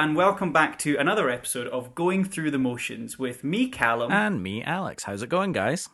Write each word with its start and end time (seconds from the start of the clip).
and 0.00 0.16
welcome 0.16 0.50
back 0.50 0.78
to 0.78 0.96
another 0.96 1.28
episode 1.28 1.66
of 1.66 1.94
Going 1.94 2.24
Through 2.24 2.52
the 2.52 2.58
Motions 2.58 3.18
with 3.18 3.44
me, 3.44 3.68
Callum. 3.68 4.10
And 4.10 4.42
me, 4.42 4.62
Alex. 4.62 5.02
How's 5.02 5.22
it 5.22 5.28
going, 5.28 5.52
guys? 5.52 5.90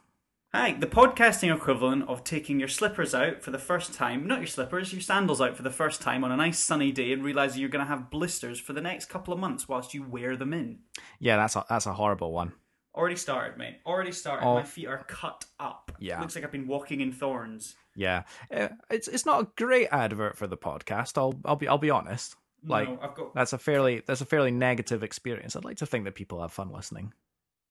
Hi, 0.55 0.75
the 0.75 0.87
podcasting 0.87 1.53
equivalent 1.53 2.09
of 2.09 2.23
taking 2.23 2.61
your 2.61 2.69
slippers 2.69 3.17
out 3.17 3.43
for 3.43 3.51
the 3.51 3.59
first 3.59 3.95
time, 3.95 4.25
not 4.25 4.39
your 4.39 4.47
slippers, 4.47 4.93
your 4.93 5.03
sandals 5.03 5.41
out 5.41 5.57
for 5.57 5.65
the 5.65 5.73
first 5.73 6.01
time 6.01 6.23
on 6.23 6.31
a 6.31 6.37
nice 6.37 6.61
sunny 6.61 6.93
day 6.93 7.13
and 7.13 7.25
realizing 7.25 7.61
you're 7.61 7.69
going 7.69 7.85
to 7.85 7.89
have 7.91 8.09
blisters 8.09 8.61
for 8.61 8.73
the 8.73 8.81
next 8.81 9.07
couple 9.07 9.35
of 9.35 9.41
months 9.41 9.69
whilst 9.69 9.93
you 9.93 10.05
wear 10.05 10.37
them 10.37 10.53
in. 10.55 10.79
Yeah, 11.19 11.37
that's 11.37 11.57
a, 11.57 11.65
that's 11.69 11.87
a 11.87 11.95
horrible 11.95 12.33
one. 12.33 12.53
Already 12.95 13.17
started, 13.17 13.59
mate. 13.59 13.81
Already 13.85 14.13
started. 14.13 14.47
Oh. 14.47 14.55
My 14.55 14.63
feet 14.63 14.87
are 14.87 15.05
cut 15.09 15.47
up. 15.59 15.91
Yeah. 15.99 16.21
Looks 16.21 16.37
like 16.37 16.45
I've 16.45 16.53
been 16.53 16.69
walking 16.69 17.01
in 17.01 17.11
thorns. 17.11 17.75
Yeah, 17.97 18.23
Uh, 18.55 18.69
it's 18.89 19.09
it's 19.09 19.27
not 19.27 19.43
a 19.43 19.49
great 19.57 19.89
advert 19.91 20.37
for 20.39 20.47
the 20.47 20.57
podcast. 20.57 21.19
I'll 21.19 21.35
I'll 21.45 21.57
be 21.57 21.67
I'll 21.67 21.77
be 21.77 21.91
honest. 21.91 22.37
Like 22.67 22.89
no, 22.89 22.99
I've 23.01 23.15
got. 23.15 23.35
that's 23.35 23.53
a 23.53 23.59
fairly 23.59 24.03
that's 24.07 24.21
a 24.21 24.27
fairly 24.27 24.51
negative 24.51 25.03
experience. 25.03 25.57
I'd 25.57 25.65
like 25.65 25.77
to 25.79 25.87
think 25.87 26.05
that 26.05 26.15
people 26.15 26.41
have 26.41 26.53
fun 26.53 26.71
listening. 26.73 27.13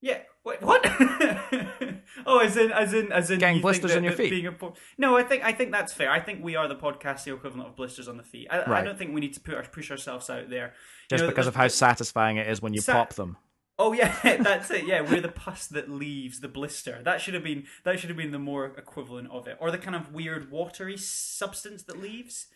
Yeah. 0.00 0.18
Wait. 0.44 0.62
What? 0.62 0.82
oh, 2.26 2.38
as 2.38 2.56
in, 2.56 2.70
as 2.70 2.92
in, 2.94 3.10
as 3.12 3.30
in, 3.30 3.38
Getting 3.38 3.56
you 3.56 3.62
blisters 3.62 3.90
that- 3.92 3.98
on 3.98 4.04
your 4.04 4.12
feet. 4.12 4.58
Po- 4.58 4.74
no, 4.98 5.16
I 5.16 5.22
think 5.22 5.44
I 5.44 5.52
think 5.52 5.72
that's 5.72 5.92
fair. 5.92 6.10
I 6.10 6.20
think 6.20 6.42
we 6.44 6.54
are 6.56 6.68
the 6.68 6.76
podcast 6.76 7.24
the 7.24 7.34
equivalent 7.34 7.68
of 7.68 7.76
blisters 7.76 8.08
on 8.08 8.16
the 8.16 8.22
feet. 8.22 8.48
I, 8.50 8.62
I 8.80 8.82
don't 8.82 8.98
think 8.98 9.14
we 9.14 9.20
need 9.20 9.34
to 9.34 9.40
put 9.40 9.54
our, 9.54 9.62
push 9.62 9.90
ourselves 9.90 10.30
out 10.30 10.48
there. 10.50 10.66
You 10.66 11.16
Just 11.16 11.22
know, 11.24 11.28
because 11.30 11.46
of 11.46 11.56
how 11.56 11.68
satisfying 11.68 12.36
it 12.36 12.46
is 12.48 12.62
when 12.62 12.74
you 12.74 12.80
Sa- 12.80 12.92
pop 12.92 13.14
them. 13.14 13.36
Oh 13.78 13.92
yeah, 13.92 14.14
that's 14.40 14.70
it. 14.70 14.86
Yeah, 14.86 15.02
we're 15.02 15.20
the 15.20 15.28
pus 15.28 15.66
that 15.68 15.90
leaves 15.90 16.40
the 16.40 16.48
blister. 16.48 17.00
That 17.04 17.20
should 17.20 17.34
have 17.34 17.44
been 17.44 17.64
that 17.84 17.98
should 17.98 18.08
have 18.10 18.16
been 18.16 18.30
the 18.32 18.38
more 18.38 18.66
equivalent 18.78 19.30
of 19.30 19.48
it, 19.48 19.56
or 19.60 19.70
the 19.70 19.78
kind 19.78 19.96
of 19.96 20.12
weird 20.12 20.50
watery 20.50 20.96
substance 20.96 21.82
that 21.84 22.00
leaves. 22.00 22.46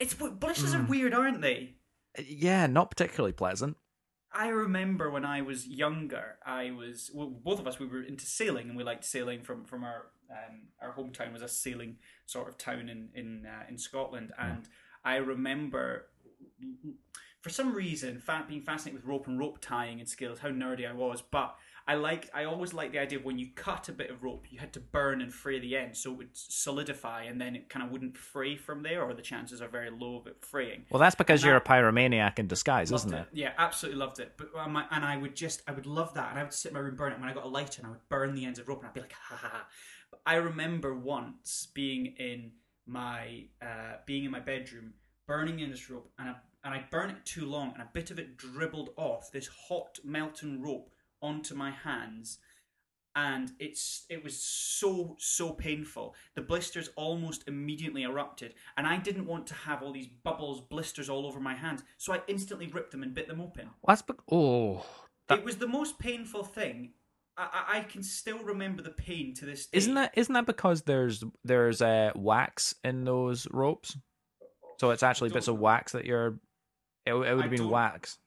It's 0.00 0.14
blisters 0.14 0.74
Hmm. 0.74 0.80
are 0.80 0.86
weird, 0.86 1.14
aren't 1.14 1.40
they? 1.42 1.74
Yeah, 2.18 2.66
not 2.66 2.90
particularly 2.90 3.32
pleasant. 3.32 3.76
I 4.34 4.48
remember 4.48 5.10
when 5.10 5.24
I 5.26 5.42
was 5.42 5.66
younger, 5.66 6.38
I 6.44 6.70
was 6.70 7.10
well, 7.14 7.28
both 7.28 7.60
of 7.60 7.66
us 7.66 7.78
we 7.78 7.86
were 7.86 8.02
into 8.02 8.24
sailing 8.24 8.68
and 8.68 8.76
we 8.76 8.84
liked 8.84 9.04
sailing 9.04 9.42
from 9.42 9.64
from 9.64 9.84
our 9.84 10.06
um, 10.30 10.68
our 10.80 10.94
hometown 10.94 11.32
was 11.32 11.42
a 11.42 11.48
sailing 11.48 11.98
sort 12.26 12.48
of 12.48 12.56
town 12.56 12.88
in 12.88 13.10
in 13.14 13.44
uh, 13.46 13.64
in 13.68 13.76
Scotland, 13.78 14.32
and 14.38 14.68
I 15.04 15.16
remember 15.16 16.06
for 17.42 17.50
some 17.50 17.74
reason 17.74 18.22
being 18.48 18.62
fascinated 18.62 18.94
with 19.02 19.04
rope 19.08 19.26
and 19.26 19.38
rope 19.38 19.58
tying 19.60 20.00
and 20.00 20.08
skills, 20.08 20.38
how 20.38 20.48
nerdy 20.48 20.88
I 20.88 20.92
was, 20.92 21.22
but. 21.22 21.56
I 21.86 21.94
liked. 21.94 22.30
I 22.32 22.44
always 22.44 22.72
liked 22.72 22.92
the 22.92 23.00
idea 23.00 23.18
of 23.18 23.24
when 23.24 23.38
you 23.38 23.48
cut 23.54 23.88
a 23.88 23.92
bit 23.92 24.10
of 24.10 24.22
rope, 24.22 24.46
you 24.50 24.58
had 24.58 24.72
to 24.74 24.80
burn 24.80 25.20
and 25.20 25.32
fray 25.32 25.58
the 25.58 25.76
end, 25.76 25.96
so 25.96 26.12
it 26.12 26.18
would 26.18 26.28
solidify, 26.32 27.24
and 27.24 27.40
then 27.40 27.56
it 27.56 27.68
kind 27.68 27.84
of 27.84 27.90
wouldn't 27.90 28.16
fray 28.16 28.56
from 28.56 28.82
there, 28.82 29.02
or 29.02 29.14
the 29.14 29.22
chances 29.22 29.60
are 29.60 29.68
very 29.68 29.90
low 29.90 30.16
of 30.16 30.26
it 30.26 30.36
fraying. 30.44 30.84
Well, 30.90 31.00
that's 31.00 31.14
because 31.14 31.42
And 31.42 31.48
you're 31.48 31.56
a 31.56 31.60
pyromaniac 31.60 32.38
in 32.38 32.46
disguise, 32.46 32.92
isn't 32.92 33.12
it? 33.12 33.26
Yeah, 33.32 33.52
absolutely 33.58 33.98
loved 33.98 34.20
it. 34.20 34.34
But 34.36 34.50
um, 34.56 34.76
and 34.90 35.04
I 35.04 35.16
would 35.16 35.34
just, 35.34 35.62
I 35.66 35.72
would 35.72 35.86
love 35.86 36.14
that, 36.14 36.30
and 36.30 36.38
I 36.38 36.44
would 36.44 36.52
sit 36.52 36.68
in 36.68 36.74
my 36.74 36.80
room 36.80 36.96
burn 36.96 37.12
it. 37.12 37.20
When 37.20 37.28
I 37.28 37.34
got 37.34 37.44
a 37.44 37.48
lighter, 37.48 37.80
and 37.80 37.86
I 37.86 37.90
would 37.90 38.08
burn 38.08 38.34
the 38.34 38.44
ends 38.44 38.58
of 38.58 38.68
rope, 38.68 38.80
and 38.80 38.88
I'd 38.88 38.94
be 38.94 39.00
like, 39.00 39.12
ha 39.12 39.36
ha 39.36 39.48
ha. 39.48 39.66
But 40.10 40.20
I 40.24 40.36
remember 40.36 40.94
once 40.94 41.68
being 41.74 42.14
in 42.18 42.52
my, 42.86 43.46
uh, 43.60 43.96
being 44.06 44.24
in 44.24 44.30
my 44.30 44.40
bedroom, 44.40 44.94
burning 45.26 45.60
in 45.60 45.70
this 45.70 45.90
rope, 45.90 46.10
and 46.18 46.30
I, 46.30 46.34
and 46.64 46.74
I 46.74 46.84
burned 46.90 47.10
it 47.10 47.24
too 47.24 47.46
long, 47.46 47.72
and 47.72 47.82
a 47.82 47.88
bit 47.92 48.10
of 48.10 48.18
it 48.18 48.36
dribbled 48.36 48.90
off 48.96 49.32
this 49.32 49.48
hot 49.68 49.98
melting 50.04 50.62
rope 50.62 50.91
onto 51.22 51.54
my 51.54 51.70
hands. 51.70 52.38
And 53.14 53.52
it's 53.58 54.06
it 54.08 54.24
was 54.24 54.42
so 54.42 55.16
so 55.18 55.52
painful. 55.52 56.14
The 56.34 56.40
blisters 56.40 56.88
almost 56.96 57.44
immediately 57.46 58.04
erupted, 58.04 58.54
and 58.78 58.86
I 58.86 58.96
didn't 58.96 59.26
want 59.26 59.46
to 59.48 59.54
have 59.54 59.82
all 59.82 59.92
these 59.92 60.06
bubbles, 60.06 60.62
blisters 60.62 61.10
all 61.10 61.26
over 61.26 61.38
my 61.38 61.54
hands. 61.54 61.82
So 61.98 62.14
I 62.14 62.22
instantly 62.26 62.68
ripped 62.68 62.90
them 62.90 63.02
and 63.02 63.14
bit 63.14 63.28
them 63.28 63.38
open. 63.38 63.68
That's 63.86 64.00
be- 64.00 64.14
oh, 64.30 64.86
that, 65.28 65.40
It 65.40 65.44
was 65.44 65.58
the 65.58 65.68
most 65.68 65.98
painful 65.98 66.42
thing. 66.42 66.94
I, 67.36 67.64
I, 67.78 67.80
can 67.80 68.02
still 68.02 68.38
remember 68.38 68.82
the 68.82 68.90
pain 68.90 69.34
to 69.36 69.46
this 69.46 69.66
day. 69.66 69.78
isn't 69.78 69.94
that 69.94 70.12
isn't 70.16 70.32
that 70.34 70.46
because 70.46 70.82
there's 70.82 71.24
there's 71.44 71.80
uh, 71.80 72.12
wax 72.14 72.74
in 72.84 73.04
those 73.04 73.46
ropes? 73.50 73.96
So 74.78 74.90
it's 74.90 75.02
actually 75.02 75.30
bits 75.30 75.48
of 75.48 75.58
wax 75.58 75.92
that 75.92 76.04
you're. 76.04 76.38
It, 77.06 77.14
it 77.14 77.14
would 77.14 77.42
have 77.42 77.50
been 77.50 77.68
wax. 77.68 78.18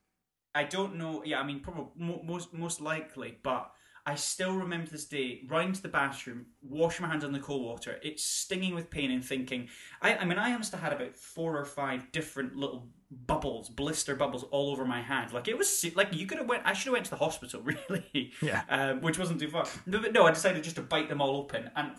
I 0.56 0.64
don't 0.64 0.96
know. 0.96 1.22
Yeah, 1.26 1.40
I 1.40 1.46
mean, 1.46 1.60
probably 1.60 1.86
most 1.98 2.54
most 2.54 2.82
likely, 2.82 3.38
but 3.44 3.72
I 4.08 4.16
still 4.16 4.54
remember 4.54 4.90
this 4.90 5.06
day 5.06 5.42
running 5.48 5.74
to 5.74 5.82
the 5.82 5.88
bathroom, 5.90 6.46
washing 6.62 7.06
my 7.06 7.12
hands 7.12 7.24
in 7.24 7.34
the 7.34 7.40
cold 7.40 7.66
water. 7.66 8.00
It's 8.04 8.24
stinging 8.24 8.76
with 8.76 8.90
pain 8.90 9.10
and 9.10 9.26
thinking. 9.26 9.68
I, 10.02 10.16
I 10.16 10.26
mean, 10.26 10.38
I 10.38 10.56
must 10.56 10.72
have 10.74 10.82
had 10.82 10.94
about 10.94 11.18
four 11.18 11.58
or 11.58 11.66
five 11.66 12.12
different 12.12 12.56
little 12.56 12.88
bubbles, 13.10 13.68
blister 13.68 14.16
bubbles, 14.16 14.44
all 14.52 14.72
over 14.72 14.86
my 14.86 15.02
hands. 15.02 15.34
Like 15.34 15.48
it 15.48 15.58
was 15.58 15.86
like 15.96 16.14
you 16.14 16.28
could 16.28 16.38
have 16.38 16.48
went. 16.48 16.64
I 16.66 16.74
should 16.74 16.86
have 16.86 16.94
went 16.94 17.06
to 17.06 17.12
the 17.12 17.18
hospital, 17.18 17.62
really. 17.90 18.32
Yeah. 18.42 18.62
Um, 18.70 19.02
which 19.02 19.18
wasn't 19.20 19.40
too 19.40 19.50
far. 19.50 19.66
No, 19.86 20.00
but 20.00 20.14
no, 20.14 20.26
I 20.26 20.32
decided 20.32 20.64
just 20.64 20.76
to 20.76 20.84
bite 20.84 21.10
them 21.10 21.20
all 21.20 21.38
open, 21.38 21.72
and 21.76 21.92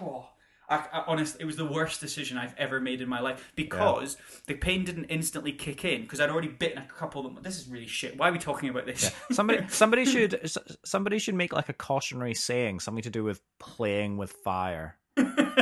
oh, 0.00 0.28
I, 0.72 0.86
I, 0.92 1.04
honest, 1.06 1.36
it 1.38 1.44
was 1.44 1.56
the 1.56 1.66
worst 1.66 2.00
decision 2.00 2.38
I've 2.38 2.54
ever 2.56 2.80
made 2.80 3.02
in 3.02 3.08
my 3.08 3.20
life 3.20 3.52
because 3.54 4.16
the 4.46 4.54
pain 4.54 4.84
didn't 4.84 5.04
instantly 5.04 5.52
kick 5.52 5.84
in 5.84 6.02
because 6.02 6.20
I'd 6.20 6.30
already 6.30 6.48
bitten 6.48 6.78
a 6.78 6.86
couple 6.86 7.26
of 7.26 7.34
them. 7.34 7.42
This 7.42 7.58
is 7.58 7.68
really 7.68 7.86
shit. 7.86 8.16
Why 8.16 8.30
are 8.30 8.32
we 8.32 8.38
talking 8.38 8.70
about 8.70 8.86
this? 8.86 9.12
Somebody 9.30 9.64
somebody 9.68 10.04
should 10.06 10.50
somebody 10.84 11.18
should 11.18 11.34
make 11.34 11.52
like 11.52 11.68
a 11.68 11.74
cautionary 11.74 12.34
saying, 12.34 12.80
something 12.80 13.02
to 13.02 13.10
do 13.10 13.22
with 13.22 13.42
playing 13.58 14.16
with 14.16 14.32
fire. 14.32 14.96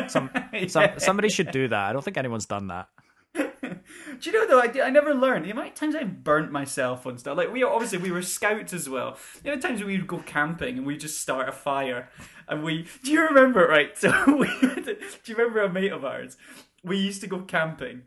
Some, 0.09 0.31
some 0.69 0.91
somebody 0.99 1.29
should 1.29 1.51
do 1.51 1.67
that. 1.69 1.91
I 1.91 1.93
don't 1.93 2.05
think 2.05 2.17
anyone's 2.17 2.47
done 2.47 2.69
that. 2.69 2.89
Do 4.21 4.31
you 4.31 4.33
know 4.33 4.47
though? 4.47 4.61
I, 4.61 4.67
di- 4.67 4.81
I 4.83 4.91
never 4.91 5.15
learned 5.15 5.45
the 5.45 5.51
amount 5.51 5.69
of 5.69 5.75
times 5.75 5.95
I've 5.95 6.25
burnt 6.25 6.51
myself 6.53 7.07
on 7.07 7.19
stuff. 7.19 7.37
Like 7.37 7.53
we 7.53 7.63
obviously 7.63 7.99
we 7.99 8.11
were 8.11 8.23
scouts 8.23 8.73
as 8.73 8.89
well. 8.89 9.17
The 9.43 9.53
of 9.53 9.61
times 9.61 9.83
we 9.83 9.97
would 9.97 10.07
go 10.07 10.19
camping 10.19 10.79
and 10.79 10.87
we 10.87 10.97
just 10.97 11.21
start 11.21 11.49
a 11.49 11.53
fire, 11.53 12.09
and 12.49 12.63
we. 12.63 12.87
Do 13.05 13.13
you 13.13 13.23
remember? 13.27 13.67
Right. 13.67 13.91
So 13.97 14.11
we. 14.37 14.49
do 14.85 14.97
you 15.27 15.37
remember 15.37 15.63
a 15.63 15.73
mate 15.73 15.93
of 15.93 16.05
ours? 16.05 16.37
We 16.83 16.97
used 16.99 17.21
to 17.23 17.27
go 17.27 17.41
camping. 17.43 18.03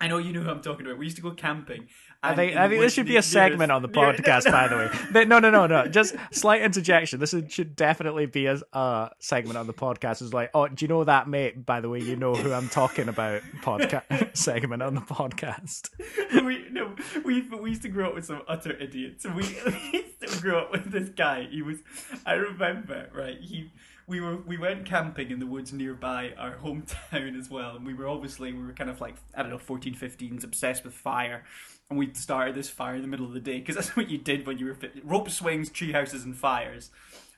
I 0.00 0.08
know 0.08 0.18
you 0.18 0.32
know 0.32 0.42
who 0.42 0.50
I'm 0.50 0.60
talking 0.62 0.86
about. 0.86 0.98
We 0.98 1.06
used 1.06 1.16
to 1.16 1.22
go 1.22 1.30
camping. 1.30 1.88
I 2.22 2.34
think 2.34 2.56
I 2.56 2.68
think 2.68 2.80
this 2.80 2.94
should 2.94 3.06
be 3.06 3.16
a 3.16 3.22
segment 3.22 3.70
on 3.70 3.82
the 3.82 3.88
podcast, 3.88 4.50
by 4.50 4.68
the 4.68 4.76
way. 4.76 4.90
But 5.12 5.28
no, 5.28 5.38
no, 5.38 5.50
no, 5.50 5.66
no. 5.66 5.86
Just 5.86 6.14
slight 6.30 6.62
interjection. 6.62 7.20
This 7.20 7.32
is, 7.32 7.52
should 7.52 7.76
definitely 7.76 8.26
be 8.26 8.46
a 8.46 8.60
uh, 8.72 9.08
segment 9.18 9.56
on 9.56 9.66
the 9.66 9.72
podcast. 9.72 10.22
It's 10.22 10.32
like, 10.32 10.50
oh, 10.54 10.68
do 10.68 10.84
you 10.84 10.88
know 10.88 11.04
that 11.04 11.28
mate? 11.28 11.64
By 11.64 11.80
the 11.80 11.88
way, 11.88 12.00
you 12.00 12.16
know 12.16 12.34
who 12.34 12.52
I'm 12.52 12.68
talking 12.68 13.08
about. 13.08 13.42
Podcast 13.62 14.36
segment 14.36 14.82
on 14.82 14.94
the 14.94 15.00
podcast. 15.00 15.90
we 16.44 16.66
no, 16.70 16.94
we 17.24 17.42
we 17.42 17.70
used 17.70 17.82
to 17.82 17.88
grow 17.88 18.08
up 18.08 18.14
with 18.14 18.26
some 18.26 18.42
utter 18.48 18.72
idiots. 18.72 19.24
We, 19.24 19.32
we 19.32 19.90
used 19.92 20.20
to 20.20 20.40
grow 20.40 20.60
up 20.60 20.72
with 20.72 20.90
this 20.90 21.08
guy. 21.10 21.46
He 21.50 21.62
was, 21.62 21.78
I 22.24 22.34
remember, 22.34 23.08
right? 23.14 23.38
He, 23.40 23.70
we 24.06 24.20
were, 24.20 24.36
we 24.36 24.56
went 24.56 24.84
camping 24.84 25.30
in 25.30 25.40
the 25.40 25.46
woods 25.46 25.72
nearby 25.72 26.32
our 26.38 26.56
hometown 26.56 27.38
as 27.38 27.50
well, 27.50 27.76
and 27.76 27.84
we 27.86 27.94
were 27.94 28.06
obviously 28.06 28.52
we 28.52 28.62
were 28.64 28.72
kind 28.72 28.90
of 28.90 29.00
like 29.00 29.16
I 29.34 29.42
don't 29.42 29.50
know, 29.50 29.58
14, 29.58 29.94
15s, 29.94 30.44
obsessed 30.44 30.84
with 30.84 30.94
fire, 30.94 31.44
and 31.88 31.98
we 31.98 32.12
started 32.14 32.54
this 32.54 32.68
fire 32.68 32.96
in 32.96 33.02
the 33.02 33.08
middle 33.08 33.26
of 33.26 33.32
the 33.32 33.40
day 33.40 33.58
because 33.58 33.74
that's 33.76 33.96
what 33.96 34.10
you 34.10 34.18
did 34.18 34.46
when 34.46 34.58
you 34.58 34.66
were 34.66 34.74
fit. 34.74 34.92
rope 35.04 35.30
swings, 35.30 35.70
tree 35.70 35.92
houses, 35.92 36.24
and 36.24 36.36
fires, 36.36 36.90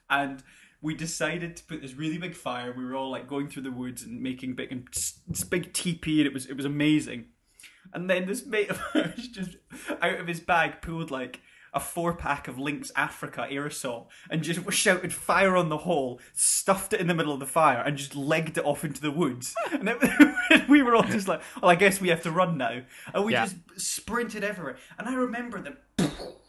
and. 0.09 0.43
We 0.81 0.95
decided 0.95 1.57
to 1.57 1.63
put 1.65 1.81
this 1.81 1.95
really 1.95 2.17
big 2.17 2.33
fire. 2.33 2.71
We 2.71 2.85
were 2.85 2.95
all 2.95 3.11
like 3.11 3.27
going 3.27 3.49
through 3.49 3.63
the 3.63 3.69
woods 3.69 4.03
and 4.03 4.21
making 4.21 4.53
big, 4.55 4.71
and 4.71 4.87
this 5.27 5.43
big 5.43 5.73
teepee, 5.73 6.21
and 6.21 6.25
it 6.25 6.33
was 6.33 6.45
it 6.45 6.55
was 6.55 6.63
amazing. 6.63 7.25
And 7.93 8.09
then 8.09 8.25
this 8.25 8.45
mate 8.45 8.69
of 8.69 8.81
ours 8.95 9.27
just 9.27 9.57
out 10.01 10.19
of 10.19 10.27
his 10.27 10.39
bag 10.39 10.81
pulled 10.81 11.11
like 11.11 11.41
a 11.73 11.79
four 11.79 12.13
pack 12.13 12.47
of 12.47 12.57
Lynx 12.59 12.91
Africa 12.95 13.47
aerosol 13.49 14.07
and 14.29 14.41
just 14.43 14.59
shouted 14.71 15.13
fire 15.13 15.55
on 15.55 15.69
the 15.69 15.77
hole, 15.77 16.19
stuffed 16.33 16.93
it 16.93 16.99
in 16.99 17.07
the 17.07 17.13
middle 17.13 17.33
of 17.33 17.39
the 17.39 17.45
fire, 17.45 17.81
and 17.81 17.97
just 17.97 18.15
legged 18.15 18.57
it 18.57 18.65
off 18.65 18.83
into 18.83 19.01
the 19.01 19.11
woods. 19.11 19.55
And 19.71 19.87
it, 19.89 20.67
we 20.69 20.81
were 20.81 20.95
all 20.95 21.03
just 21.03 21.27
like, 21.27 21.41
well, 21.61 21.71
I 21.71 21.75
guess 21.75 22.01
we 22.01 22.09
have 22.09 22.23
to 22.23 22.31
run 22.31 22.57
now. 22.57 22.81
And 23.13 23.23
we 23.25 23.33
Yeah. 23.33 23.45
just 23.45 23.57
sprinted 23.77 24.43
everywhere. 24.43 24.77
And 24.97 25.07
I 25.07 25.13
remember 25.13 25.61
that, 25.61 25.77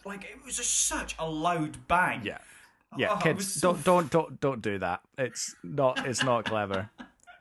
like, 0.04 0.24
it 0.24 0.44
was 0.44 0.56
just 0.56 0.86
such 0.88 1.14
a 1.18 1.28
loud 1.28 1.86
bang. 1.86 2.22
Yeah, 2.24 2.38
yeah. 2.96 3.12
Oh, 3.12 3.16
kids, 3.16 3.52
so 3.52 3.72
don't 3.74 3.84
don't 3.84 4.10
don't 4.10 4.40
don't 4.40 4.62
do 4.62 4.78
that. 4.78 5.00
It's 5.18 5.54
not 5.62 6.06
it's 6.06 6.24
not 6.24 6.44
clever. 6.46 6.90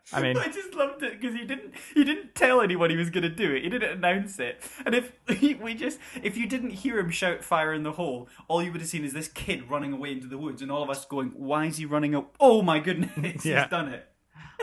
I 0.14 0.22
mean, 0.22 0.38
I 0.38 0.48
just 0.48 0.74
loved 0.74 1.04
it 1.04 1.20
because 1.20 1.36
he 1.36 1.46
didn't 1.46 1.74
he 1.94 2.04
didn't 2.04 2.34
tell 2.36 2.62
anyone 2.62 2.90
he 2.90 2.98
was 2.98 3.10
going 3.10 3.24
to 3.24 3.30
do 3.30 3.54
it. 3.54 3.64
He 3.64 3.70
didn't 3.70 3.92
announce 3.92 4.40
it. 4.40 4.62
And 4.86 4.96
if 4.96 5.12
we 5.62 5.74
just 5.76 6.00
if 6.24 6.36
you 6.38 6.48
didn't 6.48 6.72
hear 6.72 6.98
him 7.00 7.10
shout 7.12 7.44
fire 7.44 7.74
in 7.74 7.84
the 7.84 7.92
hole, 7.94 8.28
all 8.48 8.64
you 8.64 8.72
would 8.72 8.82
have 8.82 8.90
seen 8.90 9.04
is 9.06 9.14
this 9.14 9.28
kid 9.28 9.70
running 9.70 9.94
away 9.94 10.12
into 10.12 10.28
the 10.28 10.38
woods, 10.38 10.62
and 10.62 10.72
all 10.72 10.84
of 10.84 10.90
us 10.90 11.06
going, 11.06 11.30
"Why 11.36 11.66
is 11.66 11.78
he 11.78 11.86
running 11.86 12.16
up? 12.16 12.36
Oh 12.40 12.62
my 12.62 12.80
goodness, 12.80 13.46
Yeah. 13.46 13.62
he's 13.62 13.70
done 13.70 13.90
it." 13.90 14.06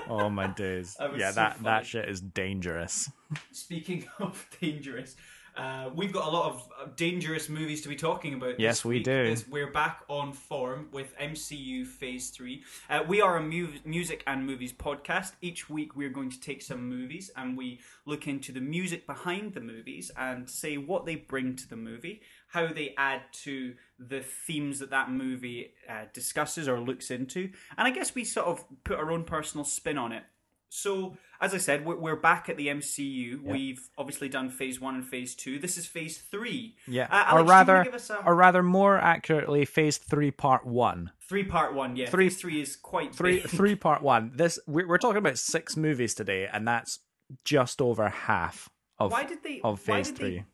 oh 0.08 0.28
my 0.28 0.46
days. 0.48 0.96
Yeah, 1.00 1.30
so 1.30 1.34
that 1.36 1.52
funny. 1.56 1.64
that 1.64 1.86
shit 1.86 2.08
is 2.08 2.20
dangerous. 2.20 3.10
Speaking 3.52 4.04
of 4.18 4.46
dangerous, 4.60 5.16
Uh, 5.56 5.88
we've 5.94 6.12
got 6.12 6.28
a 6.28 6.30
lot 6.30 6.52
of 6.52 6.68
uh, 6.78 6.86
dangerous 6.96 7.48
movies 7.48 7.80
to 7.80 7.88
be 7.88 7.96
talking 7.96 8.34
about. 8.34 8.60
Yes, 8.60 8.84
we 8.84 9.00
do. 9.00 9.34
We're 9.48 9.70
back 9.70 10.02
on 10.08 10.32
form 10.32 10.88
with 10.92 11.16
MCU 11.18 11.86
Phase 11.86 12.30
3. 12.30 12.62
Uh, 12.90 13.04
we 13.08 13.22
are 13.22 13.38
a 13.38 13.42
mu- 13.42 13.72
music 13.84 14.22
and 14.26 14.46
movies 14.46 14.72
podcast. 14.72 15.32
Each 15.40 15.70
week 15.70 15.96
we're 15.96 16.10
going 16.10 16.30
to 16.30 16.40
take 16.40 16.60
some 16.60 16.86
movies 16.88 17.30
and 17.36 17.56
we 17.56 17.80
look 18.04 18.28
into 18.28 18.52
the 18.52 18.60
music 18.60 19.06
behind 19.06 19.54
the 19.54 19.60
movies 19.60 20.10
and 20.16 20.48
say 20.48 20.76
what 20.76 21.06
they 21.06 21.16
bring 21.16 21.56
to 21.56 21.68
the 21.68 21.76
movie, 21.76 22.20
how 22.48 22.66
they 22.66 22.94
add 22.98 23.22
to 23.44 23.74
the 23.98 24.20
themes 24.20 24.78
that 24.80 24.90
that 24.90 25.10
movie 25.10 25.72
uh, 25.88 26.04
discusses 26.12 26.68
or 26.68 26.80
looks 26.80 27.10
into. 27.10 27.50
And 27.78 27.88
I 27.88 27.90
guess 27.90 28.14
we 28.14 28.24
sort 28.24 28.46
of 28.46 28.64
put 28.84 28.98
our 28.98 29.10
own 29.10 29.24
personal 29.24 29.64
spin 29.64 29.96
on 29.96 30.12
it. 30.12 30.24
So, 30.68 31.16
as 31.40 31.54
I 31.54 31.58
said, 31.58 31.84
we're, 31.86 31.96
we're 31.96 32.16
back 32.16 32.48
at 32.48 32.56
the 32.56 32.66
MCU. 32.68 33.40
We've 33.42 33.88
obviously 33.96 34.28
done 34.28 34.50
Phase 34.50 34.80
One 34.80 34.94
and 34.96 35.04
Phase 35.06 35.34
Two. 35.34 35.58
This 35.58 35.78
is 35.78 35.86
Phase 35.86 36.18
Three. 36.18 36.76
Yeah, 36.86 37.04
Uh, 37.10 37.24
Alex, 37.28 37.42
or 37.42 37.44
rather, 37.50 37.84
give 37.84 37.94
us 37.94 38.10
a 38.10 38.24
or 38.24 38.34
rather, 38.34 38.62
more 38.62 38.98
accurately, 38.98 39.64
Phase 39.64 39.98
Three, 39.98 40.30
Part 40.30 40.66
One. 40.66 41.12
three 41.28 41.44
part 41.44 41.74
one. 41.74 41.96
Yeah, 41.96 42.08
Three- 42.10 42.28
Phase 42.28 42.40
Three 42.40 42.60
is 42.60 42.76
quite 42.76 43.14
Three, 43.14 43.40
big. 43.40 43.48
three, 43.50 43.74
Part 43.86 44.02
One. 44.02 44.32
This 44.34 44.58
we're, 44.66 44.86
we're 44.88 44.98
talking 44.98 45.18
about 45.18 45.38
six 45.38 45.76
movies 45.76 46.14
today, 46.14 46.48
and 46.52 46.66
that's 46.66 46.98
just 47.44 47.80
over 47.80 48.08
half 48.08 48.68
of 48.98 49.12
Why 49.12 49.24
did 49.24 49.42
they? 49.42 49.60
of 49.62 49.80
Phase 49.80 50.10
Three. 50.10 50.38
They 50.38 50.44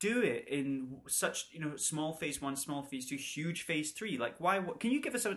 do 0.00 0.22
it 0.22 0.46
in 0.48 0.96
such 1.06 1.46
you 1.52 1.60
know 1.60 1.76
small 1.76 2.14
Phase 2.14 2.42
One, 2.42 2.56
small 2.56 2.82
Phase 2.82 3.08
Two, 3.08 3.16
huge 3.16 3.62
Phase 3.62 3.92
Three. 3.92 4.18
Like, 4.18 4.36
why? 4.38 4.58
What, 4.58 4.80
can 4.80 4.90
you 4.90 5.00
give 5.00 5.14
us 5.14 5.26
a, 5.26 5.32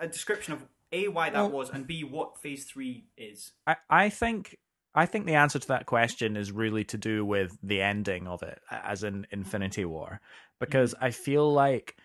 a, 0.00 0.04
a 0.04 0.08
description 0.08 0.54
of 0.54 0.64
a 0.90 1.08
why 1.08 1.30
that 1.30 1.38
Well- 1.38 1.50
was, 1.50 1.70
and 1.70 1.86
b 1.86 2.02
what 2.02 2.38
Phase 2.38 2.64
Three 2.64 3.04
is? 3.16 3.52
I, 3.66 3.76
I 3.88 4.08
think 4.08 4.56
I 4.94 5.06
think 5.06 5.26
the 5.26 5.34
answer 5.34 5.58
to 5.58 5.68
that 5.68 5.86
question 5.86 6.36
is 6.36 6.50
really 6.50 6.84
to 6.84 6.96
do 6.98 7.24
with 7.24 7.56
the 7.62 7.82
ending 7.82 8.26
of 8.26 8.42
it, 8.42 8.60
as 8.70 9.04
in 9.04 9.26
Infinity 9.30 9.84
War, 9.84 10.20
because 10.58 10.94
I 11.00 11.10
feel 11.10 11.52
like 11.52 11.96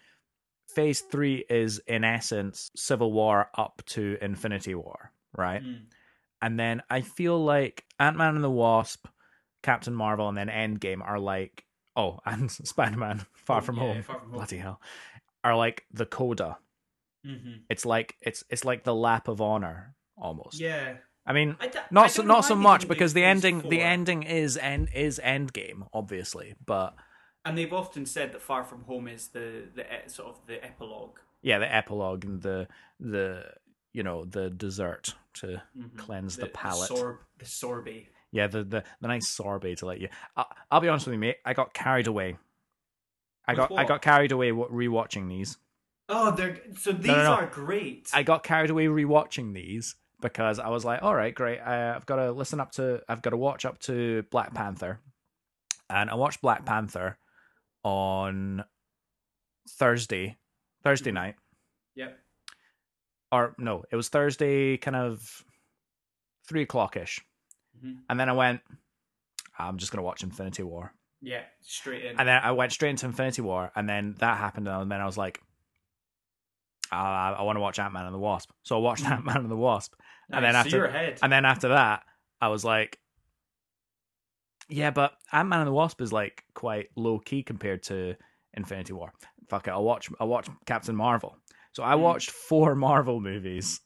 Phase 0.76 1.02
Three 1.02 1.46
is 1.50 1.80
in 1.88 2.04
essence 2.04 2.70
Civil 2.76 3.12
War 3.12 3.50
up 3.58 3.82
to 3.88 4.18
Infinity 4.22 4.76
War, 4.76 5.12
right? 5.36 5.64
Mm. 5.64 5.86
And 6.42 6.60
then 6.60 6.84
I 6.90 7.02
feel 7.02 7.44
like 7.44 7.86
Ant 8.00 8.18
Man 8.18 8.36
and 8.36 8.44
the 8.44 8.52
Wasp, 8.52 9.08
Captain 9.62 9.94
Marvel, 9.94 10.28
and 10.28 10.38
then 10.38 10.50
Endgame 10.50 11.02
are 11.02 11.20
like 11.20 11.64
oh, 11.96 12.20
and 12.26 12.50
Spider 12.52 12.98
Man 12.98 13.26
Far 13.34 13.60
Oh, 13.60 13.62
From 13.62 13.76
yeah, 13.78 13.82
Home, 13.82 14.02
Far 14.04 14.20
From 14.20 14.30
Home. 14.30 14.38
bloody 14.38 14.58
hell, 14.58 14.82
are 15.44 15.56
like 15.56 15.86
the 15.92 16.06
coda. 16.06 16.58
Mm-hmm. 17.26 17.52
It's 17.70 17.86
like 17.86 18.16
it's 18.22 18.44
it's 18.50 18.66
like 18.66 18.84
the 18.84 18.96
lap 18.96 19.28
of 19.28 19.40
honor 19.42 19.96
almost. 20.18 20.60
Yeah, 20.60 20.96
I 21.26 21.32
mean, 21.34 21.56
I 21.60 21.68
d- 21.68 21.80
I 21.80 21.84
not 21.92 22.12
so 22.12 22.22
don't 22.22 22.28
know 22.28 22.34
not 22.36 22.46
so 22.46 22.56
much 22.56 22.88
because 22.88 23.14
the 23.14 23.24
ending 23.24 23.62
the 23.70 23.82
ending 23.82 24.24
is 24.24 24.58
end 24.58 24.90
is 24.94 25.20
Endgame 25.24 25.88
obviously, 25.94 26.56
but 26.66 26.96
and 27.46 27.58
they've 27.58 27.72
often 27.74 28.06
said 28.06 28.32
that 28.34 28.42
Far 28.42 28.64
From 28.66 28.84
Home 28.84 29.08
is 29.08 29.30
the 29.30 29.64
the 29.74 29.86
sort 30.08 30.30
of 30.30 30.40
the 30.48 30.64
epilogue. 30.64 31.20
yeah, 31.42 31.60
the 31.60 31.74
epilogue 31.74 32.26
and 32.26 32.42
the 32.42 32.68
the 33.00 33.46
you 33.94 34.04
know 34.04 34.26
the 34.26 34.50
dessert 34.50 35.14
to 35.36 35.62
cleanse 35.98 36.36
the, 36.36 36.48
palate. 36.48 36.90
Mm-hmm. 36.90 36.96
The, 36.96 37.02
sorb, 37.02 37.18
the 37.40 37.46
sorbet. 37.46 38.08
Yeah, 38.34 38.48
the, 38.48 38.64
the 38.64 38.84
the 39.00 39.08
nice 39.08 39.30
sorbet 39.30 39.76
to 39.76 39.86
let 39.86 40.02
you. 40.02 40.10
I, 40.36 40.44
I'll 40.70 40.82
be 40.82 40.90
honest 40.90 41.06
with 41.06 41.14
you, 41.14 41.20
mate. 41.20 41.38
I 41.46 41.54
got 41.54 41.74
carried 41.74 42.08
away. 42.08 42.38
I 43.48 43.56
got 43.56 43.72
I 43.72 43.86
got 43.86 44.02
carried 44.02 44.32
away 44.34 44.50
rewatching 44.52 45.30
these. 45.30 45.58
Oh, 46.10 46.32
they're 46.32 46.60
so 46.78 46.92
these 46.92 47.08
no, 47.08 47.24
no. 47.24 47.34
are 47.36 47.46
great. 47.48 48.10
I 48.14 48.24
got 48.24 48.44
carried 48.44 48.70
away 48.70 48.88
rewatching 48.88 49.54
these 49.54 49.96
because 50.20 50.58
I 50.60 50.70
was 50.70 50.84
like, 50.84 51.04
all 51.04 51.14
right, 51.16 51.34
great. 51.34 51.60
I've 51.62 52.06
got 52.06 52.16
to 52.18 52.32
listen 52.32 52.60
up 52.60 52.72
to, 52.74 53.02
I've 53.10 53.22
got 53.22 53.32
to 53.32 53.38
watch 53.38 53.66
up 53.66 53.80
to 53.82 54.24
Black 54.32 54.54
Panther, 54.54 55.00
and 55.90 56.10
I 56.10 56.16
watched 56.16 56.42
Black 56.42 56.66
Panther 56.66 57.18
on 57.84 58.64
Thursday, 59.70 60.38
Thursday 60.84 61.12
Mhm. 61.12 61.16
night, 61.16 61.36
Yep. 61.96 62.20
or 63.32 63.56
no, 63.58 63.84
it 63.92 63.96
was 63.96 64.10
Thursday, 64.10 64.78
kind 64.78 64.96
of 64.96 65.44
three 66.48 66.62
o'clock 66.64 66.96
ish, 66.96 67.20
Mhm. 67.84 68.00
and 68.10 68.20
then 68.20 68.30
I 68.30 68.34
went, 68.34 68.62
I'm 69.60 69.78
just 69.78 69.92
gonna 69.92 70.04
watch 70.04 70.24
Infinity 70.24 70.64
War, 70.64 70.94
Yeah, 71.22 71.44
straight 71.62 72.06
in. 72.06 72.18
and 72.20 72.28
then 72.28 72.42
I 72.44 72.52
went 72.52 72.72
straight 72.72 72.92
into 72.92 73.06
Infinity 73.06 73.42
War, 73.42 73.72
and 73.76 73.88
then 73.90 74.16
that 74.20 74.38
happened, 74.38 74.68
and 74.68 74.92
then 74.92 75.02
I 75.02 75.06
was 75.06 75.18
like. 75.18 75.40
Uh, 76.92 76.96
I 77.40 77.42
want 77.42 77.56
to 77.56 77.60
watch 77.60 77.80
Ant 77.80 77.92
Man 77.92 78.06
and 78.06 78.14
the 78.14 78.20
Wasp, 78.20 78.52
so 78.62 78.76
I 78.76 78.80
watched 78.80 79.04
Ant 79.10 79.26
Man 79.26 79.38
and 79.38 79.50
the 79.50 79.56
Wasp, 79.58 79.96
and 80.30 80.46
then 80.46 80.56
after 80.56 80.92
so. 80.92 81.16
And 81.24 81.32
then 81.32 81.44
after 81.44 81.70
that, 81.70 82.04
I 82.40 82.50
was 82.50 82.64
like, 82.64 83.00
yeah, 84.70 84.92
but 84.92 85.14
Ant 85.32 85.50
Man 85.50 85.60
and 85.62 85.68
the 85.68 85.72
Wasp 85.74 86.02
is 86.02 86.14
like 86.14 86.44
quite 86.54 86.90
low 86.96 87.18
key 87.18 87.42
compared 87.42 87.82
to 87.84 88.16
Infinity 88.54 88.94
War. 88.94 89.12
Fuck 89.50 89.68
it, 89.68 89.72
I'll 89.72 89.84
watch. 89.84 90.10
I'll 90.20 90.28
watch 90.28 90.48
Captain 90.68 90.96
Marvel. 90.96 91.36
So 91.72 91.82
I 91.82 91.96
Mm. 91.96 92.02
watched 92.02 92.30
four 92.30 92.76
Marvel 92.88 93.20
movies 93.20 93.82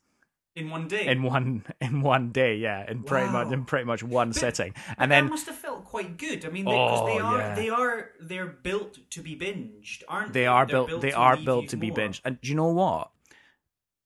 in 0.56 0.70
one 0.70 0.88
day. 0.88 1.06
in 1.06 1.22
one 1.22 1.64
in 1.80 2.00
one 2.02 2.30
day. 2.32 2.56
Yeah, 2.56 2.90
in 2.90 3.02
pretty 3.04 3.30
much 3.30 3.52
in 3.52 3.64
pretty 3.64 3.84
much 3.84 4.02
one 4.02 4.28
But- 4.30 4.36
sitting. 4.36 4.72
But 4.74 4.94
And 4.98 5.10
that 5.12 5.20
then 5.22 5.28
must 5.30 5.46
have 5.46 5.56
felt 5.56 5.84
quite 5.84 6.16
good. 6.16 6.44
I 6.44 6.48
mean, 6.48 6.64
they, 6.64 6.70
Oh, 6.72 7.18
are 7.22 7.38
yeah. 7.38 7.54
they 7.54 7.68
are 7.70 8.10
they're 8.20 8.46
built 8.46 8.98
to 9.10 9.20
be 9.22 9.36
binged, 9.36 10.02
aren't 10.08 10.32
they? 10.32 10.40
they 10.40 10.46
are 10.46 10.66
They're 10.66 10.84
built. 10.84 11.00
they 11.02 11.12
are 11.12 11.36
built 11.36 11.68
to 11.68 11.76
be 11.76 11.90
binged. 11.90 12.20
And 12.24 12.40
do 12.40 12.48
you 12.48 12.54
know 12.54 12.72
what? 12.72 13.10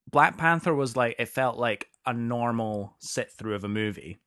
Black 0.09 0.37
Panther 0.37 0.73
was 0.75 0.95
like 0.95 1.15
it 1.19 1.27
felt 1.29 1.57
like 1.57 1.87
a 2.05 2.13
normal 2.13 2.95
sit 2.99 3.31
through 3.31 3.55
of 3.55 3.63
a 3.63 3.69
movie. 3.69 4.19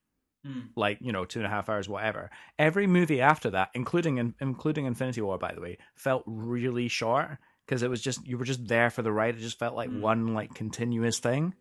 Mm. 0.47 0.69
like 0.77 0.99
you 1.01 1.11
know 1.11 1.25
two 1.25 1.41
and 1.41 1.47
a 1.47 1.51
half 1.51 1.69
hours 1.69 1.89
whatever 1.89 2.31
every 2.57 2.87
movie 2.87 3.21
after 3.21 3.51
that 3.51 3.69
including 3.75 4.33
including 4.41 4.87
infinity 4.87 5.21
war 5.21 5.39
by 5.39 5.53
the 5.53 5.61
way 5.61 5.77
felt 5.97 6.23
really 6.25 6.87
short 6.87 7.39
because 7.67 7.83
it 7.83 7.91
was 7.91 8.01
just 8.01 8.25
you 8.25 8.39
were 8.39 8.45
just 8.45 8.65
there 8.69 8.89
for 8.89 9.03
the 9.03 9.11
ride 9.11 9.35
it 9.35 9.41
just 9.41 9.59
felt 9.59 9.75
like 9.75 9.91
Mm. 9.91 10.01
one 10.03 10.35
like 10.35 10.55
continuous 10.55 11.19
thing 11.19 11.53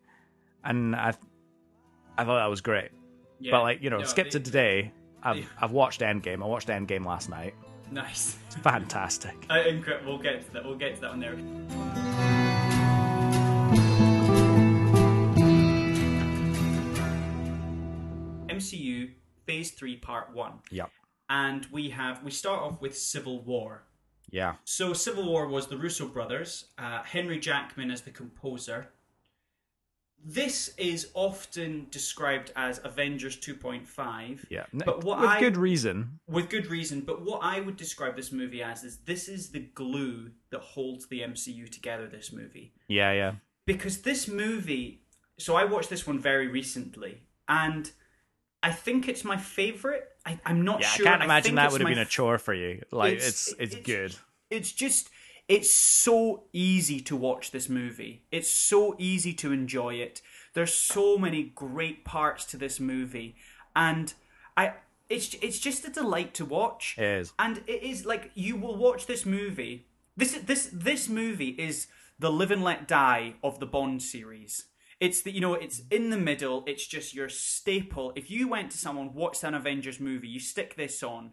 and 0.66 0.94
i 0.96 1.12
i 2.18 2.24
thought 2.24 2.36
that 2.38 2.46
was 2.50 2.60
great 2.60 2.90
Yeah. 3.40 3.52
but 3.52 3.62
like 3.62 3.82
you 3.82 3.90
know 3.90 3.98
No, 3.98 4.04
skip 4.04 4.30
to 4.30 4.38
they- 4.38 4.44
today 4.44 4.92
i've 5.22 5.36
they- 5.36 5.46
i've 5.60 5.72
watched 5.72 6.00
endgame 6.00 6.42
i 6.42 6.46
watched 6.46 6.68
endgame 6.68 7.04
last 7.06 7.28
night 7.30 7.54
Nice. 7.90 8.36
it's 8.46 8.56
fantastic 8.56 9.36
Uh, 9.50 9.60
incredible. 9.60 10.14
We'll 10.14 10.22
get 10.22 10.44
to 10.46 10.52
that. 10.54 10.64
We'll 10.64 10.74
get 10.76 10.96
to 10.96 11.00
that 11.02 11.10
one 11.10 11.20
there. 11.20 12.46
MCU 18.48 19.10
Phase 19.46 19.72
Three, 19.72 19.96
Part 19.96 20.34
One, 20.34 20.54
yep 20.70 20.90
and 21.28 21.66
we 21.72 21.90
have 21.90 22.22
we 22.22 22.30
start 22.30 22.62
off 22.62 22.80
with 22.80 22.96
Civil 22.96 23.42
War. 23.42 23.82
yeah 24.30 24.54
So 24.64 24.92
Civil 24.92 25.24
War 25.28 25.46
was 25.48 25.66
the 25.66 25.76
Russo 25.76 26.06
brothers, 26.06 26.66
uh, 26.78 27.02
Henry 27.02 27.38
Jackman 27.40 27.90
as 27.90 28.02
the 28.02 28.10
composer. 28.12 28.90
This 30.28 30.74
is 30.76 31.08
often 31.14 31.86
described 31.92 32.50
as 32.56 32.80
Avengers 32.82 33.36
2.5. 33.36 34.44
yeah 34.50 34.64
But 34.72 35.04
what 35.04 35.20
with 35.20 35.30
I- 35.30 35.38
good 35.40 35.56
reason 35.56 36.18
With 36.26 36.48
good 36.50 36.66
reason, 36.66 37.02
but 37.02 37.22
what 37.22 37.40
I 37.44 37.60
would 37.60 37.76
describe 37.76 38.16
this 38.16 38.32
movie 38.32 38.60
as 38.62 38.82
is 38.82 38.98
this 39.04 39.28
is 39.28 39.50
the 39.50 39.60
glue 39.60 40.32
that 40.50 40.60
holds 40.60 41.06
the 41.06 41.20
MCU 41.20 41.68
together, 41.70 42.08
this 42.08 42.32
movie. 42.32 42.72
yeah 42.88 43.12
yeah 43.12 43.32
Because 43.66 44.02
this 44.02 44.26
movie, 44.26 45.02
so 45.38 45.54
I 45.54 45.64
watched 45.64 45.90
this 45.90 46.06
one 46.08 46.18
very 46.18 46.48
recently, 46.48 47.22
and 47.48 47.90
I 48.64 48.72
think 48.72 49.08
it's 49.08 49.22
my 49.24 49.36
favorite. 49.36 50.08
I, 50.24 50.40
I'm 50.44 50.62
not 50.64 50.80
yeah 50.80 50.88
sure. 50.88 51.06
i 51.06 51.10
can't 51.10 51.22
imagine 51.22 51.44
think 51.50 51.56
that 51.56 51.70
would 51.70 51.80
have 51.82 51.88
been 51.88 51.98
a 51.98 52.04
chore 52.04 52.38
for 52.38 52.52
you 52.52 52.82
like 52.90 53.12
It's- 53.12 53.28
it's 53.28 53.52
it's, 53.60 53.74
it's- 53.74 53.86
good 53.86 54.16
it's 54.50 54.72
just 54.72 55.08
it's 55.48 55.72
so 55.72 56.44
easy 56.52 57.00
to 57.00 57.14
watch 57.14 57.50
this 57.50 57.68
movie. 57.68 58.22
It's 58.32 58.50
so 58.50 58.96
easy 58.98 59.32
to 59.34 59.52
enjoy 59.52 59.94
it. 59.94 60.20
There's 60.54 60.74
so 60.74 61.18
many 61.18 61.52
great 61.54 62.04
parts 62.04 62.44
to 62.46 62.56
this 62.56 62.80
movie. 62.80 63.36
And 63.74 64.12
i 64.56 64.74
it's 65.08 65.34
it's 65.34 65.60
just 65.60 65.86
a 65.86 65.90
delight 65.90 66.34
to 66.34 66.44
watch. 66.44 66.96
It 66.98 67.04
is. 67.04 67.32
And 67.38 67.58
it 67.68 67.82
is 67.82 68.04
like 68.04 68.32
you 68.34 68.56
will 68.56 68.76
watch 68.76 69.06
this 69.06 69.24
movie. 69.24 69.86
This 70.16 70.32
this 70.44 70.68
this 70.72 71.08
movie 71.08 71.50
is 71.50 71.86
the 72.18 72.32
live 72.32 72.50
and 72.50 72.64
let 72.64 72.88
die 72.88 73.34
of 73.44 73.60
the 73.60 73.66
bond 73.66 74.02
series. 74.02 74.64
It's 74.98 75.22
the 75.22 75.30
you 75.30 75.40
know 75.40 75.54
it's 75.54 75.82
in 75.92 76.10
the 76.10 76.18
middle. 76.18 76.64
It's 76.66 76.86
just 76.86 77.14
your 77.14 77.28
staple. 77.28 78.12
If 78.16 78.32
you 78.32 78.48
went 78.48 78.72
to 78.72 78.78
someone 78.78 79.14
watched 79.14 79.44
an 79.44 79.54
avengers 79.54 80.00
movie 80.00 80.28
you 80.28 80.40
stick 80.40 80.74
this 80.74 81.04
on 81.04 81.32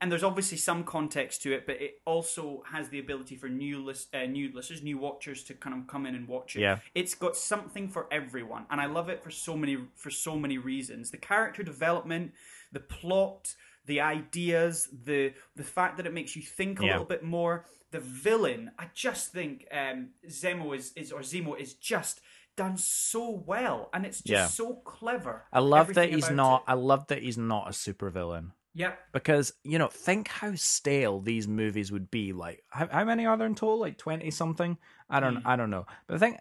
and 0.00 0.10
there's 0.10 0.22
obviously 0.22 0.56
some 0.58 0.84
context 0.84 1.42
to 1.42 1.52
it 1.52 1.66
but 1.66 1.80
it 1.80 2.00
also 2.04 2.62
has 2.70 2.88
the 2.90 2.98
ability 2.98 3.36
for 3.36 3.48
new 3.48 3.82
list, 3.84 4.14
uh, 4.14 4.24
new 4.26 4.50
listeners 4.54 4.82
new 4.82 4.98
watchers 4.98 5.42
to 5.44 5.54
kind 5.54 5.74
of 5.78 5.86
come 5.86 6.06
in 6.06 6.14
and 6.14 6.28
watch 6.28 6.56
it 6.56 6.60
Yeah. 6.60 6.78
it's 6.94 7.14
got 7.14 7.36
something 7.36 7.88
for 7.88 8.06
everyone 8.10 8.66
and 8.70 8.80
i 8.80 8.86
love 8.86 9.08
it 9.08 9.22
for 9.22 9.30
so 9.30 9.56
many 9.56 9.78
for 9.94 10.10
so 10.10 10.36
many 10.36 10.58
reasons 10.58 11.10
the 11.10 11.16
character 11.16 11.62
development 11.62 12.32
the 12.72 12.80
plot 12.80 13.54
the 13.86 14.00
ideas 14.00 14.88
the 15.04 15.32
the 15.56 15.64
fact 15.64 15.96
that 15.96 16.06
it 16.06 16.12
makes 16.12 16.36
you 16.36 16.42
think 16.42 16.80
a 16.80 16.84
Yeah. 16.84 16.92
little 16.92 17.06
bit 17.06 17.22
more 17.24 17.64
the 17.90 18.00
villain 18.00 18.70
i 18.78 18.86
just 18.94 19.32
think 19.32 19.66
um 19.72 20.10
zemo 20.28 20.76
is, 20.76 20.92
is 20.96 21.12
or 21.12 21.20
zemo 21.20 21.58
is 21.58 21.74
just 21.74 22.20
done 22.56 22.76
so 22.76 23.30
well 23.46 23.88
and 23.94 24.04
it's 24.04 24.18
just 24.18 24.28
Yeah. 24.30 24.46
so 24.48 24.74
clever 24.84 25.44
I 25.52 25.60
love 25.60 25.94
that 25.94 26.10
he's 26.10 26.28
not. 26.28 26.62
it. 26.62 26.70
I 26.72 26.74
love 26.74 27.06
that 27.06 27.22
he's 27.22 27.38
not 27.38 27.68
a 27.68 27.70
supervillain. 27.70 28.50
Yep. 28.74 28.98
because 29.12 29.52
you 29.64 29.78
know 29.78 29.88
think 29.88 30.28
how 30.28 30.54
stale 30.54 31.20
these 31.20 31.48
movies 31.48 31.90
would 31.90 32.10
be 32.10 32.32
like 32.32 32.62
how, 32.68 32.86
how 32.88 33.04
many 33.04 33.26
are 33.26 33.36
there 33.36 33.46
in 33.46 33.54
total 33.54 33.80
like 33.80 33.96
20 33.98 34.30
something 34.30 34.76
i 35.10 35.18
don't 35.20 35.36
Mm. 35.38 35.42
i 35.46 35.56
don't 35.56 35.70
know 35.70 35.86
but 36.06 36.20
think 36.20 36.36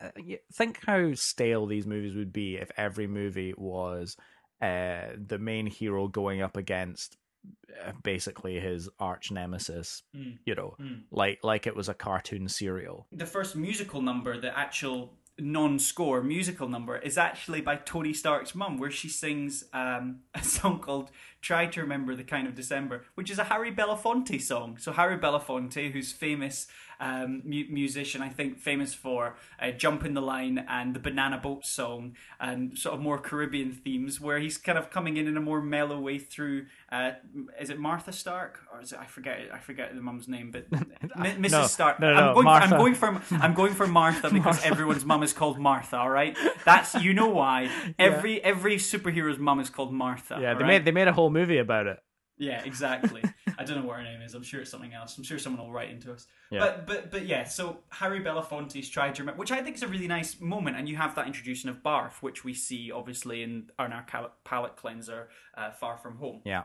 think 0.53 0.79
how 0.85 1.13
stale 1.13 1.65
these 1.65 1.87
movies 1.87 2.15
would 2.15 2.33
be 2.33 2.55
if 2.57 2.69
every 2.77 3.07
movie 3.07 3.53
was 3.57 4.17
uh 4.61 5.07
the 5.17 5.39
main 5.39 5.65
hero 5.67 6.07
going 6.07 6.41
up 6.41 6.57
against 6.57 7.17
uh, 7.85 7.93
basically 8.03 8.59
his 8.59 8.89
arch 8.99 9.31
nemesis 9.31 10.03
Mm. 10.15 10.37
you 10.45 10.53
know 10.55 10.75
Mm. 10.79 11.03
like 11.11 11.39
like 11.43 11.65
it 11.67 11.75
was 11.75 11.87
a 11.89 11.93
cartoon 11.93 12.47
serial 12.49 13.07
The 13.11 13.25
first 13.25 13.55
musical 13.55 14.01
number, 14.01 14.37
the 14.37 14.57
actual 14.57 15.13
non-score 15.39 16.21
musical 16.21 16.67
number, 16.67 16.97
is 16.97 17.17
actually 17.17 17.61
by 17.61 17.75
Tony 17.75 18.13
Stark's 18.13 18.55
mum, 18.55 18.77
where 18.77 18.91
she 18.91 19.09
sings 19.09 19.65
um, 19.73 20.19
a 20.33 20.43
song 20.43 20.79
called 20.79 21.11
"Try 21.41 21.67
to 21.67 21.81
Remember 21.81 22.15
the 22.15 22.23
Kind 22.23 22.47
of 22.47 22.55
December," 22.55 23.05
which 23.15 23.29
is 23.29 23.39
a 23.39 23.45
Harry 23.45 23.71
Belafonte 23.71 24.41
song. 24.41 24.77
So 24.77 24.91
Harry 24.91 25.17
Belafonte, 25.17 25.91
who's 25.91 26.11
famous 26.11 26.67
um, 26.99 27.41
mu- 27.45 27.65
musician, 27.69 28.21
I 28.21 28.29
think 28.29 28.59
famous 28.59 28.93
for 28.93 29.35
uh, 29.61 29.71
"Jump 29.71 30.05
in 30.05 30.13
the 30.13 30.21
Line" 30.21 30.65
and 30.69 30.95
the 30.95 30.99
Banana 30.99 31.37
Boat 31.37 31.65
song, 31.65 32.15
and 32.39 32.77
sort 32.77 32.95
of 32.95 33.01
more 33.01 33.17
Caribbean 33.17 33.71
themes, 33.71 34.19
where 34.21 34.39
he's 34.39 34.57
kind 34.57 34.77
of 34.77 34.89
coming 34.89 35.17
in 35.17 35.27
in 35.27 35.37
a 35.37 35.41
more 35.41 35.61
mellow 35.61 35.99
way 35.99 36.19
through. 36.19 36.65
Uh, 36.91 37.11
is 37.59 37.69
it 37.69 37.79
Martha 37.79 38.11
Stark 38.11 38.61
or 38.73 38.81
is 38.81 38.91
it 38.91 38.99
I 38.99 39.05
forget 39.05 39.39
I 39.53 39.59
forget 39.59 39.93
the 39.95 40.01
mum's 40.01 40.27
name, 40.27 40.51
but 40.51 40.69
Mrs. 40.71 41.51
No, 41.51 41.67
Stark. 41.67 41.99
no, 41.99 42.13
no, 42.13 42.19
I'm, 42.19 42.33
going 42.33 42.45
Martha. 42.45 42.67
For, 42.67 42.73
I'm 42.73 42.79
going 42.79 42.95
for 42.95 43.35
I'm 43.35 43.53
going 43.53 43.73
for 43.73 43.87
Martha 43.87 44.29
because 44.33 44.63
everyone's 44.63 45.05
mum 45.05 45.23
is 45.23 45.33
called 45.33 45.59
Martha. 45.59 45.97
All 45.97 46.09
right, 46.09 46.37
that's 46.65 46.95
you 46.95 47.13
know 47.13 47.29
why 47.29 47.69
every 47.99 48.43
every 48.43 48.77
superhero's 48.77 49.39
mum 49.39 49.59
is 49.59 49.69
called 49.69 49.93
Martha. 49.93 50.37
yeah 50.41 50.53
they 50.53 50.63
right? 50.63 50.67
made 50.67 50.85
they 50.85 50.91
made 50.91 51.07
a 51.07 51.13
whole 51.13 51.29
movie 51.29 51.57
about 51.57 51.87
it 51.87 51.99
Yeah, 52.37 52.61
exactly. 52.65 53.23
I 53.57 53.63
don't 53.63 53.79
know 53.79 53.85
what 53.85 53.97
her 53.97 54.03
name 54.03 54.21
is. 54.21 54.33
I'm 54.33 54.43
sure 54.43 54.61
it's 54.61 54.71
something 54.71 54.93
else. 54.93 55.17
I'm 55.17 55.23
sure 55.23 55.39
someone 55.39 55.65
will 55.65 55.73
write 55.73 55.89
into 55.89 56.11
us. 56.11 56.27
Yeah. 56.51 56.59
But 56.59 56.87
but 56.87 57.11
but 57.11 57.25
yeah. 57.25 57.43
So 57.43 57.79
Harry 57.89 58.21
Belafonte's 58.21 58.89
tried 58.89 59.15
to 59.15 59.23
remember, 59.23 59.39
which 59.39 59.51
I 59.51 59.61
think 59.61 59.75
is 59.75 59.83
a 59.83 59.87
really 59.87 60.07
nice 60.07 60.39
moment, 60.39 60.77
and 60.77 60.87
you 60.87 60.95
have 60.95 61.15
that 61.15 61.27
introduction 61.27 61.69
of 61.69 61.77
Barf, 61.77 62.21
which 62.21 62.43
we 62.43 62.53
see 62.53 62.91
obviously 62.91 63.43
in, 63.43 63.69
in 63.79 63.91
our 63.91 64.05
palate 64.43 64.75
cleanser, 64.75 65.29
uh, 65.55 65.71
Far 65.71 65.97
From 65.97 66.17
Home. 66.17 66.41
yeah 66.45 66.63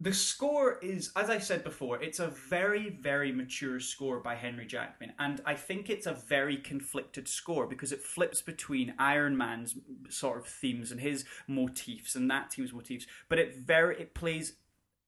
The 0.00 0.12
score 0.12 0.78
is, 0.80 1.10
as 1.16 1.28
I 1.28 1.38
said 1.38 1.64
before, 1.64 2.00
it's 2.00 2.20
a 2.20 2.28
very, 2.28 2.88
very 2.88 3.32
mature 3.32 3.80
score 3.80 4.20
by 4.20 4.36
Henry 4.36 4.64
Jackman, 4.64 5.12
and 5.18 5.40
I 5.44 5.54
think 5.54 5.90
it's 5.90 6.06
a 6.06 6.12
very 6.12 6.56
conflicted 6.56 7.26
score 7.26 7.66
because 7.66 7.90
it 7.90 8.00
flips 8.00 8.40
between 8.40 8.94
Iron 8.98 9.36
Man's 9.36 9.74
sort 10.08 10.38
of 10.38 10.46
themes 10.46 10.92
and 10.92 11.00
his 11.00 11.24
motifs 11.48 12.14
and 12.14 12.30
that 12.30 12.50
team's 12.50 12.72
motifs, 12.72 13.06
but 13.28 13.40
it 13.40 13.56
very 13.56 14.00
it 14.00 14.14
plays. 14.14 14.54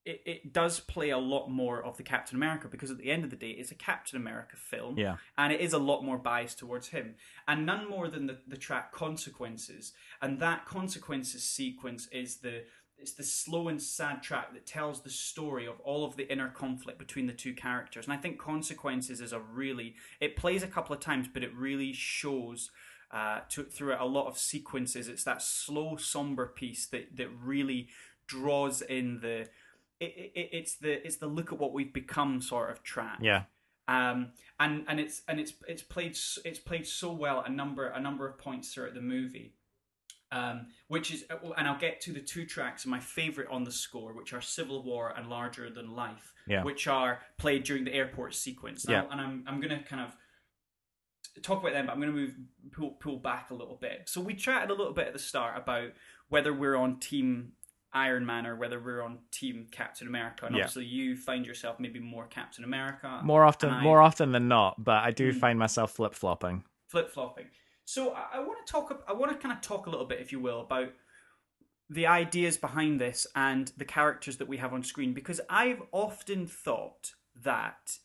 It, 0.07 0.23
it 0.25 0.53
does 0.55 0.81
play 0.81 1.11
a 1.11 1.19
lot 1.19 1.51
more 1.51 1.85
of 1.85 1.99
the 1.99 2.03
Captain 2.03 2.35
America 2.35 2.69
because 2.69 2.91
at 2.91 2.97
the 2.97 3.11
end 3.11 3.23
of 3.23 3.29
the 3.29 3.37
day, 3.37 3.51
it's 3.51 3.71
a 3.71 3.75
Captain 3.75 4.17
America 4.17 4.57
film. 4.57 4.99
Yeah. 4.99 5.17
And 5.37 5.53
it 5.53 5.61
is 5.61 5.75
a 5.75 5.79
lot 5.79 6.03
more 6.03 6.17
biased 6.17 6.59
towards 6.59 6.89
him. 6.89 7.17
And 7.47 7.67
none 7.67 7.87
more 7.87 8.09
than 8.09 8.27
the, 8.27 8.39
the 8.49 8.57
track 8.57 8.93
consequences. 8.93 9.93
And 10.23 10.41
that 10.41 10.65
consequences 10.65 11.43
sequence 11.43 12.09
is 12.13 12.37
the 12.37 12.65
it's 13.01 13.13
the 13.13 13.23
slow 13.23 13.69
and 13.69 13.81
sad 13.81 14.23
track 14.23 14.53
that 14.53 14.67
tells 14.67 15.03
the 15.03 15.11
story 15.11 15.67
of 15.67 15.81
all 15.81 16.05
of 16.05 16.17
the 16.17 16.31
inner 16.31 16.49
conflict 16.49 16.99
between 16.99 17.27
the 17.27 17.33
two 17.33 17.55
characters. 17.55 18.05
And 18.05 18.13
i 18.13 18.17
think 18.17 18.39
consequences 18.39 19.21
is 19.21 19.33
a 19.33 19.41
really 19.41 19.95
it 20.21 20.37
plays 20.37 20.63
a 20.63 20.69
couple 20.69 20.95
of 20.95 21.01
times 21.01 21.29
but 21.33 21.43
it 21.43 21.55
really 21.55 21.93
shows 21.93 22.71
uh, 23.13 23.41
to, 23.49 23.65
through 23.65 23.97
a 23.99 24.07
lot 24.07 24.29
of 24.29 24.39
sequences 24.39 25.09
it's 25.09 25.25
that 25.25 25.43
slow 25.43 25.97
somber 25.97 26.47
piece 26.47 26.87
that, 26.87 27.17
that 27.17 27.29
really 27.43 27.89
draws 28.29 28.83
in 28.83 29.19
the 29.21 29.49
it, 30.01 30.33
it, 30.35 30.49
it's 30.53 30.77
the 30.77 31.07
it's 31.07 31.17
the 31.17 31.27
look 31.27 31.53
at 31.53 31.59
what 31.59 31.73
we've 31.73 31.93
become 31.93 32.41
sort 32.41 32.71
of 32.71 32.83
track. 32.83 33.19
Yeah. 33.21 33.45
Um, 33.87 34.33
and 34.59 34.85
and 34.89 34.99
it's 34.99 35.23
and 35.29 35.39
it's 35.39 35.53
it's 35.69 35.83
played 35.83 36.17
it's 36.45 36.59
played 36.59 36.87
so 36.87 37.13
well 37.13 37.43
a 37.47 37.51
number 37.51 37.87
a 37.87 38.01
number 38.01 38.27
of 38.27 38.39
points 38.39 38.73
throughout 38.73 38.95
the 38.95 39.01
movie, 39.01 39.53
um, 40.33 40.67
which 40.89 41.11
is 41.13 41.25
and 41.57 41.67
I'll 41.69 41.79
get 41.79 42.01
to 42.03 42.13
the 42.13 42.21
two 42.21 42.47
tracks 42.47 42.87
my 42.87 43.01
favorite 43.01 43.49
on 43.51 43.65
the 43.65 43.73
score, 43.73 44.13
which 44.13 44.33
are 44.33 44.41
Civil 44.41 44.83
War 44.83 45.13
and 45.17 45.29
Larger 45.29 45.71
Than 45.71 45.95
Life, 45.95 46.33
Yeah. 46.47 46.63
which 46.63 46.87
are 46.87 47.21
played 47.39 47.65
during 47.65 47.85
the 47.85 47.93
airport 47.95 48.35
sequence. 48.35 48.87
Yeah. 48.89 49.03
Now, 49.03 49.09
and 49.11 49.21
I'm 49.21 49.45
I'm 49.47 49.61
gonna 49.61 49.83
kind 49.83 50.03
of 50.03 50.17
talk 51.43 51.61
about 51.61 51.73
them, 51.73 51.87
but 51.87 51.93
I'm 51.93 52.01
going 52.01 52.13
to 52.13 52.19
move 52.19 52.35
pull, 52.73 52.91
pull 52.91 53.17
back 53.19 53.51
a 53.51 53.55
little 53.55 53.77
bit. 53.81 54.09
So 54.09 54.21
we 54.21 54.35
chatted 54.35 54.71
a 54.71 54.75
little 54.75 54.93
bit 54.93 55.07
at 55.07 55.13
the 55.13 55.19
start 55.19 55.57
about 55.57 55.91
whether 56.29 56.53
we're 56.53 56.75
on 56.77 56.99
team 56.99 57.53
Iron 57.93 58.27
Man 58.27 58.47
or 58.47 58.57
whether 58.57 58.81
we're 58.81 59.01
on 59.03 59.19
team 59.31 59.67
Captain 59.71 60.07
America, 60.09 60.47
and 60.47 60.55
Yeah. 60.57 60.63
obviously 60.63 60.87
you 60.87 61.17
find 61.17 61.47
yourself 61.47 61.79
maybe 61.81 61.99
more 62.01 62.27
Captain 62.27 62.65
America, 62.65 63.21
more 63.25 63.45
often 63.45 63.83
more 63.83 64.01
often 64.03 64.33
than 64.33 64.49
not 64.49 64.83
but 64.83 65.03
i 65.05 65.11
do 65.13 65.33
Mm. 65.33 65.41
find 65.41 65.59
myself 65.59 65.93
flip-flopping 65.93 66.65
flip 66.87 67.11
flopping. 67.11 67.47
So 67.91 68.13
I, 68.13 68.37
I 68.37 68.39
want 68.39 68.65
to 68.65 68.71
talk. 68.71 69.05
I 69.09 69.13
want 69.13 69.33
to 69.33 69.39
kind 69.39 69.53
of 69.53 69.61
talk 69.61 69.87
a 69.87 69.91
little 69.91 70.07
bit, 70.07 70.21
if 70.21 70.31
you 70.31 70.39
will, 70.39 70.61
about 70.61 70.91
the 71.89 72.07
ideas 72.07 72.57
behind 72.57 73.01
this 73.01 73.27
and 73.35 73.73
the 73.77 73.85
characters 73.85 74.37
that 74.37 74.47
we 74.47 74.59
have 74.59 74.73
on 74.73 74.85
screen 74.85 75.13
because 75.13 75.41
I've 75.51 75.83
often 75.91 76.47
thought 76.47 77.15
that 77.43 77.99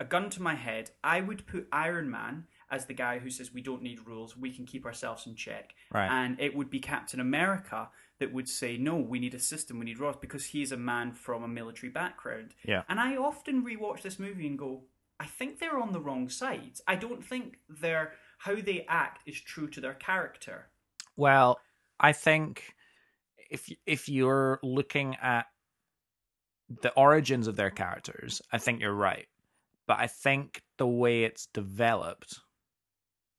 a 0.00 0.06
gun 0.06 0.30
to 0.30 0.40
my 0.40 0.54
head, 0.54 0.92
I 1.04 1.20
would 1.20 1.46
put 1.46 1.68
Iron 1.70 2.10
Man 2.10 2.44
as 2.70 2.86
the 2.86 2.94
guy 2.94 3.18
who 3.18 3.28
says 3.28 3.52
we 3.52 3.60
don't 3.60 3.82
need 3.82 4.06
rules, 4.06 4.34
we 4.34 4.50
can 4.50 4.64
keep 4.64 4.86
ourselves 4.86 5.26
in 5.26 5.36
check. 5.36 5.74
Right. 5.92 6.08
And 6.10 6.40
it 6.40 6.56
would 6.56 6.70
be 6.70 6.80
Captain 6.80 7.20
America 7.20 7.90
that 8.18 8.32
would 8.32 8.48
say, 8.48 8.78
no, 8.78 8.96
we 8.96 9.18
need 9.18 9.34
a 9.34 9.38
system, 9.38 9.78
we 9.78 9.84
need 9.84 10.00
rules, 10.00 10.16
because 10.16 10.46
he's 10.46 10.72
a 10.72 10.76
man 10.76 11.12
from 11.12 11.44
a 11.44 11.48
military 11.48 11.92
background. 11.92 12.54
Yeah. 12.64 12.82
And 12.88 12.98
I 12.98 13.16
often 13.16 13.62
rewatch 13.62 14.02
this 14.02 14.18
movie 14.18 14.46
and 14.46 14.58
go, 14.58 14.84
I 15.20 15.26
think 15.26 15.58
they're 15.58 15.78
on 15.78 15.92
the 15.92 16.00
wrong 16.00 16.28
sides. 16.28 16.80
I 16.88 16.96
don't 16.96 17.24
think 17.24 17.58
their 17.68 18.14
how 18.38 18.54
they 18.54 18.84
act 18.88 19.20
is 19.26 19.40
true 19.40 19.68
to 19.70 19.80
their 19.80 19.94
character. 19.94 20.68
Well, 21.16 21.58
I 21.98 22.12
think 22.12 22.74
if 23.50 23.70
if 23.86 24.08
you're 24.08 24.58
looking 24.62 25.16
at 25.22 25.46
the 26.82 26.92
origins 26.92 27.46
of 27.46 27.56
their 27.56 27.70
characters, 27.70 28.42
I 28.52 28.58
think 28.58 28.80
you're 28.80 28.92
right. 28.92 29.26
But 29.86 30.00
I 30.00 30.08
think 30.08 30.62
the 30.78 30.86
way 30.86 31.24
it's 31.24 31.46
developed, 31.46 32.40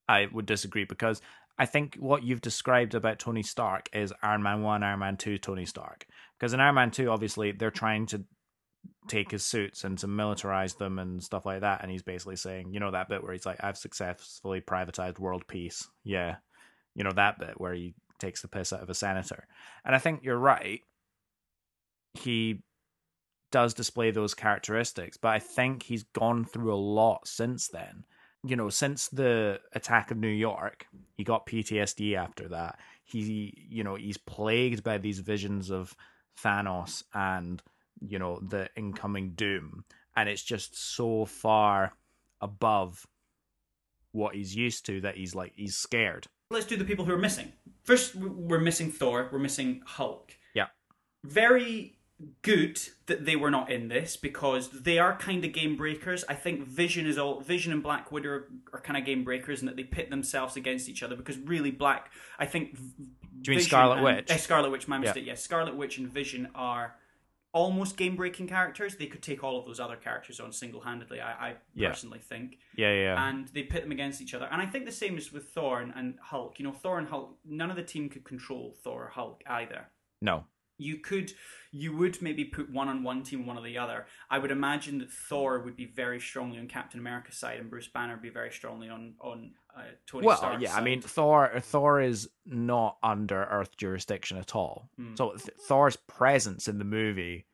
I 0.08 0.28
would 0.32 0.46
disagree 0.46 0.86
because 0.86 1.22
I 1.60 1.66
think 1.66 1.96
what 1.96 2.24
you've 2.24 2.42
described 2.42 2.96
about 2.96 3.20
Tony 3.20 3.44
Stark 3.44 3.90
is 3.92 4.14
Iron 4.22 4.44
Man 4.44 4.62
1, 4.62 4.84
Iron 4.84 5.00
Man 5.00 5.18
2, 5.18 5.40
Tony 5.40 5.66
Stark. 5.66 6.06
Because 6.38 6.54
in 6.54 6.60
Iron 6.60 6.76
Man 6.76 6.92
2, 6.92 7.10
obviously, 7.10 7.52
they're 7.52 7.72
trying 7.72 8.06
to 8.08 8.24
take 9.08 9.32
his 9.32 9.46
suits 9.46 9.84
and 9.84 9.98
to 9.98 10.08
militarize 10.08 10.78
them 10.78 11.00
and 11.00 11.24
stuff 11.24 11.46
like 11.46 11.62
that. 11.62 11.82
And 11.82 11.92
he's 11.92 12.04
basically 12.04 12.36
saying, 12.36 12.74
you 12.74 12.80
know, 12.80 12.92
that 12.92 13.10
bit 13.10 13.24
where 13.24 13.34
he's 13.34 13.46
like, 13.46 13.64
I've 13.64 13.78
successfully 13.78 14.62
privatized 14.62 15.20
world 15.20 15.48
peace. 15.48 15.88
Yeah. 16.04 16.36
You 16.96 17.04
know, 17.04 17.12
that 17.12 17.40
bit 17.40 17.60
where 17.60 17.74
he 17.74 17.94
takes 18.20 18.42
the 18.42 18.48
piss 18.48 18.74
out 18.74 18.82
of 18.82 18.90
a 18.90 18.94
senator. 18.94 19.48
And 19.86 19.96
I 19.96 20.00
think 20.00 20.24
you're 20.24 20.38
right. 20.38 20.82
He 22.14 22.64
does 23.52 23.74
display 23.74 24.12
those 24.12 24.34
characteristics, 24.34 25.18
but 25.18 25.30
I 25.30 25.40
think 25.40 25.84
he's 25.84 26.04
gone 26.04 26.44
through 26.46 26.74
a 26.74 26.76
lot 26.76 27.28
since 27.28 27.68
then. 27.68 28.04
You 28.44 28.56
know, 28.56 28.70
since 28.70 29.08
the 29.08 29.60
attack 29.74 30.12
of 30.12 30.18
New 30.18 30.28
York, 30.28 30.86
he 31.16 31.24
got 31.24 31.48
PTSD 31.48 32.16
after 32.16 32.50
that. 32.50 32.80
He, 33.04 33.68
you 33.70 33.84
know, 33.84 33.96
he's 33.96 34.18
plagued 34.18 34.84
by 34.84 34.98
these 34.98 35.20
visions 35.20 35.70
of 35.70 35.96
Thanos 36.44 37.04
and, 37.14 37.62
you 38.06 38.20
know, 38.20 38.40
the 38.40 38.70
incoming 38.76 39.32
doom. 39.32 39.84
And 40.16 40.28
it's 40.28 40.44
just 40.44 40.76
so 40.96 41.26
far 41.26 41.94
above 42.42 43.06
what 44.12 44.36
he's 44.36 44.56
used 44.56 44.86
to 44.88 45.02
that 45.02 45.16
he's 45.16 45.36
like, 45.36 45.54
he's 45.56 45.76
scared. 45.78 46.28
Let's 46.50 46.66
do 46.66 46.78
the 46.78 46.86
people 46.86 47.06
who 47.06 47.14
are 47.14 47.18
missing. 47.20 47.52
First, 47.84 48.16
we're 48.16 48.60
missing 48.60 48.92
Thor. 48.92 49.30
We're 49.32 49.40
missing 49.40 49.82
Hulk. 49.86 50.32
Yeah. 50.54 50.68
Very 51.26 51.98
good 52.42 52.80
that 53.06 53.26
they 53.26 53.36
were 53.36 53.52
not 53.52 53.70
in 53.70 53.90
this 53.90 54.18
because 54.18 54.70
they 54.72 54.98
are 54.98 55.16
kind 55.18 55.44
of 55.46 55.54
game 55.54 55.76
breakers. 55.76 56.24
I 56.28 56.34
think 56.34 56.66
Vision 56.66 57.06
is 57.06 57.18
all 57.18 57.42
Vision 57.42 57.72
and 57.74 57.84
Black 57.84 58.12
Widow 58.12 58.30
are, 58.30 58.48
are 58.74 58.82
kind 58.82 58.98
of 58.98 59.06
game 59.06 59.24
breakers 59.24 59.60
and 59.60 59.68
that 59.68 59.76
they 59.76 59.84
pit 59.84 60.10
themselves 60.10 60.56
against 60.56 60.90
each 60.90 61.04
other 61.04 61.16
because 61.16 61.38
really 61.38 61.70
Black. 61.70 62.12
I 62.40 62.46
think. 62.48 62.76
Do 63.42 63.52
you 63.52 63.58
mean 63.58 63.66
Scarlet 63.66 63.96
and, 63.98 64.04
Witch? 64.04 64.32
eh, 64.32 64.38
Scarlet 64.38 64.72
Witch, 64.72 64.88
my 64.88 64.96
Yeah. 64.96 65.02
mistake. 65.02 65.26
Yes, 65.28 65.44
Scarlet 65.44 65.76
Witch 65.76 66.00
and 66.00 66.12
Vision 66.12 66.48
are 66.56 66.96
almost 67.54 67.98
game 67.98 68.16
breaking 68.16 68.48
characters. 68.48 68.96
They 68.96 69.08
could 69.08 69.24
take 69.24 69.44
all 69.44 69.60
of 69.60 69.66
those 69.66 69.80
other 69.80 69.96
characters 69.96 70.40
on 70.40 70.52
single 70.52 70.82
handedly. 70.82 71.20
I, 71.22 71.50
I 71.50 71.56
Yeah. 71.74 71.90
personally 71.90 72.20
think 72.20 72.60
Yeah, 72.76 72.94
yeah, 72.94 73.28
and 73.30 73.48
they 73.50 73.64
pit 73.64 73.84
them 73.84 73.92
against 73.92 74.22
each 74.22 74.34
other. 74.34 74.48
And 74.52 74.62
I 74.62 74.66
think 74.66 74.86
the 74.86 74.92
same 74.92 75.18
is 75.18 75.32
with 75.32 75.50
Thor 75.50 75.82
and, 75.82 75.92
and 75.96 76.20
Hulk. 76.22 76.60
You 76.60 76.66
know, 76.66 76.74
Thor 76.74 77.00
and 77.00 77.08
Hulk, 77.08 77.38
none 77.46 77.70
of 77.70 77.76
the 77.78 77.84
team 77.84 78.10
could 78.10 78.24
control 78.26 78.76
Thor 78.84 79.06
or 79.06 79.10
Hulk 79.10 79.44
either. 79.48 79.88
no. 80.22 80.46
You 80.78 80.98
could 80.98 81.32
you 81.72 81.96
would 81.98 82.22
maybe 82.22 82.46
put 82.46 82.72
one 82.72 82.88
on 82.88 83.04
one 83.04 83.24
team, 83.24 83.46
one 83.46 83.58
on 83.58 83.64
the 83.64 83.78
other. 83.78 84.06
I 84.30 84.40
would 84.40 84.52
imagine 84.52 85.00
that 85.00 85.12
Thor 85.12 85.60
would 85.60 85.76
be 85.76 85.86
very 85.86 86.20
strongly 86.20 86.58
on 86.60 86.68
Captain 86.68 87.00
America's 87.00 87.36
side, 87.38 87.60
and 87.60 87.70
Bruce 87.70 87.88
Banner 87.88 88.14
would 88.14 88.22
be 88.22 88.30
very 88.30 88.52
strongly 88.52 88.90
on 88.90 89.16
on 89.20 89.52
uh, 89.76 89.82
Tony 90.06 90.26
well, 90.26 90.38
Stark's 90.38 90.62
yeah, 90.62 90.76
I 90.76 90.82
mean 90.82 91.02
Thor. 91.02 91.52
Thor 91.60 92.00
is 92.02 92.30
not 92.46 92.98
under 93.04 93.44
Earth 93.44 93.76
jurisdiction 93.78 94.38
at 94.38 94.56
all. 94.56 94.90
Hmm. 94.98 95.16
So 95.16 95.32
th- 95.32 95.58
Thor's 95.68 95.96
presence 95.98 96.68
in 96.68 96.78
the 96.80 96.86
movie 96.86 97.46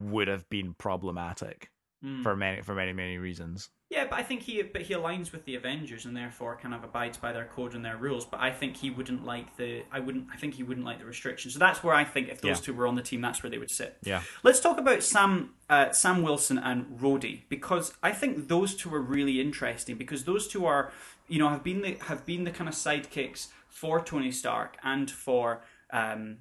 would 0.00 0.28
have 0.28 0.48
been 0.50 0.74
problematic 0.74 1.70
Mm. 2.04 2.22
for 2.22 2.36
many 2.36 2.62
for 2.62 2.76
many 2.76 2.92
many 2.92 3.18
reasons. 3.18 3.70
Yeah, 3.90 4.04
but 4.10 4.18
I 4.18 4.22
think 4.22 4.42
he 4.42 4.60
but 4.62 4.82
he 4.82 4.92
aligns 4.92 5.32
with 5.32 5.46
the 5.46 5.54
Avengers 5.54 6.04
and 6.04 6.14
therefore 6.14 6.58
kind 6.60 6.74
of 6.74 6.84
abides 6.84 7.16
by 7.16 7.32
their 7.32 7.46
code 7.46 7.74
and 7.74 7.82
their 7.82 7.96
rules. 7.96 8.26
But 8.26 8.40
I 8.40 8.50
think 8.50 8.76
he 8.76 8.90
wouldn't 8.90 9.24
like 9.24 9.56
the 9.56 9.82
I 9.90 10.00
wouldn't 10.00 10.26
I 10.32 10.36
think 10.36 10.54
he 10.54 10.62
wouldn't 10.62 10.84
like 10.84 10.98
the 10.98 11.06
restrictions. 11.06 11.54
So 11.54 11.58
that's 11.58 11.82
where 11.82 11.94
I 11.94 12.04
think 12.04 12.28
if 12.28 12.42
those 12.42 12.58
Yeah. 12.58 12.64
two 12.66 12.74
were 12.74 12.86
on 12.86 12.96
the 12.96 13.02
team, 13.02 13.22
that's 13.22 13.42
where 13.42 13.48
they 13.48 13.56
would 13.56 13.70
sit. 13.70 13.96
Yeah. 14.02 14.22
Let's 14.42 14.60
talk 14.60 14.78
about 14.78 15.02
Sam 15.02 15.54
uh, 15.70 15.90
Sam 15.92 16.22
Wilson 16.22 16.58
and 16.58 16.98
Rhodey 17.00 17.42
because 17.48 17.94
I 18.02 18.12
think 18.12 18.48
those 18.48 18.74
two 18.74 18.94
are 18.94 19.00
really 19.00 19.40
interesting 19.40 19.96
because 19.96 20.24
those 20.24 20.48
two 20.48 20.66
are 20.66 20.92
you 21.26 21.38
know 21.38 21.48
have 21.48 21.64
been 21.64 21.80
the 21.80 21.96
have 22.08 22.26
been 22.26 22.44
the 22.44 22.50
kind 22.50 22.68
of 22.68 22.74
sidekicks 22.74 23.46
for 23.68 24.02
Tony 24.02 24.32
Stark 24.32 24.76
and 24.82 25.10
for 25.10 25.62
um, 25.94 26.38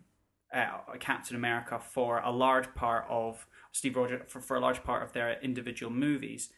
uh, 0.53 0.79
Captain 0.99 1.35
America 1.37 1.79
for 1.79 2.19
a 2.19 2.31
large 2.31 2.75
part 2.75 3.05
of 3.07 3.47
Steve 3.71 3.95
Rogers 3.95 4.23
for, 4.27 4.41
for 4.41 4.57
a 4.57 4.59
large 4.59 4.83
part 4.83 5.01
of 5.01 5.13
their 5.13 5.39
individual 5.41 5.93
movies. 5.93 6.49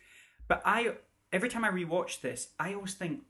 But 0.49 0.61
I 0.65 0.95
every 1.31 1.47
time 1.47 1.63
I 1.63 1.69
rewatch 1.69 2.19
this, 2.19 2.49
I 2.59 2.73
always 2.73 2.95
think, 2.95 3.21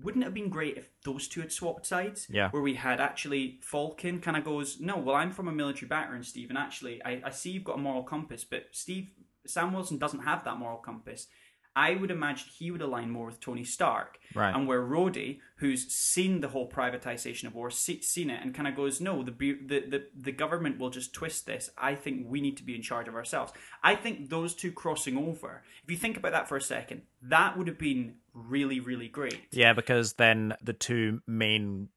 wouldn't 0.00 0.22
it 0.22 0.26
have 0.26 0.34
been 0.34 0.50
great 0.50 0.76
if 0.76 0.88
those 1.02 1.26
two 1.26 1.40
had 1.40 1.50
swapped 1.50 1.86
sides? 1.86 2.28
Yeah. 2.30 2.50
Where 2.50 2.62
we 2.62 2.74
had 2.74 3.00
actually 3.00 3.58
Falcon 3.62 4.20
kind 4.20 4.36
of 4.36 4.44
goes, 4.44 4.78
no, 4.78 4.96
well, 4.98 5.16
I'm 5.16 5.32
from 5.32 5.48
a 5.48 5.52
military 5.52 5.88
background, 5.88 6.26
Steve, 6.26 6.50
and 6.50 6.58
actually, 6.58 7.02
I, 7.04 7.22
I 7.24 7.30
see 7.30 7.50
you've 7.50 7.64
got 7.64 7.78
a 7.78 7.80
moral 7.80 8.04
compass, 8.04 8.44
but 8.44 8.66
Steve 8.70 9.10
Sam 9.44 9.72
Wilson 9.72 9.98
doesn't 9.98 10.20
have 10.20 10.44
that 10.44 10.58
moral 10.58 10.78
compass. 10.78 11.26
I 11.74 11.94
would 11.94 12.10
imagine 12.10 12.48
he 12.58 12.70
would 12.70 12.82
align 12.82 13.10
more 13.10 13.26
with 13.26 13.40
Tony 13.40 13.64
Stark, 13.64 14.18
Right. 14.34 14.54
and 14.54 14.66
where 14.68 14.82
Rhodey, 14.82 15.40
who's 15.56 15.90
seen 15.92 16.40
the 16.40 16.48
whole 16.48 16.68
privatization 16.68 17.44
of 17.46 17.54
war, 17.54 17.70
see, 17.70 18.02
seen 18.02 18.28
it, 18.30 18.42
and 18.42 18.54
kind 18.54 18.68
of 18.68 18.76
goes, 18.76 19.00
no, 19.00 19.22
the, 19.22 19.30
the 19.32 19.80
the 19.88 20.06
the 20.14 20.32
government 20.32 20.78
will 20.78 20.90
just 20.90 21.12
twist 21.14 21.46
this. 21.46 21.70
I 21.78 21.94
think 21.94 22.26
we 22.28 22.40
need 22.40 22.56
to 22.58 22.62
be 22.62 22.74
in 22.74 22.82
charge 22.82 23.08
of 23.08 23.14
ourselves. 23.14 23.52
I 23.82 23.94
think 23.94 24.28
those 24.28 24.54
two 24.54 24.72
crossing 24.72 25.16
over. 25.16 25.62
If 25.84 25.90
you 25.90 25.96
think 25.96 26.16
about 26.16 26.32
that 26.32 26.48
for 26.48 26.56
a 26.56 26.62
second, 26.62 27.02
that 27.22 27.56
would 27.56 27.68
have 27.68 27.78
been 27.78 28.16
really 28.34 28.80
really 28.80 29.08
great. 29.08 29.40
Yeah, 29.50 29.72
because 29.72 30.14
then 30.14 30.54
the 30.62 30.72
two 30.74 31.22
main, 31.26 31.88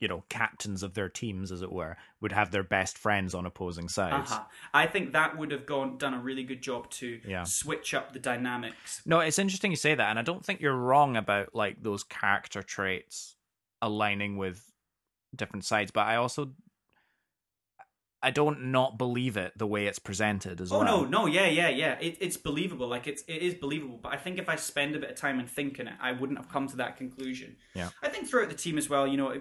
you 0.00 0.08
know, 0.08 0.24
captains 0.28 0.82
of 0.82 0.94
their 0.94 1.08
teams, 1.08 1.52
as 1.52 1.62
it 1.62 1.70
were, 1.70 1.96
would 2.20 2.32
have 2.32 2.50
their 2.50 2.62
best 2.62 2.96
friends 2.98 3.34
on 3.34 3.46
opposing 3.46 3.88
sides. 3.88 4.32
Uh-huh. 4.32 4.44
I 4.72 4.86
think 4.86 5.12
that 5.12 5.36
would 5.36 5.50
have 5.50 5.66
gone 5.66 5.98
done 5.98 6.14
a 6.14 6.18
really 6.18 6.42
good 6.42 6.62
job 6.62 6.90
to 6.92 7.20
Yeah. 7.26 7.44
switch 7.44 7.94
up 7.94 8.12
the 8.12 8.18
dynamics. 8.18 9.02
No, 9.04 9.20
it's 9.20 9.38
interesting 9.38 9.70
you 9.70 9.76
say 9.76 9.94
that, 9.94 10.10
and 10.10 10.18
I 10.18 10.22
don't 10.22 10.44
think 10.44 10.60
you're 10.60 10.76
wrong 10.76 11.16
about 11.16 11.54
like 11.54 11.82
those 11.82 12.02
character 12.02 12.62
traits 12.62 13.36
aligning 13.82 14.36
with 14.38 14.72
different 15.36 15.64
sides, 15.64 15.90
but 15.90 16.06
I 16.06 16.16
also 16.16 16.52
I 18.22 18.30
don't 18.30 18.72
not 18.72 18.96
believe 18.96 19.36
it 19.36 19.52
the 19.54 19.66
way 19.66 19.86
it's 19.86 19.98
presented 19.98 20.62
as 20.62 20.72
Oh 20.72 20.78
well. 20.78 20.88
Oh 20.94 21.04
no, 21.04 21.24
no, 21.24 21.26
yeah, 21.26 21.46
yeah, 21.46 21.68
yeah. 21.68 21.98
It, 22.00 22.16
it's 22.20 22.38
believable. 22.38 22.88
Like 22.88 23.06
it's 23.06 23.22
it 23.28 23.42
is 23.42 23.52
believable. 23.52 23.98
But 24.02 24.14
I 24.14 24.16
think 24.16 24.38
if 24.38 24.48
I 24.48 24.56
spend 24.56 24.96
a 24.96 24.98
bit 24.98 25.10
of 25.10 25.16
time 25.16 25.38
and 25.38 25.48
thinking 25.48 25.86
it, 25.88 25.92
I 26.00 26.12
wouldn't 26.12 26.38
have 26.38 26.48
come 26.48 26.66
to 26.68 26.76
that 26.76 26.96
conclusion. 26.96 27.56
Yeah. 27.74 27.90
I 28.02 28.08
think 28.08 28.26
throughout 28.26 28.48
the 28.48 28.54
team 28.54 28.78
as 28.78 28.88
well, 28.88 29.06
you 29.06 29.18
know, 29.18 29.38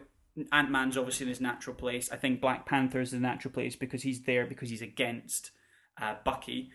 Ant 0.51 0.71
Man's 0.71 0.97
obviously 0.97 1.25
in 1.25 1.29
his 1.29 1.41
natural 1.41 1.75
place. 1.75 2.11
I 2.11 2.15
think 2.15 2.41
Black 2.41 2.65
Panther's 2.65 3.13
in 3.13 3.21
the 3.21 3.27
natural 3.27 3.53
place 3.53 3.75
because 3.75 4.03
he's 4.03 4.23
there 4.23 4.45
because 4.45 4.69
he's 4.69 4.81
against 4.81 5.51
uh, 6.01 6.15
Bucky. 6.23 6.71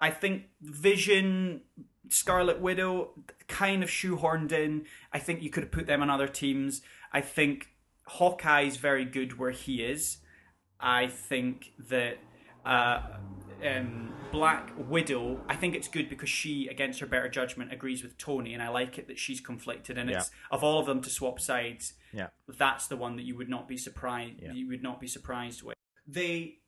I 0.00 0.10
think 0.10 0.44
Vision, 0.60 1.62
Scarlet 2.08 2.60
Widow, 2.60 3.10
kind 3.46 3.82
of 3.82 3.90
shoehorned 3.90 4.52
in. 4.52 4.86
I 5.12 5.18
think 5.18 5.42
you 5.42 5.50
could 5.50 5.64
have 5.64 5.72
put 5.72 5.86
them 5.86 6.02
on 6.02 6.10
other 6.10 6.28
teams. 6.28 6.82
I 7.12 7.20
think 7.20 7.68
Hawkeye's 8.06 8.76
very 8.76 9.04
good 9.04 9.38
where 9.38 9.50
he 9.50 9.82
is. 9.82 10.18
I 10.80 11.06
think 11.06 11.72
that 11.88 12.18
uh, 12.64 13.00
um, 13.62 14.12
Black 14.32 14.72
Widow, 14.76 15.40
I 15.48 15.56
think 15.56 15.74
it's 15.74 15.88
good 15.88 16.08
because 16.08 16.28
she, 16.28 16.66
against 16.68 17.00
her 17.00 17.06
better 17.06 17.28
judgment, 17.28 17.72
agrees 17.72 18.02
with 18.02 18.16
Tony, 18.18 18.54
and 18.54 18.62
I 18.62 18.68
like 18.68 18.98
it 18.98 19.06
that 19.08 19.18
she's 19.18 19.40
conflicted. 19.40 19.98
And 19.98 20.10
it's 20.10 20.30
of 20.50 20.64
all 20.64 20.78
of 20.80 20.86
them 20.86 21.00
to 21.02 21.10
swap 21.10 21.40
sides, 21.40 21.94
Yeah. 22.12 22.28
that's 22.48 22.86
the 22.88 22.96
one 22.96 23.16
that 23.16 23.24
you 23.24 23.36
would 23.36 23.48
not 23.48 23.68
be 23.68 23.76
surprised. 23.76 24.40
Yeah. 24.42 24.52
You 24.52 24.68
would 24.68 24.82
not 24.82 25.00
be 25.00 25.06
surprised 25.08 25.62
with. 25.62 25.76
They 26.06 26.58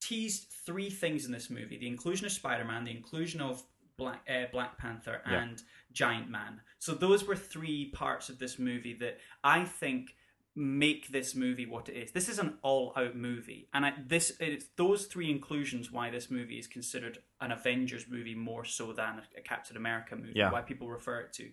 teased 0.00 0.52
three 0.64 0.90
things 0.90 1.24
in 1.24 1.32
this 1.32 1.50
movie: 1.50 1.78
the 1.78 1.88
inclusion 1.88 2.26
of 2.26 2.32
Spider-Man, 2.32 2.84
the 2.84 2.90
inclusion 2.90 3.40
of 3.40 3.62
Black 3.96 4.26
uh, 4.28 4.44
Black 4.52 4.76
Panther, 4.78 5.22
Yeah. 5.26 5.42
and 5.42 5.62
Giant 5.92 6.28
Man. 6.30 6.60
So 6.78 6.94
those 6.94 7.24
were 7.26 7.36
three 7.36 7.90
parts 7.90 8.28
of 8.28 8.38
this 8.38 8.58
movie 8.58 8.94
that 9.00 9.18
I 9.42 9.64
think 9.64 10.14
make 10.56 11.08
this 11.08 11.34
movie 11.34 11.66
what 11.66 11.88
it 11.88 11.96
is. 11.96 12.12
This 12.12 12.28
is 12.28 12.38
an 12.38 12.54
all-out 12.62 13.14
movie, 13.14 13.68
and 13.74 13.84
I, 13.84 13.92
this 14.06 14.32
it's 14.40 14.66
those 14.76 15.04
three 15.04 15.30
inclusions 15.30 15.92
why 15.92 16.10
this 16.10 16.30
movie 16.30 16.58
is 16.58 16.66
considered 16.66 17.18
an 17.40 17.52
Avengers 17.52 18.06
movie 18.08 18.34
more 18.34 18.64
so 18.64 18.92
than 18.92 19.18
a, 19.18 19.38
a 19.38 19.42
Captain 19.42 19.76
America 19.76 20.16
movie. 20.16 20.32
Yeah. 20.34 20.50
Why 20.50 20.62
people 20.62 20.88
refer 20.88 21.20
it 21.20 21.32
to. 21.34 21.50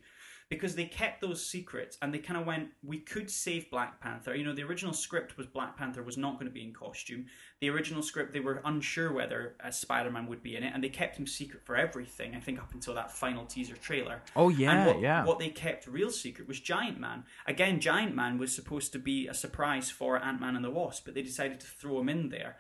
Because 0.50 0.76
they 0.76 0.86
kept 0.86 1.20
those 1.20 1.44
secrets 1.44 1.98
and 2.02 2.14
they 2.14 2.20
kind 2.20 2.40
of 2.40 2.46
went, 2.46 2.70
we 2.84 3.00
could 3.00 3.32
save 3.32 3.72
Black 3.72 4.00
Panther. 4.00 4.36
You 4.36 4.44
know, 4.44 4.54
the 4.54 4.62
original 4.64 4.94
script 4.94 5.36
was 5.36 5.48
Black 5.48 5.78
Panther 5.78 6.04
was 6.04 6.18
not 6.18 6.34
going 6.34 6.46
to 6.46 6.52
be 6.52 6.62
in 6.62 6.74
costume. 6.74 7.26
The 7.60 7.70
original 7.70 8.04
script, 8.04 8.34
they 8.34 8.40
were 8.40 8.62
unsure 8.64 9.12
whether 9.12 9.56
uh, 9.64 9.72
Spider 9.72 10.12
Man 10.12 10.28
would 10.28 10.44
be 10.44 10.56
in 10.56 10.64
it, 10.64 10.72
and 10.74 10.84
they 10.84 10.90
kept 10.90 11.18
him 11.18 11.26
secret 11.26 11.66
for 11.66 11.76
everything, 11.76 12.36
I 12.36 12.40
think, 12.40 12.60
up 12.60 12.74
until 12.74 12.94
that 12.94 13.12
final 13.12 13.46
teaser 13.46 13.76
trailer. 13.76 14.22
Oh 14.36 14.50
yeah, 14.50 14.86
what, 14.86 15.00
yeah. 15.00 15.26
what 15.26 15.40
they 15.40 15.50
kept 15.50 15.88
real 15.88 16.12
secret 16.12 16.48
was 16.48 16.60
Giant 16.60 17.00
Man. 17.00 17.24
Again, 17.48 17.80
Giant 17.80 18.14
Man 18.14 18.38
was 18.38 18.54
supposed 18.54 18.92
to 18.94 19.00
be 19.00 19.28
a 19.28 19.34
surprise 19.34 19.90
for 19.90 20.22
Ant 20.22 20.40
Man 20.40 20.56
and 20.56 20.64
the 20.64 20.70
Wasp, 20.70 21.06
but 21.06 21.16
they 21.16 21.24
decided 21.24 21.62
to 21.62 21.68
throw 21.68 22.00
him 22.00 22.10
in 22.10 22.30
there. 22.30 22.58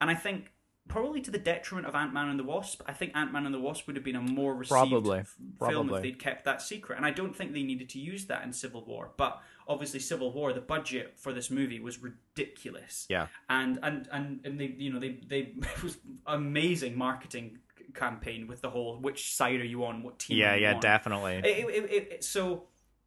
And 0.00 0.10
I 0.10 0.14
think 0.14 0.50
probably 0.88 1.20
to 1.22 1.30
the 1.30 1.38
detriment 1.38 1.86
of 1.86 1.94
Ant 1.94 2.12
Man 2.12 2.28
and 2.28 2.38
the 2.38 2.44
Wasp, 2.44 2.82
I 2.86 2.92
think 2.92 3.12
Ant 3.14 3.32
Man 3.32 3.46
and 3.46 3.54
the 3.54 3.60
Wasp 3.60 3.86
would 3.86 3.96
have 3.96 4.04
been 4.04 4.16
a 4.16 4.20
more 4.20 4.54
received 4.54 4.70
Probably. 4.70 5.18
f- 5.20 5.34
film 5.38 5.52
Probably. 5.88 5.96
if 5.96 6.02
they'd 6.02 6.18
kept 6.18 6.44
that 6.44 6.60
secret. 6.62 6.96
And 6.96 7.06
I 7.06 7.10
don't 7.10 7.34
think 7.34 7.52
they 7.54 7.62
needed 7.62 7.88
to 7.90 7.98
use 7.98 8.26
that 8.26 8.44
in 8.44 8.52
Civil 8.52 8.84
War. 8.84 9.10
But 9.16 9.40
obviously, 9.66 10.00
Civil 10.00 10.32
War, 10.32 10.52
the 10.52 10.60
budget 10.60 11.14
for 11.16 11.32
this 11.32 11.50
movie 11.50 11.80
was 11.80 11.98
ridiculous 12.02 13.06
Yeah. 13.08 13.28
and 13.48 13.78
and 13.82 14.08
and 14.12 14.40
and 14.44 14.60
they 14.60 14.74
you 14.76 14.92
know 14.92 15.00
they 15.00 15.18
they 15.26 15.38
it 15.56 15.82
was 15.82 15.96
amazing 16.26 16.96
marketing 16.98 17.58
campaign 17.94 18.46
with 18.46 18.60
the 18.60 18.70
whole 18.70 18.98
which 19.00 19.34
side 19.34 19.60
are 19.60 19.64
you 19.64 19.84
on 19.84 20.02
what 20.02 20.18
team 20.18 20.36
Yeah, 20.36 20.52
are 20.52 20.56
you 20.56 20.62
yeah, 20.62 20.74
on? 20.74 20.80
definitely. 20.80 21.34
It, 21.36 21.46
it, 21.46 21.68
it, 21.68 22.12
it, 22.12 22.24
so 22.24 22.64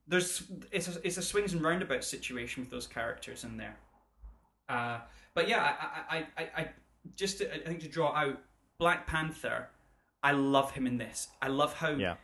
there's 0.07 0.43
it's 0.71 0.87
a, 0.87 1.05
it's 1.05 1.17
a 1.17 1.21
swings 1.21 1.53
and 1.53 1.61
roundabouts 1.61 2.07
situation 2.07 2.63
with 2.63 2.69
those 2.71 2.87
characters 2.87 3.43
in 3.43 3.57
there 3.57 3.77
uh 4.69 4.99
but 5.33 5.47
yeah 5.49 5.75
I 6.09 6.17
I 6.17 6.27
I, 6.37 6.49
I 6.61 6.69
just 7.15 7.39
to, 7.39 7.54
I 7.54 7.60
think 7.60 7.82
to 7.82 7.89
draw 7.89 8.13
out 8.13 8.41
Black 8.80 9.08
Panther 9.08 9.70
I 10.24 10.32
love 10.32 10.72
him 10.72 10.88
in 10.88 10.98
this 10.98 11.28
I 11.41 11.48
love 11.48 11.74
how 11.74 11.91
Yeah. 11.91 12.15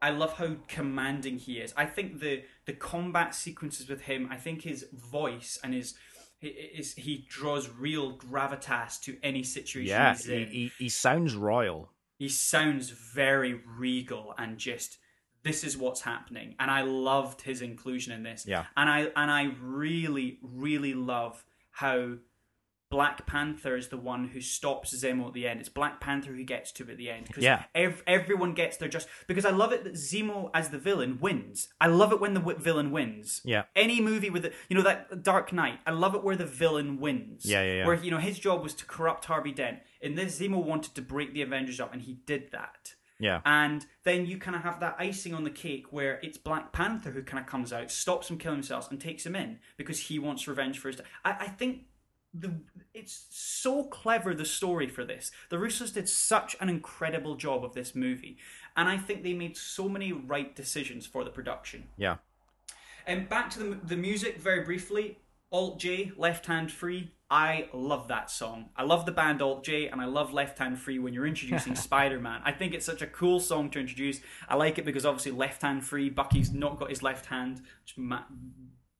I 0.00 0.10
love 0.10 0.32
how 0.32 0.56
commanding 0.66 1.38
he 1.38 1.58
is. 1.60 1.72
I 1.76 1.86
think 1.86 2.20
the 2.20 2.42
the 2.66 2.72
combat 2.72 3.34
sequences 3.34 3.88
with 3.88 4.02
him, 4.02 4.28
I 4.30 4.36
think 4.36 4.62
his 4.62 4.86
voice 4.92 5.58
and 5.62 5.72
his 5.72 5.94
is 6.40 6.94
he 6.94 7.24
draws 7.28 7.70
real 7.70 8.16
gravitas 8.16 9.00
to 9.02 9.16
any 9.22 9.44
situation 9.44 9.90
Yeah, 9.90 10.14
he's 10.14 10.24
he, 10.24 10.44
he, 10.44 10.72
he 10.78 10.88
sounds 10.88 11.36
royal. 11.36 11.90
He 12.18 12.28
sounds 12.28 12.90
very 12.90 13.54
regal 13.54 14.34
and 14.36 14.58
just 14.58 14.98
this 15.44 15.64
is 15.64 15.76
what's 15.76 16.00
happening. 16.00 16.54
And 16.58 16.70
I 16.70 16.82
loved 16.82 17.42
his 17.42 17.62
inclusion 17.62 18.12
in 18.12 18.22
this. 18.22 18.44
Yeah. 18.46 18.64
And 18.76 18.90
I 18.90 19.00
and 19.14 19.30
I 19.30 19.54
really 19.60 20.38
really 20.42 20.94
love 20.94 21.44
how 21.70 22.14
Black 22.92 23.26
Panther 23.26 23.74
is 23.74 23.88
the 23.88 23.96
one 23.96 24.28
who 24.28 24.40
stops 24.40 24.94
Zemo 24.94 25.26
at 25.26 25.32
the 25.32 25.48
end. 25.48 25.58
It's 25.60 25.68
Black 25.70 25.98
Panther 25.98 26.30
who 26.32 26.44
gets 26.44 26.70
to 26.72 26.84
it 26.84 26.90
at 26.90 26.98
the 26.98 27.08
end 27.10 27.26
because 27.26 27.42
Yeah. 27.42 27.64
ev- 27.74 28.02
everyone 28.06 28.52
gets 28.52 28.76
their 28.76 28.88
just 28.88 29.08
because 29.26 29.46
I 29.46 29.50
love 29.50 29.72
it 29.72 29.82
that 29.84 29.94
Zemo 29.94 30.50
as 30.52 30.68
the 30.68 30.78
villain 30.78 31.18
wins. 31.18 31.72
I 31.80 31.86
love 31.86 32.12
it 32.12 32.20
when 32.20 32.34
the 32.34 32.40
w- 32.40 32.58
villain 32.58 32.90
wins. 32.90 33.40
Yeah. 33.44 33.62
Any 33.74 34.00
movie 34.00 34.28
with 34.30 34.44
it, 34.44 34.54
you 34.68 34.76
know 34.76 34.82
that 34.82 35.22
Dark 35.22 35.52
Knight. 35.54 35.80
I 35.86 35.90
love 35.90 36.14
it 36.14 36.22
where 36.22 36.36
the 36.36 36.44
villain 36.46 37.00
wins. 37.00 37.46
Yeah, 37.46 37.62
yeah, 37.64 37.74
yeah. 37.78 37.86
Where 37.86 37.96
you 37.96 38.10
know 38.10 38.18
his 38.18 38.38
job 38.38 38.62
was 38.62 38.74
to 38.74 38.84
corrupt 38.84 39.24
Harvey 39.24 39.52
Dent. 39.52 39.80
In 40.02 40.14
this, 40.14 40.38
Zemo 40.38 40.62
wanted 40.62 40.94
to 40.94 41.00
break 41.02 41.32
the 41.32 41.40
Avengers 41.42 41.80
up, 41.80 41.94
and 41.94 42.02
he 42.02 42.14
did 42.26 42.50
that. 42.52 42.94
Yeah. 43.18 43.40
And 43.44 43.86
then 44.02 44.26
you 44.26 44.36
kind 44.36 44.56
of 44.56 44.62
have 44.64 44.80
that 44.80 44.96
icing 44.98 45.32
on 45.32 45.44
the 45.44 45.50
cake 45.50 45.86
where 45.92 46.18
it's 46.24 46.36
Black 46.36 46.72
Panther 46.72 47.12
who 47.12 47.22
kind 47.22 47.40
of 47.40 47.48
comes 47.48 47.72
out, 47.72 47.90
stops 47.90 48.28
him 48.28 48.36
killing 48.36 48.58
himself, 48.58 48.90
and 48.90 49.00
takes 49.00 49.24
him 49.24 49.36
in 49.36 49.60
because 49.76 50.00
he 50.08 50.18
wants 50.18 50.48
revenge 50.48 50.78
for 50.78 50.88
his. 50.88 51.00
I, 51.24 51.30
I 51.30 51.46
think 51.46 51.84
the 52.34 52.54
it's 52.94 53.26
so 53.30 53.84
clever 53.84 54.34
the 54.34 54.44
story 54.44 54.88
for 54.88 55.04
this. 55.04 55.30
The 55.48 55.56
Russos 55.56 55.92
did 55.92 56.08
such 56.08 56.56
an 56.60 56.68
incredible 56.68 57.36
job 57.36 57.64
of 57.64 57.74
this 57.74 57.94
movie, 57.94 58.38
and 58.76 58.88
I 58.88 58.98
think 58.98 59.22
they 59.22 59.34
made 59.34 59.56
so 59.56 59.88
many 59.88 60.12
right 60.12 60.54
decisions 60.54 61.06
for 61.06 61.24
the 61.24 61.30
production. 61.30 61.88
Yeah. 61.96 62.16
And 63.06 63.28
back 63.28 63.50
to 63.50 63.58
the 63.58 63.78
the 63.82 63.96
music 63.96 64.38
very 64.38 64.64
briefly. 64.64 65.18
Alt 65.50 65.78
J, 65.78 66.12
left 66.16 66.46
hand 66.46 66.72
free. 66.72 67.12
I 67.32 67.68
love 67.72 68.08
that 68.08 68.30
song. 68.30 68.68
I 68.76 68.82
love 68.84 69.06
the 69.06 69.12
band 69.12 69.40
Alt 69.40 69.64
J, 69.64 69.88
and 69.88 70.02
I 70.02 70.04
love 70.04 70.34
Left 70.34 70.58
Hand 70.58 70.78
Free 70.78 70.98
when 70.98 71.14
you're 71.14 71.26
introducing 71.26 71.74
Spider 71.88 72.20
Man. 72.20 72.42
I 72.44 72.52
think 72.52 72.74
it's 72.74 72.84
such 72.84 73.00
a 73.00 73.06
cool 73.06 73.40
song 73.40 73.70
to 73.70 73.80
introduce. 73.80 74.20
I 74.50 74.56
like 74.56 74.76
it 74.76 74.84
because 74.84 75.06
obviously 75.06 75.32
Left 75.32 75.62
Hand 75.62 75.82
Free, 75.82 76.10
Bucky's 76.10 76.52
not 76.52 76.78
got 76.78 76.90
his 76.90 77.02
left 77.02 77.24
hand, 77.24 77.62
which 77.84 77.96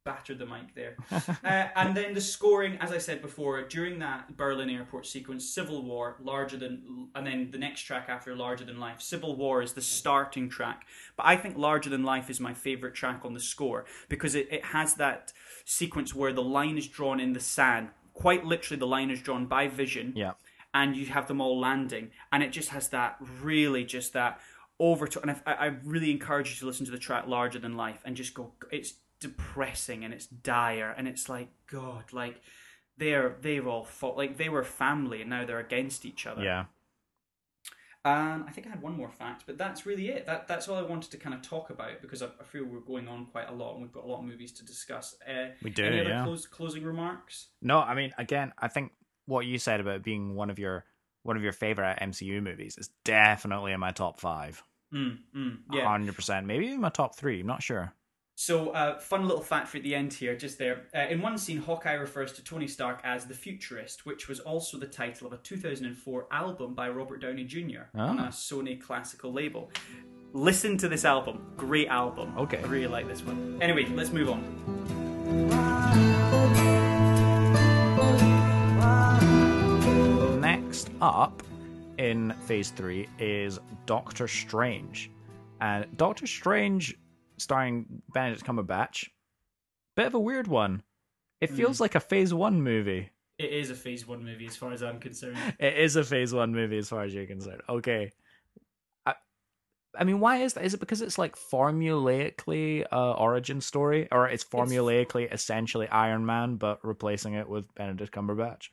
battered 0.04 0.38
the 0.38 0.46
mic 0.46 0.74
there. 0.74 0.96
uh, 1.10 1.68
and 1.76 1.96
then 1.96 2.14
the 2.14 2.20
scoring, 2.20 2.76
as 2.80 2.92
I 2.92 2.98
said 2.98 3.22
before, 3.22 3.62
during 3.62 3.98
that 4.00 4.36
Berlin 4.36 4.70
airport 4.70 5.06
sequence, 5.06 5.48
Civil 5.48 5.82
War, 5.82 6.16
larger 6.20 6.56
than, 6.56 7.08
and 7.14 7.26
then 7.26 7.50
the 7.50 7.58
next 7.58 7.82
track 7.82 8.06
after 8.08 8.34
Larger 8.34 8.64
Than 8.64 8.78
Life. 8.80 9.00
Civil 9.00 9.36
War 9.36 9.62
is 9.62 9.72
the 9.74 9.82
starting 9.82 10.48
track, 10.48 10.86
but 11.16 11.26
I 11.26 11.36
think 11.36 11.56
Larger 11.56 11.90
Than 11.90 12.02
Life 12.02 12.30
is 12.30 12.40
my 12.40 12.54
favorite 12.54 12.94
track 12.94 13.20
on 13.24 13.34
the 13.34 13.40
score 13.40 13.84
because 14.08 14.34
it, 14.34 14.48
it 14.50 14.64
has 14.66 14.94
that 14.94 15.32
sequence 15.64 16.14
where 16.14 16.32
the 16.32 16.42
line 16.42 16.78
is 16.78 16.88
drawn 16.88 17.20
in 17.20 17.32
the 17.32 17.40
sand. 17.40 17.90
Quite 18.14 18.44
literally, 18.44 18.78
the 18.78 18.86
line 18.86 19.10
is 19.10 19.22
drawn 19.22 19.46
by 19.46 19.68
Vision 19.68 20.12
Yeah. 20.16 20.32
and 20.74 20.96
you 20.96 21.06
have 21.06 21.28
them 21.28 21.40
all 21.40 21.58
landing, 21.60 22.10
and 22.32 22.42
it 22.42 22.50
just 22.52 22.70
has 22.70 22.88
that 22.88 23.16
really 23.40 23.84
just 23.84 24.12
that 24.14 24.40
over 24.78 25.06
to. 25.06 25.20
And 25.22 25.30
I, 25.46 25.52
I 25.52 25.66
really 25.84 26.10
encourage 26.10 26.50
you 26.50 26.56
to 26.56 26.66
listen 26.66 26.84
to 26.86 26.92
the 26.92 26.98
track 26.98 27.26
"Larger 27.28 27.58
Than 27.60 27.76
Life" 27.76 28.00
and 28.04 28.16
just 28.16 28.34
go. 28.34 28.52
It's 28.70 28.94
depressing 29.22 30.04
and 30.04 30.12
it's 30.12 30.26
dire, 30.26 30.94
and 30.96 31.08
it's 31.08 31.28
like 31.28 31.48
God, 31.66 32.12
like 32.12 32.40
they're 32.98 33.36
they've 33.40 33.66
all 33.66 33.84
fought 33.84 34.16
like 34.16 34.36
they 34.36 34.48
were 34.48 34.62
family, 34.64 35.20
and 35.22 35.30
now 35.30 35.44
they're 35.46 35.58
against 35.60 36.04
each 36.04 36.26
other. 36.26 36.42
Yeah. 36.42 36.64
Um, 38.04 38.44
I 38.48 38.50
think 38.50 38.66
I 38.66 38.70
had 38.70 38.82
one 38.82 38.96
more 38.96 39.10
fact, 39.10 39.44
but 39.46 39.56
that's 39.56 39.86
really 39.86 40.08
it. 40.08 40.26
That 40.26 40.48
that's 40.48 40.68
all 40.68 40.76
I 40.76 40.82
wanted 40.82 41.12
to 41.12 41.18
kind 41.18 41.34
of 41.34 41.42
talk 41.42 41.70
about 41.70 42.02
because 42.02 42.20
I, 42.20 42.26
I 42.40 42.44
feel 42.44 42.64
we're 42.64 42.80
going 42.80 43.06
on 43.06 43.26
quite 43.26 43.48
a 43.48 43.52
lot, 43.52 43.74
and 43.74 43.82
we've 43.82 43.92
got 43.92 44.04
a 44.04 44.08
lot 44.08 44.18
of 44.18 44.24
movies 44.24 44.50
to 44.52 44.64
discuss. 44.64 45.14
Uh, 45.26 45.50
We 45.62 45.70
do, 45.70 45.84
Any 45.84 46.00
other 46.00 46.08
yeah. 46.10 46.24
close, 46.24 46.46
closing 46.46 46.82
remarks? 46.82 47.48
No, 47.62 47.78
I 47.78 47.94
mean, 47.94 48.12
again, 48.18 48.52
I 48.58 48.66
think 48.66 48.90
what 49.26 49.46
you 49.46 49.58
said 49.58 49.80
about 49.80 50.02
being 50.02 50.34
one 50.34 50.50
of 50.50 50.58
your 50.58 50.84
one 51.22 51.36
of 51.36 51.44
your 51.44 51.52
favorite 51.52 51.98
MCU 52.00 52.42
movies 52.42 52.76
is 52.76 52.90
definitely 53.04 53.70
in 53.70 53.78
my 53.78 53.92
top 53.92 54.18
five. 54.18 54.60
Mm, 54.92 55.18
mm, 55.34 55.58
yeah. 55.72 55.86
Hundred 55.86 56.16
percent, 56.16 56.44
maybe 56.46 56.66
even 56.66 56.80
my 56.80 56.88
top 56.88 57.16
three. 57.16 57.40
I'm 57.40 57.46
not 57.46 57.62
sure. 57.62 57.92
So, 58.44 58.70
uh, 58.70 58.98
fun 58.98 59.28
little 59.28 59.40
fact 59.40 59.68
for 59.68 59.76
at 59.76 59.84
the 59.84 59.94
end 59.94 60.12
here, 60.12 60.34
just 60.34 60.58
there. 60.58 60.86
Uh, 60.92 61.06
in 61.08 61.22
one 61.22 61.38
scene, 61.38 61.58
Hawkeye 61.58 61.92
refers 61.92 62.32
to 62.32 62.42
Tony 62.42 62.66
Stark 62.66 63.00
as 63.04 63.24
the 63.24 63.34
Futurist, 63.34 64.04
which 64.04 64.26
was 64.28 64.40
also 64.40 64.76
the 64.78 64.86
title 64.88 65.28
of 65.28 65.32
a 65.32 65.36
2004 65.36 66.26
album 66.32 66.74
by 66.74 66.88
Robert 66.88 67.20
Downey 67.20 67.44
Jr. 67.44 67.82
on 67.94 68.18
Ah. 68.18 68.26
a 68.26 68.28
Sony 68.30 68.80
classical 68.80 69.32
label. 69.32 69.70
Listen 70.32 70.76
to 70.78 70.88
this 70.88 71.04
album. 71.04 71.52
Great 71.56 71.86
album. 71.86 72.36
Okay. 72.36 72.58
I 72.58 72.66
really 72.66 72.88
like 72.88 73.06
this 73.06 73.22
one. 73.24 73.58
Anyway, 73.62 73.86
let's 73.94 74.10
move 74.10 74.28
on. 74.28 74.42
Next 80.40 80.90
up 81.00 81.42
in 81.98 82.34
phase 82.46 82.70
three 82.70 83.08
is 83.18 83.60
Doctor 83.86 84.26
Strange. 84.26 85.10
And 85.60 85.86
Doctor 85.96 86.26
Strange, 86.26 86.96
starring 87.36 88.02
Benedict 88.12 88.44
Cumberbatch, 88.44 89.08
bit 89.96 90.06
of 90.06 90.14
a 90.14 90.20
weird 90.20 90.46
one. 90.46 90.82
It 91.40 91.50
feels 91.50 91.80
like 91.80 91.96
a 91.96 92.00
phase 92.00 92.32
one 92.32 92.62
movie. 92.62 93.10
It 93.42 93.52
is 93.52 93.70
a 93.70 93.74
Phase 93.74 94.06
1 94.06 94.24
movie 94.24 94.46
as 94.46 94.56
far 94.56 94.72
as 94.72 94.82
I'm 94.82 95.00
concerned. 95.00 95.36
It 95.58 95.76
is 95.76 95.96
a 95.96 96.04
phase 96.04 96.32
one 96.32 96.52
movie 96.52 96.78
as 96.78 96.88
far 96.88 97.02
as 97.02 97.12
you're 97.12 97.26
concerned. 97.26 97.62
Okay. 97.68 98.12
I, 99.04 99.14
I 99.98 100.04
mean, 100.04 100.20
why 100.20 100.42
is 100.42 100.54
that? 100.54 100.64
Is 100.64 100.74
it 100.74 100.80
because 100.80 101.02
it's 101.02 101.18
like 101.18 101.34
formulaically 101.34 102.86
uh, 102.92 103.12
origin 103.12 103.60
story, 103.60 104.06
or 104.12 104.28
it's 104.28 104.44
formulaically 104.44 105.32
essentially 105.32 105.88
Iron 105.88 106.24
Man, 106.24 106.56
but 106.56 106.78
replacing 106.84 107.34
it 107.34 107.48
with 107.48 107.74
Benedict 107.74 108.14
Cumberbatch? 108.14 108.68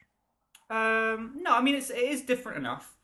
Um, 0.69 1.39
no, 1.41 1.55
I 1.55 1.61
mean, 1.61 1.73
it's, 1.73 1.89
it 1.89 1.97
is 1.97 2.21
different 2.21 2.59
enough. 2.59 2.95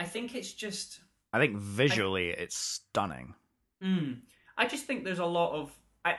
I 0.00 0.04
think 0.04 0.34
it's 0.34 0.52
just. 0.52 1.00
I 1.34 1.38
think 1.38 1.56
visually 1.58 2.30
it's 2.30 2.56
stunning. 2.56 3.34
Mm. 3.82 4.20
I 4.56 4.66
just 4.66 4.86
think 4.86 5.04
there's 5.04 5.18
a 5.18 5.26
lot 5.26 5.52
of. 5.52 5.70
I 6.04 6.16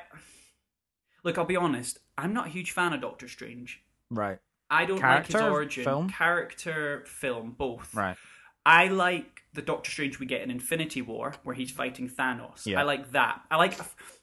look. 1.24 1.38
I'll 1.38 1.46
be 1.46 1.56
honest. 1.56 2.00
I'm 2.18 2.34
not 2.34 2.48
a 2.48 2.50
huge 2.50 2.72
fan 2.72 2.94
of 2.94 3.02
Doctor 3.02 3.28
Strange. 3.28 3.82
Right. 4.10 4.40
I 4.70 4.86
don't 4.86 5.00
Character, 5.00 5.34
like 5.34 5.44
his 5.44 5.52
origin. 5.52 5.84
film? 5.84 6.10
Character, 6.10 7.04
film, 7.06 7.56
both. 7.58 7.94
Right. 7.94 8.18
I 8.66 8.88
like 8.88 9.42
the 9.54 9.62
Doctor 9.62 9.92
Strange 9.92 10.20
we 10.20 10.26
get 10.26 10.42
in 10.42 10.50
Infinity 10.50 11.02
War, 11.02 11.34
where 11.44 11.54
he's 11.54 11.70
fighting 11.70 12.10
Thanos. 12.10 12.66
Yeah. 12.66 12.80
I 12.80 12.84
like 12.84 13.12
that. 13.12 13.42
I 13.52 13.58
like. 13.58 13.78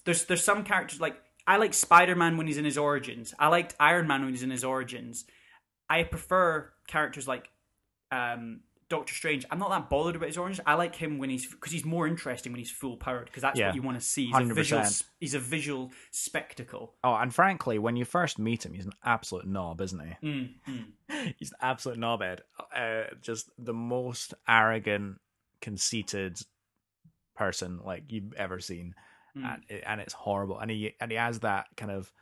There's 0.04 0.24
there's 0.24 0.42
some 0.42 0.64
characters 0.64 1.00
like 1.00 1.20
I 1.46 1.56
like 1.56 1.74
Spider 1.74 2.16
Man 2.16 2.36
when 2.36 2.46
he's 2.46 2.58
in 2.58 2.64
his 2.64 2.78
origins. 2.78 3.34
I 3.38 3.48
liked 3.48 3.74
Iron 3.78 4.06
Man 4.06 4.22
when 4.22 4.30
he's 4.30 4.42
in 4.42 4.50
his 4.50 4.64
origins. 4.64 5.24
I 5.88 6.04
prefer 6.04 6.70
characters 6.86 7.26
like 7.26 7.50
um, 8.12 8.60
Doctor 8.90 9.14
Strange. 9.14 9.46
I'm 9.50 9.58
not 9.58 9.70
that 9.70 9.88
bothered 9.88 10.16
about 10.16 10.26
his 10.26 10.36
origins. 10.36 10.60
I 10.66 10.74
like 10.74 10.94
him 10.96 11.16
when 11.18 11.30
he's 11.30 11.46
because 11.50 11.72
he's 11.72 11.84
more 11.86 12.06
interesting 12.06 12.52
when 12.52 12.58
he's 12.58 12.70
full 12.72 12.96
powered 12.98 13.26
because 13.26 13.40
that's 13.40 13.58
Yeah. 13.58 13.68
what 13.68 13.76
you 13.76 13.82
want 13.82 13.98
to 13.98 14.04
see. 14.04 14.26
He's 14.26 14.34
a 14.34 14.38
100%. 14.40 14.54
visual. 14.54 14.84
He's 15.20 15.34
a 15.34 15.38
visual 15.38 15.92
spectacle. 16.10 16.94
Oh, 17.02 17.14
and 17.14 17.34
frankly, 17.34 17.78
when 17.78 17.96
you 17.96 18.04
first 18.04 18.38
meet 18.38 18.66
him, 18.66 18.74
he's 18.74 18.84
an 18.86 18.92
absolute 19.04 19.46
knob, 19.46 19.80
isn't 19.80 20.00
he? 20.20 20.26
Mm, 20.28 20.54
mm. 20.68 21.34
he's 21.38 21.52
an 21.52 21.58
absolute 21.62 21.98
knobhead. 21.98 22.40
Uh, 22.74 23.14
just 23.22 23.48
the 23.56 23.72
most 23.72 24.34
arrogant, 24.46 25.20
conceited 25.60 26.40
person 27.36 27.80
like 27.84 28.04
you've 28.08 28.32
ever 28.34 28.60
seen, 28.60 28.94
Mm. 29.36 29.44
and 29.54 29.62
it, 29.68 29.84
and 29.86 30.00
it's 30.00 30.12
horrible. 30.14 30.58
And 30.58 30.68
he 30.70 30.94
and 31.00 31.12
he 31.12 31.16
has 31.16 31.38
that 31.40 31.66
kind 31.76 31.92
of 31.92 32.12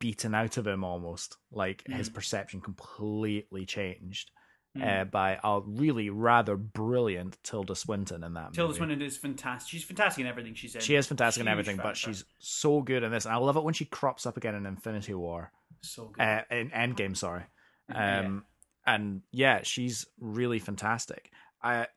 beaten 0.00 0.34
out 0.34 0.56
of 0.56 0.66
him 0.66 0.82
almost, 0.84 1.36
like 1.52 1.86
his 1.86 2.10
Mm. 2.10 2.14
perception 2.14 2.60
completely 2.60 3.64
changed. 3.64 4.30
Mm. 4.78 5.00
Uh, 5.00 5.04
by 5.04 5.36
a 5.42 5.60
really 5.66 6.10
rather 6.10 6.56
brilliant 6.56 7.36
Tilda 7.42 7.74
Swinton 7.74 8.22
in 8.22 8.34
that 8.34 8.52
Tilda 8.52 8.68
movie. 8.68 8.78
Swinton 8.78 9.02
is 9.02 9.16
fantastic. 9.16 9.68
She's 9.68 9.82
fantastic 9.82 10.22
in 10.22 10.28
everything 10.28 10.54
she's 10.54 10.76
in. 10.76 10.80
She 10.80 10.94
is 10.94 11.08
fantastic 11.08 11.40
in 11.40 11.48
everything, 11.48 11.76
but 11.76 11.96
she's 11.96 12.24
so 12.38 12.80
good 12.80 13.02
in 13.02 13.10
this. 13.10 13.24
And 13.24 13.34
I 13.34 13.38
love 13.38 13.56
it 13.56 13.64
when 13.64 13.74
she 13.74 13.84
crops 13.84 14.26
up 14.26 14.36
again 14.36 14.54
in 14.54 14.66
Infinity 14.66 15.14
War 15.14 15.50
so 15.82 16.12
good. 16.14 16.22
uh, 16.22 16.42
in 16.52 16.70
Endgame, 16.70 17.16
sorry. 17.16 17.42
Yeah. 17.88 18.20
Um, 18.20 18.44
and 18.86 19.22
yeah, 19.32 19.62
she's 19.64 20.06
really 20.20 20.60
fantastic. 20.60 21.32
I 21.60 21.88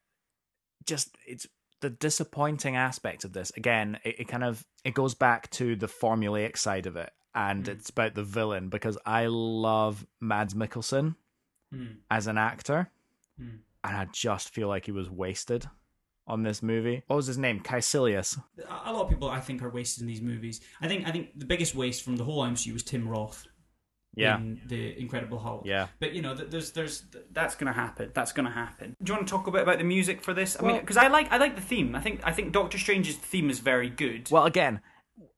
just 0.86 1.16
it's 1.28 1.46
the 1.82 1.92
disappointing 1.92 2.76
aspect 2.76 3.24
of 3.24 3.34
this. 3.34 3.52
Again, 3.56 4.00
it, 4.04 4.22
it 4.22 4.28
kind 4.28 4.44
of 4.44 4.66
it 4.84 4.96
goes 4.96 5.14
back 5.14 5.50
to 5.52 5.76
the 5.76 5.88
formulaic 5.88 6.58
side 6.58 6.88
of 6.88 6.96
it, 6.96 7.12
and 7.36 7.66
Mm. 7.66 7.70
it's 7.70 7.92
about 7.92 8.16
the 8.16 8.24
villain 8.24 8.70
because 8.70 8.98
I 9.06 9.28
love 9.28 10.08
Mads 10.20 10.56
Mikkelsen 10.56 11.16
Mm. 11.74 11.96
as 12.12 12.28
an 12.28 12.38
actor, 12.38 12.90
Mm. 13.42 13.60
and 13.84 13.98
I 13.98 14.06
just 14.14 14.50
feel 14.50 14.68
like 14.68 14.86
he 14.86 14.92
was 14.92 15.10
wasted 15.10 15.68
on 16.28 16.44
this 16.44 16.62
movie. 16.62 17.04
What 17.08 17.16
was 17.18 17.26
his 17.28 17.38
name? 17.38 17.60
Kaecilius. 17.62 18.40
a 18.86 18.94
lot 18.94 19.04
of 19.06 19.10
people 19.10 19.30
I 19.30 19.40
think 19.42 19.62
are 19.64 19.70
wasted 19.70 20.02
in 20.04 20.08
these 20.08 20.22
movies. 20.22 20.62
I 20.82 20.88
think 20.88 21.08
I 21.08 21.12
think 21.12 21.38
the 21.38 21.46
biggest 21.46 21.74
waste 21.76 22.04
from 22.04 22.16
the 22.16 22.24
whole 22.24 22.44
MCU 22.44 22.74
was 22.74 22.84
Tim 22.84 23.08
Roth 23.10 23.48
Yeah, 24.16 24.38
in 24.38 24.62
the 24.68 24.98
Incredible 25.00 25.40
Hulk. 25.40 25.64
yeah. 25.66 25.88
But 26.00 26.14
you 26.14 26.22
know, 26.22 26.36
there's 26.36 26.72
there's 26.72 27.04
that's 27.32 27.56
gonna 27.56 27.74
happen. 27.74 28.12
That's 28.14 28.32
gonna 28.32 28.52
happen. 28.52 28.96
Do 29.02 29.12
you 29.12 29.16
want 29.18 29.28
to 29.28 29.32
talk 29.32 29.48
a 29.48 29.52
bit 29.52 29.64
about 29.64 29.80
the 29.80 29.84
music 29.84 30.22
for 30.22 30.34
this? 30.36 30.56
I 30.60 30.66
mean, 30.66 30.80
because 30.80 30.98
I 30.98 31.08
like 31.08 31.32
I 31.32 31.38
like 31.38 31.56
the 31.56 31.62
theme. 31.62 31.96
I 31.96 32.00
think 32.02 32.22
I 32.24 32.32
think 32.32 32.54
Doctor 32.54 32.78
Strange's 32.78 33.16
theme 33.18 33.50
is 33.50 33.60
very 33.60 33.90
good. 33.90 34.30
Well, 34.32 34.46
again, 34.46 34.80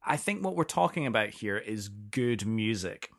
I 0.06 0.18
think 0.18 0.44
what 0.44 0.56
we're 0.58 0.66
talking 0.66 1.08
about 1.08 1.30
here 1.30 1.58
is 1.58 1.88
good 1.90 2.46
music 2.46 3.10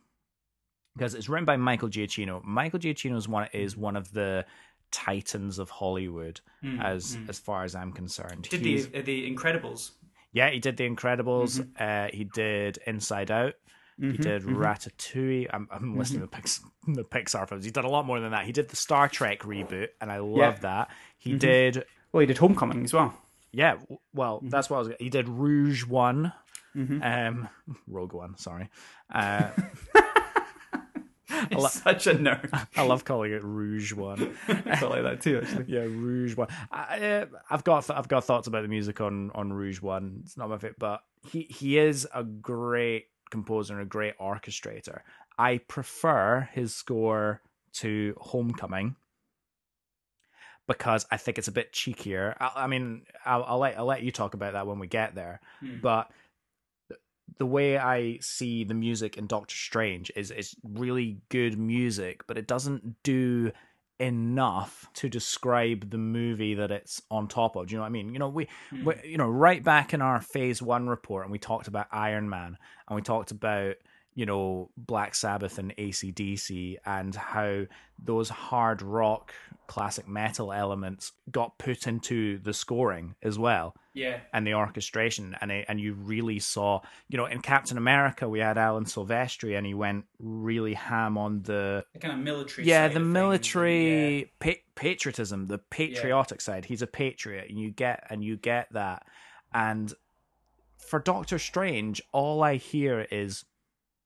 because 0.97 1.15
it's 1.15 1.29
written 1.29 1.45
by 1.45 1.57
Michael 1.57 1.89
Giacchino. 1.89 2.43
Michael 2.45 2.79
Giacchino 2.79 3.17
is 3.17 3.29
one 3.29 3.49
is 3.53 3.77
one 3.77 3.97
of 3.97 4.13
the 4.13 4.45
titans 4.91 5.59
of 5.59 5.69
Hollywood, 5.71 6.41
Mm, 6.65 6.83
as 6.83 7.17
mm. 7.17 7.29
as 7.29 7.39
far 7.39 7.65
as 7.65 7.75
I'm 7.75 7.93
concerned. 7.93 8.49
Did 8.49 8.61
He's- 8.61 8.87
the 8.87 8.99
uh, 9.01 9.03
the 9.03 9.31
Incredibles? 9.35 9.91
yeah, 10.33 10.51
he 10.51 10.59
did 10.59 10.77
The 10.77 10.89
Incredibles. 10.89 11.61
Mm-hmm. 11.61 11.83
Uh, 11.83 12.09
he 12.17 12.25
did 12.25 12.79
Inside 12.87 13.31
Out. 13.31 13.55
He 13.99 14.13
did 14.19 14.43
Ratatouille. 14.43 15.47
I'm, 15.51 15.67
I'm 15.71 15.97
listening 15.97 16.21
to 16.21 16.27
the, 16.27 16.31
Pix, 16.31 16.61
the 16.87 17.03
Pixar 17.03 17.49
films. 17.49 17.65
He's 17.65 17.73
done 17.73 17.87
a 17.87 17.91
lot 17.91 18.05
more 18.05 18.21
than 18.21 18.33
that. 18.33 18.45
He 18.45 18.53
did 18.53 18.69
the 18.69 18.77
Star 18.77 19.09
Trek 19.09 19.41
reboot, 19.41 19.89
and 20.03 20.13
I 20.13 20.19
love 20.19 20.37
Yeah. 20.37 20.53
Mm-hmm. 20.53 20.63
that. 20.63 20.91
He 21.17 21.33
did 21.39 21.85
Well, 22.13 22.21
he 22.21 22.27
did 22.27 22.37
Homecoming 22.37 22.85
as 22.85 22.93
well. 22.93 23.15
yeah, 23.53 23.77
well, 24.13 24.37
Mm-hmm. 24.39 24.51
that's 24.51 24.69
what 24.69 24.77
I 24.77 24.81
was. 24.81 24.91
He 25.01 25.09
did 25.09 25.29
Rouge 25.31 25.87
One, 25.87 26.31
um, 26.77 27.49
Rogue 27.89 28.13
One. 28.13 28.37
Sorry, 28.37 28.69
uh, 29.15 29.49
He's 31.51 31.73
such 31.73 32.07
a 32.07 32.15
nerd. 32.15 32.67
I 32.77 32.83
love 32.83 33.05
calling 33.05 33.33
it 33.33 33.43
Rouge 33.43 33.93
One. 33.93 34.37
I 34.49 34.85
like 34.85 35.03
that 35.03 35.21
too, 35.21 35.41
actually. 35.43 35.65
yeah, 35.69 35.81
Rouge 35.81 36.37
One. 36.37 36.49
I, 36.71 36.99
uh, 36.99 37.27
I've 37.51 37.65
got 37.65 37.89
I've 37.91 38.09
got 38.09 38.25
thoughts 38.25 38.47
about 38.47 38.63
the 38.63 38.69
music 38.69 39.01
on 39.01 39.31
on 39.35 39.53
Rouge 39.53 39.81
One. 39.81 40.21
It's 40.25 40.37
not 40.37 40.49
my 40.49 40.57
favorite, 40.57 40.79
but 40.79 41.03
he 41.31 41.43
he 41.43 41.79
is 41.79 42.07
a 42.15 42.25
great 42.25 43.07
composer 43.31 43.75
and 43.75 43.83
a 43.83 43.87
great 43.87 44.19
orchestrator. 44.19 45.01
I 45.39 45.59
prefer 45.59 46.49
his 46.53 46.75
score 46.75 47.43
to 47.75 48.15
Homecoming 48.19 48.97
because 50.67 51.07
I 51.11 51.17
think 51.17 51.39
it's 51.39 51.49
a 51.49 51.53
bit 51.53 51.73
cheekier. 51.73 52.35
I, 52.41 52.53
I 52.57 52.67
mean, 52.67 53.03
I'll, 53.25 53.45
I'll 53.45 53.59
let 53.59 53.79
I'll 53.79 53.87
let 53.87 54.03
you 54.03 54.11
talk 54.11 54.35
about 54.35 54.55
that 54.55 54.67
when 54.67 54.79
we 54.79 54.87
get 54.87 55.15
there. 55.15 55.41
Hmm. 55.61 55.77
But 55.83 56.11
the 57.39 57.47
way 57.47 57.77
I 57.79 58.19
see 58.21 58.65
the 58.65 58.75
music 58.75 59.17
in 59.17 59.27
Doctor 59.27 59.55
Strange 59.55 60.11
is 60.17 60.31
it's 60.31 60.55
really 60.63 61.19
good 61.29 61.59
music, 61.59 62.27
but 62.27 62.39
it 62.39 62.47
doesn't 62.47 63.03
do 63.03 63.53
enough 63.99 64.89
to 64.95 65.09
describe 65.09 65.91
the 65.91 65.99
movie 65.99 66.55
that 66.55 66.71
it's 66.71 67.01
on 67.11 67.29
top 67.29 67.57
of. 67.57 67.67
Do 67.67 67.73
you 67.73 67.79
know 67.79 67.83
what 67.83 67.89
I 67.89 67.93
mean? 67.93 68.13
You 68.13 68.19
know, 68.19 68.29
we, 68.29 68.49
Hmm. 68.71 68.85
we 68.85 68.95
you 69.05 69.17
know, 69.19 69.29
right 69.29 69.63
back 69.63 69.95
in 69.95 70.03
our 70.03 70.21
phase 70.21 70.61
one 70.63 70.89
report 70.89 71.25
and 71.25 71.33
we 71.33 71.39
talked 71.39 71.67
about 71.69 71.87
Iron 71.91 72.29
Man 72.29 72.59
and 72.89 72.97
we 72.97 73.03
talked 73.03 73.31
about, 73.31 73.77
you 74.17 74.27
know, 74.27 74.71
Black 74.77 75.15
Sabbath 75.15 75.59
and 75.59 75.77
ACDC 75.77 76.79
and 76.85 77.15
how 77.15 77.67
those 78.03 78.29
hard 78.29 78.83
rock 78.83 79.33
classic 79.69 80.09
metal 80.09 80.53
elements 80.53 81.13
got 81.31 81.59
put 81.59 81.87
into 81.87 82.39
the 82.39 82.55
scoring 82.55 83.15
as 83.23 83.37
well 83.39 83.75
Yeah. 83.95 84.21
and 84.33 84.47
the 84.47 84.55
orchestration 84.55 85.37
and 85.41 85.51
it, 85.51 85.67
and 85.69 85.81
you 85.81 85.93
really 85.95 86.39
saw 86.39 86.81
you 87.09 87.17
know 87.19 87.27
in 87.27 87.41
Captain 87.43 87.77
America 87.77 88.29
we 88.29 88.39
had 88.39 88.59
Alan 88.59 88.85
Silvestri 88.85 89.59
and 89.59 89.67
he 89.67 89.75
went 89.75 90.05
really 90.21 90.75
ham 90.75 91.19
on 91.19 91.43
the 91.43 91.85
The 91.95 91.99
kind 91.99 92.15
of 92.15 92.21
military. 92.21 92.67
yeah 92.69 92.87
the 92.87 93.01
military 93.01 94.19
yeah. 94.21 94.25
pa- 94.39 94.61
patriotism 94.77 95.47
the 95.47 95.59
patriotic 95.59 96.41
side 96.41 96.65
he's 96.67 96.83
a 96.83 96.87
patriot 96.87 97.47
and 97.51 97.59
you 97.59 97.71
get 97.73 98.07
and 98.09 98.23
you 98.23 98.37
get 98.37 98.73
that 98.73 99.03
and 99.53 99.93
for 100.79 101.01
Doctor 101.01 101.39
Strange 101.41 102.01
all 102.13 102.43
I 102.45 102.55
hear 102.57 103.01
is 103.11 103.45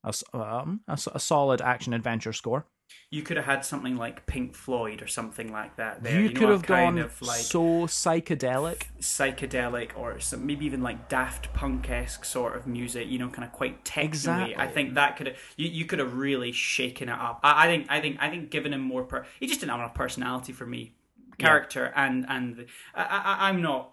a, 0.05 0.13
um, 0.33 0.81
a, 0.89 0.99
a 1.15 1.21
solid 1.21 1.61
action 1.61 1.93
adventure 1.93 2.33
score 2.33 2.67
You 3.11 3.23
could 3.23 3.37
have 3.37 3.47
had 3.47 3.65
something 3.65 3.97
like 3.97 4.27
Pink 4.27 4.55
Floyd 4.55 5.03
or 5.03 5.07
something 5.07 5.53
like 5.53 5.77
that. 5.77 6.03
There, 6.03 6.21
you, 6.21 6.33
know, 6.33 6.41
could 6.41 6.49
a 6.49 6.53
have 6.53 6.63
kind 6.63 6.97
gone 6.97 7.05
of 7.05 7.23
like 7.23 7.41
so 7.41 7.87
psychedelic 7.87 8.83
psychedelic 9.01 9.91
or 9.97 10.19
some, 10.21 10.47
maybe 10.47 10.65
even 10.67 10.83
like 10.83 11.09
Daft 11.09 11.53
Punk 11.53 11.89
esque 11.91 12.25
sort 12.25 12.57
of 12.57 12.67
music. 12.67 13.09
You 13.09 13.19
know, 13.19 13.29
kind 13.29 13.45
of 13.45 13.53
quite 13.53 13.85
techno 13.85 14.05
Exactly. 14.05 14.57
I 14.57 14.67
think 14.67 14.95
that 14.95 15.17
could 15.17 15.29
have 15.29 15.37
you, 15.57 15.69
you 15.69 15.85
could 15.85 15.99
have 15.99 16.15
really 16.15 16.53
shaken 16.53 17.09
it 17.09 17.19
up. 17.19 17.41
I, 17.43 17.67
I 17.67 17.69
think 17.69 17.87
I 17.89 18.01
think 18.01 18.17
I 18.21 18.31
think 18.31 18.51
given 18.51 18.73
him 18.73 18.81
more 18.81 19.05
per 19.05 19.27
he 19.39 19.47
just 19.47 19.61
didn't 19.61 19.71
have 19.71 19.81
enough 19.81 19.95
personality 19.95 20.53
for 20.53 20.67
me, 20.67 20.95
character 21.39 21.93
and 21.95 22.27
and 22.29 22.67
I, 22.95 23.05
I, 23.05 23.49
I'm 23.49 23.63
not 23.63 23.93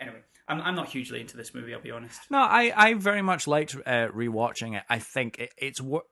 anyway. 0.00 0.20
I'm 0.48 0.60
I'm 0.62 0.74
not 0.74 0.88
hugely 0.88 1.20
into 1.20 1.36
this 1.36 1.54
movie. 1.54 1.74
I'll 1.74 1.80
be 1.80 1.90
honest. 1.90 2.20
No, 2.30 2.38
I, 2.38 2.72
I 2.74 2.94
very 2.94 3.22
much 3.22 3.46
liked 3.46 3.74
uh, 3.74 4.08
rewatching 4.08 4.76
it. 4.76 4.84
I 4.88 4.98
think 4.98 5.38
it, 5.38 5.52
it's 5.58 5.80
what 5.80 6.04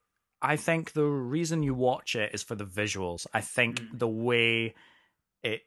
I 0.42 0.57
think 0.57 0.92
the 0.92 1.05
reason 1.05 1.62
you 1.62 1.75
watch 1.75 2.14
it 2.14 2.35
is 2.35 2.42
for 2.42 2.55
the 2.55 2.66
visuals. 2.66 3.27
I 3.33 3.40
think 3.40 3.81
Mm. 3.81 3.99
the 3.99 4.09
way 4.09 4.75
it 5.42 5.62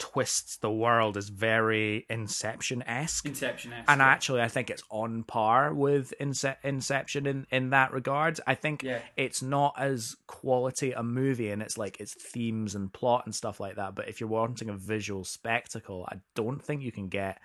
twists 0.00 0.56
the 0.56 0.70
world 0.70 1.16
is 1.16 1.28
very 1.28 2.06
Inception 2.10 2.82
esque. 2.82 3.26
Inception. 3.26 3.72
esque. 3.72 3.88
And 3.88 4.02
actually, 4.02 4.40
I 4.40 4.48
think 4.48 4.70
it's 4.70 4.82
on 4.90 5.22
par 5.22 5.72
with 5.72 6.12
Ince- 6.18 6.56
Inception 6.64 7.26
in, 7.26 7.46
in 7.52 7.70
that 7.70 7.92
regard. 7.92 8.40
I 8.46 8.56
think 8.56 8.82
Yeah. 8.82 9.00
it's 9.16 9.42
not 9.42 9.74
as 9.78 10.16
quality 10.26 10.90
a 10.92 11.02
movie 11.04 11.50
and 11.50 11.62
it's 11.62 11.78
like 11.78 12.00
its 12.00 12.14
themes 12.14 12.74
and 12.74 12.92
plot 12.92 13.26
and 13.26 13.34
stuff 13.34 13.60
like 13.60 13.76
that. 13.76 13.94
But 13.94 14.08
if 14.08 14.20
you're 14.20 14.28
wanting 14.28 14.68
a 14.68 14.76
visual 14.76 15.22
spectacle, 15.22 16.04
I 16.10 16.16
don't 16.34 16.64
think 16.64 16.82
you 16.82 16.90
can 16.90 17.08
get 17.08 17.38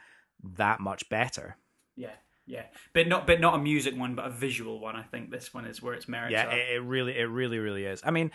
that 0.56 0.80
much 0.80 1.08
better. 1.10 1.58
Yeah, 1.98 2.14
yeah, 2.48 2.64
but 2.94 3.08
not 3.08 3.28
but 3.28 3.40
not 3.42 3.56
a 3.56 3.58
music 3.60 3.98
one, 3.98 4.16
but 4.16 4.26
a 4.28 4.30
visual 4.30 4.80
one. 4.80 4.96
I 4.96 5.04
think 5.04 5.30
this 5.30 5.54
one 5.54 5.66
is 5.66 5.82
where 5.82 5.94
its 5.94 6.08
merits 6.08 6.32
yeah 6.32 6.52
it, 6.52 6.76
it 6.78 6.82
really 6.84 7.18
it 7.18 7.24
really 7.26 7.58
really 7.60 7.86
is 7.86 8.02
i 8.06 8.12
mean 8.12 8.32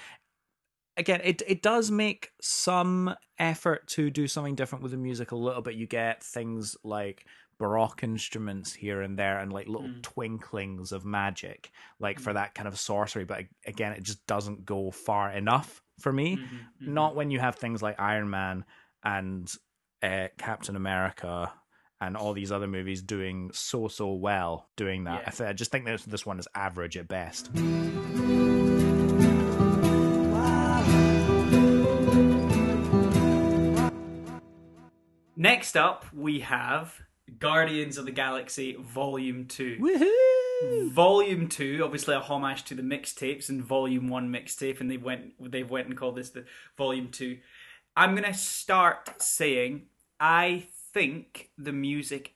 again 1.01 1.21
it 1.25 1.43
it 1.47 1.63
does 1.63 1.91
make 1.91 2.31
some 2.41 3.15
effort 3.39 3.87
to 3.89 4.11
do 4.11 4.27
something 4.29 4.55
different 4.55 4.83
with 4.83 4.93
the 4.93 4.99
music 4.99 5.33
a 5.33 5.37
little 5.37 5.63
bit 5.63 5.75
you 5.75 5.87
get 5.87 6.23
things 6.23 6.77
like 6.85 7.25
baroque 7.59 8.03
instruments 8.03 8.73
here 8.73 9.03
and 9.03 9.19
there 9.19 9.39
and 9.39 9.53
like 9.53 9.67
little 9.69 9.89
Mm. 9.89 10.01
twinklings 10.03 10.93
of 10.93 11.05
magic 11.05 11.71
like 11.99 12.19
for 12.21 12.33
that 12.33 12.55
kind 12.55 12.69
of 12.69 12.79
sorcery 12.79 13.25
but 13.25 13.45
again 13.67 13.93
it 13.93 14.03
just 14.03 14.25
doesn't 14.27 14.65
go 14.65 14.91
far 14.91 15.31
enough 15.33 15.83
for 15.99 16.13
me 16.13 16.37
Mhm, 16.37 16.43
mhm. 16.83 16.93
not 16.95 17.15
when 17.17 17.31
you 17.31 17.39
have 17.41 17.57
things 17.57 17.83
like 17.83 18.01
iron 18.01 18.31
man 18.31 18.65
and 19.05 19.53
uh, 20.03 20.29
captain 20.39 20.77
america 20.77 21.53
and 22.01 22.17
all 22.17 22.33
these 22.33 22.51
other 22.53 22.67
movies 22.67 23.03
doing 23.03 23.51
so 23.53 23.89
so 23.89 24.13
well 24.15 24.71
doing 24.77 25.05
that 25.05 25.21
Yeah. 25.21 25.29
I, 25.29 25.31
th- 25.31 25.51
I 25.51 25.53
just 25.53 25.71
think 25.71 25.85
this 25.85 26.05
this 26.07 26.25
one 26.25 26.39
is 26.39 26.49
average 26.55 26.97
at 26.97 27.09
best 27.09 27.51
Next 35.41 35.75
up, 35.75 36.05
we 36.13 36.41
have 36.41 36.95
Guardians 37.39 37.97
of 37.97 38.05
the 38.05 38.13
Galaxy 38.13 38.77
Volume 38.79 39.47
Two. 39.47 39.79
Woohoo! 39.81 40.91
Volume 40.91 41.49
Two, 41.49 41.81
obviously 41.83 42.15
a 42.15 42.21
homage 42.21 42.65
to 42.65 42.75
the 42.75 42.83
mixtapes 42.83 43.49
and 43.49 43.65
Volume 43.65 44.09
One 44.09 44.31
mixtape, 44.31 44.83
and 44.83 44.91
they 44.91 44.99
went 44.99 45.33
they 45.51 45.63
went 45.63 45.87
and 45.87 45.97
called 45.97 46.17
this 46.17 46.29
the 46.29 46.45
Volume 46.77 47.09
Two. 47.09 47.39
I'm 47.97 48.15
gonna 48.15 48.35
start 48.35 49.23
saying 49.23 49.87
I 50.21 50.67
think 50.93 51.49
the 51.57 51.73
music 51.73 52.35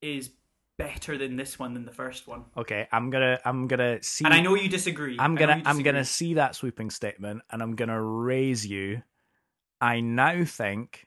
is 0.00 0.30
better 0.76 1.16
than 1.16 1.36
this 1.36 1.60
one 1.60 1.74
than 1.74 1.84
the 1.84 1.92
first 1.92 2.26
one, 2.26 2.46
Okay, 2.56 2.88
I'm 2.90 3.10
gonna 3.10 3.38
I'm 3.44 3.68
gonna 3.68 4.02
see. 4.02 4.24
and 4.24 4.34
I 4.34 4.40
know 4.40 4.56
you 4.56 4.68
disagree. 4.68 5.16
I'm 5.16 5.36
gonna 5.36 5.62
I'm 5.64 5.84
gonna 5.84 6.04
see 6.04 6.34
that 6.34 6.56
sweeping 6.56 6.90
statement, 6.90 7.42
and 7.52 7.62
I'm 7.62 7.76
gonna 7.76 8.02
raise 8.02 8.66
you. 8.66 9.04
I 9.80 10.00
now 10.00 10.44
think 10.44 11.06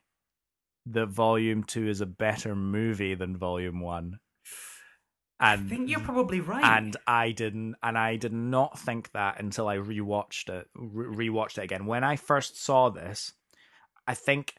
that 0.88 1.08
Volume 1.08 1.64
Two 1.64 1.88
is 1.88 2.02
a 2.02 2.06
better 2.06 2.56
movie 2.56 3.16
than 3.16 3.38
Volume 3.38 3.80
One, 3.80 4.20
And, 5.40 5.66
I 5.66 5.70
think 5.70 5.90
you're 5.90 6.00
probably 6.00 6.40
right. 6.40 6.64
and 6.64 6.96
I 7.08 7.32
didn't 7.32 7.76
and 7.84 7.98
I 7.98 8.16
did 8.18 8.34
not 8.34 8.78
think 8.80 9.12
that 9.12 9.40
until 9.40 9.68
I 9.68 9.78
rewatched 9.78 10.50
it 10.50 10.68
re- 10.76 11.30
rewatched 11.30 11.58
it 11.58 11.64
again. 11.64 11.86
When 11.86 12.04
I 12.04 12.16
first 12.16 12.62
saw 12.62 12.90
this, 12.90 13.34
I 14.08 14.14
think 14.14 14.56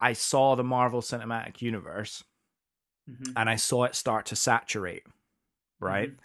I 0.00 0.12
saw 0.14 0.56
the 0.56 0.64
Marvel 0.64 1.00
Cinematic 1.02 1.60
Universe 1.62 2.24
Mhm. 3.08 3.32
and 3.36 3.48
I 3.50 3.56
saw 3.56 3.84
it 3.84 3.94
start 3.94 4.26
to 4.26 4.36
saturate, 4.36 5.04
right? 5.78 6.10
Mhm. 6.10 6.18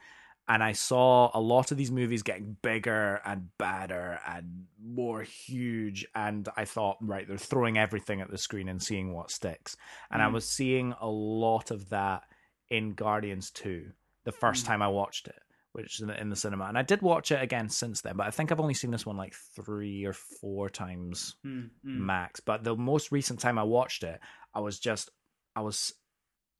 And 0.47 0.63
I 0.63 0.73
saw 0.73 1.31
a 1.33 1.39
lot 1.41 1.71
of 1.71 1.77
these 1.77 1.91
movies 1.91 2.21
getting 2.21 2.55
bigger 2.61 3.19
and 3.25 3.49
badder 3.57 4.19
and 4.27 4.65
more 4.79 5.23
huge. 5.23 6.05
And 6.13 6.47
I 6.55 6.65
thought, 6.65 6.97
right, 7.01 7.27
they're 7.27 7.37
throwing 7.37 7.77
everything 7.79 8.21
at 8.21 8.29
the 8.29 8.37
screen 8.37 8.69
and 8.69 8.81
seeing 8.81 9.11
what 9.11 9.31
sticks. 9.31 9.75
And 10.11 10.21
I 10.21 10.27
Mm. 10.27 10.33
was 10.33 10.47
seeing 10.47 10.93
a 11.01 11.07
lot 11.07 11.71
of 11.71 11.89
that 11.89 12.23
in 12.69 12.93
Guardians 12.93 13.49
2 13.51 13.91
the 14.23 14.31
first 14.31 14.65
Mm. 14.65 14.67
time 14.67 14.81
I 14.83 14.87
watched 14.87 15.27
it, 15.27 15.41
which 15.71 15.95
is 15.95 16.01
in 16.01 16.07
the, 16.07 16.21
in 16.21 16.29
the 16.29 16.35
cinema. 16.35 16.65
And 16.65 16.77
I 16.77 16.83
did 16.83 17.01
watch 17.01 17.31
it 17.31 17.41
again 17.41 17.67
since 17.69 18.01
then, 18.01 18.15
but 18.15 18.27
I 18.27 18.31
think 18.31 18.51
I've 18.51 18.59
only 18.59 18.73
seen 18.75 18.91
this 18.91 19.05
one 19.05 19.17
like 19.17 19.33
three 19.33 20.05
or 20.05 20.13
four 20.13 20.69
times 20.69 21.35
Mm, 21.43 21.69
mm. 21.83 21.97
max. 21.97 22.39
But 22.39 22.63
the 22.63 22.75
most 22.75 23.11
recent 23.11 23.39
time 23.39 23.57
I 23.57 23.63
watched 23.63 24.03
it, 24.03 24.19
I 24.53 24.59
was 24.59 24.79
just, 24.79 25.09
I 25.55 25.61
was 25.61 25.91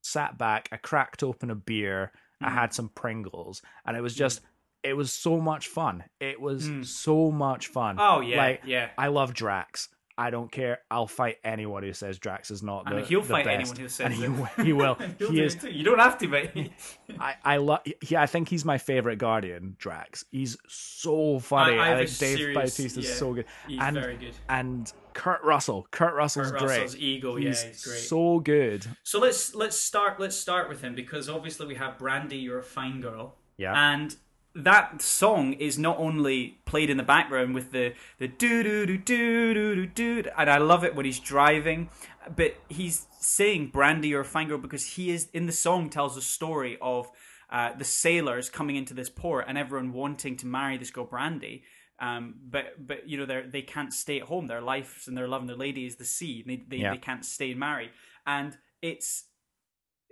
sat 0.01 0.37
back, 0.37 0.69
I 0.71 0.77
cracked 0.77 1.23
open 1.23 1.49
a 1.51 1.55
beer, 1.55 2.11
I 2.41 2.49
Mhm. 2.49 2.53
had 2.53 2.73
some 2.73 2.89
Pringles, 2.89 3.61
and 3.85 3.95
it 3.95 4.01
was 4.01 4.13
just, 4.15 4.41
it 4.83 4.93
was 4.95 5.11
so 5.11 5.39
much 5.39 5.67
fun. 5.67 6.03
It 6.19 6.39
was 6.39 6.67
Mm. 6.67 6.85
so 6.85 7.31
much 7.31 7.67
fun. 7.67 7.97
Oh 7.99 8.19
yeah, 8.21 8.37
Like, 8.37 8.61
yeah. 8.65 8.89
I 8.97 9.07
love 9.07 9.33
Drax. 9.33 9.89
I 10.17 10.29
don't 10.29 10.49
care. 10.51 10.79
I'll 10.89 11.07
fight 11.07 11.37
anyone 11.43 11.83
who 11.83 11.91
says 11.91 12.19
Drax 12.19 12.49
is 12.49 12.63
not 12.63 12.85
the 12.85 12.97
And 12.97 13.05
he'll 13.05 13.21
the 13.21 13.27
fight 13.27 13.45
best. 13.45 13.59
anyone 13.59 13.75
who 13.77 13.89
says 13.89 14.05
and 14.05 14.47
he, 14.57 14.63
he 14.63 14.71
will. 14.73 14.97
He 15.19 15.41
is 15.41 15.55
too. 15.55 15.69
You 15.69 15.83
don't 15.83 15.99
have 15.99 16.17
to, 16.19 16.27
but 16.29 16.51
I, 17.19 17.35
I 17.43 17.57
love. 17.57 17.81
Yeah, 18.07 18.21
I 18.21 18.25
think 18.25 18.47
he's 18.49 18.63
my 18.63 18.77
favorite 18.77 19.17
Guardian. 19.17 19.75
Drax. 19.77 20.23
He's 20.31 20.57
so 20.67 21.39
funny. 21.39 21.77
I- 21.77 21.91
I 21.95 21.99
I, 21.99 22.05
think 22.05 22.17
Dave 22.37 22.53
Bautista 22.55 22.99
is 23.01 23.09
yeah. 23.09 23.15
so 23.15 23.33
good. 23.33 23.45
he's 23.67 23.79
and 23.81 23.95
very 23.95 24.15
good. 24.17 24.33
and 24.47 24.91
Kurt 25.13 25.43
Russell. 25.43 25.87
Kurt 25.91 26.13
Russell's 26.13 26.51
Kurt 26.51 26.59
great. 26.61 26.81
Russell's 26.81 26.97
ego, 26.97 27.35
yeah, 27.37 27.49
he's, 27.49 27.61
he's 27.63 27.83
great. 27.85 27.99
so 27.99 28.39
good. 28.39 28.85
So 29.03 29.19
let's 29.19 29.53
let's 29.55 29.77
start 29.77 30.19
let's 30.19 30.35
start 30.35 30.69
with 30.69 30.81
him 30.81 30.95
because 30.95 31.29
obviously 31.29 31.67
we 31.67 31.75
have 31.75 31.97
Brandy, 31.97 32.37
you're 32.37 32.59
a 32.59 32.63
fine 32.63 33.01
girl, 33.01 33.35
Yeah. 33.57 33.93
and 33.93 34.15
that 34.55 35.01
song 35.01 35.53
is 35.53 35.77
not 35.77 35.97
only 35.99 36.57
played 36.65 36.89
in 36.89 36.97
the 36.97 37.03
background 37.03 37.53
with 37.53 37.71
the 37.71 37.93
the 38.19 38.27
do 38.27 38.63
do 38.63 38.85
do 38.85 38.97
do 38.97 39.53
do 39.53 39.75
do 39.75 39.85
do, 39.85 40.29
and 40.37 40.49
I 40.49 40.57
love 40.57 40.83
it 40.83 40.95
when 40.95 41.05
he's 41.05 41.19
driving, 41.19 41.89
but 42.35 42.55
he's 42.69 43.05
saying 43.19 43.67
Brandy, 43.67 44.09
you're 44.09 44.21
a 44.21 44.25
fine 44.25 44.47
girl 44.47 44.57
because 44.57 44.85
he 44.93 45.09
is 45.11 45.27
in 45.33 45.45
the 45.45 45.51
song 45.51 45.89
tells 45.89 46.15
the 46.15 46.21
story 46.21 46.77
of 46.81 47.11
uh, 47.49 47.73
the 47.77 47.83
sailors 47.83 48.49
coming 48.49 48.75
into 48.75 48.93
this 48.93 49.09
port 49.09 49.45
and 49.47 49.57
everyone 49.57 49.91
wanting 49.91 50.37
to 50.37 50.47
marry 50.47 50.77
this 50.77 50.89
girl 50.91 51.05
Brandy. 51.05 51.63
Um, 51.99 52.35
but 52.49 52.75
but 52.85 53.07
you 53.09 53.17
know 53.17 53.25
they 53.25 53.43
they 53.49 53.61
can't 53.61 53.93
stay 53.93 54.19
at 54.19 54.27
home. 54.27 54.47
Their 54.47 54.61
lives 54.61 55.07
and 55.07 55.17
their 55.17 55.27
love 55.27 55.41
and 55.41 55.49
their 55.49 55.57
lady 55.57 55.85
is 55.85 55.97
the 55.97 56.05
sea. 56.05 56.43
They 56.45 56.63
they, 56.67 56.77
Yeah. 56.77 56.91
they 56.91 56.97
can't 56.97 57.25
stay 57.25 57.51
and 57.51 57.59
marry, 57.59 57.91
and 58.25 58.57
it's 58.81 59.25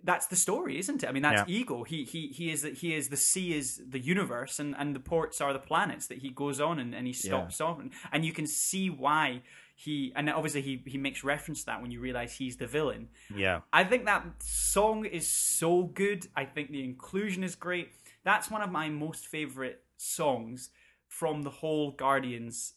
that's 0.04 0.28
the 0.28 0.36
story, 0.36 0.78
isn't 0.80 1.04
it? 1.04 1.08
I 1.08 1.12
mean, 1.12 1.24
that's 1.24 1.50
ego. 1.50 1.84
He 1.84 2.04
he 2.04 2.28
he 2.28 2.52
is 2.52 2.62
that 2.62 2.76
he 2.76 2.94
is 2.94 3.10
the 3.10 3.18
sea 3.18 3.54
is 3.54 3.82
the 3.88 4.00
universe, 4.00 4.60
and 4.60 4.76
and 4.78 4.96
the 4.96 5.00
ports 5.00 5.40
are 5.40 5.54
the 5.54 5.60
planets 5.60 6.08
that 6.08 6.20
he 6.20 6.30
goes 6.30 6.60
on 6.60 6.80
and, 6.80 6.94
and 6.94 7.08
he 7.08 7.14
stops 7.14 7.62
off, 7.62 7.80
and, 7.80 7.92
and 8.12 8.26
you 8.26 8.34
can 8.34 8.46
see 8.46 8.90
why 8.90 9.42
he 9.76 10.14
and 10.16 10.30
obviously 10.30 10.62
he 10.62 10.82
he 10.86 10.98
makes 10.98 11.24
reference 11.24 11.62
to 11.62 11.66
that 11.68 11.82
when 11.82 11.92
you 11.92 12.00
realize 12.00 12.36
he's 12.36 12.58
the 12.58 12.68
villain. 12.68 13.08
Yeah. 13.36 13.62
I 13.72 13.84
think 13.84 14.06
that 14.06 14.26
song 14.40 15.06
is 15.06 15.28
so 15.28 15.84
good. 15.84 16.28
I 16.36 16.46
think 16.46 16.72
the 16.72 16.84
inclusion 16.84 17.44
is 17.44 17.56
great. 17.56 17.90
That's 18.24 18.52
one 18.52 18.62
of 18.62 18.72
my 18.72 18.90
most 18.90 19.26
favorite 19.26 19.84
songs 19.98 20.70
from 21.08 21.44
the 21.44 21.50
whole 21.50 21.92
Guardians 21.92 22.74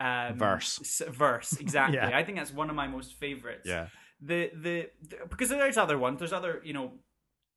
um, 0.00 0.36
Verse. 0.36 1.00
verse, 1.10 1.52
exactly. 1.60 1.96
Yeah. 1.96 2.16
I 2.16 2.24
think 2.24 2.38
that's 2.38 2.52
one 2.52 2.68
of 2.70 2.76
my 2.76 2.88
most 2.88 3.14
favorites. 3.14 3.68
Yeah. 3.68 3.86
The, 4.24 4.50
the 4.54 4.90
the 5.08 5.16
because 5.28 5.48
there's 5.48 5.76
other 5.76 5.98
ones. 5.98 6.18
There's 6.18 6.32
other 6.32 6.60
you 6.64 6.72
know 6.72 6.92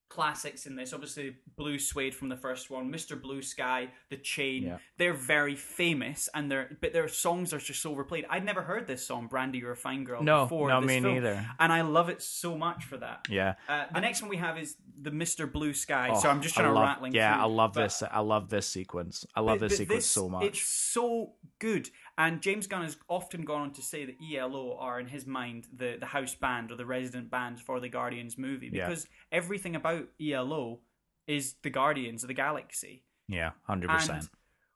classics 0.07 0.65
in 0.65 0.75
this. 0.75 0.93
Obviously, 0.93 1.35
Blue 1.57 1.79
Swede 1.79 2.13
from 2.15 2.29
the 2.29 2.37
first 2.37 2.69
one, 2.69 2.91
Mr. 2.91 3.19
Blue 3.19 3.41
Sky, 3.41 3.89
The 4.09 4.17
Chain. 4.17 4.63
Yeah. 4.63 4.77
They're 4.97 5.13
very 5.13 5.55
famous, 5.55 6.29
and 6.33 6.49
their 6.49 6.77
but 6.81 6.93
their 6.93 7.07
songs 7.07 7.53
are 7.53 7.57
just 7.59 7.81
so 7.81 7.91
overplayed. 7.91 8.25
I'd 8.29 8.45
never 8.45 8.61
heard 8.61 8.87
this 8.87 9.05
song, 9.05 9.27
"Brandy, 9.27 9.59
You're 9.59 9.71
a 9.71 9.75
Fine 9.77 10.03
Girl." 10.03 10.23
No, 10.23 10.43
before 10.45 10.69
no, 10.69 10.79
this 10.81 10.87
me 10.87 11.01
film, 11.01 11.13
neither. 11.15 11.45
And 11.59 11.73
I 11.73 11.81
love 11.81 12.09
it 12.09 12.21
so 12.21 12.57
much 12.57 12.85
for 12.85 12.97
that. 12.97 13.27
Yeah. 13.29 13.55
Uh, 13.67 13.85
the 13.93 13.99
next 14.01 14.21
one 14.21 14.29
we 14.29 14.37
have 14.37 14.57
is 14.57 14.77
the 15.01 15.11
Mr. 15.11 15.51
Blue 15.51 15.73
Sky. 15.73 16.09
Oh, 16.13 16.19
so 16.19 16.29
I'm 16.29 16.41
just 16.41 16.57
I 16.57 16.61
trying 16.61 16.73
to 16.73 16.79
love- 16.79 16.87
rattling. 16.87 17.13
Yeah, 17.13 17.33
through, 17.33 17.43
I 17.43 17.47
love 17.47 17.73
but- 17.73 17.83
this. 17.83 18.03
I 18.03 18.19
love 18.19 18.49
this 18.49 18.67
sequence. 18.67 19.25
I 19.35 19.41
love 19.41 19.59
but- 19.59 19.69
this 19.69 19.73
but 19.73 19.77
sequence 19.77 20.05
so 20.05 20.29
much. 20.29 20.43
It's 20.45 20.61
so 20.61 21.33
good. 21.59 21.89
And 22.17 22.41
James 22.41 22.67
Gunn 22.67 22.83
has 22.83 22.97
often 23.09 23.43
gone 23.43 23.61
on 23.61 23.73
to 23.73 23.81
say 23.81 24.05
that 24.05 24.15
ELO 24.33 24.77
are, 24.79 24.99
in 25.01 25.07
his 25.07 25.25
mind, 25.27 25.67
the, 25.75 25.97
the 25.99 26.05
house 26.05 26.33
band 26.33 26.71
or 26.71 26.75
the 26.77 26.85
resident 26.85 27.29
band 27.29 27.59
for 27.59 27.79
the 27.81 27.89
Guardians 27.89 28.37
movie 28.37 28.69
Yeah. 28.71 28.87
because 28.87 29.05
everything 29.33 29.75
about 29.75 30.07
ELO 30.21 30.79
is 31.27 31.55
the 31.61 31.69
Guardians 31.69 32.23
of 32.23 32.29
the 32.29 32.33
Galaxy. 32.33 33.03
Yeah, 33.27 33.51
hundred 33.63 33.89
And 33.89 33.99
percent. 33.99 34.29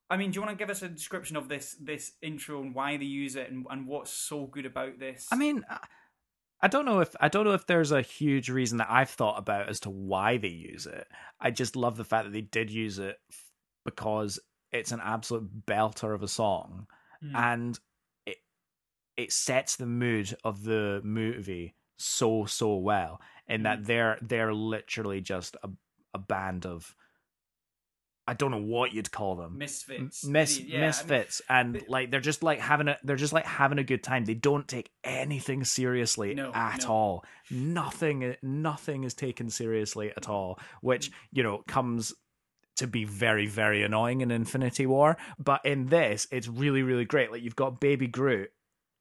I 0.10 0.17
mean, 0.17 0.32
do 0.32 0.36
you 0.36 0.41
want 0.45 0.58
to 0.58 0.62
give 0.62 0.71
us 0.71 0.82
a 0.82 0.89
description 0.89 1.38
of 1.38 1.47
this 1.47 1.78
this 1.80 2.13
intro 2.21 2.62
and 2.62 2.73
why 2.73 2.97
they 2.97 3.06
use 3.06 3.36
it 3.36 3.52
and, 3.52 3.65
and 3.69 3.86
what's 3.88 4.12
so 4.12 4.47
good 4.47 4.65
about 4.65 4.97
this? 4.99 5.28
I 5.32 5.36
mean, 5.36 5.63
I- 5.69 5.86
I 6.62 6.67
don't 6.67 6.84
know 6.84 6.99
if 6.99 7.15
I 7.21 7.30
don't 7.30 7.45
know 7.45 7.54
if 7.54 7.67
there's 7.67 7.93
a 7.93 8.02
huge 8.02 8.49
reason 8.49 8.80
that 8.80 8.91
I've 8.91 9.10
thought 9.12 9.38
about 9.39 9.69
as 9.69 9.80
to 9.82 9.89
why 9.89 10.36
they 10.36 10.49
use 10.49 10.88
it. 10.88 11.08
I 11.39 11.52
just 11.52 11.78
love 11.78 11.95
the 11.95 12.04
fact 12.04 12.25
that 12.25 12.34
they 12.34 12.41
did 12.41 12.69
use 12.69 12.99
it 12.99 13.17
because 13.86 14.39
it's 14.73 14.91
an 14.91 14.99
absolute 15.02 15.65
belter 15.65 16.13
of 16.13 16.21
a 16.21 16.28
song, 16.28 16.88
Mm. 17.23 17.36
and 17.36 17.79
it 18.25 18.38
it 19.17 19.32
sets 19.32 19.75
the 19.75 19.86
mood 19.86 20.36
of 20.43 20.63
the 20.63 21.01
movie 21.03 21.75
so 21.97 22.45
so 22.45 22.77
well. 22.77 23.19
In 23.47 23.63
that 23.63 23.79
Mhm. 23.82 23.86
they're 23.88 24.17
they're 24.21 24.53
literally 24.53 25.21
just 25.21 25.55
a 25.63 25.69
a 26.13 26.19
band 26.19 26.65
of 26.65 26.95
I 28.27 28.34
don't 28.36 28.51
know 28.51 28.62
what 28.62 28.93
you'd 28.93 29.12
call 29.12 29.36
them. 29.36 29.58
misfits, 29.58 30.23
Mis- 30.23 30.60
Yeah, 30.60 30.65
I 30.65 30.71
mean, 30.71 30.88
misfits 30.88 31.41
and 31.49 31.84
like 31.88 32.12
they're 32.12 32.19
just 32.19 32.43
like 32.43 32.60
having 32.60 32.88
a 32.88 32.97
they're 33.03 33.15
just 33.15 33.34
like 33.34 33.45
having 33.45 33.79
a 33.79 33.84
good 33.84 34.03
time 34.03 34.23
they 34.25 34.36
don't 34.36 34.67
take 34.67 34.91
anything 35.03 35.63
seriously 35.63 36.36
No, 36.36 36.51
at 36.53 36.84
no. 36.84 36.93
all 36.93 37.25
nothing 37.49 38.36
nothing 38.43 39.03
is 39.03 39.15
taken 39.15 39.49
seriously 39.49 40.12
at 40.15 40.29
all 40.29 40.60
which 40.82 41.12
you 41.32 41.41
know 41.41 41.63
comes 41.67 42.13
to 42.79 42.87
be 42.87 43.05
very 43.05 43.45
very 43.45 43.83
annoying 43.83 44.21
in 44.21 44.31
infinity 44.31 44.85
war 44.85 45.17
but 45.37 45.63
in 45.65 45.87
this 45.87 46.27
it's 46.31 46.47
really 46.47 46.83
really 46.83 47.05
great 47.05 47.31
like 47.31 47.43
you've 47.43 47.55
got 47.55 47.79
baby 47.79 48.07
groot 48.07 48.51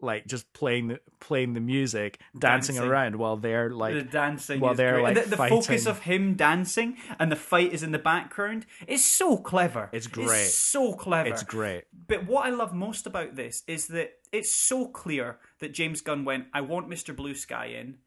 like 0.01 0.27
just 0.27 0.53
playing 0.53 0.89
the 0.89 1.01
playing 1.21 1.55
the 1.55 1.61
music 1.61 2.21
dancing, 2.39 2.77
Dancing. 2.77 2.91
around 2.91 3.17
while 3.17 3.37
they're 3.37 3.71
like 3.71 3.95
the 3.95 4.03
dancing 4.03 4.61
while 4.61 4.75
they're, 4.75 5.01
great. 5.01 5.17
Like, 5.17 5.25
the, 5.25 5.31
the 5.31 5.37
focus 5.37 5.87
of 5.87 6.01
him 6.01 6.35
dancing 6.35 6.97
and 7.19 7.33
the 7.33 7.37
fight 7.37 7.73
is 7.73 7.83
in 7.83 7.91
the 7.91 7.99
background 7.99 8.67
is 8.87 9.05
so 9.05 9.37
clever. 9.37 9.91
It's 9.93 10.07
great. 10.07 10.47
so 10.47 10.95
clever. 10.95 11.29
it's 11.29 11.43
great 11.43 11.85
But 12.07 12.27
what 12.27 12.47
I 12.47 12.51
love 12.51 12.73
most 12.73 13.07
about 13.07 13.35
this 13.35 13.65
is 13.67 13.89
that 13.89 14.13
it's 14.33 14.55
so 14.55 14.87
clear 14.87 15.39
that 15.61 15.73
James 15.73 16.01
Gunn 16.01 16.25
went, 16.25 16.47
I 16.53 16.61
want 16.61 16.89
Mr. 16.89 17.17
Blue 17.17 17.35
Sky 17.35 17.67
in, 17.67 17.99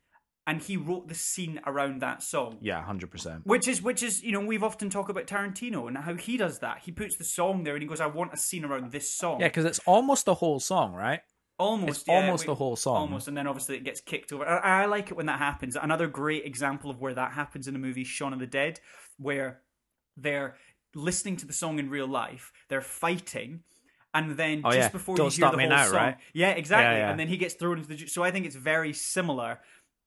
and 0.47 0.61
he 0.61 0.75
wrote 0.75 1.07
the 1.07 1.13
scene 1.15 1.59
around 1.67 2.01
that 2.01 2.23
song. 2.23 2.57
yeah 2.61 2.83
100% 2.83 3.41
Which 3.45 3.67
is, 3.67 3.81
which 3.81 4.01
is, 4.03 4.23
you 4.23 4.31
know, 4.31 4.39
we've 4.39 4.63
often 4.63 4.89
talked 4.89 5.09
about 5.09 5.27
Tarantino 5.27 5.87
and 5.87 5.97
how 5.97 6.15
he 6.15 6.35
does 6.37 6.59
that. 6.59 6.79
He 6.83 6.91
puts 6.91 7.15
the 7.17 7.23
song 7.23 7.63
there 7.63 7.75
and 7.75 7.81
he 7.83 7.87
goes, 7.87 8.01
"I 8.01 8.07
want 8.07 8.33
a 8.33 8.37
scene 8.37 8.65
around 8.65 8.91
this 8.91 9.11
song." 9.13 9.39
yeah 9.39 9.47
because 9.47 9.65
it's 9.65 9.79
almost 9.85 10.25
the 10.25 10.35
whole 10.35 10.59
song 10.59 10.93
right 10.93 11.21
almost, 11.59 12.07
yeah, 12.07 12.15
almost 12.15 12.43
we- 12.43 12.47
the 12.47 12.55
whole 12.55 12.75
song. 12.75 12.95
almost, 12.95 13.27
and 13.27 13.37
then 13.37 13.45
obviously 13.45 13.75
it 13.77 13.83
gets 13.83 14.01
kicked 14.01 14.33
over. 14.33 14.43
I, 14.47 14.81
I 14.81 14.85
like 14.87 15.11
it 15.11 15.13
when 15.15 15.27
that 15.27 15.37
happens. 15.37 15.75
Another 15.75 16.07
great 16.07 16.43
example 16.43 16.89
of 16.89 16.99
where 16.99 17.13
that 17.13 17.33
happens 17.33 17.67
in 17.67 17.73
the 17.73 17.79
movie 17.79 18.03
Shaun 18.03 18.33
of 18.33 18.39
the 18.39 18.47
Dead, 18.47 18.79
where 19.19 19.61
they're 20.17 20.55
listening 20.95 21.37
to 21.37 21.45
the 21.45 21.53
song 21.53 21.77
in 21.77 21.87
real 21.91 22.07
life, 22.07 22.51
they're 22.67 22.81
fighting. 22.81 23.61
And 24.13 24.31
then 24.37 24.61
Oh, 24.65 24.71
just 24.71 24.77
yeah. 24.79 24.89
before 24.89 25.15
Don't 25.15 25.37
you 25.37 25.45
hear 25.45 25.51
the 25.55 25.59
whole 25.61 25.69
Now, 25.69 25.85
song, 25.85 25.95
right? 25.95 26.17
yeah, 26.33 26.49
exactly. 26.49 26.97
Yeah, 26.97 27.05
yeah. 27.05 27.11
And 27.11 27.19
then 27.19 27.27
he 27.29 27.37
gets 27.37 27.53
thrown 27.53 27.77
into 27.77 27.89
the. 27.95 28.07
So 28.07 28.23
I 28.23 28.31
think 28.31 28.45
it's 28.47 28.55
very 28.57 28.91
similar 28.91 29.59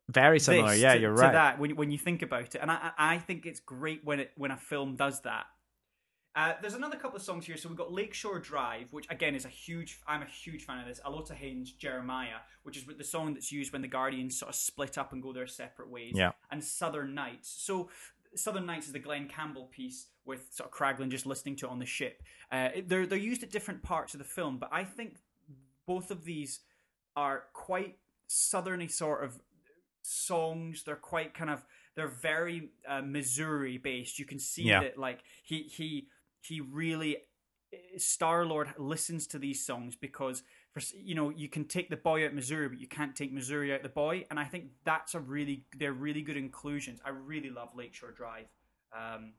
very 0.09 0.38
similar 0.38 0.71
this 0.71 0.81
yeah 0.81 0.95
to, 0.95 1.01
you're 1.01 1.12
right. 1.12 1.29
to 1.29 1.33
that 1.33 1.59
when 1.59 1.77
when 1.77 1.90
you 1.90 1.99
think 1.99 2.23
about 2.23 2.55
it, 2.55 2.59
and 2.61 2.71
I 2.71 2.90
I 2.99 3.19
think 3.19 3.47
it's 3.47 3.61
great 3.61 4.05
when 4.05 4.21
it 4.21 4.33
when 4.37 4.51
a 4.51 4.57
film 4.57 4.97
does 4.97 5.21
that. 5.23 5.47
Uh, 6.37 6.55
there's 6.61 6.75
another 6.75 6.97
couple 6.97 7.17
of 7.17 7.23
songs 7.23 7.47
here. 7.47 7.57
So 7.57 7.69
we've 7.69 7.79
got 7.79 7.93
Lakeshore 7.93 8.40
Drive, 8.40 8.93
which 8.93 9.07
again 9.09 9.37
is 9.37 9.45
a 9.45 9.49
huge. 9.49 10.01
I'm 10.07 10.23
a 10.23 10.27
huge 10.27 10.64
fan 10.64 10.81
of 10.81 10.87
this. 10.87 11.01
Aliotta 11.07 11.35
Haynes, 11.35 11.71
Jeremiah, 11.73 12.38
which 12.64 12.77
is 12.77 12.85
the 12.99 13.05
song 13.05 13.35
that's 13.35 13.53
used 13.53 13.73
when 13.73 13.83
the 13.83 13.88
Guardians 13.88 14.38
sort 14.38 14.49
of 14.49 14.57
split 14.57 14.99
up 14.99 15.12
and 15.12 15.23
go 15.23 15.33
their 15.33 15.47
separate 15.47 15.88
ways. 15.88 16.14
Yeah. 16.17 16.33
And 16.51 16.62
Southern 16.62 17.14
Nights. 17.14 17.55
So 17.57 17.88
Southern 18.35 18.67
Nights 18.67 18.87
is 18.87 18.93
the 18.93 18.99
Glen 18.99 19.29
Campbell 19.29 19.67
piece 19.67 20.09
with 20.25 20.49
sort 20.51 20.71
of 20.71 20.77
Kraglin 20.77 21.09
just 21.09 21.25
listening 21.25 21.55
to 21.57 21.67
it 21.67 21.71
on 21.71 21.79
the 21.79 21.87
ship. 21.87 22.23
Uh, 22.51 22.71
they're 22.85 23.07
they're 23.07 23.17
used 23.17 23.45
at 23.45 23.51
different 23.51 23.83
parts 23.83 24.14
of 24.14 24.19
the 24.19 24.25
film, 24.25 24.59
but 24.59 24.71
I 24.73 24.83
think 24.83 25.19
both 25.87 26.11
of 26.11 26.25
these 26.25 26.61
are 27.17 27.45
quite 27.53 27.99
southerny 28.29 28.90
sort 28.90 29.23
of 29.23 29.38
songs. 30.05 30.83
They're 30.85 30.97
quite 30.97 31.35
kind 31.35 31.51
of 31.51 31.64
they're 31.97 32.09
very 32.09 32.71
uh, 32.88 33.03
Missouri 33.03 33.79
based. 33.79 34.19
You 34.19 34.25
can 34.25 34.38
see 34.38 34.64
Yeah. 34.64 34.81
that 34.81 34.99
like 34.99 35.21
he 35.43 35.62
he 35.62 36.09
he 36.40 36.61
really 36.61 37.19
Star 37.97 38.45
Lord 38.47 38.69
listens 38.79 39.27
to 39.29 39.38
these 39.38 39.64
songs 39.64 39.97
because 39.97 40.43
for 40.73 40.81
you 40.97 41.14
know 41.14 41.31
you 41.31 41.49
can 41.49 41.64
take 41.64 41.88
the 41.90 41.97
boy 41.97 42.25
out 42.27 42.35
Missouri, 42.35 42.69
but 42.69 42.79
you 42.81 42.87
can't 42.88 43.17
take 43.17 43.33
Missouri 43.33 43.73
out 43.75 43.83
the 43.83 43.88
boy. 43.88 44.27
And 44.31 44.38
I 44.38 44.45
think 44.45 44.67
that's 44.85 45.14
a 45.14 45.21
really 45.21 45.64
they're 45.77 45.93
really 45.93 46.23
good 46.23 46.37
inclusions. 46.37 47.01
I 47.05 47.11
really 47.11 47.51
love 47.51 47.71
Lakeshore 47.75 48.12
Drive. 48.12 48.47
Um, 48.97 49.33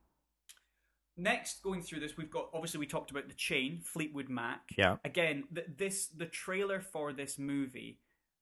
next, 1.17 1.63
going 1.63 1.82
through 1.82 2.01
this, 2.01 2.17
we've 2.17 2.30
got 2.30 2.49
obviously 2.54 2.80
we 2.80 2.88
talked 2.88 3.12
about 3.12 3.28
the 3.28 3.34
chain 3.36 3.80
Fleetwood 3.84 4.30
Mac. 4.30 4.62
Yeah. 4.78 4.97
Again, 5.06 5.45
th- 5.54 5.67
this 5.78 6.08
the 6.08 6.25
trailer 6.25 6.82
for 6.82 7.13
this 7.13 7.38
movie 7.39 7.99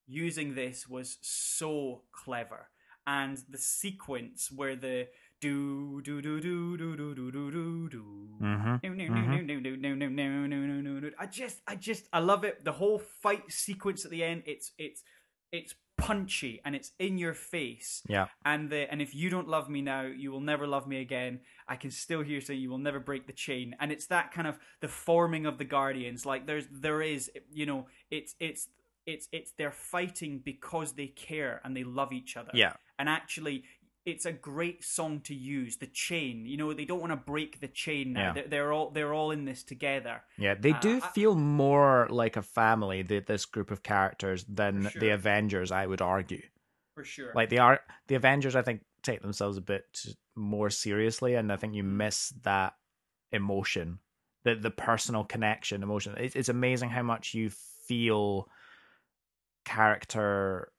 using 0.08 0.56
this 0.56 0.88
was 0.88 1.18
so 1.22 2.04
clever, 2.12 2.70
and 3.06 3.38
the 3.50 3.58
sequence 3.58 4.52
where 4.52 4.76
the 4.76 5.08
do 5.42 6.02
do 6.02 6.22
do 6.22 6.40
do 6.40 6.78
do 6.78 6.96
do 6.96 7.14
do 7.16 7.32
do 7.32 7.52
do 7.52 7.90
do. 7.90 8.38
Mhm. 8.42 8.80
No. 9.10 9.16
I 11.20 11.26
just, 11.26 11.62
I 11.68 11.76
just, 11.76 12.08
I 12.14 12.20
love 12.20 12.46
it. 12.46 12.64
The 12.64 12.72
whole 12.72 13.00
fight 13.00 13.52
sequence 13.52 14.06
at 14.06 14.12
the 14.12 14.24
end, 14.24 14.44
it's, 14.46 14.72
it's, 14.78 15.04
it's 15.52 15.76
punchy 15.98 16.62
and 16.64 16.76
it's 16.76 16.92
in 16.98 17.18
your 17.18 17.34
face. 17.34 18.02
yeah 18.08 18.28
And 18.46 18.70
the, 18.70 18.90
and 18.92 19.02
if 19.02 19.14
you 19.14 19.30
don't 19.30 19.50
love 19.50 19.70
me 19.70 19.82
now, 19.82 20.04
you 20.04 20.32
will 20.32 20.40
never 20.42 20.66
love 20.66 20.88
me 20.88 21.02
again. 21.02 21.42
I 21.68 21.76
can 21.76 21.92
still 21.92 22.22
hear 22.22 22.36
you 22.36 22.42
say 22.42 22.54
you 22.54 22.70
will 22.70 22.78
never 22.78 23.00
break 23.02 23.28
the 23.28 23.34
chain. 23.34 23.76
And 23.82 23.92
it's 23.92 24.08
that 24.08 24.32
kind 24.32 24.48
of 24.48 24.58
the 24.80 24.88
forming 24.88 25.46
of 25.46 25.58
the 25.58 25.66
guardians. 25.66 26.26
Like 26.26 26.48
there's, 26.48 26.68
there 26.72 27.02
is, 27.02 27.30
you 27.52 27.66
know, 27.66 27.88
it's, 28.10 28.36
it's, 28.40 28.70
it's, 29.06 29.28
it's 29.32 29.52
they're 29.58 29.72
fighting 29.72 30.40
because 30.44 30.94
they 30.94 31.08
care 31.08 31.62
and 31.64 31.76
they 31.76 31.84
love 31.84 32.12
each 32.14 32.38
other 32.38 32.52
yeah 32.54 32.74
and 33.00 33.10
actually 33.10 33.64
it's 34.06 34.26
a 34.26 34.32
great 34.34 34.84
song 34.84 35.22
to 35.22 35.34
use 35.34 35.78
the 35.78 35.88
chain 35.88 36.46
you 36.46 36.58
know 36.58 36.74
they 36.74 36.84
don't 36.86 37.00
want 37.00 37.12
to 37.12 37.18
break 37.18 37.60
the 37.62 37.68
chain 37.68 38.14
now 38.14 38.28
Yeah. 38.28 38.34
they're, 38.34 38.48
they're 38.48 38.74
all 38.74 38.90
they're 38.92 39.14
all 39.14 39.32
in 39.32 39.46
this 39.46 39.64
together 39.64 40.22
Yeah, 40.38 40.56
they 40.56 40.74
do 40.74 40.98
Uh, 40.98 41.06
I- 41.06 41.08
feel 41.10 41.36
more 41.36 42.08
like 42.10 42.36
a 42.36 42.42
family, 42.42 43.02
the, 43.02 43.20
this 43.20 43.46
group 43.46 43.72
of 43.72 43.82
characters, 43.82 44.44
than 44.46 44.90
For 44.90 45.00
the. 45.00 45.10
Avengers, 45.12 45.72
I 45.72 45.86
would 45.86 46.02
argue. 46.02 46.42
for 46.96 47.04
sure 47.06 47.32
Like 47.34 47.50
they 47.50 47.60
are 47.60 47.80
the 48.08 48.16
Avengers, 48.16 48.56
I 48.56 48.62
think, 48.62 48.82
take 49.04 49.22
themselves 49.22 49.58
a 49.58 49.62
bit 49.62 49.86
more 50.36 50.70
seriously, 50.70 51.36
and 51.36 51.52
I 51.52 51.56
think 51.58 51.74
Mm. 51.74 51.78
you 51.78 51.84
miss 51.84 52.30
that 52.44 52.74
emotion, 53.32 54.00
the 54.44 54.56
the 54.56 54.72
personal 54.72 55.24
connection, 55.24 55.82
emotion. 55.84 56.16
It's, 56.18 56.36
it's 56.36 56.50
amazing 56.50 56.90
how 56.90 57.04
much 57.04 57.34
you 57.34 57.50
feel 57.88 58.48
character 59.66 60.72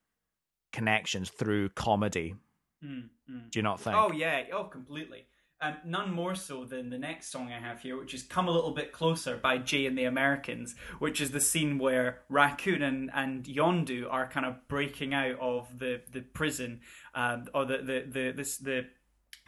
connections 0.71 1.29
through 1.29 1.69
comedy. 1.69 2.35
Mm, 2.83 3.09
mm. 3.31 3.51
Do 3.51 3.59
you 3.59 3.63
not 3.63 3.79
think? 3.79 3.95
oh 3.95 4.11
yeah 4.11 4.43
oh 4.53 4.65
completely 4.65 5.25
um, 5.61 5.75
none 5.85 6.11
more 6.11 6.35
so 6.35 6.65
than 6.65 6.89
the 6.89 6.97
next 6.97 7.31
song 7.31 7.51
I 7.51 7.59
have 7.59 7.79
here, 7.79 7.97
which 7.97 8.13
is 8.13 8.23
"Come 8.23 8.49
a 8.49 8.51
Little 8.51 8.71
Bit 8.73 8.91
Closer" 8.91 9.37
by 9.37 9.57
Jay 9.57 9.85
and 9.85 9.97
the 9.97 10.03
Americans, 10.03 10.75
which 10.99 11.21
is 11.21 11.31
the 11.31 11.39
scene 11.39 11.79
where 11.79 12.19
Raccoon 12.29 12.81
and, 12.81 13.09
and 13.13 13.45
Yondu 13.45 14.05
are 14.11 14.27
kind 14.27 14.45
of 14.45 14.67
breaking 14.67 15.13
out 15.13 15.39
of 15.39 15.79
the, 15.79 16.01
the 16.11 16.19
prison, 16.21 16.81
um, 17.15 17.45
or 17.53 17.63
the 17.65 17.77
the 17.77 18.03
the 18.05 18.31
this, 18.35 18.57
the 18.57 18.85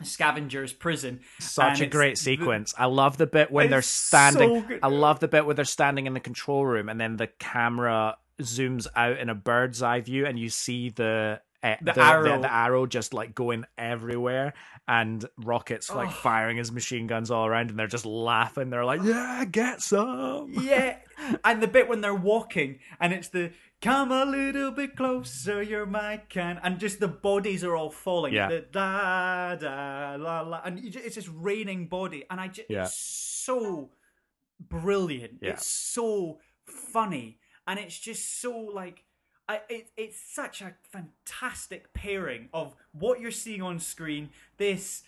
scavengers 0.02 0.72
prison. 0.72 1.20
Such 1.40 1.82
And 1.82 1.82
a 1.82 1.86
great 1.88 2.16
the- 2.16 2.22
sequence. 2.22 2.74
I 2.78 2.86
love 2.86 3.18
the 3.18 3.28
bit 3.28 3.52
when 3.52 3.70
they're 3.70 3.82
standing. 3.82 4.66
so. 4.68 4.80
I 4.82 4.88
love 4.88 5.20
the 5.20 5.28
bit 5.28 5.46
where 5.46 5.56
they're 5.56 5.66
standing 5.66 6.08
in 6.08 6.14
the 6.14 6.20
control 6.22 6.66
room 6.66 6.88
and 6.88 7.00
then 7.02 7.18
the 7.18 7.28
camera 7.28 8.16
zooms 8.42 8.88
out 8.96 9.18
in 9.18 9.30
a 9.30 9.36
bird's 9.36 9.82
eye 9.82 10.02
view, 10.02 10.26
and 10.26 10.38
you 10.40 10.50
see 10.50 10.90
the. 10.90 11.42
Uh, 11.64 11.76
The 11.82 12.00
arrow. 12.00 12.36
the, 12.36 12.42
the 12.44 12.54
arrow 12.54 12.86
just 12.86 13.16
like 13.16 13.34
going 13.34 13.66
everywhere, 13.80 14.54
and 14.88 15.26
rockets 15.38 15.90
like 15.94 16.10
Oh. 16.10 16.12
firing 16.12 16.56
his 16.58 16.72
machine 16.72 17.08
guns 17.08 17.32
all 17.32 17.48
around, 17.48 17.72
and 17.72 17.80
they're 17.80 17.88
just 17.88 18.06
laughing. 18.06 18.70
They're 18.70 18.86
like, 18.86 19.02
"Yeah, 19.04 19.44
get 19.46 19.82
some." 19.82 20.52
Yeah, 20.64 20.98
and 21.44 21.62
the 21.62 21.68
bit 21.68 21.88
when 21.90 22.02
they're 22.02 22.14
walking, 22.14 22.78
and 23.00 23.12
it's 23.12 23.30
the 23.30 23.54
"Come 23.82 24.12
a 24.12 24.24
little 24.24 24.70
bit 24.70 24.96
closer, 24.96 25.64
you're 25.64 25.88
my 25.88 26.18
kind," 26.30 26.60
and 26.62 26.80
just 26.80 27.00
the 27.00 27.08
bodies 27.08 27.64
are 27.64 27.76
all 27.76 27.90
falling. 27.90 28.34
Yeah. 28.36 28.50
The 28.50 28.62
da 28.72 29.56
da 29.56 30.16
la 30.20 30.42
la, 30.42 30.62
and 30.64 30.78
it's 30.78 31.16
just 31.16 31.30
raining 31.34 31.88
body, 31.88 32.24
and 32.30 32.40
I 32.40 32.50
just 32.50 32.70
Yeah. 32.70 32.84
it's 32.84 32.94
so 32.96 33.90
brilliant. 34.60 35.40
Yeah. 35.42 35.52
It's 35.54 35.66
so 35.68 36.40
funny, 36.66 37.40
and 37.68 37.80
it's 37.80 37.98
just 38.00 38.42
so 38.42 38.58
like. 38.58 39.04
I, 39.50 39.62
it, 39.70 39.92
it's 39.96 40.20
such 40.20 40.62
a 40.62 40.74
fantastic 40.92 41.94
pairing 41.94 42.50
of 42.54 42.76
what 42.92 43.22
you're 43.22 43.32
seeing 43.32 43.62
on 43.62 43.80
screen. 43.80 44.32
This 44.58 45.04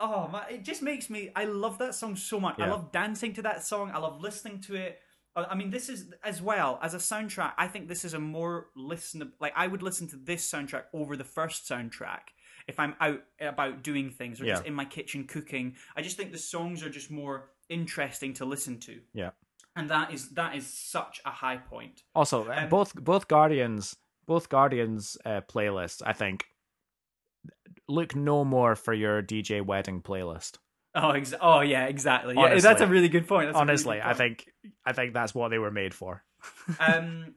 Oh 0.00 0.28
man, 0.28 0.44
it 0.48 0.64
just 0.64 0.80
makes 0.80 1.10
me. 1.10 1.30
I 1.36 1.44
love 1.44 1.76
that 1.78 1.94
song 1.94 2.16
so 2.16 2.40
much. 2.40 2.58
I 2.58 2.68
love 2.68 2.90
dancing 2.90 3.34
to 3.34 3.42
that 3.42 3.62
song. 3.62 3.90
I 3.92 3.98
love 3.98 4.22
listening 4.22 4.60
to 4.62 4.74
it. 4.76 4.98
I 5.36 5.44
I 5.44 5.54
mean, 5.54 5.70
this 5.70 5.90
is 5.90 6.06
as 6.24 6.40
well 6.40 6.78
as 6.82 6.94
a 6.94 6.98
soundtrack. 6.98 7.52
I 7.58 7.68
think 7.68 7.86
this 7.86 8.04
is 8.04 8.14
a 8.14 8.18
more 8.18 8.68
listen. 8.74 9.30
Like 9.40 9.52
I 9.54 9.66
would 9.66 9.82
listen 9.82 10.08
to 10.08 10.16
this 10.16 10.50
soundtrack 10.50 10.84
over 10.94 11.16
the 11.16 11.24
first 11.24 11.68
soundtrack 11.68 12.32
if 12.66 12.80
I'm 12.80 12.94
out 12.98 13.24
about 13.40 13.82
doing 13.82 14.10
things 14.10 14.40
or 14.40 14.46
just 14.46 14.64
in 14.64 14.72
my 14.72 14.86
kitchen 14.86 15.24
cooking. 15.24 15.76
I 15.94 16.00
just 16.00 16.16
think 16.16 16.32
the 16.32 16.38
songs 16.38 16.82
are 16.82 16.90
just 16.90 17.10
more 17.10 17.50
interesting 17.68 18.32
to 18.34 18.44
listen 18.46 18.78
to, 18.80 19.00
Yeah. 19.12 19.30
And 19.76 19.90
that 19.90 20.12
is 20.12 20.30
that 20.30 20.54
is 20.56 20.66
such 20.66 21.20
a 21.24 21.30
high 21.30 21.56
point. 21.56 22.02
Also, 22.14 22.48
uh, 22.48 22.54
Um, 22.62 22.68
both 22.68 22.94
both 22.94 23.28
Guardians, 23.28 23.96
both 24.26 24.48
Guardians 24.48 25.16
uh, 25.24 25.40
playlists, 25.42 26.02
I 26.04 26.12
think, 26.12 26.44
look 27.88 28.14
no 28.14 28.44
more 28.44 28.74
for 28.76 28.94
your 28.94 29.22
DJ 29.22 29.64
wedding 29.64 30.02
playlist. 30.02 30.58
Oh, 30.94 31.10
ex- 31.10 31.34
oh 31.40 31.60
yeah, 31.60 31.86
exactly. 31.86 32.34
Yeah, 32.34 32.58
that's 32.58 32.80
a 32.80 32.86
really 32.86 33.08
good 33.08 33.28
point. 33.28 33.46
That's 33.46 33.56
a 33.56 33.60
really 33.60 33.70
Honestly, 33.70 33.96
good 33.96 34.06
I 34.06 34.14
think 34.14 34.46
I 34.84 34.92
think 34.92 35.14
that's 35.14 35.34
what 35.34 35.50
they 35.50 35.58
were 35.58 35.70
made 35.70 35.94
for. 35.94 36.24
um, 36.80 37.34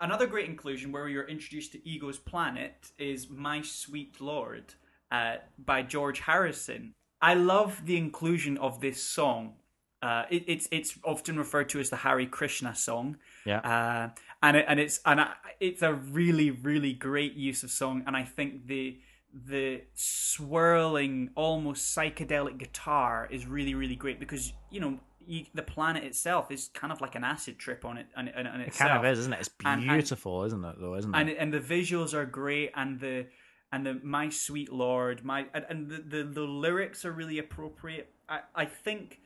another 0.00 0.26
great 0.26 0.48
inclusion 0.48 0.92
where 0.92 1.08
you're 1.08 1.28
introduced 1.28 1.72
to 1.72 1.88
Ego's 1.88 2.18
Planet 2.18 2.92
is 2.98 3.28
My 3.28 3.60
Sweet 3.62 4.20
Lord 4.20 4.74
uh, 5.10 5.36
by 5.58 5.82
George 5.82 6.20
Harrison. 6.20 6.94
I 7.20 7.34
love 7.34 7.84
the 7.84 7.96
inclusion 7.96 8.56
of 8.58 8.80
this 8.80 9.02
song. 9.02 9.54
Uh, 10.02 10.24
it, 10.30 10.44
it's 10.46 10.68
it's 10.70 10.98
often 11.04 11.38
referred 11.38 11.68
to 11.70 11.80
as 11.80 11.88
the 11.90 11.96
Hare 11.96 12.24
Krishna 12.26 12.74
song, 12.74 13.16
Yeah. 13.46 13.60
uh, 13.60 14.10
and 14.42 14.56
it, 14.58 14.64
and 14.68 14.78
it's 14.78 15.00
and 15.06 15.20
I, 15.20 15.32
it's 15.58 15.82
a 15.82 15.94
really 15.94 16.50
really 16.50 16.92
great 16.92 17.34
use 17.34 17.62
of 17.62 17.70
song, 17.70 18.04
and 18.06 18.16
I 18.16 18.24
think 18.24 18.66
the 18.66 18.98
the 19.32 19.82
swirling 19.94 21.30
almost 21.34 21.96
psychedelic 21.96 22.58
guitar 22.58 23.26
is 23.30 23.46
really 23.46 23.74
really 23.74 23.96
great 23.96 24.20
because 24.20 24.52
you 24.70 24.80
know 24.80 25.00
you, 25.26 25.44
the 25.54 25.62
planet 25.62 26.04
itself 26.04 26.50
is 26.52 26.68
kind 26.72 26.92
of 26.92 27.00
like 27.00 27.14
an 27.16 27.24
acid 27.24 27.58
trip 27.58 27.84
on 27.84 27.96
it 27.96 28.06
on, 28.16 28.28
on, 28.28 28.46
on 28.46 28.60
It 28.60 28.74
kind 28.74 28.92
of 28.96 29.04
is, 29.04 29.18
isn't 29.20 29.32
it? 29.32 29.40
It's 29.40 29.50
And- 29.64 29.80
and- 29.82 29.90
beautiful, 29.90 30.44
isn't 30.44 30.64
it? 30.64 30.76
Though, 30.78 30.94
isn't 30.94 31.12
it? 31.14 31.18
and 31.18 31.28
and 31.30 31.52
the 31.52 31.60
visuals 31.60 32.14
are 32.14 32.24
great 32.26 32.70
and 32.76 33.00
the 33.00 33.26
and 33.72 33.84
the 33.84 33.94
my 34.04 34.28
sweet 34.28 34.72
lord 34.72 35.24
my 35.24 35.46
and, 35.54 35.64
and 35.68 35.90
the, 35.90 35.98
the 36.16 36.22
the 36.24 36.42
lyrics 36.42 37.04
are 37.04 37.10
really 37.12 37.38
appropriate 37.40 38.08
i 38.28 38.38
i 38.54 38.64
think 38.64 39.20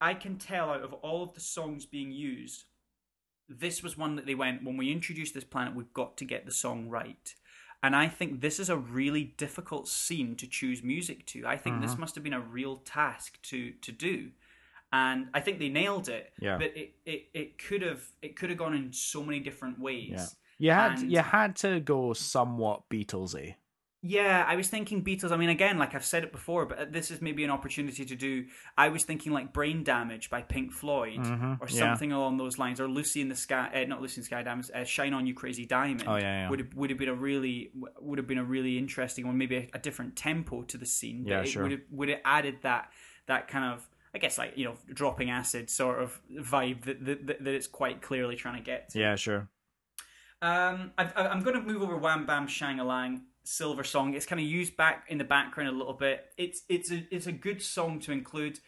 i 0.00 0.14
can 0.14 0.36
tell 0.36 0.70
out 0.70 0.82
of 0.82 0.92
all 0.94 1.22
of 1.22 1.34
the 1.34 1.40
songs 1.40 1.86
being 1.86 2.10
used 2.10 2.64
this 3.48 3.82
was 3.82 3.98
one 3.98 4.16
that 4.16 4.26
they 4.26 4.34
went 4.34 4.64
when 4.64 4.76
we 4.76 4.92
introduce 4.92 5.32
this 5.32 5.44
planet 5.44 5.74
we've 5.74 5.92
got 5.92 6.16
to 6.16 6.24
get 6.24 6.46
the 6.46 6.52
song 6.52 6.88
right 6.88 7.34
and 7.82 7.96
i 7.96 8.06
think 8.06 8.40
this 8.40 8.60
is 8.60 8.68
a 8.68 8.76
really 8.76 9.24
difficult 9.36 9.88
scene 9.88 10.36
to 10.36 10.46
choose 10.46 10.82
music 10.82 11.26
to 11.26 11.46
i 11.46 11.56
think 11.56 11.80
this 11.80 11.92
mm-hmm. 11.92 12.00
must 12.00 12.14
have 12.14 12.24
been 12.24 12.32
a 12.32 12.40
real 12.40 12.76
task 12.78 13.40
to 13.42 13.72
to 13.82 13.92
do 13.92 14.30
and 14.92 15.28
i 15.34 15.40
think 15.40 15.58
they 15.58 15.68
nailed 15.68 16.08
it 16.08 16.32
Yeah. 16.40 16.58
but 16.58 16.76
it 16.76 16.94
it, 17.04 17.28
it 17.34 17.58
could 17.58 17.82
have 17.82 18.02
it 18.22 18.36
could 18.36 18.50
have 18.50 18.58
gone 18.58 18.74
in 18.74 18.92
so 18.92 19.22
many 19.22 19.40
different 19.40 19.78
ways 19.78 20.10
Yeah. 20.10 20.26
you 20.58 20.70
had 20.70 20.98
and- 20.98 21.12
you 21.12 21.18
had 21.18 21.56
to 21.56 21.80
go 21.80 22.12
somewhat 22.12 22.88
Beatlesy. 22.90 23.54
Yeah, 24.02 24.46
I 24.48 24.56
was 24.56 24.68
thinking 24.68 25.04
Beatles. 25.04 25.30
I 25.30 25.36
mean, 25.36 25.50
again, 25.50 25.76
like 25.76 25.94
I've 25.94 26.06
said 26.06 26.24
it 26.24 26.32
before, 26.32 26.64
but 26.64 26.90
this 26.90 27.10
is 27.10 27.20
maybe 27.20 27.44
an 27.44 27.50
opportunity 27.50 28.06
to 28.06 28.16
do. 28.16 28.46
I 28.78 28.88
was 28.88 29.04
thinking 29.04 29.30
like 29.32 29.52
Brain 29.52 29.84
Damage 29.84 30.30
by 30.30 30.40
Pink 30.40 30.72
Floyd 30.72 31.18
Mhm, 31.18 31.60
or 31.60 31.68
yeah. 31.68 31.78
something 31.78 32.10
along 32.10 32.38
those 32.38 32.56
lines, 32.58 32.80
or 32.80 32.88
Lucy 32.88 33.20
in 33.20 33.28
the 33.28 33.36
Sky, 33.36 33.70
uh, 33.74 33.84
not 33.86 34.00
Lucy 34.00 34.16
in 34.18 34.22
the 34.22 34.26
Sky 34.26 34.42
Diamonds, 34.42 34.70
uh, 34.74 34.84
Shine 34.84 35.12
On 35.12 35.26
You 35.26 35.34
Crazy 35.34 35.66
Diamond. 35.66 36.04
Oh, 36.06 36.16
yeah, 36.16 36.22
yeah. 36.44 36.48
Would 36.50 36.60
have, 36.60 36.74
would 36.74 36.88
have 36.88 36.98
been 36.98 37.10
a 37.10 37.14
really 37.14 37.72
would 38.00 38.16
have 38.18 38.26
been 38.26 38.38
a 38.38 38.44
really 38.44 38.78
interesting 38.78 39.26
one, 39.26 39.36
maybe 39.36 39.56
a, 39.56 39.68
a 39.74 39.78
different 39.78 40.16
tempo 40.16 40.62
to 40.62 40.78
the 40.78 40.86
scene. 40.86 41.24
but 41.24 41.30
Yeah, 41.30 41.40
it 41.40 41.48
sure. 41.48 41.62
Would 41.64 41.72
have, 41.72 41.80
would 41.90 42.08
have 42.08 42.20
added 42.24 42.56
that 42.62 42.90
that 43.26 43.48
kind 43.48 43.66
of. 43.74 43.86
I 44.12 44.18
guess 44.18 44.38
like 44.38 44.54
you 44.56 44.64
know, 44.64 44.74
dropping 44.92 45.30
acid 45.30 45.68
sort 45.70 46.02
of 46.02 46.18
vibe 46.32 46.82
that 46.84 47.04
that, 47.04 47.44
that 47.44 47.54
it's 47.54 47.68
quite 47.68 48.00
clearly 48.02 48.34
trying 48.34 48.56
to 48.56 48.62
get. 48.62 48.88
to. 48.88 48.98
Yeah, 48.98 49.14
sure. 49.14 49.48
Um, 50.42 50.92
I, 50.96 51.04
I'm 51.16 51.42
going 51.42 51.54
to 51.54 51.62
move 51.62 51.82
over 51.82 51.96
Wham 51.98 52.24
Bam 52.24 52.46
Shangalang 52.46 53.20
Silver 53.44 53.84
Song. 53.84 54.14
It's 54.14 54.26
kind 54.26 54.40
of 54.40 54.46
used 54.46 54.76
back 54.76 55.04
in 55.08 55.18
the 55.18 55.24
background 55.24 55.70
a 55.70 55.72
little 55.72 55.94
bit. 55.94 56.26
It's 56.36 56.62
it's 56.68 56.90
a 56.90 57.06
it's 57.10 57.26
a 57.26 57.32
good 57.32 57.62
song 57.62 58.00
to 58.00 58.12
include. 58.12 58.60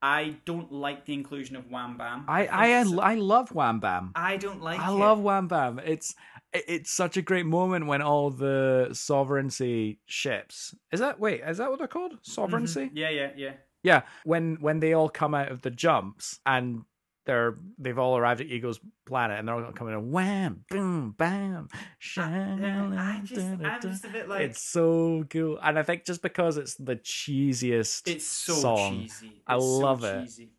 I 0.00 0.36
don't 0.44 0.70
like 0.70 1.06
the 1.06 1.12
inclusion 1.12 1.56
of 1.56 1.70
Wham 1.70 1.96
Bam. 1.96 2.24
I 2.28 2.46
I 2.46 3.12
I 3.12 3.14
love 3.16 3.50
Wham 3.50 3.80
Bam. 3.80 4.12
I 4.14 4.36
don't 4.36 4.62
like. 4.62 4.78
I 4.80 4.90
it. 4.90 4.94
love 4.94 5.20
Wham 5.20 5.48
Bam. 5.48 5.80
It's 5.84 6.14
it's 6.52 6.92
such 6.92 7.16
a 7.16 7.22
great 7.22 7.46
moment 7.46 7.86
when 7.86 8.00
all 8.00 8.30
the 8.30 8.90
sovereignty 8.92 9.98
ships. 10.06 10.74
Is 10.92 11.00
that 11.00 11.18
wait? 11.18 11.40
Is 11.44 11.58
that 11.58 11.68
what 11.68 11.78
they're 11.78 11.88
called? 11.88 12.18
Sovereignty. 12.22 12.86
Mhm. 12.86 12.90
Yeah, 12.94 13.10
yeah, 13.10 13.30
yeah. 13.36 13.52
Yeah. 13.82 14.02
When 14.24 14.58
when 14.60 14.78
they 14.80 14.92
all 14.92 15.08
come 15.08 15.34
out 15.34 15.50
of 15.50 15.62
the 15.62 15.70
jumps 15.70 16.38
and 16.46 16.82
they're 17.28 17.54
they've 17.78 17.98
all 17.98 18.16
arrived 18.16 18.40
at 18.40 18.48
Ego's 18.48 18.80
planet 19.06 19.38
and 19.38 19.46
they're 19.46 19.54
all 19.54 19.70
coming 19.72 19.94
in 19.94 20.10
wham 20.10 20.64
boom 20.70 21.14
bam 21.16 21.68
shang 21.98 22.64
I 22.98 23.20
just, 23.22 23.46
I'm 23.46 23.80
just 23.80 24.04
a 24.04 24.08
bit 24.08 24.28
like 24.28 24.40
It's 24.40 24.60
so 24.62 25.24
cool, 25.30 25.58
and 25.62 25.78
I 25.78 25.82
think 25.84 26.04
just 26.04 26.22
because 26.22 26.56
it's 26.56 26.74
the 26.74 26.96
cheesiest 26.96 28.08
It's 28.08 28.26
so 28.26 28.54
song, 28.54 29.02
cheesy. 29.02 29.42
I 29.46 29.54
It's 29.56 29.64
so 29.64 29.78
love 29.78 30.02
it. 30.04 30.22
cheesy. 30.22 30.50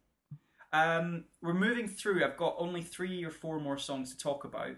Um, 0.72 1.26
we're 1.42 1.56
moving 1.56 1.88
through. 1.88 2.24
I've 2.24 2.38
got 2.38 2.56
only 2.60 2.84
three 2.84 3.24
or 3.26 3.32
four 3.32 3.60
more 3.60 3.78
songs 3.78 4.12
to 4.14 4.18
talk 4.18 4.44
about. 4.46 4.76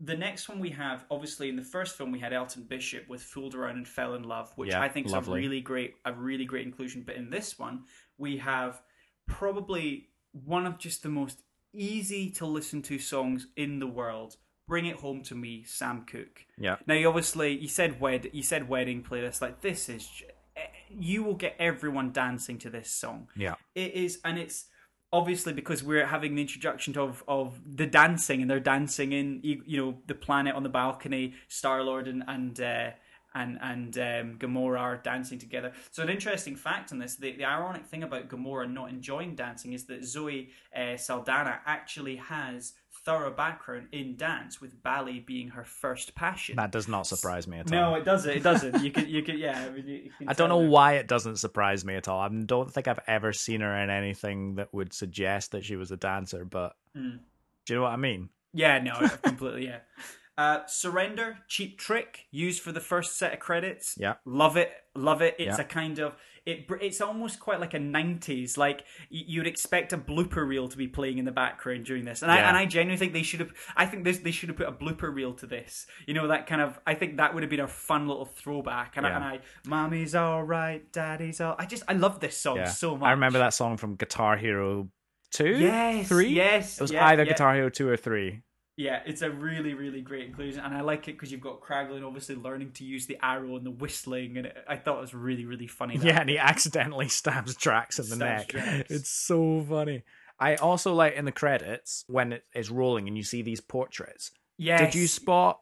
The 0.00 0.16
next 0.16 0.48
one 0.48 0.60
we 0.60 0.70
have, 0.70 1.04
obviously, 1.10 1.48
in 1.50 1.56
the 1.56 1.62
first 1.62 1.96
film 1.96 2.10
we 2.10 2.18
had 2.18 2.32
Elvin 2.32 2.64
Bishop 2.64 3.06
with 3.08 3.22
"Fooled 3.22 3.54
Around 3.54 3.76
and 3.76 3.88
Fell 3.88 4.14
in 4.14 4.22
Love," 4.24 4.52
which 4.56 4.70
Yeah, 4.70 4.80
I 4.80 4.88
think 4.88 5.06
is 5.06 5.12
a 5.12 5.20
really 5.20 5.60
great, 5.60 5.94
a 6.06 6.12
really 6.14 6.46
great 6.46 6.66
inclusion. 6.66 7.02
But 7.06 7.16
in 7.16 7.28
this 7.28 7.58
one, 7.58 7.84
we 8.16 8.38
have 8.38 8.80
probably 9.26 10.08
one 10.44 10.66
of 10.66 10.78
just 10.78 11.02
the 11.02 11.08
most 11.08 11.42
easy 11.72 12.30
to 12.30 12.46
listen 12.46 12.82
to 12.82 12.98
songs 12.98 13.48
in 13.56 13.78
the 13.78 13.86
world. 13.86 14.36
"Bring 14.68 14.86
It 14.86 14.96
Home 14.96 15.22
to 15.24 15.34
Me," 15.34 15.62
Sam 15.64 16.04
Cooke. 16.04 16.44
Yeah, 16.58 16.76
Now, 16.86 16.94
you 16.94 17.08
obviously, 17.08 17.56
you 17.56 17.68
said 17.68 18.00
wed, 18.00 18.30
you 18.32 18.42
said 18.42 18.68
wedding 18.68 19.02
playlist. 19.02 19.40
Like 19.40 19.60
this 19.60 19.88
is, 19.88 20.22
eh, 20.56 20.66
you 20.90 21.22
will 21.22 21.34
get 21.36 21.54
everyone 21.58 22.12
dancing 22.12 22.58
to 22.58 22.70
this 22.70 22.90
song. 22.90 23.28
yeah, 23.36 23.54
It 23.74 23.94
is, 23.94 24.20
and 24.24 24.38
it's 24.38 24.66
obviously 25.12 25.52
because 25.52 25.84
we're 25.84 26.06
having 26.06 26.34
the 26.34 26.42
introduction 26.42 26.98
of 26.98 27.22
of 27.28 27.60
the 27.76 27.86
dancing, 27.86 28.42
and 28.42 28.50
they're 28.50 28.58
dancing 28.58 29.12
in, 29.12 29.40
you 29.42 29.62
you 29.64 29.76
know, 29.76 30.02
the 30.06 30.14
planet 30.14 30.54
on 30.54 30.62
the 30.64 30.68
balcony. 30.68 31.34
Star 31.48 31.82
Lord 31.82 32.08
and 32.08 32.24
and. 32.26 32.60
Uh, 32.60 32.90
and 33.36 33.58
and 33.60 33.96
um, 33.98 34.38
Gamora 34.38 34.80
are 34.80 34.96
dancing 34.96 35.38
together. 35.38 35.72
So 35.90 36.02
an 36.02 36.08
interesting 36.08 36.56
fact 36.56 36.92
on 36.92 36.98
this: 36.98 37.16
the, 37.16 37.32
the 37.36 37.44
ironic 37.44 37.86
thing 37.86 38.02
about 38.02 38.28
Gamora 38.28 38.70
not 38.70 38.88
enjoying 38.90 39.34
dancing 39.34 39.72
is 39.72 39.84
that 39.86 40.04
Zoe 40.04 40.50
uh, 40.76 40.96
Saldana 40.96 41.60
actually 41.66 42.16
has 42.16 42.72
thorough 43.04 43.30
background 43.30 43.86
in 43.92 44.16
dance, 44.16 44.60
with 44.60 44.82
ballet 44.82 45.20
being 45.20 45.48
her 45.48 45.62
first 45.62 46.14
passion. 46.16 46.56
that 46.56 46.72
does 46.72 46.88
not 46.88 47.06
surprise 47.06 47.46
me 47.46 47.58
at 47.58 47.72
all. 47.72 47.78
No, 47.92 47.94
it 47.94 48.04
doesn't. 48.04 48.30
It 48.36 48.42
doesn't. 48.42 48.82
You 48.82 48.90
can, 48.90 49.08
you 49.08 49.22
could, 49.22 49.38
yeah. 49.38 49.64
I, 49.64 49.70
mean, 49.70 49.86
you, 49.86 49.94
you 49.96 50.10
can 50.18 50.28
I 50.28 50.32
don't 50.32 50.48
know 50.48 50.62
that. 50.62 50.70
why 50.70 50.94
it 50.94 51.06
doesn't 51.06 51.36
surprise 51.36 51.84
me 51.84 51.94
at 51.94 52.08
all. 52.08 52.18
I 52.20 52.28
don't 52.28 52.72
think 52.72 52.88
I've 52.88 52.98
ever 53.06 53.32
seen 53.32 53.60
her 53.60 53.76
in 53.76 53.90
anything 53.90 54.56
that 54.56 54.74
would 54.74 54.92
suggest 54.92 55.52
that 55.52 55.64
she 55.64 55.76
was 55.76 55.92
a 55.92 55.96
dancer. 55.96 56.44
But 56.44 56.74
Mm. 56.96 57.20
do 57.66 57.74
you 57.74 57.78
know 57.78 57.82
what 57.84 57.92
I 57.92 57.96
mean? 57.96 58.30
Yeah, 58.54 58.78
no, 58.80 58.94
completely. 59.22 59.66
Yeah. 59.66 59.80
Uh, 60.38 60.66
Surrender, 60.66 61.38
cheap 61.48 61.78
trick, 61.78 62.26
used 62.30 62.60
for 62.62 62.70
the 62.70 62.80
first 62.80 63.16
set 63.16 63.32
of 63.32 63.38
credits. 63.40 63.94
Yeah. 63.98 64.14
love 64.26 64.56
it, 64.58 64.70
love 64.94 65.22
it. 65.22 65.34
It's 65.38 65.56
Yeah. 65.58 65.64
a 65.64 65.66
kind 65.66 65.98
of 65.98 66.14
it. 66.44 66.66
It's 66.80 67.00
almost 67.00 67.40
quite 67.40 67.58
like 67.58 67.72
a 67.74 67.78
'90s. 67.78 68.56
Like 68.58 68.84
you'd 69.08 69.46
expect 69.46 69.92
a 69.92 69.98
blooper 69.98 70.46
reel 70.46 70.68
to 70.68 70.76
be 70.76 70.86
playing 70.88 71.18
in 71.18 71.24
the 71.24 71.32
background 71.32 71.86
during 71.86 72.04
this, 72.04 72.22
and 72.22 72.30
I 72.30 72.36
and 72.38 72.56
I 72.56 72.66
genuinely 72.66 72.98
think 72.98 73.14
they 73.14 73.22
should 73.22 73.40
have. 73.40 73.52
I 73.76 73.86
think 73.86 74.04
this 74.04 74.18
they 74.18 74.30
should 74.30 74.50
have 74.50 74.56
put 74.58 74.68
a 74.68 74.72
blooper 74.72 75.12
reel 75.12 75.32
to 75.34 75.46
this. 75.46 75.86
You 76.06 76.14
know 76.14 76.28
that 76.28 76.46
kind 76.46 76.60
of. 76.60 76.78
I 76.86 76.94
think 76.94 77.16
that 77.16 77.32
would 77.34 77.42
have 77.42 77.50
been 77.50 77.60
a 77.60 77.66
fun 77.66 78.06
little 78.06 78.26
throwback. 78.26 78.96
And, 78.96 79.06
I, 79.06 79.10
and 79.10 79.24
I, 79.24 79.40
mommy's 79.66 80.14
all 80.14 80.42
right, 80.44 80.84
daddy's 80.92 81.40
all. 81.40 81.56
I 81.58 81.66
just 81.66 81.82
I 81.88 81.94
love 81.94 82.20
this 82.20 82.36
song 82.36 82.56
Yeah, 82.58 82.66
so 82.66 82.96
much. 82.96 83.08
I 83.08 83.12
remember 83.12 83.38
that 83.38 83.54
song 83.54 83.76
from 83.78 83.96
Guitar 83.96 84.36
Hero 84.36 84.88
two, 85.32 85.56
Yes, 85.58 86.08
three. 86.08 86.28
yes. 86.28 86.76
It 86.78 86.82
was 86.82 86.92
yeah, 86.92 87.06
either 87.08 87.24
yeah. 87.24 87.30
Guitar 87.32 87.54
Hero 87.54 87.70
two 87.70 87.88
or 87.88 87.96
three. 87.96 88.42
Yeah, 88.76 89.00
it's 89.06 89.22
a 89.22 89.30
really, 89.30 89.72
really 89.72 90.02
great 90.02 90.26
inclusion, 90.26 90.60
and 90.62 90.74
I 90.74 90.82
like 90.82 91.08
it 91.08 91.12
because 91.12 91.32
you've 91.32 91.40
got 91.40 91.62
Kraglin 91.62 92.06
obviously 92.06 92.34
learning 92.34 92.72
to 92.72 92.84
use 92.84 93.06
the 93.06 93.16
arrow 93.22 93.56
and 93.56 93.64
the 93.64 93.70
whistling, 93.70 94.36
and 94.36 94.46
it, 94.48 94.56
I 94.68 94.76
thought 94.76 94.98
it 94.98 95.00
was 95.00 95.14
really, 95.14 95.46
really 95.46 95.66
funny. 95.66 95.96
that 95.96 96.06
Yeah, 96.06 96.20
and 96.20 96.28
he 96.28 96.36
accidentally 96.38 97.08
stabs 97.20 97.56
Drax 97.56 97.98
in 97.98 98.10
the 98.10 98.16
Stabs 98.16 98.20
neck. 98.20 98.48
Drax. 98.48 98.90
It's 98.90 99.08
so 99.10 99.64
funny. 99.66 100.02
I 100.38 100.56
also 100.56 100.92
like 100.92 101.14
in 101.14 101.24
the 101.24 101.32
credits 101.32 102.04
when 102.06 102.34
it 102.34 102.44
is 102.54 102.70
rolling 102.70 103.08
and 103.08 103.16
you 103.16 103.22
see 103.22 103.40
these 103.40 103.62
portraits. 103.62 104.30
yes. 104.58 104.80
Did 104.80 104.94
you 105.00 105.06
spot 105.06 105.60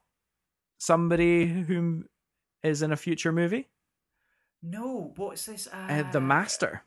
somebody 0.78 1.46
whom 1.46 2.06
is 2.64 2.82
in 2.82 2.90
a 2.90 2.96
future 2.96 3.30
movie? 3.30 3.68
No, 4.60 5.12
what's 5.16 5.46
this? 5.46 5.68
Uh, 5.72 5.86
Uh, 5.88 6.10
the 6.10 6.20
Master. 6.20 6.82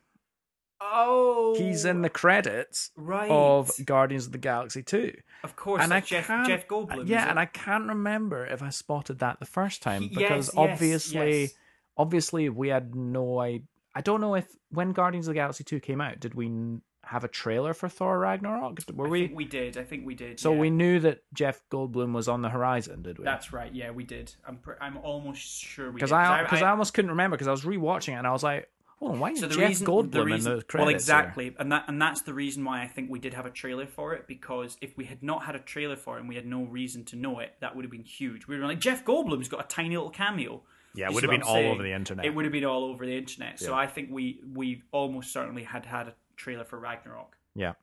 Oh, 0.80 1.56
He's 1.58 1.86
in 1.86 2.02
the 2.02 2.10
oh. 2.10 2.12
credits 2.12 2.92
right 2.96 3.30
of 3.30 3.72
Guardians 3.86 4.28
of 4.28 4.32
the 4.32 4.38
Galaxy 4.38 4.84
2. 4.84 5.14
of 5.44 5.56
course, 5.56 5.82
and 5.82 5.90
like 5.90 6.04
I 6.04 6.06
Jeff 6.08 6.28
can't- 6.28 6.48
Jeff 6.48 6.68
Goldblum. 6.68 7.08
yeah, 7.08 7.30
and? 7.30 7.40
I 7.40 7.46
can't 7.46 7.88
remember 7.88 8.46
if 8.46 8.62
I 8.62 8.70
spotted 8.70 9.20
that 9.20 9.40
the 9.40 9.46
first 9.46 9.82
time 9.82 10.04
He- 10.04 10.10
because 10.10 10.48
yes, 10.48 10.56
obviously 10.56 11.42
yes. 11.42 11.54
obviously 11.98 12.50
we 12.50 12.70
had 12.70 12.96
no 12.96 13.40
I 13.40 13.62
I 13.96 14.02
don't 14.02 14.22
know 14.22 14.36
if 14.36 14.48
when 14.70 14.92
Guardians 14.94 15.28
of 15.28 15.32
the 15.32 15.40
Galaxy 15.40 15.64
2 15.64 15.80
came 15.80 16.00
out 16.02 16.20
did 16.20 16.36
we 16.36 16.80
have 17.04 17.24
a 17.24 17.28
trailer 17.28 17.74
for 17.74 17.88
Thor 17.88 18.20
Ragnarok? 18.20 18.80
Were 18.94 19.08
I 19.08 19.10
we 19.10 19.22
think 19.28 19.38
we 19.38 19.46
did. 19.46 19.78
I 19.78 19.84
think 19.84 20.06
we 20.06 20.14
did. 20.14 20.40
So 20.40 20.52
yeah. 20.52 20.60
we 20.60 20.70
knew 20.70 21.00
that 21.00 21.24
Jeff 21.34 21.62
Goldblum 21.72 22.14
was 22.14 22.28
on 22.28 22.42
the 22.42 22.50
horizon, 22.50 23.02
did 23.02 23.18
we? 23.18 23.24
That's 23.24 23.54
right. 23.54 23.74
Yeah, 23.74 23.92
we 23.92 24.04
did. 24.04 24.36
I'm 24.46 24.58
pr- 24.58 24.74
I'm 24.82 24.98
almost 24.98 25.42
sure 25.42 25.88
we 25.88 25.94
because. 25.96 26.12
I 26.12 26.44
because 26.44 26.62
I, 26.62 26.70
almost 26.70 26.94
couldn't 26.94 27.12
remember 27.12 27.38
because 27.38 27.48
I 27.48 27.52
was 27.52 27.64
rewatching 27.64 28.10
it 28.10 28.18
and 28.18 28.28
I 28.28 28.32
was 28.34 28.44
like, 28.44 28.70
oh, 29.02 29.12
why 29.18 29.32
is 29.32 29.40
so 29.40 29.48
the 29.48 29.56
Jeff 29.56 29.70
reason, 29.70 29.88
Goldblum 29.88 30.12
the 30.12 30.24
reason, 30.26 30.52
in 30.52 30.58
the 30.60 30.64
credits? 30.66 30.86
well, 30.86 30.96
exactly, 30.96 31.56
and 31.60 31.72
that 31.72 31.86
and 31.88 32.02
that's 32.02 32.22
the 32.22 32.34
reason 32.34 32.64
why 32.64 32.82
I 32.82 32.88
think 32.88 33.10
we 33.10 33.20
did 33.20 33.34
have 33.34 33.46
a 33.46 33.50
trailer 33.52 33.86
for 33.88 34.14
it 34.14 34.28
because 34.28 34.78
if 34.82 34.96
we 34.98 35.06
had 35.06 35.22
not 35.24 35.44
had 35.44 35.56
a 35.56 35.60
trailer 35.60 35.96
for 35.96 36.18
it 36.18 36.22
and 36.22 36.30
we 36.30 36.36
had 36.36 36.46
no 36.46 36.64
reason 36.64 37.04
to 37.06 37.16
know 37.16 37.40
it, 37.40 37.54
that 37.62 37.76
would 37.76 37.86
have 37.86 37.92
been 37.92 38.04
huge. 38.04 38.48
We 38.48 38.58
were 38.58 38.66
like, 38.66 38.80
Jeff 38.80 39.06
Goldblum's 39.06 39.48
got 39.48 39.64
a 39.64 39.68
tiny 39.68 39.96
little 39.96 40.10
cameo. 40.12 40.64
Yeah, 40.96 41.08
it 41.08 41.14
would 41.14 41.24
have 41.24 41.30
been 41.32 41.44
I'm 41.44 41.48
all 41.48 41.54
saying? 41.56 41.72
over 41.74 41.84
the 41.84 41.94
internet. 41.94 42.26
It 42.26 42.34
would 42.34 42.46
have 42.46 42.52
been 42.52 42.66
all 42.66 42.86
over 42.86 43.06
the 43.06 43.16
internet. 43.16 43.60
So 43.60 43.72
Yeah. 43.72 43.78
I 43.78 43.88
think 43.88 44.10
we 44.12 44.42
we 44.54 44.82
almost 44.92 45.32
certainly 45.32 45.64
had 45.64 45.86
had 45.86 46.08
a 46.08 46.16
trailer 46.36 46.64
for 46.64 46.80
Ragnarok. 46.80 47.38
Yeah. 47.56 47.74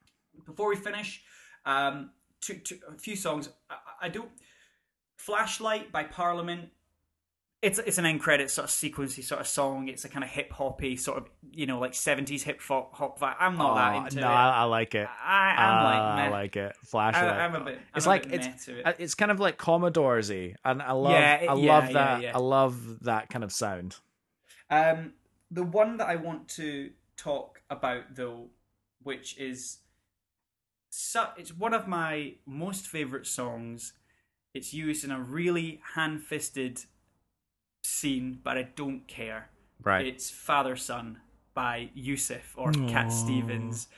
Before 0.47 0.69
we 0.69 0.77
finish, 0.77 1.23
um, 1.65 2.11
two, 2.41 2.55
two, 2.55 2.79
a 2.93 2.99
few 2.99 3.15
songs. 3.15 3.49
I, 3.71 3.77
I 4.03 4.09
don't. 4.09 4.31
Flashlight 5.17 5.93
by 5.93 6.05
Parliament. 6.05 6.71
It's 7.65 7.79
it's 7.79 7.99
an 7.99 8.05
end 8.07 8.21
credit 8.21 8.51
sort 8.51 8.67
of 8.67 8.71
sequencey 8.71 9.25
sort 9.25 9.41
of 9.41 9.47
song. 9.49 9.89
It's 9.89 10.05
a 10.05 10.09
kind 10.09 10.23
of 10.23 10.31
hip 10.31 10.53
hoppy 10.53 10.97
sort 10.97 11.19
of 11.19 11.29
you 11.51 11.67
know 11.67 11.79
like 11.79 11.95
seventies 11.95 12.43
hip 12.43 12.61
hop 12.61 12.95
hop 12.95 13.19
vibe. 13.19 13.37
I'm 13.41 13.57
not 13.57 13.75
that 13.77 13.95
Oh, 13.95 14.05
into 14.05 14.21
no, 14.21 14.27
it. 14.29 14.31
I, 14.31 14.51
I 14.51 14.63
like 14.65 14.95
it. 14.95 15.09
I, 15.25 15.55
I'm 15.57 15.79
Uh, 15.79 15.85
like 15.85 16.01
I 16.03 16.29
like 16.31 16.57
it. 16.57 16.73
I, 16.81 16.87
Flashlight. 16.87 17.25
I'm 17.41 17.55
a 17.55 17.65
bit. 17.65 17.75
I'm 17.79 17.83
it's 17.97 18.07
a 18.07 18.09
like 18.09 18.29
bit 18.29 18.45
it's 18.45 18.69
it. 18.69 18.97
it's 18.99 19.15
kind 19.15 19.31
of 19.31 19.41
like 19.41 19.57
Commodoresy, 19.59 20.55
and 20.65 20.83
I 20.83 20.93
love 20.93 21.13
Yeah, 21.13 21.35
it- 21.37 21.49
I 21.49 21.55
yeah, 21.55 21.73
love 21.79 21.93
that 21.93 22.23
yeah. 22.23 22.33
I 22.35 22.39
love 22.39 23.01
that 23.05 23.31
kind 23.31 23.43
of 23.45 23.51
sound. 23.53 23.97
Um, 24.71 25.15
the 25.51 25.63
one 25.65 25.97
that 25.99 26.09
I 26.09 26.17
want 26.17 26.49
to 26.51 26.91
talk 27.17 27.63
about, 27.71 28.15
though, 28.15 28.49
which 29.03 29.39
is 29.39 29.79
su- 30.91 31.33
it's 31.37 31.53
one 31.57 31.75
of 31.75 31.87
my 31.89 32.35
most 32.47 32.87
favorite 32.87 33.27
songs. 33.27 33.95
It's 34.53 34.73
used 34.73 35.05
in 35.05 35.11
a 35.11 35.21
really 35.21 35.81
hand-fisted 35.95 36.85
scene, 37.85 38.41
but 38.43 38.57
I 38.57 38.63
don't 38.63 39.07
care. 39.07 39.51
Right. 39.83 40.07
It's 40.07 40.31
Father 40.31 40.77
Son 40.77 41.19
by 41.55 41.91
Yusuf 41.95 42.55
or 42.57 42.73
Cat 42.73 43.13
Stevens, 43.13 43.89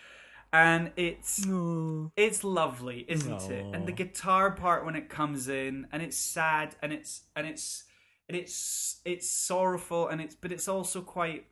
and 0.52 0.90
it's 0.96 1.46
no. 1.46 2.12
it's 2.16 2.44
lovely, 2.44 3.04
isn't 3.08 3.50
it? 3.50 3.74
And 3.74 3.86
the 3.86 3.92
guitar 3.92 4.50
part 4.50 4.84
when 4.84 4.96
it 4.96 5.08
comes 5.08 5.48
in, 5.48 5.86
and 5.92 6.02
it's 6.02 6.16
sad, 6.16 6.76
and 6.82 6.92
it's 6.92 7.22
and 7.34 7.46
it's 7.46 7.84
and 8.28 8.36
it's 8.36 9.00
it's 9.04 9.28
sorrowful, 9.30 10.08
and 10.08 10.20
it's 10.20 10.34
but 10.34 10.52
it's 10.52 10.68
also 10.68 11.00
quite, 11.00 11.46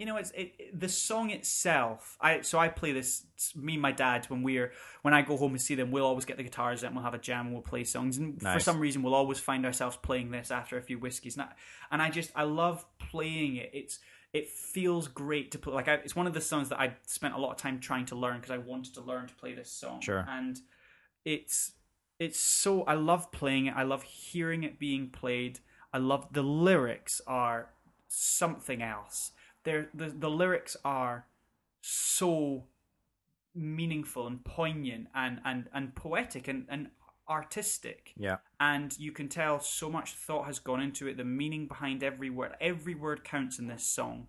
you 0.00 0.06
know, 0.06 0.16
it's 0.16 0.30
it, 0.30 0.54
it- 0.58 0.80
the 0.80 0.88
song 0.88 1.28
itself. 1.30 2.16
I 2.20 2.40
so 2.40 2.58
I 2.58 2.68
play 2.68 2.92
this. 2.92 3.26
Me 3.54 3.74
and 3.74 3.82
my 3.82 3.92
dad 3.92 4.24
when 4.30 4.42
we're 4.42 4.72
when 5.02 5.12
I 5.12 5.20
go 5.22 5.36
home 5.36 5.52
and 5.52 5.60
see 5.60 5.74
them, 5.74 5.90
we'll 5.90 6.06
always 6.06 6.24
get 6.24 6.38
the 6.38 6.42
guitars 6.42 6.82
out 6.82 6.86
and 6.88 6.96
we'll 6.96 7.04
have 7.04 7.14
a 7.14 7.18
jam 7.18 7.46
and 7.46 7.52
we'll 7.54 7.62
play 7.62 7.84
songs. 7.84 8.16
And 8.18 8.40
for 8.54 8.60
some 8.60 8.80
reason, 8.80 9.02
we'll 9.02 9.14
always 9.14 9.38
find 9.38 9.66
ourselves 9.66 9.96
playing 10.02 10.30
this 10.30 10.50
after 10.50 10.78
a 10.78 10.82
few 10.82 10.98
whiskeys. 10.98 11.36
And 11.36 11.42
I, 11.44 11.48
and 11.92 12.00
I 12.00 12.08
just 12.10 12.30
I 12.34 12.44
love 12.44 12.86
playing 12.98 13.56
it. 13.56 13.70
It's 13.74 13.98
it 14.32 14.48
feels 14.48 15.06
great 15.08 15.50
to 15.52 15.58
play. 15.58 15.74
Like 15.74 15.88
I, 15.88 15.94
it's 15.94 16.16
one 16.16 16.26
of 16.26 16.32
the 16.34 16.40
songs 16.40 16.70
that 16.70 16.80
I 16.80 16.96
spent 17.06 17.34
a 17.34 17.38
lot 17.38 17.50
of 17.50 17.56
time 17.58 17.78
trying 17.80 18.06
to 18.06 18.14
learn 18.14 18.36
because 18.36 18.52
I 18.52 18.58
wanted 18.58 18.94
to 18.94 19.02
learn 19.02 19.26
to 19.28 19.34
play 19.34 19.52
this 19.54 19.70
song. 19.70 20.00
Sure. 20.00 20.24
And 20.28 20.58
it's 21.24 21.72
it's 22.18 22.40
so 22.40 22.84
I 22.84 22.94
love 22.94 23.30
playing 23.32 23.66
it. 23.66 23.74
I 23.76 23.82
love 23.82 24.02
hearing 24.04 24.62
it 24.62 24.78
being 24.78 25.10
played. 25.10 25.58
I 25.92 25.98
love 25.98 26.28
the 26.32 26.42
lyrics 26.42 27.20
are 27.26 27.70
something 28.08 28.82
else. 28.82 29.32
They're, 29.64 29.88
the 29.94 30.08
the 30.08 30.30
lyrics 30.30 30.76
are 30.84 31.26
so 31.82 32.64
meaningful 33.54 34.26
and 34.26 34.44
poignant 34.44 35.08
and 35.14 35.40
and 35.44 35.68
and 35.72 35.94
poetic 35.94 36.48
and 36.48 36.66
and 36.68 36.90
artistic. 37.28 38.12
Yeah. 38.16 38.38
and 38.58 38.98
you 38.98 39.12
can 39.12 39.28
tell 39.28 39.60
so 39.60 39.88
much 39.88 40.14
thought 40.14 40.46
has 40.46 40.58
gone 40.58 40.80
into 40.80 41.06
it 41.06 41.16
the 41.16 41.24
meaning 41.24 41.66
behind 41.66 42.02
every 42.02 42.28
word 42.28 42.54
every 42.60 42.94
word 42.94 43.22
counts 43.24 43.58
in 43.58 43.66
this 43.68 43.84
song. 43.84 44.26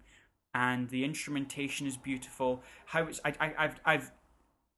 And 0.54 0.90
the 0.90 1.06
instrumentation 1.06 1.88
is 1.88 1.98
beautiful. 1.98 2.62
How 2.86 3.06
it's 3.06 3.20
I, 3.24 3.34
I 3.40 3.54
i've 3.58 3.80
i've 3.86 4.12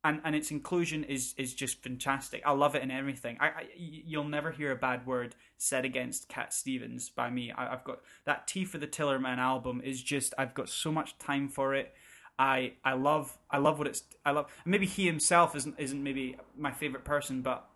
and 0.04 0.22
and 0.24 0.36
its 0.36 0.52
inclusion 0.52 1.04
is 1.04 1.34
is 1.38 1.54
just 1.54 1.82
fantastic 1.84 2.42
i 2.46 2.52
love 2.52 2.76
it 2.76 2.84
in 2.84 2.92
everything 2.92 3.38
i, 3.40 3.48
I 3.48 3.68
you'll 3.78 4.24
never 4.26 4.52
hear 4.52 4.72
a 4.72 4.76
bad 4.76 5.06
word 5.06 5.36
said 5.58 5.86
against 5.86 6.28
cat 6.28 6.54
stevens 6.54 7.10
by 7.10 7.30
me 7.30 7.52
I, 7.52 7.74
i've 7.74 7.84
got 7.84 8.00
that 8.26 8.48
tea 8.48 8.66
for 8.66 8.78
the 8.78 8.88
tillerman 8.88 9.38
album 9.38 9.82
is 9.84 10.02
just 10.04 10.34
i've 10.38 10.54
got 10.54 10.70
so 10.70 10.92
much 10.92 11.18
time 11.20 11.48
for 11.50 11.74
it 11.76 11.94
I 12.40 12.74
I 12.84 12.94
love 12.94 13.38
I 13.52 13.60
love 13.60 13.78
what 13.78 13.88
it's 13.88 14.02
I 14.26 14.32
love 14.32 14.48
maybe 14.66 14.88
he 14.88 15.06
himself 15.06 15.56
isn't 15.56 15.76
isn't 15.78 16.02
maybe 16.02 16.36
my 16.58 16.72
favorite 16.72 17.06
person 17.06 17.44
but 17.44 17.70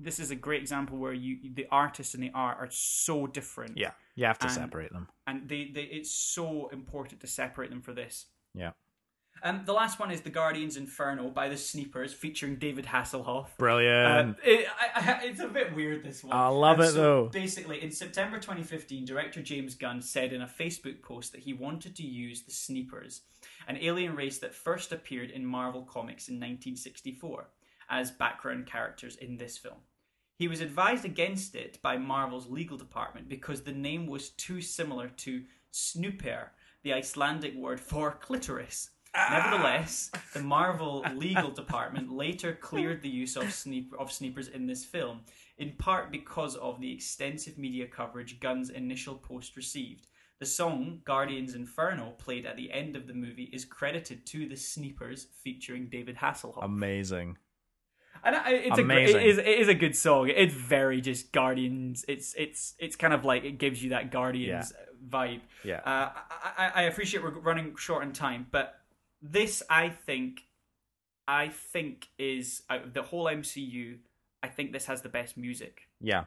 this 0.00 0.18
is 0.18 0.32
a 0.32 0.34
great 0.34 0.60
example 0.60 0.98
where 0.98 1.12
you 1.12 1.38
the 1.54 1.66
artist 1.70 2.14
and 2.14 2.22
the 2.22 2.32
art 2.34 2.58
are 2.58 2.68
so 2.70 3.28
different 3.28 3.76
Yeah. 3.76 3.92
You 4.16 4.26
have 4.26 4.38
to 4.40 4.46
And- 4.46 4.54
separate 4.54 4.92
them. 4.92 5.08
and 5.28 5.48
they, 5.48 5.70
they 5.72 5.82
it's 5.84 6.10
so 6.10 6.68
important 6.72 7.20
to 7.20 7.28
separate 7.28 7.70
them 7.70 7.80
for 7.80 7.92
this 7.92 8.26
Yeah. 8.54 8.72
Um 9.44 9.62
the 9.64 9.72
last 9.72 10.00
one 10.00 10.10
is 10.10 10.22
the 10.22 10.30
Guardians 10.30 10.76
Inferno 10.76 11.28
by 11.28 11.48
the 11.48 11.56
Sneepers 11.56 12.12
featuring 12.12 12.56
David 12.56 12.86
Hasselhoff 12.86 13.56
Brilliant. 13.58 14.30
uh, 14.30 14.34
it, 14.42 14.66
I, 14.96 15.00
I, 15.00 15.24
it's 15.24 15.40
a 15.40 15.48
bit 15.48 15.74
weird 15.74 16.02
this 16.02 16.24
one. 16.24 16.36
I 16.36 16.48
love 16.48 16.80
And 16.80 16.88
it, 16.88 16.92
so 16.92 16.94
though. 16.94 17.28
Basically, 17.28 17.82
in 17.82 17.90
September 17.90 18.38
2015, 18.38 19.04
director 19.04 19.42
James 19.42 19.74
Gunn 19.74 20.00
said 20.00 20.32
in 20.32 20.42
a 20.42 20.46
Facebook 20.46 21.02
post 21.02 21.32
that 21.32 21.42
he 21.42 21.52
wanted 21.52 21.94
to 21.96 22.02
use 22.02 22.42
the 22.42 22.52
Sneepers, 22.52 23.20
an 23.68 23.76
alien 23.80 24.16
race 24.16 24.38
that 24.38 24.54
first 24.54 24.92
appeared 24.92 25.30
in 25.30 25.44
Marvel 25.44 25.82
Comics 25.82 26.28
in 26.28 26.36
1964, 26.36 27.48
as 27.90 28.10
background 28.10 28.66
characters 28.66 29.16
in 29.16 29.36
this 29.36 29.58
film. 29.58 29.76
He 30.36 30.48
was 30.48 30.60
advised 30.60 31.04
against 31.04 31.54
it 31.54 31.80
by 31.80 31.96
Marvel's 31.96 32.50
legal 32.50 32.76
department 32.76 33.28
because 33.28 33.62
the 33.62 33.72
name 33.72 34.06
was 34.06 34.30
too 34.30 34.60
similar 34.60 35.08
to 35.08 35.44
Snooper, 35.70 36.50
the 36.82 36.92
Icelandic 36.92 37.54
word 37.54 37.78
for 37.78 38.12
clitoris. 38.20 38.90
Nevertheless, 39.14 40.10
the 40.32 40.40
Marvel 40.40 41.04
legal 41.14 41.50
department 41.50 42.10
later 42.10 42.52
cleared 42.52 43.02
the 43.02 43.08
use 43.08 43.36
of, 43.36 43.44
of 43.98 44.12
sneepers 44.12 44.48
in 44.48 44.66
this 44.66 44.84
film, 44.84 45.20
in 45.58 45.72
part 45.72 46.10
because 46.10 46.56
of 46.56 46.80
the 46.80 46.92
extensive 46.92 47.56
media 47.56 47.86
coverage 47.86 48.40
Gunn's 48.40 48.70
initial 48.70 49.14
post 49.14 49.56
received. 49.56 50.08
The 50.40 50.46
song 50.46 51.00
Guardians 51.04 51.54
Inferno, 51.54 52.10
played 52.18 52.44
at 52.44 52.56
the 52.56 52.72
end 52.72 52.96
of 52.96 53.06
the 53.06 53.14
movie, 53.14 53.50
is 53.52 53.64
credited 53.64 54.26
to 54.26 54.48
the 54.48 54.56
Sneepers 54.56 55.28
featuring 55.42 55.88
David 55.88 56.16
Hasselhoff. 56.16 56.64
Amazing. 56.64 57.38
And 58.24 58.34
I, 58.34 58.50
it's 58.50 58.78
a 58.78 58.82
great, 58.82 59.10
it 59.10 59.22
is 59.22 59.38
it 59.38 59.46
is 59.46 59.68
a 59.68 59.74
good 59.74 59.94
song. 59.94 60.28
It's 60.28 60.54
very 60.54 61.00
just 61.00 61.30
Guardians. 61.32 62.04
It's 62.08 62.34
it's 62.36 62.74
it's 62.78 62.96
kind 62.96 63.12
of 63.12 63.24
like 63.24 63.44
it 63.44 63.58
gives 63.58 63.82
you 63.82 63.90
that 63.90 64.10
Guardians 64.10 64.72
vibe. 65.08 65.40
Yeah. 65.62 65.80
Uh, 65.84 66.10
I, 66.14 66.52
I 66.56 66.72
I 66.74 66.82
appreciate 66.82 67.22
we're 67.22 67.38
running 67.38 67.76
short 67.76 68.02
on 68.02 68.12
time, 68.12 68.46
but 68.50 68.80
this 69.24 69.62
I 69.70 69.88
think 69.88 70.42
I 71.26 71.48
think 71.48 72.08
is 72.18 72.62
out 72.68 72.84
of 72.84 72.92
the 72.92 73.02
whole 73.02 73.24
MCU. 73.24 73.98
I 74.42 74.48
think 74.48 74.72
this 74.72 74.84
has 74.86 75.00
the 75.00 75.08
best 75.08 75.36
music 75.38 75.88
Yeah. 76.00 76.24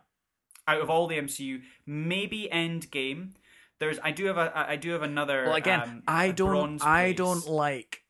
out 0.68 0.82
of 0.82 0.90
all 0.90 1.06
the 1.08 1.18
MCU. 1.18 1.62
Maybe 1.86 2.50
Endgame. 2.52 3.34
There's 3.80 4.00
I 4.04 4.10
do 4.12 4.26
have 4.26 4.38
a 4.38 4.52
I 4.58 4.76
do 4.76 4.90
have 4.92 5.04
another. 5.04 5.46
Well, 5.46 5.56
again, 5.56 5.82
um, 5.82 6.04
I 6.08 6.26
a 6.26 6.34
don't. 6.34 6.84
I 6.84 7.14
don't 7.14 7.48
like. 7.48 8.02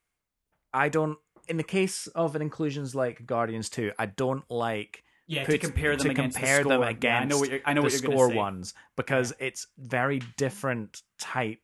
I 0.73 0.87
don't. 0.87 1.17
In 1.49 1.57
the 1.57 1.63
case 1.63 2.07
of 2.07 2.35
an 2.37 2.41
inclusions 2.41 2.95
like 2.95 3.25
Guardians 3.25 3.69
Two, 3.69 3.91
I 3.99 4.05
don't 4.05 4.49
like. 4.49 5.03
Yeah, 5.29 5.43
to 5.43 5.51
put- 5.51 5.59
compare 5.59 5.97
them 5.97 6.05
to 6.05 6.11
against 6.11 6.37
compare 6.37 6.63
the 6.63 6.69
them 6.69 6.81
score. 6.81 6.97
Yeah, 7.03 7.19
I 7.19 7.25
know 7.25 7.37
what 7.37 7.49
you're, 7.49 7.59
I 7.65 7.73
know 7.73 7.81
the 7.81 7.85
what 7.87 7.91
you're 7.91 7.99
score 7.99 8.27
gonna 8.27 8.31
say. 8.31 8.37
ones 8.37 8.73
because 8.95 9.33
it's 9.39 9.67
very 9.77 10.19
different 10.37 11.01
type 11.19 11.59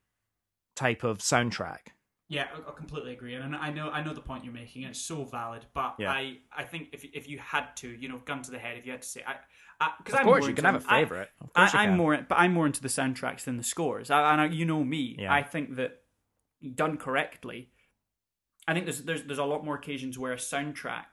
type 0.76 1.06
of 1.06 1.20
soundtrack. 1.20 1.80
Yeah, 2.34 2.48
I, 2.54 2.70
I 2.70 2.74
completely 2.74 3.14
agree, 3.14 3.36
and 3.36 3.56
I 3.56 3.70
know 3.70 3.90
I 3.90 4.04
know 4.04 4.14
the 4.14 4.22
point 4.22 4.44
you're 4.44 4.54
making, 4.54 4.84
and 4.84 4.92
it's 4.92 5.00
so 5.02 5.24
valid. 5.24 5.66
But 5.74 5.96
Yeah. 6.00 6.12
I 6.12 6.38
I 6.56 6.64
think 6.64 6.90
if 6.92 7.04
if 7.20 7.30
you 7.30 7.38
had 7.40 7.76
to, 7.78 7.88
you 7.88 8.08
know, 8.10 8.20
gun 8.26 8.42
to 8.42 8.52
the 8.52 8.60
head, 8.60 8.78
if 8.78 8.86
you 8.86 8.92
had 8.92 9.02
to 9.04 9.08
say, 9.08 9.24
I 9.28 9.36
because 10.00 10.14
Of 10.16 10.20
I'm 10.22 10.26
course, 10.26 10.48
you 10.48 10.54
can 10.54 10.66
into- 10.66 10.80
have 10.80 10.86
a 10.86 10.88
favorite. 10.88 11.30
Of 11.42 11.54
course 11.54 11.74
you 11.74 11.80
I, 11.80 11.84
I'm 11.84 11.90
can. 11.90 11.98
more, 11.98 12.18
but 12.30 12.36
I'm 12.40 12.54
more 12.54 12.66
into 12.66 12.82
the 12.82 12.88
soundtracks 12.88 13.44
than 13.44 13.58
the 13.58 13.64
scores. 13.64 14.10
I, 14.10 14.32
and 14.32 14.42
I, 14.42 14.46
you 14.46 14.66
know 14.66 14.84
me, 14.84 15.16
Yeah. 15.20 15.34
I 15.34 15.44
think 15.44 15.76
that 15.76 16.02
done 16.76 16.98
correctly, 16.98 17.70
I 18.68 18.74
think 18.74 18.86
there's 18.86 19.02
there's 19.04 19.24
there's 19.24 19.40
a 19.40 19.44
lot 19.46 19.64
more 19.66 19.76
occasions 19.76 20.18
where 20.18 20.32
a 20.34 20.38
soundtrack 20.38 21.06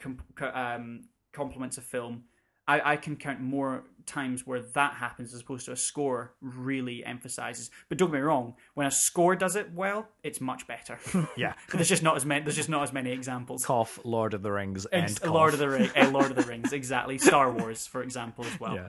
com- 0.00 0.22
co- 0.34 0.52
um, 0.54 1.08
complements 1.32 1.78
a 1.78 1.82
film. 1.82 2.24
I, 2.66 2.92
I 2.92 2.96
can 2.96 3.16
count 3.16 3.40
more 3.40 3.84
times 4.08 4.46
where 4.46 4.60
that 4.60 4.94
happens 4.94 5.32
as 5.34 5.42
opposed 5.42 5.66
to 5.66 5.72
a 5.72 5.76
score 5.76 6.32
really 6.40 7.04
emphasizes. 7.04 7.70
But 7.88 7.98
don't 7.98 8.08
get 8.10 8.14
me 8.16 8.20
wrong, 8.22 8.54
when 8.74 8.86
a 8.86 8.90
score 8.90 9.36
does 9.36 9.54
it 9.54 9.72
well, 9.72 10.08
it's 10.24 10.40
much 10.40 10.66
better. 10.66 10.98
Yeah. 11.36 11.54
but 11.68 11.74
there's 11.76 11.88
just 11.88 12.02
not 12.02 12.16
as 12.16 12.24
many. 12.26 12.42
There's 12.44 12.56
just 12.56 12.68
not 12.68 12.82
as 12.82 12.92
many 12.92 13.12
examples. 13.12 13.64
Cough, 13.64 14.00
Lord 14.04 14.34
of 14.34 14.42
the 14.42 14.50
Rings, 14.50 14.86
and. 14.86 15.22
Lord 15.24 15.52
of 15.52 15.60
the 15.60 15.68
Ring, 15.68 15.90
uh, 15.96 16.10
Lord 16.10 16.30
of 16.30 16.36
the 16.36 16.42
Rings, 16.42 16.72
exactly. 16.72 17.18
Star 17.18 17.52
Wars, 17.52 17.86
for 17.86 18.02
example, 18.02 18.44
as 18.46 18.58
well. 18.58 18.74
Yeah. 18.74 18.88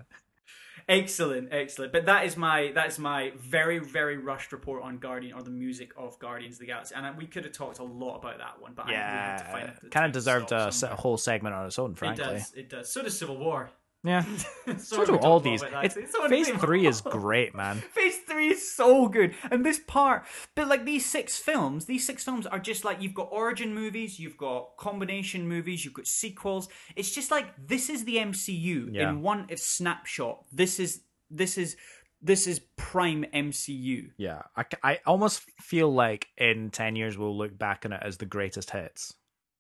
Excellent, 0.88 1.50
excellent. 1.52 1.92
But 1.92 2.08
that 2.08 2.26
is 2.26 2.36
my 2.36 2.72
that 2.74 2.88
is 2.88 2.98
my 2.98 3.32
very 3.38 3.78
very 3.78 4.18
rushed 4.18 4.52
report 4.52 4.82
on 4.82 4.98
Guardian 4.98 5.34
or 5.34 5.44
the 5.44 5.52
music 5.52 5.92
of 5.96 6.18
Guardians 6.18 6.56
of 6.56 6.62
the 6.62 6.66
Galaxy, 6.66 6.96
and 6.96 7.16
we 7.16 7.28
could 7.28 7.44
have 7.44 7.54
talked 7.54 7.78
a 7.78 7.84
lot 7.84 8.18
about 8.18 8.40
that 8.40 8.60
one, 8.60 8.74
but 8.76 8.88
I, 8.88 8.90
we 8.90 8.96
had 8.96 9.38
to 9.38 9.44
find 9.52 9.68
Yeah, 9.68 9.74
it. 9.84 9.92
kind 9.92 10.06
of 10.08 10.12
deserved 10.14 10.52
a 10.52 10.72
se- 10.72 10.88
whole 10.94 11.18
segment 11.18 11.54
on 11.54 11.68
its 11.68 11.78
own, 11.78 11.94
Frankly, 11.94 12.24
It 12.24 12.28
does. 12.28 12.54
It 12.56 12.70
does. 12.70 12.92
So 12.92 13.04
does 13.04 13.18
Civil 13.20 13.38
War. 13.38 13.70
Yeah, 14.04 14.24
so 14.78 15.06
do 15.06 15.18
all 15.18 15.42
these. 15.42 15.62
It's. 15.62 15.96
So 16.14 16.28
phase 16.30 16.48
three 16.50 16.88
is 16.88 17.02
great, 17.02 17.54
man. 17.54 17.78
Phase 17.78 18.18
three 18.20 18.48
is 18.50 18.72
so 18.72 19.10
good, 19.10 19.36
and 19.52 19.66
this 19.66 19.80
part, 19.88 20.24
but 20.56 20.70
like 20.70 20.86
these 20.86 21.06
six 21.06 21.38
films, 21.38 21.86
these 21.86 22.06
six 22.06 22.24
films 22.24 22.48
are 22.48 22.60
just 22.60 22.86
like 22.86 23.02
you've 23.02 23.14
got 23.14 23.28
origin 23.32 23.74
movies, 23.74 24.18
you've 24.18 24.38
got 24.38 24.78
combination 24.78 25.48
movies, 25.50 25.84
you've 25.84 25.94
got 25.94 26.08
sequels. 26.08 26.70
It's 26.96 27.12
just 27.14 27.30
like 27.30 27.48
this 27.68 27.90
is 27.90 28.06
the 28.06 28.16
MCU 28.18 28.90
Yeah. 28.94 29.10
in 29.10 29.22
one 29.22 29.48
snapshot. 29.58 30.46
This 30.52 30.80
is 30.80 31.02
this 31.30 31.58
is 31.58 31.76
this 32.22 32.48
is 32.48 32.62
prime 32.78 33.26
MCU. 33.34 34.12
Yeah, 34.18 34.44
I, 34.56 34.66
I 34.84 35.00
almost 35.06 35.42
feel 35.60 35.94
like 35.94 36.28
in 36.38 36.70
ten 36.70 36.96
years 36.96 37.18
we'll 37.18 37.38
look 37.38 37.58
back 37.58 37.84
on 37.86 37.92
it 37.92 38.02
as 38.02 38.18
the 38.18 38.26
greatest 38.26 38.72
hits. 38.72 39.14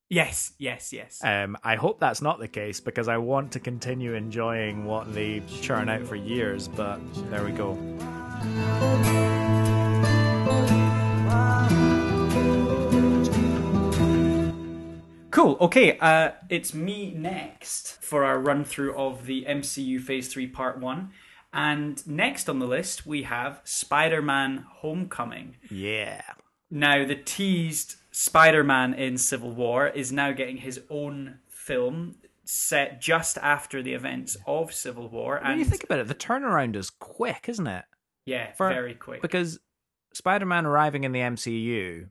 Yes, 0.10 0.53
yes, 0.57 0.91
yes. 0.91 1.20
Um, 1.24 1.55
I 1.64 1.76
hope 1.76 1.99
that's 1.99 2.22
not 2.22 2.39
the 2.39 2.47
case 2.47 2.80
because 2.80 3.07
I 3.07 3.18
want 3.18 3.51
to 3.51 3.60
continue 3.60 4.16
enjoying 4.16 4.86
what 4.86 5.14
they 5.14 5.41
churn 5.62 5.88
out 5.88 6.01
for 6.01 6.16
years. 6.16 6.68
But 6.68 6.99
there 7.30 7.43
we 7.43 7.51
go. 7.51 7.78
Cool. 15.32 15.57
Okay, 15.62 15.97
uh, 15.99 16.32
it's 16.49 16.74
me 16.74 17.14
next 17.16 18.01
for 18.01 18.26
our 18.26 18.39
run 18.39 18.66
through 18.66 18.95
of 18.95 19.26
the 19.28 19.45
MCU 19.47 20.01
Phase 20.01 20.28
3 20.28 20.47
Part 20.47 20.80
1. 20.80 21.12
And 21.53 22.05
next 22.07 22.49
on 22.49 22.60
the 22.60 22.66
list, 22.66 23.05
we 23.05 23.24
have 23.24 23.62
Spider 23.64 24.22
Man 24.22 24.66
Homecoming. 24.68 25.55
Yeah, 25.70 26.22
Now, 26.72 27.05
the 27.05 27.16
teased 27.16 27.95
Spider 28.24 28.65
Man 28.65 28.93
in 28.93 29.17
Civil 29.17 29.51
War 29.51 29.88
is 29.88 30.11
now 30.11 30.34
getting 30.34 30.57
his 30.57 30.82
own 30.89 31.39
film 31.47 32.15
set 32.43 32.99
just 32.99 33.38
after 33.38 33.82
the 33.82 33.93
events 33.93 34.36
of 34.45 34.74
Civil 34.74 35.07
War. 35.07 35.39
when 35.41 35.51
And 35.51 35.59
you 35.59 35.65
think 35.65 35.86
about 35.86 35.99
it, 35.99 36.07
the 36.09 36.15
turnaround 36.15 36.76
is 36.76 36.89
quick, 36.89 37.47
isn't 37.47 37.65
it? 37.67 37.86
yeah, 38.26 38.51
for- 38.51 38.67
very 38.67 38.93
quick. 38.93 39.22
Because 39.22 39.59
Spider-Man 40.13 40.65
arriving 40.65 41.05
in 41.05 41.13
the 41.13 41.22
MCU, 41.22 42.09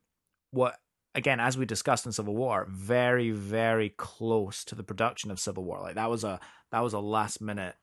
what 0.51 0.79
again, 1.15 1.41
as 1.41 1.59
we 1.59 1.67
discussed 1.67 2.07
in 2.07 2.13
Civil 2.13 2.35
War, 2.35 2.67
very 2.71 3.31
very 3.31 3.91
close 3.91 4.65
to 4.65 4.75
the 4.75 4.83
production 4.85 5.31
of 5.31 5.39
Civil 5.39 5.65
War. 5.65 5.79
Like 5.81 5.97
that 5.97 6.09
was 6.09 6.25
a 6.25 6.41
that 6.73 6.81
was 6.81 6.95
a 6.95 7.01
last 7.01 7.43
minute 7.43 7.75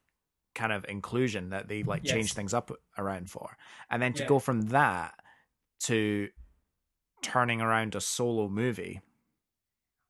kind 0.56 0.72
of 0.74 0.84
inclusion 0.90 1.50
that 1.50 1.68
they 1.68 1.84
like 1.84 2.02
Yes. 2.06 2.14
changed 2.14 2.34
things 2.34 2.56
up 2.56 2.72
around 2.98 3.30
for, 3.30 3.56
and 3.92 4.02
then 4.02 4.14
to 4.14 4.24
Yeah. 4.24 4.30
go 4.30 4.40
from 4.40 4.62
that 4.70 5.20
to 5.82 6.30
turning 7.22 7.62
around 7.62 7.96
a 7.96 8.02
solo 8.02 8.48
movie 8.48 9.02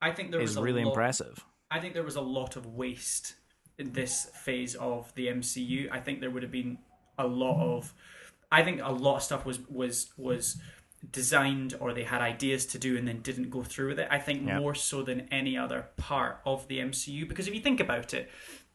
I 0.01 0.11
think 0.11 0.31
there 0.31 0.39
was 0.41 0.57
a 0.57 0.61
really 0.61 0.83
lot- 0.83 0.89
impressive. 0.91 1.43
I 1.71 1.79
think 1.79 1.93
there 1.93 2.03
was 2.03 2.15
a 2.17 2.21
lot 2.21 2.55
of 2.57 2.65
waste 2.67 3.35
in 3.77 3.91
this 3.93 4.25
phase 4.43 4.75
of 4.75 5.11
the 5.15 5.27
MCU. 5.27 5.89
I 5.91 5.99
think 5.99 6.19
there 6.19 6.29
would 6.29 6.43
have 6.43 6.51
been 6.51 6.77
a 7.17 7.25
lot 7.25 7.59
of 7.61 7.93
I 8.51 8.63
think 8.63 8.81
a 8.83 8.91
lot 8.91 9.15
of 9.17 9.23
stuff 9.23 9.45
was 9.45 9.59
was 9.67 10.11
was 10.17 10.61
designed 11.11 11.75
or 11.79 11.93
they 11.93 12.03
had 12.03 12.21
ideas 12.21 12.65
to 12.67 12.77
do 12.79 12.97
and 12.97 13.07
then 13.07 13.21
didn't 13.21 13.49
go 13.49 13.63
through 13.63 13.89
with 13.89 13.99
it. 13.99 14.07
I 14.11 14.19
think 14.19 14.45
Yeah. 14.47 14.59
more 14.59 14.75
so 14.75 15.01
than 15.03 15.21
any 15.31 15.57
other 15.57 15.89
part 15.97 16.41
of 16.45 16.67
the 16.67 16.79
MCU 16.79 17.25
because 17.27 17.47
if 17.47 17.53
you 17.55 17.61
think 17.61 17.79
about 17.79 18.13
it, 18.13 18.29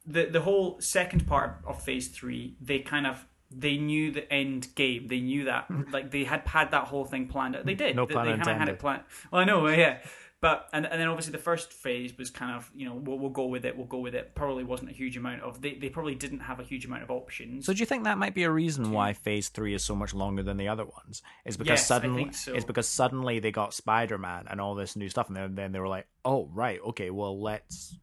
the 0.07 0.25
the 0.27 0.41
whole 0.41 0.81
second 0.81 1.27
part 1.27 1.61
of 1.67 1.83
phase 1.83 2.09
3, 2.09 2.57
they 2.61 2.81
kind 2.81 3.07
of 3.07 3.27
they 3.51 3.77
knew 3.77 4.11
the 4.11 4.31
end 4.33 4.69
game. 4.75 5.09
They 5.09 5.21
knew 5.21 5.45
that 5.45 5.67
like 5.93 6.11
they 6.11 6.25
had 6.25 6.47
had 6.47 6.71
that 6.71 6.85
whole 6.85 7.05
thing 7.05 7.27
planned 7.27 7.57
out. 7.57 7.67
They 7.67 7.75
mm. 7.75 7.79
did. 7.79 7.97
No 7.97 8.07
They- 8.07 8.15
pun 8.15 8.27
they 8.27 8.55
had 8.55 8.69
it 8.69 8.79
planned. 8.79 9.03
Well, 9.31 9.43
I 9.43 9.45
know, 9.45 9.67
yeah. 9.69 9.99
But 10.41 10.71
and 10.73 10.87
and 10.87 10.99
then 10.99 11.07
obviously 11.09 11.33
the 11.33 11.39
first 11.39 11.71
phase 11.71 12.17
was 12.17 12.31
kind 12.31 12.57
of 12.57 12.71
you 12.75 12.87
know 12.89 12.95
we'll, 12.95 13.19
we'll 13.19 13.31
go 13.31 13.45
with 13.45 13.67
it 13.67 13.77
we'll 13.77 13.87
go 13.87 13.99
with 13.99 14.15
it 14.15 14.35
probably 14.35 14.65
wasn't 14.65 14.89
a 14.89 14.93
huge 14.95 15.19
amount 15.19 15.43
of 15.43 15.61
they, 15.61 15.75
they 15.75 15.91
probably 15.91 16.15
didn't 16.15 16.41
have 16.41 16.59
a 16.59 16.63
huge 16.63 16.87
amount 16.87 17.03
of 17.03 17.11
options 17.11 17.67
So 17.67 17.75
do 17.75 17.81
you 17.81 17.85
think 17.85 18.05
that 18.05 18.17
might 18.17 18.35
be 18.35 18.45
a 18.45 18.51
reason 18.51 18.91
why 18.91 19.13
Phase 19.13 19.51
Three 19.51 19.75
is 19.75 19.85
so 19.85 19.95
much 19.95 20.15
longer 20.15 20.43
than 20.43 20.57
the 20.57 20.69
other 20.69 20.87
ones? 20.87 21.23
Is 21.45 21.59
because 21.59 21.81
Yes, 21.81 21.87
suddenly 21.87 22.33
so. 22.33 22.55
it's 22.55 22.65
because 22.65 22.89
suddenly 22.89 23.39
they 23.39 23.53
got 23.53 23.75
Spider 23.75 24.17
Man 24.17 24.47
and 24.49 24.63
all 24.63 24.75
this 24.75 24.97
new 24.97 25.11
stuff, 25.11 25.29
and 25.29 25.37
then, 25.37 25.55
then 25.57 25.73
they 25.73 25.79
were 25.79 25.89
like, 25.89 26.07
"Oh, 26.25 26.49
right, 26.55 26.81
okay, 26.87 27.11
well, 27.11 27.39
let's 27.39 27.99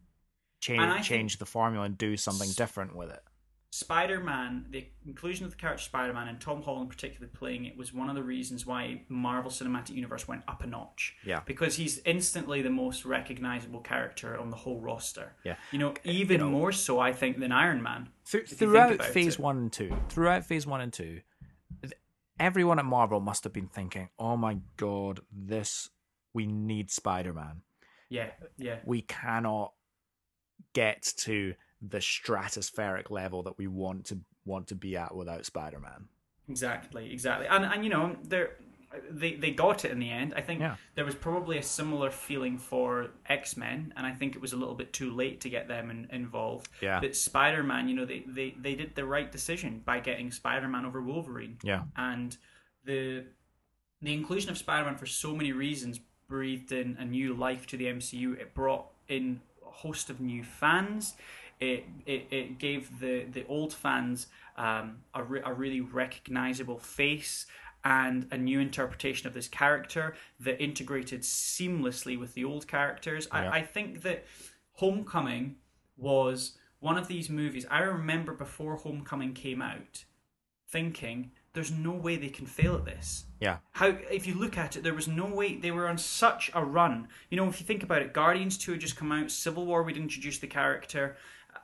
change 0.61 1.07
change 1.07 1.39
the 1.39 1.45
formula 1.47 1.85
and 1.85 1.97
do 1.97 2.17
something 2.17 2.49
different 2.55 2.95
with 2.95 3.09
it." 3.09 3.23
Spider-Man 3.77 4.65
the 4.69 4.87
inclusion 5.05 5.45
of 5.45 5.51
the 5.51 5.57
character 5.57 5.83
Spider-Man 5.83 6.27
and 6.27 6.39
Tom 6.41 6.61
Holland 6.63 6.89
particularly 6.89 7.31
playing 7.33 7.65
it 7.65 7.77
was 7.77 7.93
one 7.93 8.09
of 8.09 8.15
the 8.15 8.23
reasons 8.23 8.65
why 8.65 9.01
Marvel 9.07 9.51
Cinematic 9.51 9.91
Universe 9.95 10.27
went 10.27 10.43
up 10.47 10.63
a 10.63 10.67
notch 10.67 11.15
Yeah. 11.23 11.41
because 11.45 11.75
he's 11.75 11.99
instantly 12.05 12.61
the 12.61 12.69
most 12.69 13.05
recognizable 13.05 13.79
character 13.81 14.37
on 14.37 14.49
the 14.49 14.57
whole 14.57 14.79
roster 14.81 15.35
Yeah. 15.43 15.55
you 15.71 15.79
know 15.79 15.93
even 16.03 16.39
know- 16.41 16.49
more 16.49 16.71
so 16.71 16.99
I 16.99 17.13
think 17.13 17.39
than 17.39 17.51
Iron 17.51 17.81
Man 17.83 18.09
Through, 18.25 18.41
if 18.41 18.51
you 18.51 18.57
think 18.57 18.71
throughout 18.71 19.03
Phase 19.03 19.35
it. 19.35 19.39
One 19.39 19.57
and 19.57 19.71
Two, 19.73 19.95
throughout 20.09 20.45
Phase 20.45 20.65
One 20.67 20.81
and 20.81 20.91
Two, 20.91 21.21
everyone 22.39 22.79
at 22.79 22.85
Marvel 22.85 23.19
must 23.19 23.43
have 23.43 23.53
been 23.53 23.67
thinking, 23.67 24.09
"Oh 24.19 24.37
my 24.37 24.57
god, 24.77 25.21
this 25.31 25.89
we 26.33 26.45
need 26.45 26.91
Spider 26.91 27.33
Man. 27.33 27.61
yeah 28.09 28.31
yeah 28.57 28.79
We 28.85 29.01
cannot 29.01 29.73
get 30.73 31.01
to 31.17 31.53
the 31.81 31.99
stratospheric 31.99 33.09
level 33.11 33.43
that 33.43 33.57
we 33.57 33.67
want 33.67 34.05
to 34.05 34.19
want 34.45 34.67
to 34.67 34.75
be 34.75 34.95
at 34.97 35.15
without 35.15 35.45
Spider 35.45 35.79
Man." 35.79 36.07
Exactly, 36.49 37.11
exactly, 37.11 37.47
and 37.47 37.65
and 37.65 37.83
you 37.83 37.89
know 37.89 38.15
they 38.23 38.45
they 39.11 39.35
they 39.35 39.51
got 39.51 39.83
it 39.83 39.91
in 39.91 39.99
the 39.99 40.09
end. 40.09 40.33
I 40.35 40.41
think 40.41 40.61
Yeah. 40.61 40.75
there 40.95 41.03
was 41.05 41.13
probably 41.15 41.57
a 41.57 41.63
similar 41.63 42.09
feeling 42.09 42.57
for 42.57 43.09
X 43.27 43.57
Men, 43.57 43.93
and 43.97 44.05
I 44.07 44.13
think 44.13 44.35
it 44.35 44.41
was 44.41 44.53
a 44.53 44.57
little 44.57 44.75
bit 44.75 44.93
too 44.93 45.11
late 45.11 45.41
to 45.41 45.49
get 45.49 45.67
them 45.67 45.89
in, 45.91 46.07
involved. 46.11 46.69
Yeah. 46.81 46.99
But 47.01 47.15
Spider 47.15 47.63
Man, 47.63 47.89
you 47.89 47.95
know, 47.95 48.05
they, 48.05 48.23
they 48.25 48.55
they 48.57 48.75
did 48.75 48.95
the 48.95 49.05
right 49.05 49.29
decision 49.31 49.81
by 49.85 49.99
getting 49.99 50.31
Spider 50.31 50.67
Man 50.69 50.85
over 50.85 51.01
Wolverine, 51.01 51.57
Yeah. 51.63 51.83
and 51.97 52.37
the 52.85 53.25
the 54.01 54.13
inclusion 54.13 54.49
of 54.51 54.57
Spider 54.57 54.85
Man 54.85 54.95
for 54.95 55.05
so 55.05 55.35
many 55.35 55.51
reasons 55.51 55.99
breathed 56.29 56.71
in 56.71 56.95
a 56.99 57.05
new 57.05 57.33
life 57.33 57.67
to 57.67 57.77
the 57.77 57.85
MCU. 57.87 58.39
It 58.39 58.53
brought 58.53 58.85
in 59.09 59.41
a 59.65 59.69
host 59.69 60.09
of 60.09 60.21
new 60.21 60.43
fans. 60.43 61.15
It 61.59 61.85
it, 62.05 62.27
it 62.31 62.59
gave 62.59 62.99
the, 62.99 63.25
the 63.31 63.45
old 63.47 63.73
fans 63.73 64.27
um, 64.57 64.97
a, 65.13 65.23
re- 65.23 65.41
a 65.43 65.53
really 65.53 65.81
recognizable 65.81 66.79
face 66.79 67.45
and 67.83 68.27
a 68.31 68.37
new 68.37 68.59
interpretation 68.59 69.27
of 69.27 69.33
this 69.33 69.47
character 69.47 70.15
that 70.39 70.61
integrated 70.61 71.21
seamlessly 71.21 72.19
with 72.19 72.33
the 72.33 72.43
old 72.43 72.67
characters. 72.67 73.27
Yeah. 73.31 73.49
I, 73.49 73.57
I 73.57 73.61
think 73.61 74.01
that 74.01 74.25
Homecoming 74.73 75.55
was 75.95 76.57
one 76.79 76.97
of 76.97 77.07
these 77.07 77.29
movies. 77.29 77.65
I 77.71 77.79
remember 77.79 78.33
before 78.33 78.75
Homecoming 78.75 79.33
came 79.33 79.61
out 79.61 80.05
thinking 80.69 81.31
there's 81.53 81.71
no 81.71 81.91
way 81.91 82.17
they 82.17 82.29
can 82.29 82.45
fail 82.45 82.75
at 82.75 82.85
this. 82.85 83.25
Yeah. 83.39 83.57
How 83.71 83.97
if 84.11 84.27
you 84.27 84.35
look 84.35 84.57
at 84.57 84.75
it, 84.75 84.83
there 84.83 84.93
was 84.93 85.07
no 85.07 85.25
way 85.25 85.55
they 85.55 85.71
were 85.71 85.87
on 85.87 85.97
such 85.97 86.51
a 86.53 86.63
run. 86.63 87.07
You 87.31 87.37
know, 87.37 87.47
if 87.47 87.59
you 87.59 87.65
think 87.65 87.83
about 87.83 88.01
it, 88.01 88.13
Guardians 88.13 88.57
Two 88.57 88.73
had 88.73 88.81
just 88.81 88.95
come 88.95 89.11
out, 89.11 89.31
Civil 89.31 89.65
War 89.65 89.81
we'd 89.81 89.97
introduced 89.97 90.41
the 90.41 90.47
character. 90.47 91.15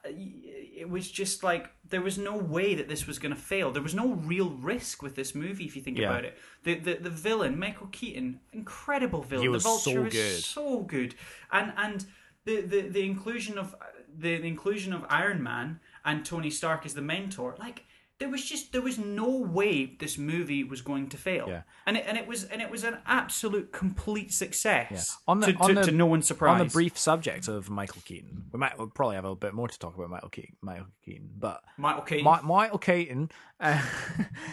It 0.06 0.90
was 0.90 1.10
just 1.10 1.44
like 1.44 1.70
there 1.88 2.02
was 2.02 2.18
no 2.18 2.36
way 2.36 2.76
that 2.76 2.90
this 2.90 3.08
was 3.08 3.20
going 3.20 3.34
to 3.34 3.40
fail. 3.40 3.72
There 3.72 3.82
was 3.82 3.96
no 3.96 4.14
real 4.14 4.50
risk 4.50 5.02
with 5.02 5.16
this 5.16 5.34
movie 5.34 5.66
if 5.66 5.76
you 5.76 5.82
think 5.82 5.98
Yeah. 5.98 6.10
about 6.10 6.26
it. 6.26 6.38
The, 6.64 6.76
the 6.76 6.96
the 6.96 7.10
villain, 7.10 7.58
Michael 7.58 7.88
Keaton, 7.92 8.40
incredible 8.52 9.22
villain. 9.22 9.44
He 9.44 9.50
was 9.50 9.64
the 9.64 9.70
Vulture 9.70 9.92
so 9.92 10.02
was 10.02 10.14
good. 10.14 10.44
so 10.44 10.80
good, 10.82 11.16
and 11.52 11.74
and 11.78 12.06
the 12.46 12.62
the, 12.62 12.82
the 12.82 13.06
inclusion 13.06 13.58
of 13.58 13.76
the, 14.16 14.38
the 14.38 14.48
inclusion 14.48 14.94
of 14.94 15.06
Iron 15.10 15.42
Man 15.42 15.80
and 16.06 16.26
Tony 16.26 16.50
Stark 16.50 16.86
as 16.86 16.94
the 16.94 17.02
mentor, 17.02 17.56
like 17.58 17.86
there 18.24 18.30
was 18.32 18.46
just 18.46 18.72
there 18.72 18.82
was 18.82 18.98
no 18.98 19.28
way 19.38 19.98
this 20.00 20.18
movie 20.18 20.64
was 20.64 20.80
going 20.82 21.10
to 21.10 21.18
fail. 21.18 21.46
Yeah. 21.50 21.64
And 21.86 21.98
it 21.98 22.06
and 22.08 22.18
it 22.18 22.26
was 22.26 22.46
and 22.46 22.62
it 22.62 22.72
was 22.72 22.86
an 22.86 23.00
absolute 23.06 23.74
complete 23.74 24.32
success. 24.32 24.88
Yeah. 24.90 25.02
On 25.28 25.42
the- 25.42 25.48
to, 25.52 25.58
on 25.60 25.68
to, 25.68 25.76
the- 25.76 25.82
to 25.84 25.92
no 25.92 26.06
one's 26.06 26.26
surprise. 26.26 26.62
On 26.62 26.66
the 26.66 26.72
brief 26.72 26.98
subject 26.98 27.50
of 27.50 27.70
Michael 27.70 28.02
Keaton, 28.06 28.46
we 28.54 28.60
might 28.60 28.78
we'll 28.78 28.88
probably 28.88 29.16
have 29.18 29.26
a 29.26 29.36
bit 29.36 29.54
more 29.54 29.68
to 29.68 29.78
talk 29.78 29.94
about 29.98 30.10
Michael 30.10 30.30
Keaton. 30.30 30.56
Michael 30.62 30.86
Keaton, 31.04 31.32
but 31.38 31.62
Michael. 31.78 32.06
Mi- 32.18 32.48
Michael 32.48 32.78
Keaton, 32.80 33.30
uh, 33.60 33.82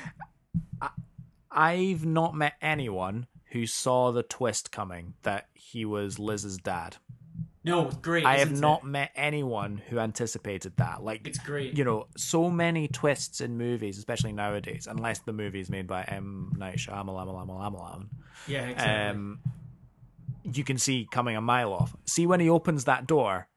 I, 0.83 0.89
I've 1.53 2.05
not 2.05 2.35
met 2.35 2.55
anyone 2.61 3.29
who 3.53 3.66
saw 3.66 4.11
the 4.11 4.25
twist 4.25 4.73
coming 4.73 5.14
that 5.23 5.47
he 5.55 5.85
was 5.85 6.18
Liz's 6.18 6.57
dad. 6.59 6.97
No, 7.63 7.87
it's 7.89 7.97
great. 7.97 8.25
I 8.25 8.39
have 8.39 8.59
not 8.59 8.83
it? 8.83 8.87
met 8.87 9.11
anyone 9.15 9.83
who 9.89 9.99
anticipated 9.99 10.77
that. 10.77 11.03
Like 11.03 11.27
It's 11.27 11.39
great. 11.39 11.77
you 11.77 11.85
know, 11.85 12.07
so 12.17 12.51
many 12.51 12.89
twists 12.89 13.41
in 13.41 13.59
movies, 13.59 13.99
especially 13.99 14.33
nowadays, 14.33 14.87
unless 14.91 15.19
the 15.21 15.33
movie 15.33 15.61
is 15.61 15.69
made 15.71 15.87
by 15.87 16.03
M 16.05 16.53
Night 16.57 16.77
Shyamalan. 16.79 18.09
Yeah, 18.47 18.67
exactly. 18.69 19.19
Um, 19.21 19.41
you 20.43 20.65
can 20.65 20.79
see 20.79 21.07
coming 21.11 21.37
a 21.37 21.41
mile 21.41 21.73
off. 21.73 21.95
See 22.07 22.27
when 22.27 22.41
he 22.41 22.49
opens 22.49 22.85
that 22.85 23.07
door, 23.07 23.49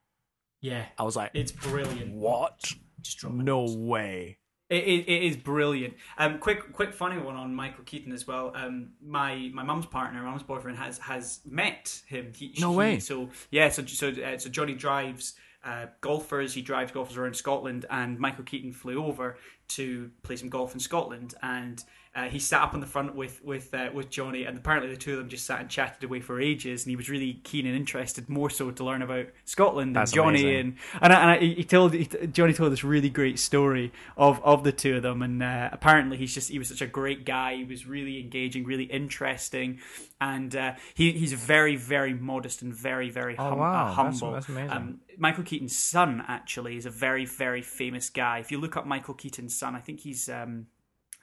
yeah, 0.61 0.85
I 0.97 1.03
was 1.03 1.15
like, 1.15 1.31
it's 1.33 1.51
brilliant. 1.51 2.13
"What? 2.13 2.59
Just 3.01 3.19
drop 3.19 3.33
my 3.33 3.43
No 3.43 3.65
way!" 3.65 4.37
It, 4.69 4.83
it, 4.83 5.07
it 5.11 5.23
is 5.23 5.37
brilliant. 5.37 5.93
Um, 6.17 6.39
quick, 6.39 6.71
quick, 6.73 6.93
funny 6.93 7.17
one 7.19 7.35
on 7.35 7.53
Michael 7.53 7.83
Keaton 7.83 8.11
as 8.11 8.25
well. 8.25 8.51
Um, 8.55 8.91
my 9.05 9.51
my 9.53 9.61
mum's 9.63 9.85
partner, 9.85 10.23
my 10.23 10.29
mum's 10.29 10.43
boyfriend, 10.43 10.77
has 10.77 10.97
has 10.99 11.41
met 11.45 12.01
him. 12.07 12.31
He, 12.35 12.55
No 12.59 12.71
he- 12.71 12.77
way. 12.77 12.99
So 12.99 13.29
yeah, 13.51 13.69
so 13.69 13.85
so 13.85 14.09
uh, 14.09 14.37
so 14.37 14.49
Johnny 14.49 14.73
drives 14.73 15.35
uh, 15.63 15.87
golfers. 16.01 16.53
He 16.53 16.61
drives 16.61 16.91
golfers 16.91 17.17
around 17.17 17.35
Scotland, 17.35 17.85
and 17.89 18.17
Michael 18.17 18.45
Keaton 18.45 18.71
flew 18.71 19.03
over 19.05 19.37
to 19.69 20.09
play 20.23 20.37
some 20.37 20.49
golf 20.49 20.73
in 20.73 20.79
Scotland, 20.79 21.35
and 21.43 21.83
uh, 22.15 22.29
he 22.29 22.37
sat 22.37 22.61
up 22.61 22.75
on 22.75 22.79
the 22.79 22.85
front 22.85 23.15
with 23.15 23.43
with 23.43 23.73
uh, 23.73 23.89
with 23.93 24.09
Johnny, 24.09 24.43
and 24.43 24.55
apparently 24.57 24.91
the 24.91 24.97
two 24.97 25.13
of 25.13 25.17
them 25.17 25.29
just 25.29 25.45
sat 25.47 25.59
and 25.61 25.67
chatted 25.69 26.03
away 26.03 26.19
for 26.19 26.39
ages, 26.39 26.83
and 26.83 26.91
he 26.91 26.95
was 26.95 27.09
really 27.09 27.41
keen 27.43 27.65
and 27.65 27.75
interested, 27.75 28.29
more 28.29 28.51
so 28.51 28.69
to 28.69 28.83
learn 28.83 29.01
about 29.01 29.25
Scotland 29.45 29.95
That's 29.95 30.11
and 30.11 30.15
Johnny 30.15 30.41
amazing. 30.43 30.59
and 30.59 31.01
and, 31.01 31.13
I, 31.13 31.21
and 31.21 31.29
I, 31.31 31.37
he 31.39 31.63
told 31.63 31.93
he, 31.93 32.05
Johnny 32.27 32.53
told 32.53 32.71
this 32.71 32.83
really 32.83 33.09
great 33.09 33.39
story 33.39 33.91
of, 34.15 34.39
of 34.43 34.63
the 34.63 34.71
two 34.71 34.97
of 34.97 35.01
them, 35.03 35.23
and 35.23 35.41
uh, 35.41 35.69
apparently 35.71 36.17
he's 36.17 36.33
just 36.35 36.49
he 36.49 36.59
was 36.59 36.67
such 36.67 36.81
a 36.81 36.87
great 36.87 37.25
guy. 37.25 37.55
He 37.55 37.63
was 37.63 37.87
really 37.87 38.19
engaging, 38.19 38.63
really 38.65 38.83
interesting, 38.85 39.79
and 40.21 40.55
uh, 40.55 40.73
he 40.93 41.13
he's 41.13 41.33
very 41.33 41.75
very 41.75 42.13
modest 42.13 42.61
and 42.61 42.71
very 42.75 43.09
very 43.09 43.35
Oh, 43.39 43.55
wow. 43.55 43.85
uh, 43.85 43.87
That's- 43.87 43.95
humble. 44.19 44.31
that's 44.33 44.49
amazing. 44.49 44.69
Um, 44.71 44.99
Michael 45.17 45.43
Keaton's 45.43 45.75
son 45.77 46.23
actually 46.27 46.77
is 46.77 46.85
a 46.85 46.89
very 46.91 47.25
very 47.25 47.63
famous 47.63 48.11
guy. 48.11 48.37
If 48.37 48.51
you 48.51 48.59
look 48.59 48.77
up 48.77 48.85
Michael 48.85 49.15
Keaton's 49.15 49.55
son, 49.57 49.75
I 49.75 49.79
think 49.79 50.01
he's 50.01 50.29
um, 50.29 50.67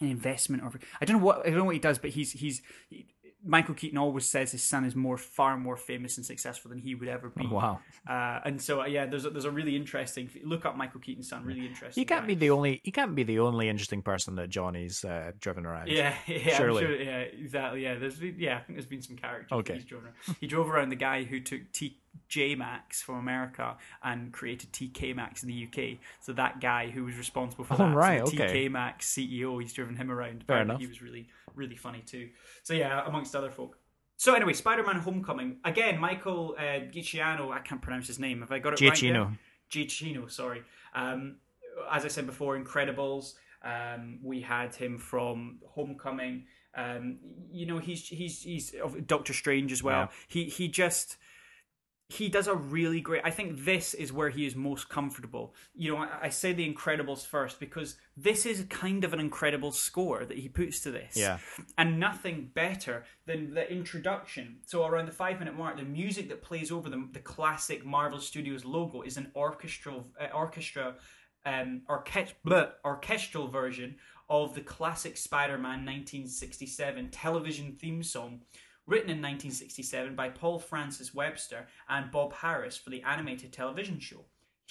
an 0.01 0.09
investment 0.09 0.63
or 0.63 0.73
I 1.01 1.05
don't 1.05 1.19
know 1.19 1.25
what 1.25 1.41
I 1.41 1.51
don't 1.51 1.59
know 1.59 1.65
what 1.65 1.75
he 1.75 1.81
does, 1.81 1.99
but 1.99 2.11
he's 2.11 2.33
he's. 2.33 2.63
He, 2.89 3.07
Michael 3.43 3.75
Keaton 3.75 3.97
always 3.97 4.27
says 4.27 4.53
his 4.53 4.63
son 4.63 4.85
is 4.85 4.95
more, 4.95 5.17
far 5.17 5.57
more 5.57 5.77
famous 5.77 6.17
and 6.19 6.27
successful 6.27 6.69
than 6.69 6.79
he 6.79 6.95
would 6.95 7.09
ever 7.09 7.31
be. 7.31 7.47
Wow. 7.47 7.81
Uh, 8.07 8.41
and 8.45 8.61
so 8.61 8.83
uh, 8.83 8.87
yeah, 8.87 9.07
there's 9.07 9.25
a, 9.25 9.31
there's 9.31 9.47
a 9.47 9.51
really 9.51 9.77
interesting. 9.77 10.29
Look 10.45 10.67
up 10.67 10.77
Michael 10.77 11.01
Keaton's 11.01 11.29
son. 11.29 11.45
Really 11.45 11.67
interesting. 11.67 12.01
You 12.01 12.07
can't 12.07 12.23
guy. 12.23 12.29
be 12.29 12.35
the 12.35 12.51
only. 12.51 12.81
You 12.85 12.93
can't 12.93 13.15
be 13.15 13.23
the 13.23 13.39
only 13.39 13.69
interesting 13.69 14.03
person 14.03 14.35
that 14.37 14.51
Johnny's 14.51 15.05
uh, 15.05 15.33
driven 15.41 15.65
around. 15.65 15.89
Yeah, 15.89 16.15
yeah, 16.27 16.57
Surely. 16.57 16.83
Sure, 16.83 16.95
yeah, 16.95 17.19
exactly. 17.21 17.83
Yeah, 17.83 17.95
there's 17.95 18.21
yeah, 18.21 18.57
I 18.57 18.61
think 18.61 18.77
there's 18.77 18.87
been 18.87 19.03
some 19.03 19.17
characters. 19.17 19.53
Okay. 19.53 19.73
that 19.73 19.81
he's 19.81 19.89
driven 19.89 20.07
around. 20.07 20.37
He 20.41 20.47
drove 20.47 20.69
around 20.69 20.91
the 20.91 20.97
guy 20.97 21.25
who 21.25 21.41
took 21.41 21.73
TJ 22.31 22.57
Maxx 22.59 23.03
from 23.03 23.17
America 23.17 23.77
and 24.03 24.33
created 24.33 24.73
TK 24.73 25.15
Maxx 25.15 25.43
in 25.43 25.49
the 25.49 25.67
UK. 25.67 25.99
So 26.21 26.33
that 26.33 26.61
guy 26.61 26.89
who 26.91 27.05
was 27.05 27.17
responsible 27.17 27.65
for 27.65 27.75
Oh, 27.75 27.77
that, 27.79 27.93
so 27.93 27.97
right, 27.97 28.25
the 28.25 28.43
okay. 28.43 28.67
TK 28.67 28.71
Maxx 28.71 29.13
CEO, 29.13 29.61
he's 29.61 29.73
driven 29.73 29.97
him 29.97 30.11
around. 30.11 30.45
Fair 30.45 30.63
Apparently 30.63 30.75
enough. 30.75 30.81
He 30.81 30.87
was 30.87 31.03
really, 31.03 31.29
really 31.55 31.77
funny 31.77 32.03
too. 32.07 32.29
So 32.63 32.75
yeah, 32.75 33.05
amongst 33.07 33.35
other 33.35 33.51
folk. 33.51 33.79
So 34.17 34.35
anyway, 34.35 34.53
Spider-Man: 34.53 34.97
Homecoming 34.97 35.57
again. 35.65 35.99
Michael 35.99 36.55
uh, 36.59 36.63
Giacchino, 36.93 37.53
I 37.53 37.61
can't 37.61 37.81
pronounce 37.81 38.07
his 38.07 38.19
name. 38.19 38.41
Have 38.41 38.53
I 38.53 38.59
got 38.59 38.75
it 38.75 38.81
right? 38.87 39.01
there? 39.01 39.13
Giacchino. 39.13 39.39
Giacchino, 39.71 40.31
sorry. 40.31 40.63
Um, 40.95 41.37
as 41.91 42.05
I 42.05 42.09
said 42.09 42.27
before, 42.27 42.59
Incredibles. 42.59 43.35
Um, 43.63 44.19
we 44.23 44.41
had 44.41 44.75
him 44.75 44.99
from 44.99 45.59
Homecoming. 45.67 46.45
Um, 46.75 47.19
you 47.51 47.67
know, 47.67 47.79
he's 47.79 48.07
he's 48.09 48.43
he's 48.43 48.75
of 48.75 49.07
Doctor 49.07 49.33
Strange 49.33 49.73
as 49.73 49.83
well. 49.83 50.01
Yeah. 50.01 50.09
He 50.29 50.45
he 50.45 50.69
just 50.69 51.17
he 52.13 52.29
does 52.29 52.49
a 52.49 52.55
really 52.55 53.01
great. 53.01 53.23
I 53.25 53.31
think 53.31 53.65
this 53.65 53.95
is 53.95 54.13
where 54.13 54.31
he 54.31 54.45
is 54.45 54.57
most 54.57 54.89
comfortable. 54.89 55.55
You 55.75 55.93
know, 55.93 55.99
I, 55.99 56.09
I 56.23 56.29
say 56.29 56.53
the 56.53 56.73
Incredibles 56.73 57.25
first 57.25 57.61
because 57.61 57.97
this 58.17 58.45
is 58.47 58.65
kind 58.69 59.05
of 59.05 59.13
an 59.13 59.21
incredible 59.21 59.71
score 59.71 60.25
that 60.25 60.37
he 60.39 60.49
puts 60.49 60.81
to 60.81 60.91
this 60.91 61.17
Yeah. 61.17 61.39
and 61.79 62.01
nothing 62.01 62.51
better 62.55 63.05
than 63.27 63.55
the 63.55 63.71
introduction. 63.71 64.59
So 64.67 64.85
around 64.85 65.07
the 65.07 65.13
five 65.13 65.39
minute 65.39 65.57
mark, 65.57 65.77
the 65.77 65.85
music 65.85 66.29
that 66.29 66.43
plays 66.43 66.73
over 66.73 66.91
the, 66.91 67.09
the 67.13 67.21
classic 67.21 67.85
Marvel 67.85 68.21
Studios 68.21 68.65
logo 68.65 69.03
is 69.03 69.17
an 69.17 69.31
orchestral 69.37 70.09
uh, 70.21 70.27
orchestra 70.35 70.97
um 71.47 71.83
bleh, 72.45 72.71
orchestral 72.85 73.49
version 73.49 73.97
of 74.29 74.55
the 74.55 74.61
classic 74.61 75.17
Spider-Man 75.17 75.85
1967 75.87 77.11
television 77.11 77.77
theme 77.81 78.03
song. 78.03 78.41
Written 78.87 79.11
in 79.11 79.19
1967 79.19 80.17
by 80.17 80.31
Paul 80.31 80.59
Francis 80.59 81.15
Webster 81.15 81.69
and 81.89 82.11
Bob 82.11 82.33
Harris 82.33 82.77
for 82.77 82.91
the 82.91 83.03
animated 83.03 83.53
television 83.53 84.01
show. 84.01 84.25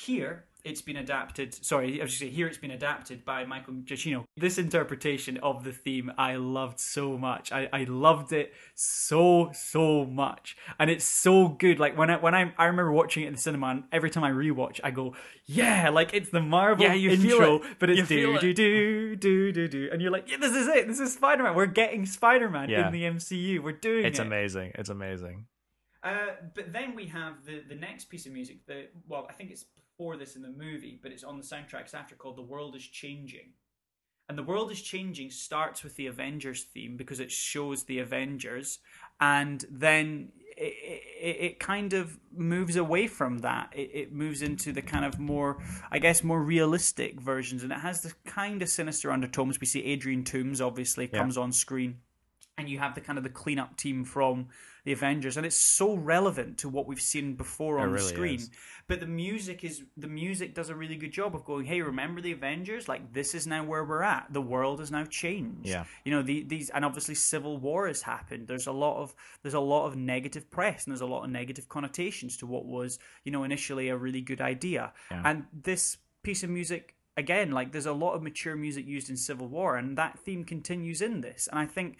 Here, 0.05 0.45
it's 0.63 0.81
been 0.81 0.95
adapted. 0.95 1.53
Sorry, 1.53 1.87
I 1.87 1.89
was 1.89 1.97
going 1.97 2.07
to 2.07 2.15
say 2.15 2.29
here 2.29 2.47
it's 2.47 2.57
been 2.57 2.71
adapted 2.71 3.25
by 3.25 3.43
Michael 3.43 3.73
Giacchino. 3.75 4.23
This 4.37 4.57
interpretation 4.57 5.37
of 5.37 5.63
the 5.65 5.73
theme 5.73 6.11
I 6.17 6.35
loved 6.37 6.79
so 6.79 7.17
much. 7.17 7.51
I, 7.51 7.67
I 7.73 7.83
loved 7.83 8.31
it 8.31 8.53
so 8.75 9.51
so 9.53 10.05
much, 10.05 10.55
and 10.79 10.89
it's 10.89 11.03
so 11.03 11.49
good. 11.49 11.79
Like 11.79 11.97
when 11.97 12.09
I 12.09 12.15
when 12.17 12.33
I 12.33 12.53
I 12.57 12.65
remember 12.67 12.93
watching 12.93 13.23
it 13.23 13.27
in 13.27 13.33
the 13.33 13.39
cinema, 13.39 13.67
and 13.67 13.83
every 13.91 14.09
time 14.09 14.23
I 14.23 14.31
rewatch, 14.31 14.79
I 14.85 14.91
go, 14.91 15.15
yeah, 15.45 15.89
like 15.89 16.13
it's 16.13 16.29
the 16.29 16.41
Marvel 16.41 16.85
Yeah, 16.85 16.93
you 16.93 17.17
feel 17.17 17.31
intro, 17.33 17.55
it. 17.57 17.63
but 17.79 17.89
it's 17.89 18.07
feel 18.07 18.31
do 18.33 18.35
it. 18.37 18.41
do 18.41 18.53
do 18.53 19.15
do 19.17 19.51
do 19.51 19.67
do, 19.67 19.89
and 19.91 20.01
you're 20.01 20.11
like, 20.11 20.29
yeah, 20.31 20.37
this 20.37 20.55
is 20.55 20.67
it. 20.69 20.87
This 20.87 21.01
is 21.01 21.13
Spider 21.13 21.43
Man. 21.43 21.55
We're 21.55 21.65
getting 21.65 22.05
Spider 22.05 22.49
Man 22.49 22.69
Yeah. 22.69 22.87
in 22.87 22.93
the 22.93 23.03
MCU. 23.03 23.59
We're 23.61 23.73
doing 23.73 24.05
It's 24.05 24.17
it. 24.19 24.21
It's 24.21 24.27
amazing. 24.27 24.71
It's 24.75 24.89
amazing. 24.89 25.47
Uh, 26.01 26.27
but 26.55 26.71
then 26.71 26.95
we 26.95 27.07
have 27.07 27.43
the 27.45 27.61
the 27.67 27.75
next 27.75 28.05
piece 28.05 28.25
of 28.25 28.31
music. 28.31 28.65
The 28.65 28.87
well, 29.09 29.27
I 29.29 29.33
think 29.33 29.51
it's 29.51 29.65
before 29.99 30.15
this 30.15 30.37
in 30.37 30.41
the 30.41 30.49
movie, 30.49 30.97
but 31.01 31.11
it's 31.11 31.25
on 31.25 31.37
the 31.37 31.43
soundtracks 31.43 31.93
after 31.93 32.15
called 32.15 32.37
"The 32.37 32.41
World 32.41 32.73
Is 32.75 32.87
Changing." 32.87 33.51
And 34.29 34.37
"The 34.37 34.43
World 34.43 34.71
Is 34.71 34.81
Changing" 34.81 35.29
starts 35.29 35.83
with 35.83 35.97
the 35.97 36.07
Avengers 36.07 36.63
theme 36.63 36.95
because 36.95 37.19
it 37.19 37.29
shows 37.31 37.83
the 37.83 37.99
Avengers, 37.99 38.79
and 39.19 39.65
then 39.69 40.31
it, 40.55 40.73
it, 41.21 41.37
it 41.41 41.59
kind 41.59 41.91
of 41.91 42.17
moves 42.31 42.77
away 42.77 43.07
from 43.07 43.39
that. 43.39 43.73
It, 43.75 43.91
it 43.93 44.13
moves 44.13 44.41
into 44.41 44.71
the 44.71 44.81
kind 44.81 45.03
of 45.03 45.19
more, 45.19 45.61
I 45.91 45.99
guess, 45.99 46.23
more 46.23 46.41
realistic 46.41 47.19
versions, 47.19 47.63
and 47.63 47.71
it 47.73 47.79
has 47.79 47.99
the 48.01 48.13
kind 48.25 48.61
of 48.61 48.69
sinister 48.69 49.11
undertones. 49.11 49.59
We 49.59 49.67
see 49.67 49.83
Adrian 49.83 50.23
Toomes 50.23 50.65
obviously 50.65 51.09
Yeah. 51.11 51.19
comes 51.19 51.37
on 51.37 51.51
screen 51.51 51.97
and 52.57 52.69
you 52.69 52.77
have 52.77 52.93
the 52.93 53.01
kind 53.01 53.17
of 53.17 53.23
the 53.23 53.29
cleanup 53.29 53.77
team 53.77 54.03
from 54.03 54.49
the 54.89 54.93
Avengers, 54.93 55.37
and 55.37 55.45
it's 55.45 55.55
so 55.55 55.93
relevant 55.93 56.57
to 56.57 56.67
what 56.67 56.87
we've 56.87 56.99
seen 56.99 57.35
before 57.35 57.77
on 57.77 57.91
the 57.91 57.99
screen. 57.99 58.37
is. 58.39 58.49
But 58.87 58.99
the 58.99 59.05
music 59.05 59.63
is 59.63 59.83
the 59.95 60.07
music 60.07 60.55
does 60.55 60.69
a 60.69 60.75
really 60.75 60.95
good 60.95 61.11
job 61.11 61.35
of 61.35 61.45
going, 61.45 61.65
hey, 61.65 61.79
remember 61.83 62.21
the 62.21 62.31
Avengers? 62.31 62.87
Like 62.87 63.13
this 63.13 63.35
is 63.35 63.45
now 63.45 63.63
where 63.63 63.83
we're 63.83 64.01
at. 64.01 64.25
The 64.31 64.41
world 64.41 64.79
has 64.79 64.89
now 64.89 65.05
changed. 65.05 65.67
Yeah. 65.67 65.83
You 66.05 66.11
know, 66.11 66.23
the, 66.23 66.41
these 66.41 66.71
and 66.71 66.83
obviously 66.83 67.13
civil 67.13 67.59
war 67.59 67.87
has 67.87 68.01
happened. 68.01 68.47
There's 68.47 68.65
a 68.65 68.71
lot 68.71 68.99
of 68.99 69.13
there's 69.43 69.53
a 69.53 69.59
lot 69.59 69.85
of 69.85 69.95
negative 69.95 70.49
press 70.49 70.85
and 70.85 70.91
there's 70.91 71.01
a 71.01 71.05
lot 71.05 71.23
of 71.23 71.29
negative 71.29 71.69
connotations 71.69 72.35
to 72.37 72.47
what 72.47 72.65
was, 72.65 72.97
you 73.23 73.31
know, 73.31 73.43
initially 73.43 73.89
a 73.89 73.95
really 73.95 74.21
good 74.21 74.41
idea. 74.41 74.91
Yeah. 75.11 75.21
And 75.23 75.45
this 75.53 75.97
piece 76.23 76.41
of 76.41 76.49
music 76.49 76.95
again, 77.15 77.51
like 77.51 77.71
there's 77.71 77.85
a 77.85 77.93
lot 77.93 78.13
of 78.13 78.23
mature 78.23 78.55
music 78.55 78.87
used 78.87 79.11
in 79.11 79.17
Civil 79.17 79.49
War, 79.49 79.77
and 79.77 79.99
that 79.99 80.17
theme 80.17 80.43
continues 80.43 81.03
in 81.03 81.21
this. 81.21 81.47
And 81.51 81.59
I 81.59 81.67
think 81.67 81.99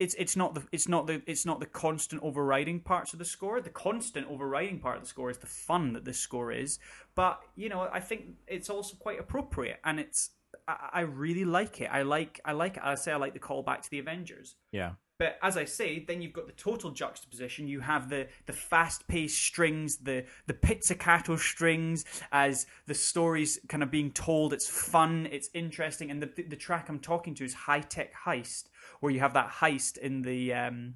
it's 0.00 0.14
it's 0.18 0.34
not 0.34 0.54
the 0.54 0.62
it's 0.72 0.88
not 0.88 1.06
the 1.06 1.22
it's 1.26 1.44
not 1.44 1.60
the 1.60 1.66
constant 1.66 2.22
overriding 2.22 2.80
parts 2.80 3.12
of 3.12 3.18
the 3.18 3.24
score. 3.24 3.60
The 3.60 3.68
constant 3.70 4.26
overriding 4.28 4.80
part 4.80 4.96
of 4.96 5.02
the 5.02 5.08
score 5.08 5.30
is 5.30 5.38
the 5.38 5.46
fun 5.46 5.92
that 5.92 6.06
this 6.06 6.18
score 6.18 6.50
is. 6.50 6.78
But 7.14 7.40
you 7.54 7.68
know, 7.68 7.86
I 7.92 8.00
think 8.00 8.36
it's 8.48 8.70
also 8.70 8.96
quite 8.96 9.20
appropriate, 9.20 9.78
and 9.84 10.00
it's 10.00 10.30
I, 10.66 10.88
I 10.94 11.00
really 11.02 11.44
like 11.44 11.82
it. 11.82 11.90
I 11.92 12.02
like 12.02 12.40
I 12.44 12.52
like. 12.52 12.78
I 12.82 12.94
say 12.94 13.12
I 13.12 13.16
like 13.16 13.34
the 13.34 13.40
callback 13.40 13.82
to 13.82 13.90
the 13.90 13.98
Avengers. 13.98 14.56
Yeah. 14.72 14.92
But 15.20 15.38
as 15.42 15.58
I 15.58 15.66
say, 15.66 16.02
then 16.08 16.22
you've 16.22 16.32
got 16.32 16.46
the 16.46 16.52
total 16.54 16.90
juxtaposition. 16.92 17.68
You 17.68 17.80
have 17.80 18.08
the 18.08 18.26
the 18.46 18.54
fast 18.54 19.06
paced 19.06 19.36
strings, 19.38 19.98
the 19.98 20.24
the 20.46 20.54
pizzicato 20.54 21.36
strings, 21.36 22.06
as 22.32 22.66
the 22.86 22.94
story's 22.94 23.60
kind 23.68 23.82
of 23.82 23.90
being 23.90 24.12
told. 24.12 24.54
It's 24.54 24.66
fun, 24.66 25.28
it's 25.30 25.50
interesting, 25.52 26.10
and 26.10 26.22
the 26.22 26.42
the 26.48 26.56
track 26.56 26.88
I'm 26.88 26.98
talking 26.98 27.34
to 27.34 27.44
is 27.44 27.52
High 27.52 27.80
Tech 27.82 28.14
Heist, 28.24 28.64
where 29.00 29.12
you 29.12 29.20
have 29.20 29.34
that 29.34 29.50
heist 29.50 29.98
in 29.98 30.22
the. 30.22 30.54
Um, 30.54 30.94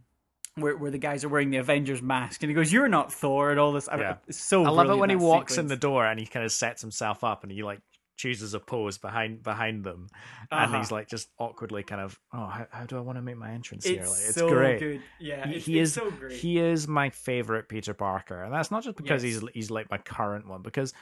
where, 0.57 0.77
where 0.77 0.93
the 0.93 0.99
guys 0.99 1.25
are 1.25 1.29
wearing 1.29 1.51
the 1.51 1.57
Avengers 1.57 2.01
mask, 2.01 2.43
and 2.45 2.49
he 2.49 2.55
goes, 2.55 2.73
"You're 2.73 2.87
not 2.89 3.13
Thor," 3.13 3.51
and 3.51 3.59
all 3.61 3.73
this. 3.73 3.89
I- 3.89 3.99
Yeah. 3.99 4.17
It's 4.29 4.39
so. 4.41 4.65
I 4.65 4.71
love 4.71 4.89
it 4.89 4.97
when 4.97 5.11
he 5.11 5.17
walks 5.17 5.59
in 5.59 5.67
the 5.67 5.77
door 5.77 6.07
and 6.07 6.19
he 6.19 6.27
kind 6.27 6.45
of 6.47 6.53
sets 6.53 6.81
himself 6.81 7.25
up 7.25 7.43
and 7.43 7.51
he 7.53 7.63
like 7.65 7.81
chooses 8.17 8.55
a 8.55 8.61
pose 8.61 8.99
behind 8.99 9.43
behind 9.43 9.85
them, 9.85 10.09
and 10.51 10.71
Uh-huh. 10.71 10.79
he's 10.79 10.91
like 10.93 11.09
just 11.09 11.29
awkwardly 11.39 11.83
kind 11.83 12.01
of, 12.01 12.19
oh, 12.33 12.47
how, 12.47 12.67
how 12.71 12.85
do 12.87 12.97
I 12.97 13.01
want 13.01 13.19
to 13.19 13.23
make 13.23 13.37
my 13.37 13.51
entrance 13.51 13.85
here? 13.85 14.03
It's, 14.03 14.11
Like, 14.11 14.29
it's 14.29 14.35
so 14.35 14.49
great. 14.49 14.79
good. 14.79 15.03
Yeah, 15.19 15.47
He, 15.47 15.55
it's, 15.57 15.67
he 15.67 15.79
it's 15.81 15.89
is 15.91 15.95
so 15.95 16.11
great. 16.11 16.33
he 16.33 16.59
is 16.59 16.87
my 16.89 17.11
favorite 17.11 17.69
Peter 17.69 17.95
Parker, 17.95 18.43
and 18.43 18.53
that's 18.53 18.71
not 18.71 18.85
just 18.85 18.97
because 18.97 19.25
Yes. 19.25 19.41
he's 19.41 19.51
he's 19.55 19.71
like 19.71 19.91
my 19.91 19.99
current 19.99 20.47
one. 20.49 20.63
Because 20.63 20.93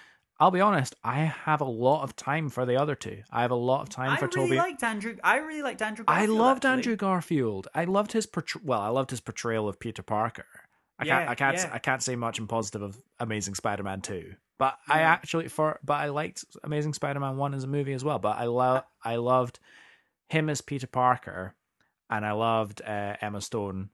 I'll 0.41 0.51
be 0.51 0.61
honest, 0.63 0.97
I 1.05 1.19
have 1.21 1.61
a 1.61 1.65
lot 1.67 2.03
of 2.03 2.17
time 2.17 2.49
for 2.49 2.65
the 2.67 2.77
other 2.77 2.95
two. 2.97 3.23
I 3.31 3.43
have 3.43 3.51
a 3.53 3.55
lot 3.55 3.83
of 3.83 3.91
time 3.91 4.11
I 4.11 4.17
for 4.17 4.27
really 4.29 4.49
Tobey. 4.49 4.57
liked 4.57 4.83
Andrew. 4.83 5.17
I 5.23 5.37
really 5.37 5.63
liked 5.63 5.83
Andrew. 5.83 6.05
Garfield, 6.05 6.31
I 6.31 6.33
loved 6.33 6.65
actually. 6.65 6.73
Andrew 6.79 6.97
Garfield. 6.97 7.69
I 7.75 7.85
loved 7.85 8.13
his 8.13 8.27
portray- 8.27 8.63
well, 8.65 8.81
I 8.81 8.89
loved 8.89 9.11
his 9.11 9.21
portrayal 9.21 9.69
of 9.69 9.79
Peter 9.79 10.03
Parker. 10.03 10.47
I 10.99 11.05
can't 11.05 11.29
I 11.31 11.35
can't 11.35 11.57
yeah. 11.59 11.71
I 11.73 11.79
can't 11.79 12.03
say 12.03 12.17
much 12.17 12.39
in 12.39 12.47
positive 12.47 12.83
of 12.83 13.01
Amazing 13.21 13.55
Spider-Man 13.55 14.01
2. 14.01 14.35
But 14.59 14.79
I 14.89 15.01
actually 15.01 15.49
for 15.49 15.81
but 15.83 15.95
I 15.95 16.11
liked 16.11 16.45
Amazing 16.63 16.95
Spider-Man 16.95 17.37
1 17.37 17.55
as 17.55 17.65
a 17.65 17.67
movie 17.67 17.95
as 17.95 18.05
well, 18.05 18.19
but 18.19 18.39
I 18.39 18.45
love 18.45 18.85
I 19.05 19.17
loved 19.17 19.59
him 20.29 20.49
as 20.49 20.61
Peter 20.61 20.87
Parker 20.87 21.55
and 22.09 22.25
I 22.25 22.33
loved 22.33 22.81
uh, 22.83 23.17
Emma 23.21 23.41
Stone 23.41 23.91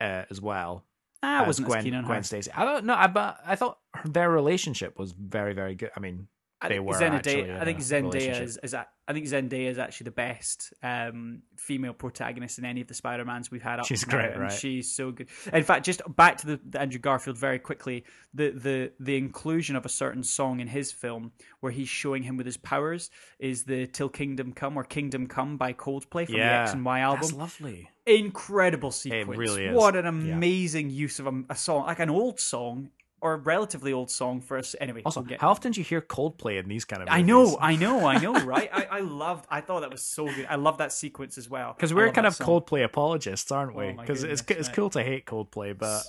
uh, 0.00 0.24
as 0.30 0.40
well. 0.40 0.84
I 1.22 1.42
as 1.42 1.46
wasn't 1.46 1.68
Gwen, 1.68 1.78
as 1.78 1.84
keen 1.84 1.94
on 1.94 2.04
Gwen 2.04 2.16
her. 2.18 2.22
Stacy. 2.24 2.50
I 2.54 2.64
don't 2.64 2.84
know, 2.84 2.94
I, 2.94 3.06
but 3.06 3.38
I 3.46 3.54
thought 3.54 3.78
their 4.04 4.28
relationship 4.30 4.98
was 4.98 5.12
very 5.12 5.54
very 5.54 5.74
good. 5.76 5.90
I 5.96 6.00
mean, 6.00 6.26
they 6.62 6.68
think 6.68 6.86
were 6.86 6.94
Zendaya, 6.94 7.14
actually 7.14 7.52
I 7.52 7.64
think 7.64 7.78
Zendaya 7.78 8.40
is, 8.40 8.58
is 8.62 8.74
a- 8.74 8.88
I 9.08 9.12
think 9.12 9.26
Zendaya 9.26 9.68
is 9.68 9.78
actually 9.78 10.04
the 10.04 10.10
best 10.12 10.72
um, 10.82 11.42
female 11.56 11.92
protagonist 11.92 12.58
in 12.58 12.64
any 12.64 12.80
of 12.80 12.86
the 12.86 12.94
Spider 12.94 13.24
Mans 13.24 13.50
we've 13.50 13.60
had 13.62 13.80
up. 13.80 13.86
She's 13.86 14.04
great, 14.04 14.36
right? 14.38 14.52
She's 14.52 14.94
so 14.94 15.10
good. 15.10 15.28
In 15.52 15.64
fact, 15.64 15.84
just 15.84 16.02
back 16.14 16.36
to 16.38 16.46
the, 16.46 16.60
the 16.70 16.80
Andrew 16.80 17.00
Garfield 17.00 17.36
very 17.36 17.58
quickly. 17.58 18.04
The 18.32 18.50
the 18.50 18.92
the 19.00 19.16
inclusion 19.16 19.74
of 19.74 19.84
a 19.84 19.88
certain 19.88 20.22
song 20.22 20.60
in 20.60 20.68
his 20.68 20.92
film 20.92 21.32
where 21.60 21.72
he's 21.72 21.88
showing 21.88 22.22
him 22.22 22.36
with 22.36 22.46
his 22.46 22.56
powers 22.56 23.10
is 23.40 23.64
the 23.64 23.86
"Till 23.88 24.08
Kingdom 24.08 24.52
Come" 24.52 24.76
or 24.76 24.84
"Kingdom 24.84 25.26
Come" 25.26 25.56
by 25.56 25.72
Coldplay 25.72 26.26
from 26.26 26.36
the 26.36 26.42
X 26.42 26.72
and 26.72 26.84
Y 26.84 27.00
album. 27.00 27.20
That's 27.22 27.32
lovely. 27.32 27.88
incredible 28.06 28.92
sequence. 28.92 29.36
really 29.36 29.66
is. 29.66 29.76
What 29.76 29.96
an 29.96 30.04
Yeah. 30.04 30.34
amazing 30.34 30.90
use 30.90 31.18
of 31.18 31.26
a, 31.26 31.42
a 31.50 31.56
song, 31.56 31.86
like 31.86 31.98
an 31.98 32.10
old 32.10 32.38
song 32.40 32.90
or 33.22 33.34
a 33.34 33.36
relatively 33.38 33.92
old 33.92 34.10
song 34.10 34.40
for 34.40 34.58
us. 34.58 34.74
Anyway, 34.80 35.00
Also, 35.06 35.20
we'll 35.20 35.28
get- 35.28 35.40
how 35.40 35.48
often 35.50 35.72
do 35.72 35.80
you 35.80 35.84
hear 35.84 36.02
Coldplay 36.02 36.58
in 36.58 36.68
these 36.68 36.84
kind 36.84 37.02
of 37.02 37.08
movies? 37.08 37.18
I 37.18 37.22
know, 37.22 37.56
I 37.60 37.76
know, 37.76 38.04
I 38.06 38.18
know, 38.24 38.34
right? 38.44 38.68
I, 38.72 38.98
I 38.98 39.00
loved. 39.00 39.46
I 39.48 39.60
thought 39.62 39.80
that 39.80 39.90
was 39.90 40.02
so 40.02 40.26
good. 40.26 40.46
I 40.50 40.56
love 40.56 40.78
that 40.78 40.92
sequence 40.92 41.38
as 41.38 41.48
well. 41.48 41.72
Because 41.72 41.94
we're 41.94 42.10
kind 42.12 42.26
of 42.26 42.34
song. 42.34 42.46
Coldplay 42.48 42.84
apologists, 42.84 43.50
aren't 43.50 43.74
we? 43.74 43.86
Oh 43.86 43.94
Because 44.00 44.24
it's 44.24 44.42
it's 44.48 44.68
right. 44.68 44.76
cool 44.76 44.90
to 44.90 45.02
hate 45.02 45.24
Coldplay, 45.24 45.78
but 45.78 46.02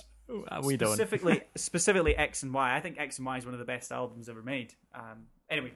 uh, 0.48 0.60
we 0.64 0.76
don't. 0.76 0.88
specifically 0.94 1.42
specifically 1.56 2.16
X 2.16 2.42
and 2.42 2.52
Y. 2.52 2.76
I 2.76 2.80
think 2.80 2.98
X 2.98 3.18
and 3.18 3.26
Y 3.26 3.38
is 3.38 3.44
one 3.44 3.54
of 3.54 3.60
the 3.60 3.64
best 3.66 3.92
albums 3.92 4.28
ever 4.28 4.42
made. 4.42 4.74
Um, 4.94 5.26
anyway. 5.48 5.72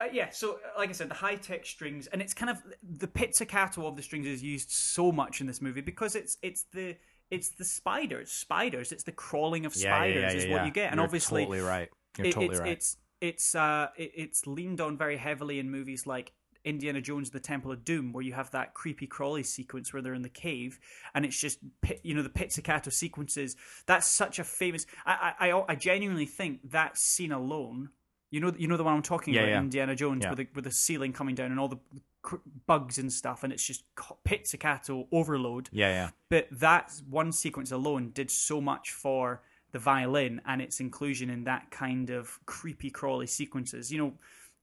Uh, 0.00 0.06
yeah, 0.12 0.28
so 0.30 0.54
uh, 0.54 0.76
like 0.78 0.88
I 0.88 0.92
said, 0.92 1.08
the 1.08 1.14
high 1.14 1.36
tech 1.36 1.64
strings, 1.64 2.08
and 2.08 2.20
it's 2.20 2.34
kind 2.34 2.50
of 2.50 2.58
the 2.82 3.06
pizzicato 3.06 3.86
of 3.86 3.94
the 3.96 4.02
strings 4.02 4.26
is 4.26 4.42
used 4.42 4.70
so 4.72 5.12
much 5.12 5.40
in 5.40 5.46
this 5.46 5.62
movie 5.62 5.80
because 5.82 6.16
it's 6.16 6.36
it's 6.42 6.64
the 6.72 6.96
it's 7.34 7.50
the 7.50 7.64
spiders, 7.64 8.30
spiders. 8.30 8.92
It's 8.92 9.04
the 9.04 9.12
crawling 9.12 9.66
of 9.66 9.74
spiders 9.74 10.22
yeah, 10.22 10.32
yeah, 10.32 10.36
is 10.36 10.46
what 10.46 10.66
you 10.66 10.72
get, 10.72 10.90
and 10.90 10.98
You're 10.98 11.04
obviously 11.04 11.42
totally 11.42 11.60
right. 11.60 11.88
You're 12.18 12.26
it- 12.28 12.32
totally 12.32 12.52
it's, 12.52 12.60
right. 12.60 12.68
It's 12.70 12.96
it's 13.20 13.54
uh 13.54 13.88
it, 13.96 14.12
it's 14.14 14.46
leaned 14.46 14.80
on 14.80 14.96
very 14.96 15.16
heavily 15.16 15.58
in 15.58 15.70
movies 15.70 16.06
like 16.06 16.32
Indiana 16.64 17.00
Jones: 17.00 17.30
The 17.30 17.40
Temple 17.40 17.72
of 17.72 17.84
Doom, 17.84 18.12
where 18.12 18.24
you 18.24 18.32
have 18.32 18.50
that 18.52 18.74
creepy 18.74 19.06
crawly 19.06 19.42
sequence 19.42 19.92
where 19.92 20.02
they're 20.02 20.14
in 20.14 20.22
the 20.22 20.28
cave, 20.28 20.78
and 21.14 21.24
it's 21.24 21.38
just 21.38 21.58
you 22.02 22.14
know 22.14 22.22
the 22.22 22.30
pizzicato 22.30 22.90
sequences. 22.90 23.56
That's 23.86 24.06
such 24.06 24.38
a 24.38 24.44
famous. 24.44 24.86
I 25.04 25.34
I, 25.38 25.64
I 25.68 25.74
genuinely 25.74 26.26
think 26.26 26.70
that 26.70 26.96
scene 26.96 27.32
alone. 27.32 27.90
You 28.34 28.40
know, 28.40 28.52
you 28.58 28.66
know 28.66 28.76
the 28.76 28.82
one 28.82 28.94
I'm 28.94 29.02
talking 29.02 29.32
Yeah, 29.32 29.42
about, 29.42 29.50
yeah. 29.50 29.58
Indiana 29.60 29.94
Jones, 29.94 30.24
Yeah. 30.24 30.30
with 30.30 30.38
the 30.38 30.48
with 30.56 30.64
the 30.64 30.70
ceiling 30.72 31.12
coming 31.12 31.36
down 31.36 31.50
and 31.52 31.60
all 31.60 31.68
the 31.68 31.78
cr- 32.22 32.36
bugs 32.66 32.98
and 32.98 33.12
stuff, 33.12 33.44
and 33.44 33.52
it's 33.52 33.64
just 33.64 33.84
pizzicato 34.24 35.06
overload 35.12 35.68
yeah, 35.72 35.88
yeah. 35.88 36.10
but 36.30 36.48
that 36.50 36.92
one 37.08 37.30
sequence 37.32 37.70
alone 37.70 38.10
did 38.10 38.30
so 38.30 38.60
much 38.60 38.90
for 38.90 39.42
the 39.70 39.78
violin 39.78 40.40
and 40.46 40.60
its 40.60 40.80
inclusion 40.80 41.30
in 41.30 41.44
that 41.44 41.70
kind 41.70 42.10
of 42.10 42.40
creepy 42.46 42.90
crawly 42.90 43.26
sequences 43.26 43.92
you 43.92 43.98
know 43.98 44.12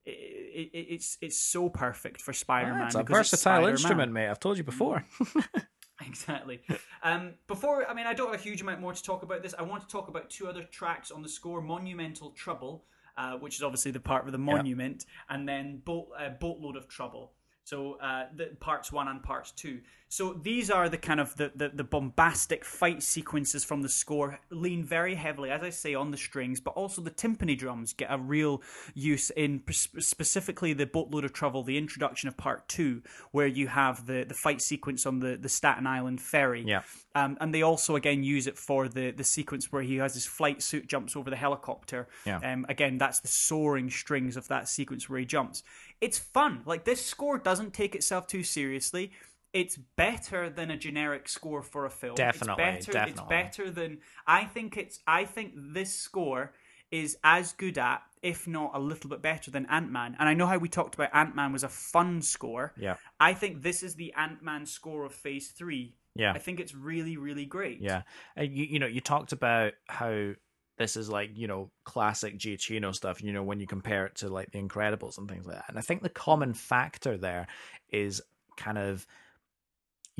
it, 0.05 0.69
it, 0.73 0.77
it's 0.95 1.17
it's 1.21 1.37
so 1.37 1.69
perfect 1.69 2.19
for 2.21 2.33
spider-man 2.33 2.81
Ah, 2.81 2.85
it's 2.87 2.95
a 2.95 3.03
versatile 3.03 3.37
Spider-Man. 3.37 3.71
instrument, 3.71 4.11
mate. 4.11 4.29
I've 4.29 4.39
told 4.39 4.57
you 4.57 4.63
before. 4.63 5.05
exactly 6.05 6.59
um 7.03 7.33
before 7.47 7.87
i 7.87 7.93
mean 7.93 8.07
i 8.07 8.13
don't 8.13 8.31
have 8.31 8.39
a 8.39 8.43
huge 8.43 8.61
amount 8.61 8.81
more 8.81 8.91
to 8.93 9.03
talk 9.03 9.21
about 9.21 9.43
this 9.43 9.53
i 9.59 9.61
want 9.61 9.81
to 9.83 9.87
talk 9.87 10.07
about 10.07 10.29
two 10.29 10.47
other 10.47 10.63
tracks 10.63 11.11
on 11.11 11.21
the 11.21 11.29
score 11.29 11.61
monumental 11.61 12.31
trouble 12.31 12.85
uh, 13.21 13.37
which 13.37 13.55
is 13.55 13.63
obviously 13.63 13.91
the 13.91 13.99
part 13.99 14.25
with 14.25 14.31
the 14.31 14.37
monument 14.37 15.05
and 15.29 15.47
then 15.47 15.81
boat 15.85 16.07
uh, 16.17 16.29
boatload 16.29 16.75
of 16.75 16.87
trouble 16.87 17.33
so 17.63 17.97
uh, 18.01 18.25
the 18.35 18.47
parts 18.59 18.91
one 18.91 19.07
and 19.07 19.21
parts 19.21 19.51
two. 19.51 19.81
So 20.11 20.33
these 20.33 20.69
are 20.69 20.89
the 20.89 20.97
kind 20.97 21.21
of 21.21 21.37
the, 21.37 21.53
the, 21.55 21.69
the 21.69 21.85
bombastic 21.85 22.65
fight 22.65 23.01
sequences 23.01 23.63
from 23.63 23.81
the 23.81 23.87
score, 23.87 24.41
lean 24.49 24.83
very 24.83 25.15
heavily, 25.15 25.49
as 25.49 25.63
I 25.63 25.69
say, 25.69 25.95
on 25.95 26.11
the 26.11 26.17
strings, 26.17 26.59
but 26.59 26.71
also 26.71 27.01
the 27.01 27.11
timpani 27.11 27.57
drums 27.57 27.93
get 27.93 28.09
a 28.11 28.17
real 28.17 28.61
use 28.93 29.29
in 29.29 29.63
specifically 29.69 30.73
the 30.73 30.85
boatload 30.85 31.23
of 31.23 31.31
trouble, 31.31 31.63
the 31.63 31.77
introduction 31.77 32.27
of 32.27 32.35
part 32.35 32.67
two, 32.67 33.01
where 33.31 33.47
you 33.47 33.67
have 33.67 34.05
the, 34.05 34.25
the 34.25 34.33
fight 34.33 34.61
sequence 34.61 35.05
on 35.05 35.19
the, 35.19 35.37
the 35.37 35.47
Staten 35.47 35.87
Island 35.87 36.19
ferry. 36.19 36.65
Yeah. 36.67 36.81
Um, 37.15 37.37
and 37.39 37.53
they 37.53 37.61
also 37.61 37.95
again 37.95 38.21
use 38.23 38.47
it 38.47 38.57
for 38.57 38.87
the 38.87 39.11
the 39.11 39.25
sequence 39.25 39.71
where 39.71 39.81
he 39.81 39.97
has 39.97 40.13
his 40.13 40.25
flight 40.25 40.61
suit 40.61 40.87
jumps 40.87 41.15
over 41.15 41.29
the 41.29 41.35
helicopter. 41.35 42.07
Yeah. 42.25 42.39
Um, 42.39 42.65
again, 42.69 42.97
that's 42.97 43.19
the 43.19 43.27
soaring 43.27 43.89
strings 43.89 44.37
of 44.37 44.47
that 44.47 44.69
sequence 44.69 45.09
where 45.09 45.19
he 45.19 45.25
jumps. 45.25 45.63
It's 45.99 46.17
fun. 46.17 46.61
Like 46.65 46.85
this 46.85 47.05
score 47.05 47.37
doesn't 47.37 47.73
take 47.73 47.95
itself 47.95 48.27
too 48.27 48.43
seriously. 48.43 49.11
It's 49.53 49.77
better 49.97 50.49
than 50.49 50.71
a 50.71 50.77
generic 50.77 51.27
score 51.27 51.61
for 51.61 51.85
a 51.85 51.89
film. 51.89 52.15
Definitely, 52.15 52.63
it's 52.63 52.85
better, 52.85 53.09
It's 53.09 53.21
better 53.21 53.69
than 53.69 53.99
I 54.25 54.45
think 54.45 54.77
it's. 54.77 54.99
I 55.05 55.25
think 55.25 55.53
this 55.55 55.93
score 55.93 56.53
is 56.91 57.17
as 57.23 57.53
good 57.53 57.77
at, 57.77 58.01
if 58.21 58.47
not 58.47 58.71
a 58.73 58.79
little 58.79 59.09
bit 59.09 59.21
better 59.21 59.49
than 59.49 59.65
Ant 59.67 59.91
Man. 59.91 60.15
And 60.19 60.27
I 60.27 60.33
know 60.33 60.45
how 60.45 60.57
we 60.57 60.69
talked 60.69 60.95
about 60.95 61.09
Ant 61.13 61.35
Man 61.35 61.53
was 61.53 61.63
a 61.63 61.69
fun 61.69 62.21
score. 62.21 62.73
Yeah. 62.77 62.95
I 63.19 63.33
think 63.33 63.61
this 63.61 63.81
is 63.81 63.95
the 63.95 64.13
Ant 64.13 64.43
Man 64.43 64.65
score 64.65 65.05
of 65.05 65.13
Phase 65.13 65.49
Three. 65.49 65.95
Yeah. 66.15 66.33
I 66.33 66.39
think 66.39 66.59
it's 66.59 66.75
really, 66.75 67.15
really 67.17 67.45
great. 67.45 67.81
Yeah, 67.81 68.01
and 68.35 68.55
you, 68.55 68.65
you 68.65 68.79
know, 68.79 68.87
you 68.87 68.99
talked 68.99 69.31
about 69.31 69.73
how 69.87 70.33
this 70.77 70.97
is 70.97 71.09
like 71.09 71.37
you 71.37 71.47
know 71.47 71.71
classic 71.85 72.37
Giacchino 72.37 72.93
stuff. 72.93 73.23
You 73.23 73.31
know, 73.31 73.43
when 73.43 73.59
you 73.59 73.67
compare 73.67 74.05
it 74.05 74.15
to 74.17 74.29
like 74.29 74.51
The 74.51 74.61
Incredibles 74.61 75.17
and 75.17 75.29
things 75.29 75.45
like 75.45 75.55
that. 75.55 75.65
And 75.69 75.77
I 75.77 75.81
think 75.81 76.01
the 76.01 76.09
common 76.09 76.53
factor 76.53 77.17
there 77.17 77.47
is 77.89 78.21
kind 78.57 78.77
of 78.77 79.07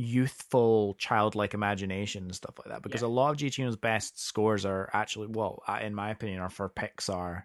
youthful, 0.02 0.96
childlike 0.96 1.54
imagination 1.54 2.24
and 2.24 2.36
stuff 2.36 2.58
like 2.60 2.68
that. 2.70 2.82
Because 2.82 3.02
Yeah. 3.02 3.08
a 3.08 3.10
lot 3.10 3.32
of 3.32 3.38
Giacchino's 3.38 3.76
best 3.78 4.20
scores 4.20 4.66
are 4.66 4.90
actually, 4.94 5.28
well, 5.28 5.64
in 5.82 5.94
my 5.96 6.10
opinion, 6.10 6.40
are 6.40 6.50
for 6.50 6.70
Pixar 6.70 7.44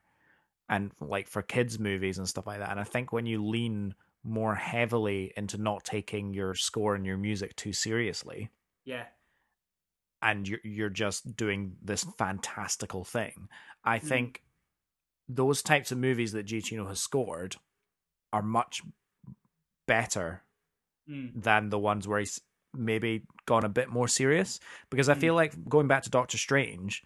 and 0.68 0.90
like 1.00 1.28
for 1.28 1.42
kids 1.42 1.78
movies 1.78 2.18
and 2.18 2.28
stuff 2.28 2.46
like 2.46 2.58
that. 2.58 2.70
And 2.70 2.80
I 2.80 2.84
think 2.84 3.12
when 3.12 3.26
you 3.26 3.44
lean 3.44 3.94
more 4.24 4.54
heavily 4.54 5.32
into 5.36 5.58
not 5.58 5.84
taking 5.84 6.34
your 6.34 6.54
score 6.54 6.94
and 6.94 7.06
your 7.06 7.16
music 7.16 7.54
too 7.54 7.72
seriously 7.72 8.50
Yeah. 8.84 9.06
and 10.20 10.48
you're 10.48 10.58
you're 10.64 10.88
just 10.90 11.36
doing 11.36 11.76
this 11.80 12.02
fantastical 12.18 13.04
thing. 13.04 13.48
I 13.84 14.00
Mm. 14.00 14.08
think 14.08 14.42
those 15.28 15.62
types 15.62 15.92
of 15.92 15.98
movies 15.98 16.32
that 16.32 16.46
Giacchino 16.46 16.88
has 16.88 17.00
scored 17.00 17.56
are 18.32 18.42
much 18.42 18.82
better 19.86 20.42
Mm. 21.08 21.42
than 21.42 21.68
the 21.68 21.78
ones 21.78 22.08
where 22.08 22.18
he's 22.18 22.40
maybe 22.74 23.22
gone 23.46 23.64
a 23.64 23.68
bit 23.68 23.88
more 23.88 24.08
serious. 24.08 24.58
Because 24.90 25.08
I 25.08 25.14
Mm. 25.14 25.20
feel 25.20 25.34
like 25.34 25.68
going 25.68 25.86
back 25.88 26.02
to 26.02 26.10
Doctor 26.10 26.36
Strange, 26.36 27.02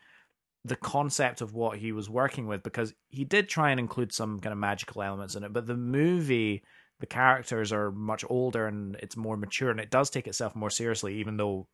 the 0.64 0.76
concept 0.76 1.40
of 1.40 1.54
what 1.54 1.78
he 1.78 1.92
was 1.92 2.08
working 2.10 2.46
with, 2.46 2.62
because 2.62 2.94
he 3.08 3.24
did 3.24 3.48
try 3.48 3.70
and 3.70 3.78
include 3.80 4.12
some 4.12 4.40
kind 4.40 4.52
of 4.52 4.58
magical 4.58 5.02
elements 5.02 5.34
in 5.34 5.44
it, 5.44 5.52
but 5.52 5.66
the 5.66 5.76
movie, 5.76 6.62
the 6.98 7.06
characters 7.06 7.72
are 7.72 7.90
much 7.90 8.24
older 8.28 8.66
and 8.66 8.96
it's 8.96 9.16
more 9.16 9.36
mature 9.36 9.70
and 9.70 9.80
it 9.80 9.90
does 9.90 10.10
take 10.10 10.26
itself 10.26 10.54
more 10.56 10.70
seriously, 10.70 11.14
even 11.14 11.36
though, 11.36 11.66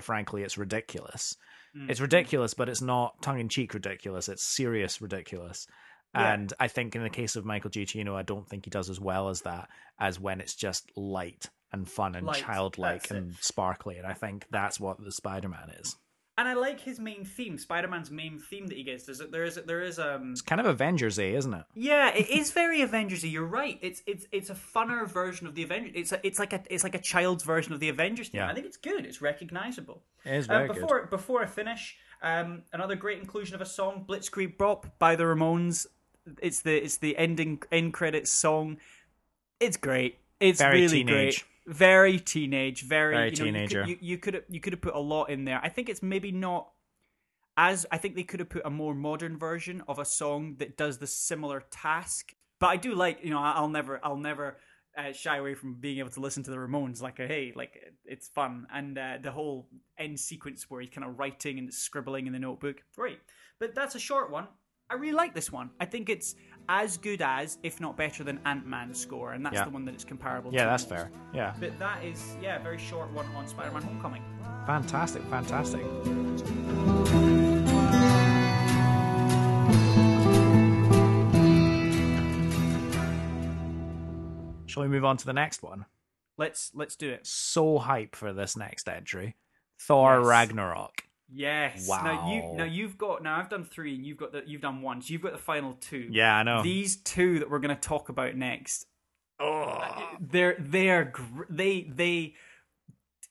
frankly, 0.00 0.42
it's 0.42 0.58
ridiculous. 0.58 1.36
Mm. 1.76 1.90
It's 1.90 2.00
ridiculous, 2.00 2.54
but 2.54 2.68
it's 2.68 2.82
not 2.82 3.20
tongue 3.22 3.40
in 3.40 3.48
cheek 3.48 3.74
ridiculous. 3.74 4.28
It's 4.28 4.42
serious 4.44 5.00
ridiculous. 5.00 5.66
Yeah. 6.14 6.32
And 6.34 6.52
I 6.58 6.68
think 6.68 6.96
in 6.96 7.02
the 7.02 7.10
case 7.10 7.36
of 7.36 7.44
Michael 7.44 7.70
Giacchino, 7.70 8.14
I 8.14 8.22
don't 8.22 8.48
think 8.48 8.64
he 8.64 8.70
does 8.70 8.88
as 8.88 9.00
well 9.00 9.28
as 9.28 9.42
that 9.42 9.68
as 9.98 10.18
when 10.20 10.40
it's 10.40 10.54
just 10.54 10.90
light 10.96 11.50
and 11.72 11.88
fun 11.88 12.14
and 12.14 12.26
Light, 12.26 12.36
childlike 12.42 13.10
and 13.10 13.36
sparkly. 13.40 13.98
And 13.98 14.06
I 14.06 14.12
think 14.14 14.46
that's 14.50 14.78
what 14.80 15.02
the 15.04 15.12
Spider 15.12 15.48
Man 15.48 15.70
is. 15.80 15.96
And 16.38 16.46
I 16.46 16.54
like 16.54 16.78
his 16.78 17.00
main 17.00 17.24
theme, 17.24 17.58
Spider-Man's 17.58 18.12
main 18.12 18.38
theme 18.38 18.68
that 18.68 18.76
he 18.76 18.84
gets. 18.84 19.02
There's 19.02 19.18
there 19.18 19.42
is 19.44 19.56
there 19.66 19.82
is 19.82 19.98
um 19.98 20.30
It's 20.30 20.40
kind 20.40 20.60
of 20.60 20.68
Avengers 20.68 21.18
A, 21.18 21.34
isn't 21.34 21.52
it? 21.52 21.64
yeah, 21.74 22.14
it 22.14 22.30
is 22.30 22.52
very 22.52 22.78
Avengersy. 22.78 23.28
You're 23.32 23.44
right. 23.44 23.76
It's 23.82 24.02
it's 24.06 24.24
it's 24.30 24.48
a 24.48 24.54
funner 24.54 25.04
version 25.08 25.48
of 25.48 25.56
the 25.56 25.64
Avengers. 25.64 25.92
It's 25.96 26.12
a, 26.12 26.24
it's 26.24 26.38
like 26.38 26.52
a 26.52 26.62
it's 26.70 26.84
like 26.84 26.94
a 26.94 27.00
child's 27.00 27.42
version 27.42 27.72
of 27.72 27.80
the 27.80 27.88
Avengers. 27.88 28.28
Theme. 28.28 28.38
Yeah. 28.42 28.48
I 28.48 28.54
think 28.54 28.66
it's 28.66 28.76
good. 28.76 29.04
It's 29.04 29.20
recognizable. 29.20 30.04
It 30.24 30.34
is 30.34 30.48
Uh, 30.48 30.52
very 30.58 30.68
good. 30.68 30.74
before 30.80 31.06
before 31.08 31.42
I 31.42 31.46
finish, 31.46 31.96
um, 32.22 32.62
another 32.72 32.94
great 32.94 33.18
inclusion 33.18 33.56
of 33.56 33.60
a 33.60 33.66
song, 33.66 34.04
Blitzkrieg 34.08 34.56
Bop 34.56 34.96
by 35.00 35.16
the 35.16 35.24
Ramones. 35.24 35.86
it's 36.40 36.60
the 36.62 36.76
it's 36.76 36.98
the 36.98 37.18
ending 37.18 37.60
end 37.72 37.92
credits 37.94 38.32
song. 38.32 38.76
It's 39.58 39.76
great. 39.76 40.18
It's 40.38 40.60
Very 40.60 40.82
really 40.82 40.98
teenage. 40.98 41.40
great. 41.40 41.44
Very 41.68 42.18
teenage. 42.18 42.82
Very, 42.82 43.14
Very 43.14 43.30
you 43.30 43.36
know, 43.36 43.44
teenager. 43.44 43.80
You 43.80 43.96
could, 43.96 44.04
you, 44.04 44.10
you 44.10 44.18
could 44.18 44.34
have 44.34 44.44
you 44.48 44.60
could 44.60 44.72
have 44.72 44.80
put 44.80 44.94
a 44.94 45.00
lot 45.00 45.26
in 45.26 45.44
there. 45.44 45.60
I 45.62 45.68
think 45.68 45.88
it's 45.88 46.02
maybe 46.02 46.32
not 46.32 46.70
as 47.56 47.86
I 47.90 47.98
think 47.98 48.14
they 48.14 48.22
could 48.22 48.40
have 48.40 48.48
put 48.48 48.62
a 48.64 48.70
more 48.70 48.94
modern 48.94 49.38
version 49.38 49.82
of 49.86 49.98
a 49.98 50.04
song 50.04 50.56
that 50.58 50.76
does 50.76 50.98
the 50.98 51.06
similar 51.06 51.62
task. 51.70 52.32
But 52.58 52.68
I 52.68 52.76
do 52.76 52.94
like 52.94 53.18
you 53.22 53.30
know 53.30 53.40
I'll 53.40 53.68
never 53.68 54.00
I'll 54.02 54.16
never 54.16 54.56
uh, 54.96 55.12
shy 55.12 55.36
away 55.36 55.54
from 55.54 55.74
being 55.74 55.98
able 55.98 56.10
to 56.10 56.20
listen 56.20 56.42
to 56.42 56.50
the 56.50 56.56
Ramones. 56.56 57.02
Like, 57.02 57.18
hey, 57.18 57.52
like 57.54 57.78
it's 58.04 58.28
fun, 58.28 58.66
and 58.72 58.98
uh, 58.98 59.18
the 59.22 59.30
whole 59.30 59.68
end 59.98 60.18
sequence 60.18 60.66
where 60.68 60.80
he's 60.80 60.90
kind 60.90 61.06
of 61.06 61.18
writing 61.18 61.58
and 61.58 61.72
scribbling 61.72 62.26
in 62.26 62.32
the 62.32 62.38
notebook, 62.38 62.82
great. 62.96 63.18
But 63.60 63.74
that's 63.74 63.94
a 63.94 64.00
short 64.00 64.30
one. 64.30 64.48
I 64.90 64.94
really 64.94 65.12
like 65.12 65.34
this 65.34 65.52
one. 65.52 65.70
I 65.78 65.84
think 65.84 66.08
it's 66.08 66.34
as 66.68 66.96
good 66.98 67.22
as, 67.22 67.58
if 67.62 67.80
not 67.80 67.96
better 67.96 68.22
than 68.24 68.38
Ant 68.44 68.66
Man's 68.66 68.98
score, 69.00 69.32
and 69.32 69.44
that's 69.44 69.54
Yeah. 69.54 69.64
the 69.64 69.70
one 69.70 69.84
that 69.86 69.94
it's 69.94 70.04
comparable. 70.04 70.52
Yeah, 70.52 70.60
to 70.60 70.64
Yeah, 70.66 70.70
that's 70.70 70.84
fair. 70.84 71.10
Yeah, 71.32 71.54
But 71.58 71.78
that 71.78 72.04
is, 72.04 72.36
yeah, 72.42 72.56
a 72.56 72.62
very 72.62 72.78
short 72.78 73.10
one 73.12 73.26
on 73.34 73.46
Spider-Man: 73.48 73.82
Homecoming. 73.82 74.22
fantastic, 74.66 75.22
fantastic. 75.24 75.84
Shall 84.66 84.82
we 84.82 84.88
move 84.88 85.04
on 85.04 85.16
to 85.16 85.26
the 85.26 85.32
next 85.32 85.62
one? 85.62 85.86
Let's 86.36 86.70
let's 86.74 86.94
do 86.94 87.08
it. 87.10 87.26
So 87.26 87.78
hype 87.78 88.14
for 88.14 88.32
this 88.32 88.56
next 88.56 88.86
entry, 88.88 89.34
Thor 89.80 90.18
Yes. 90.18 90.26
Ragnarok. 90.26 91.04
Yes. 91.30 91.88
Now 91.88 92.32
you 92.32 92.42
Wow. 92.42 92.54
now 92.56 92.64
you've 92.64 92.96
got 92.96 93.22
now 93.22 93.38
I've 93.38 93.50
done 93.50 93.64
three 93.64 93.94
and 93.94 94.04
you've 94.06 94.16
got 94.16 94.32
the 94.32 94.42
you've 94.46 94.62
done 94.62 94.80
one. 94.80 95.02
So 95.02 95.12
you've 95.12 95.22
got 95.22 95.32
the 95.32 95.38
final 95.38 95.74
two. 95.74 96.08
Yeah, 96.10 96.34
I 96.34 96.42
know. 96.42 96.62
These 96.62 96.96
two 97.02 97.40
that 97.40 97.50
we're 97.50 97.58
going 97.58 97.74
to 97.74 97.80
talk 97.80 98.08
about 98.08 98.34
next, 98.34 98.86
oh. 99.38 100.16
they're 100.20 100.56
they're 100.58 101.04
gr- 101.04 101.42
they 101.50 101.82
they 101.82 102.34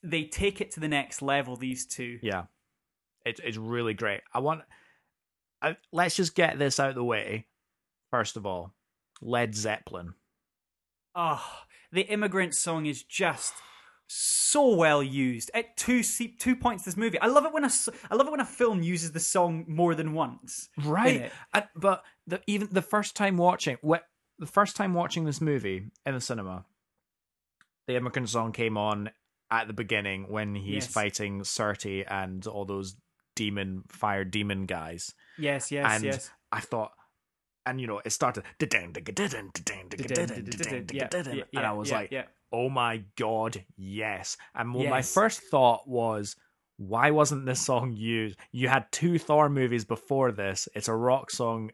they 0.02 0.24
take 0.24 0.60
it 0.60 0.70
to 0.72 0.80
the 0.80 0.88
next 0.88 1.22
level. 1.22 1.56
These 1.56 1.86
two. 1.86 2.20
Yeah, 2.22 2.44
it's 3.24 3.40
it's 3.42 3.56
really 3.56 3.94
great. 3.94 4.20
I 4.32 4.38
want. 4.38 4.62
I, 5.60 5.76
let's 5.90 6.14
just 6.14 6.36
get 6.36 6.56
this 6.56 6.78
out 6.78 6.90
of 6.90 6.94
the 6.94 7.02
way. 7.02 7.46
First 8.12 8.36
of 8.36 8.46
all, 8.46 8.74
Led 9.20 9.56
Zeppelin. 9.56 10.14
Oh, 11.16 11.44
the 11.90 12.02
immigrant 12.02 12.54
song 12.54 12.86
is 12.86 13.02
just 13.02 13.54
so 14.10 14.74
well 14.74 15.02
used 15.02 15.50
at 15.54 15.76
two 15.76 16.02
two 16.02 16.56
points. 16.56 16.84
This 16.84 16.96
movie, 16.96 17.20
I 17.20 17.26
love 17.26 17.44
it 17.44 17.52
when 17.52 17.64
a 17.64 17.70
I 18.10 18.14
love 18.16 18.26
it 18.26 18.30
when 18.30 18.40
a 18.40 18.44
film 18.46 18.82
uses 18.82 19.12
the 19.12 19.20
song 19.20 19.64
more 19.68 19.94
than 19.94 20.12
once. 20.14 20.68
right? 20.82 21.30
And- 21.54 21.68
but 21.76 22.02
the, 22.26 22.40
even 22.46 22.68
the 22.72 22.82
first 22.82 23.14
time 23.14 23.36
watching 23.36 23.76
what 23.82 24.04
the 24.38 24.46
first 24.46 24.76
time 24.76 24.94
watching 24.94 25.24
this 25.24 25.40
movie 25.40 25.90
in 26.06 26.14
the 26.14 26.20
cinema 26.20 26.64
the 27.86 27.96
immigrant 27.96 28.28
song 28.28 28.52
came 28.52 28.76
on 28.76 29.10
at 29.50 29.66
the 29.66 29.72
beginning 29.72 30.26
when 30.30 30.54
he's 30.54 30.84
Yes. 30.84 30.86
fighting 30.92 31.42
Surtur 31.44 32.04
and 32.08 32.46
all 32.46 32.64
those 32.64 32.96
demon 33.34 33.82
fire 33.88 34.24
demon 34.24 34.66
guys 34.66 35.14
Yes, 35.38 35.70
yes, 35.72 35.86
and 35.90 36.04
yes. 36.04 36.30
i 36.52 36.60
thought 36.60 36.92
and 37.66 37.80
you 37.80 37.86
know 37.86 38.00
it 38.04 38.10
started 38.10 38.44
and 41.54 41.66
i 41.66 41.72
was 41.72 41.90
like 41.90 42.10
yeah. 42.10 42.24
Oh 42.52 42.68
my 42.68 43.04
god 43.16 43.64
yes. 43.76 44.36
And 44.54 44.74
well, 44.74 44.88
my 44.88 45.02
first 45.02 45.40
thought 45.42 45.88
was 45.88 46.36
why 46.76 47.10
wasn't 47.10 47.44
this 47.44 47.60
song 47.60 47.92
used? 47.92 48.38
You 48.52 48.68
had 48.68 48.90
two 48.92 49.18
thor 49.18 49.48
movies 49.48 49.84
before 49.84 50.32
this. 50.32 50.68
It's 50.74 50.88
a 50.88 50.94
rock 50.94 51.30
song 51.30 51.70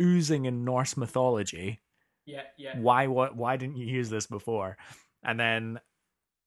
oozing 0.00 0.44
in 0.44 0.64
norse 0.64 0.96
mythology. 0.96 1.80
Yeah, 2.26 2.42
yeah. 2.56 2.78
why 2.78 3.06
what 3.08 3.36
why 3.36 3.56
didn't 3.56 3.76
you 3.76 3.86
use 3.86 4.10
this 4.10 4.26
before? 4.26 4.76
And 5.24 5.40
then 5.40 5.80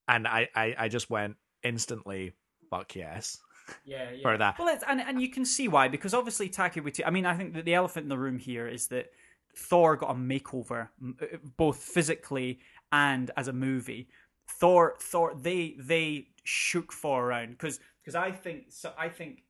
and 0.07 0.28
i 0.28 0.47
i, 0.55 0.76
I 0.78 0.88
just 0.88 1.09
went 1.09 1.36
instantly 1.63 2.34
fuck 2.69 2.95
yes. 2.95 3.38
Yeah, 3.84 4.11
yeah. 4.15 4.21
for 4.21 4.38
that. 4.38 4.59
Well, 4.59 4.73
it's, 4.73 4.84
and 4.88 5.01
and 5.01 5.21
you 5.21 5.30
can 5.30 5.45
see 5.45 5.67
why 5.67 5.88
because 5.88 6.13
obviously 6.13 6.49
Taika 6.49 6.84
Waititi. 6.84 7.03
I 7.05 7.09
mean, 7.09 7.26
I 7.26 7.36
think 7.36 7.53
that 7.55 7.65
the 7.65 7.73
elephant 7.73 8.03
in 8.03 8.09
the 8.09 8.17
room 8.17 8.38
here 8.38 8.67
is 8.67 8.88
that 8.88 9.07
Thor 9.57 9.95
got 9.95 10.11
a 10.11 10.13
makeover, 10.13 10.89
uh, 11.21 11.26
both 11.57 11.78
physically 11.78 12.59
and 12.96 13.30
as 13.36 13.48
a 13.48 13.54
movie. 13.54 14.08
Thor, 14.48 14.96
Thor, 15.00 15.36
they 15.36 15.76
they 15.78 16.28
shook 16.43 16.93
Thor 16.93 17.28
around 17.28 17.52
because 17.52 17.80
because 18.02 18.16
I 18.16 18.32
think 18.32 18.66
so. 18.70 18.93
I 18.98 19.10
think 19.10 19.43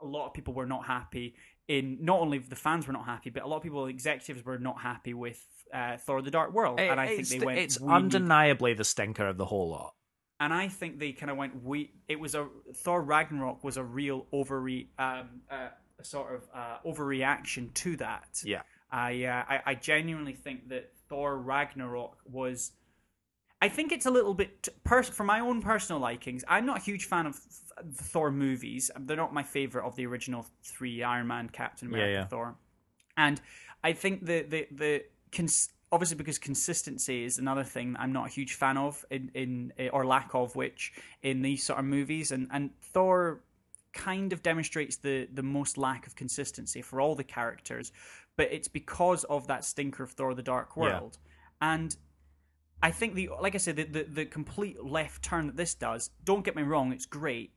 a 0.00 0.06
lot 0.06 0.26
of 0.26 0.34
people 0.34 0.52
were 0.52 0.66
not 0.66 0.86
happy. 0.86 1.34
In 1.68 1.98
not 2.00 2.20
only 2.20 2.38
the 2.38 2.56
fans 2.56 2.86
were 2.86 2.92
not 2.92 3.06
happy, 3.06 3.30
but 3.30 3.44
a 3.44 3.46
lot 3.46 3.58
of 3.58 3.62
people, 3.62 3.86
executives, 3.86 4.44
were 4.44 4.58
not 4.58 4.80
happy 4.80 5.14
with 5.14 5.40
uh, 5.72 5.96
Thor: 5.96 6.20
The 6.20 6.30
Dark 6.30 6.52
World, 6.52 6.80
and 6.80 7.00
I 7.00 7.06
think 7.16 7.28
they 7.28 7.38
went. 7.38 7.58
it's 7.58 7.80
"We 7.80 7.86
need 7.86 7.94
undeniably 7.94 8.74
the 8.74 8.84
stinker 8.84 9.26
of 9.26 9.38
the 9.38 9.46
whole 9.46 9.70
lot 9.70 9.94
and 10.40 10.52
I 10.52 10.66
think 10.66 10.98
they 10.98 11.12
kind 11.12 11.30
of 11.30 11.36
went. 11.36 11.62
We 11.62 11.92
it 12.08 12.18
was 12.18 12.34
a 12.34 12.48
Thor 12.74 13.00
Ragnarok 13.00 13.62
was 13.62 13.76
a 13.76 13.84
real 13.84 14.26
overre 14.32 14.88
um 14.98 15.28
uh, 15.48 15.68
a 16.00 16.04
sort 16.04 16.34
of 16.34 16.42
uh, 16.52 16.78
overreaction 16.84 17.72
to 17.74 17.96
that. 17.98 18.42
yeah 18.44 18.62
I, 18.90 19.24
uh, 19.24 19.44
I 19.48 19.60
I 19.66 19.74
genuinely 19.74 20.34
think 20.34 20.68
that 20.68 20.92
Thor 21.08 21.38
Ragnarok 21.38 22.16
was. 22.26 22.72
I 23.62 23.68
think 23.68 23.92
it's 23.92 24.06
a 24.06 24.10
little 24.10 24.34
bit 24.34 24.68
pers- 24.82 25.08
for 25.08 25.22
my 25.22 25.38
own 25.38 25.62
personal 25.62 26.00
likings. 26.00 26.42
I'm 26.48 26.66
not 26.66 26.78
a 26.78 26.80
huge 26.80 27.04
fan 27.06 27.26
of 27.26 27.34
th- 27.34 27.96
the 27.96 28.02
Thor 28.04 28.32
movies. 28.32 28.90
They're 28.98 29.16
not 29.16 29.32
my 29.32 29.44
favorite 29.44 29.86
of 29.86 29.94
the 29.94 30.04
original 30.04 30.44
three: 30.64 31.02
Iron 31.04 31.28
Man, 31.28 31.48
Captain 31.48 31.86
America, 31.86 32.12
yeah. 32.12 32.24
Thor. 32.26 32.56
And 33.16 33.40
I 33.84 33.92
think 33.92 34.26
the 34.26 34.42
the 34.42 34.66
the 34.72 35.04
cons- 35.30 35.70
obviously 35.92 36.16
because 36.16 36.38
consistency 36.38 37.24
is 37.24 37.38
another 37.38 37.62
thing 37.62 37.92
that 37.92 38.00
I'm 38.02 38.12
not 38.12 38.26
a 38.26 38.30
huge 38.30 38.54
fan 38.54 38.76
of 38.76 39.04
in 39.10 39.30
in 39.34 39.72
eh, 39.78 39.90
or 39.92 40.04
lack 40.04 40.34
of 40.34 40.56
which 40.56 40.92
in 41.22 41.42
these 41.42 41.62
sort 41.62 41.78
of 41.78 41.84
movies. 41.84 42.32
And 42.32 42.48
and 42.50 42.70
Thor 42.92 43.44
kind 43.92 44.32
of 44.32 44.42
demonstrates 44.42 44.96
the 44.96 45.28
the 45.32 45.42
most 45.44 45.78
lack 45.78 46.08
of 46.08 46.16
consistency 46.16 46.82
for 46.82 47.00
all 47.00 47.14
the 47.14 47.28
characters, 47.38 47.92
but 48.36 48.48
it's 48.50 48.66
because 48.66 49.22
of 49.24 49.46
that 49.46 49.64
stinker 49.64 50.02
of 50.02 50.10
Thor: 50.10 50.34
The 50.34 50.42
Dark 50.42 50.70
Yeah. 50.76 50.82
World, 50.82 51.18
and. 51.60 51.96
I 52.82 52.90
think 52.90 53.14
the 53.14 53.30
like 53.40 53.54
I 53.54 53.58
said 53.58 53.76
the, 53.76 53.84
the 53.84 54.02
the 54.04 54.24
complete 54.24 54.82
left 54.82 55.22
turn 55.22 55.46
that 55.46 55.56
this 55.56 55.74
does. 55.74 56.10
Don't 56.24 56.44
get 56.44 56.56
me 56.56 56.62
wrong, 56.62 56.92
it's 56.92 57.06
great, 57.06 57.52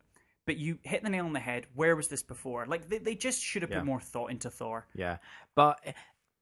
but 0.45 0.57
you 0.57 0.77
hit 0.83 1.03
the 1.03 1.09
nail 1.09 1.25
on 1.25 1.33
the 1.33 1.39
head. 1.39 1.65
Where 1.73 1.95
was 1.95 2.07
this 2.07 2.23
before? 2.23 2.65
Like 2.65 2.89
they, 2.89 2.99
they 2.99 3.15
just 3.15 3.41
should 3.41 3.61
have 3.61 3.71
Yeah. 3.71 3.79
put 3.79 3.85
more 3.85 3.99
thought 3.99 4.31
into 4.31 4.49
Thor. 4.49 4.87
Yeah, 4.95 5.17
but 5.55 5.79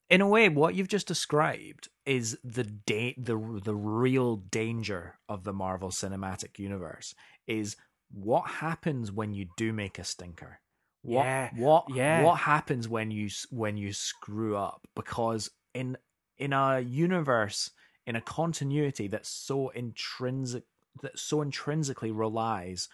in 0.09 0.21
a 0.21 0.27
way, 0.27 0.49
what 0.49 0.75
you've 0.75 0.89
just 0.89 1.07
described 1.07 1.87
is 2.05 2.37
the 2.43 2.63
da- 2.65 3.15
the 3.17 3.37
the 3.63 3.73
real 3.75 4.35
danger 4.37 5.17
of 5.29 5.43
the 5.43 5.53
Marvel 5.53 5.89
Cinematic 5.89 6.59
Universe 6.59 7.15
is 7.47 7.77
what 8.11 8.47
happens 8.47 9.11
when 9.11 9.33
you 9.33 9.47
do 9.57 9.71
make 9.73 9.97
a 9.97 10.03
stinker. 10.03 10.59
What 11.03 11.23
Yeah, 11.23 11.49
what 11.55 11.85
yeah. 11.93 12.21
what 12.23 12.39
happens 12.39 12.87
when 12.87 13.11
you 13.11 13.29
when 13.49 13.77
you 13.77 13.93
screw 13.93 14.55
up? 14.57 14.87
Because 14.95 15.49
in 15.73 15.97
in 16.37 16.53
a 16.53 16.79
universe 16.79 17.71
in 18.05 18.15
a 18.15 18.21
continuity 18.21 19.07
that's 19.07 19.29
so 19.29 19.69
intrinsic 19.69 20.63
that 21.01 21.17
so 21.17 21.41
intrinsically 21.41 22.11
relies 22.11 22.87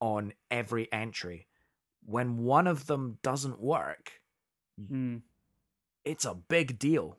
on 0.00 0.32
every 0.50 0.90
entry, 0.92 1.46
when 2.04 2.38
one 2.38 2.66
of 2.66 2.86
them 2.86 3.18
doesn't 3.22 3.60
work, 3.60 4.12
Hmm. 4.88 5.18
it's 6.04 6.24
a 6.24 6.34
big 6.34 6.78
deal. 6.78 7.18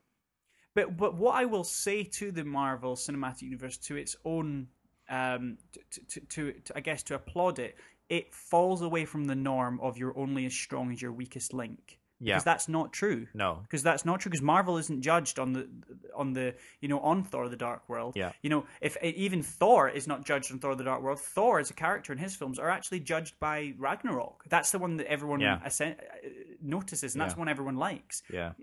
But 0.74 0.98
but 0.98 1.16
what 1.16 1.36
I 1.36 1.46
will 1.46 1.64
say 1.64 2.04
to 2.04 2.32
the 2.32 2.44
Marvel 2.44 2.96
Cinematic 2.96 3.44
Universe, 3.44 3.78
to 3.78 3.96
its 3.96 4.16
own, 4.26 4.68
um, 5.10 5.58
to, 5.92 6.06
to, 6.06 6.20
to, 6.22 6.54
to 6.62 6.78
I 6.78 6.80
guess 6.80 7.04
to 7.04 7.16
applaud 7.16 7.60
it, 7.60 7.78
it 8.10 8.34
falls 8.34 8.82
away 8.82 9.06
from 9.06 9.26
the 9.26 9.36
norm 9.36 9.80
of 9.82 9.98
you're 9.98 10.18
only 10.18 10.46
as 10.46 10.54
strong 10.54 10.92
as 10.92 11.02
your 11.02 11.14
weakest 11.14 11.54
link. 11.54 12.00
Yeah. 12.24 12.36
Because 12.36 12.44
that's 12.46 12.68
not 12.70 12.94
true. 12.94 13.28
No. 13.34 13.60
Because 13.64 13.84
that's 13.84 14.06
not 14.06 14.20
true. 14.22 14.30
Because 14.30 14.42
Marvel 14.42 14.78
isn't 14.78 15.02
judged 15.02 15.38
on 15.40 15.54
the 15.54 15.68
on 16.16 16.34
the 16.34 16.56
you 16.82 16.88
know 16.88 17.00
on 17.00 17.24
Thor: 17.24 17.50
The 17.50 17.58
Dark 17.58 17.88
World. 17.90 18.14
Yeah. 18.16 18.32
You 18.42 18.50
know, 18.50 18.66
if 18.82 18.96
even 19.04 19.44
Thor 19.44 19.90
is 19.90 20.08
not 20.08 20.26
judged 20.26 20.52
on 20.52 20.60
Thor: 20.60 20.76
The 20.76 20.84
Dark 20.86 21.02
World, 21.02 21.20
Thor 21.20 21.60
as 21.60 21.70
a 21.70 21.74
character 21.74 22.14
in 22.14 22.20
his 22.20 22.36
films 22.36 22.58
are 22.60 22.70
actually 22.70 23.02
judged 23.02 23.40
by 23.40 23.74
Ragnarok. 23.78 24.46
That's 24.50 24.72
the 24.72 24.80
one 24.80 24.98
that 24.98 25.08
everyone 25.08 25.42
Yeah. 25.42 25.60
assen- 25.66 25.98
uh, 26.00 26.28
notices, 26.62 27.14
and 27.14 27.22
that's 27.22 27.34
Yeah. 27.34 27.40
one 27.40 27.50
everyone 27.50 27.76
likes. 27.78 28.24
Yeah. 28.32 28.54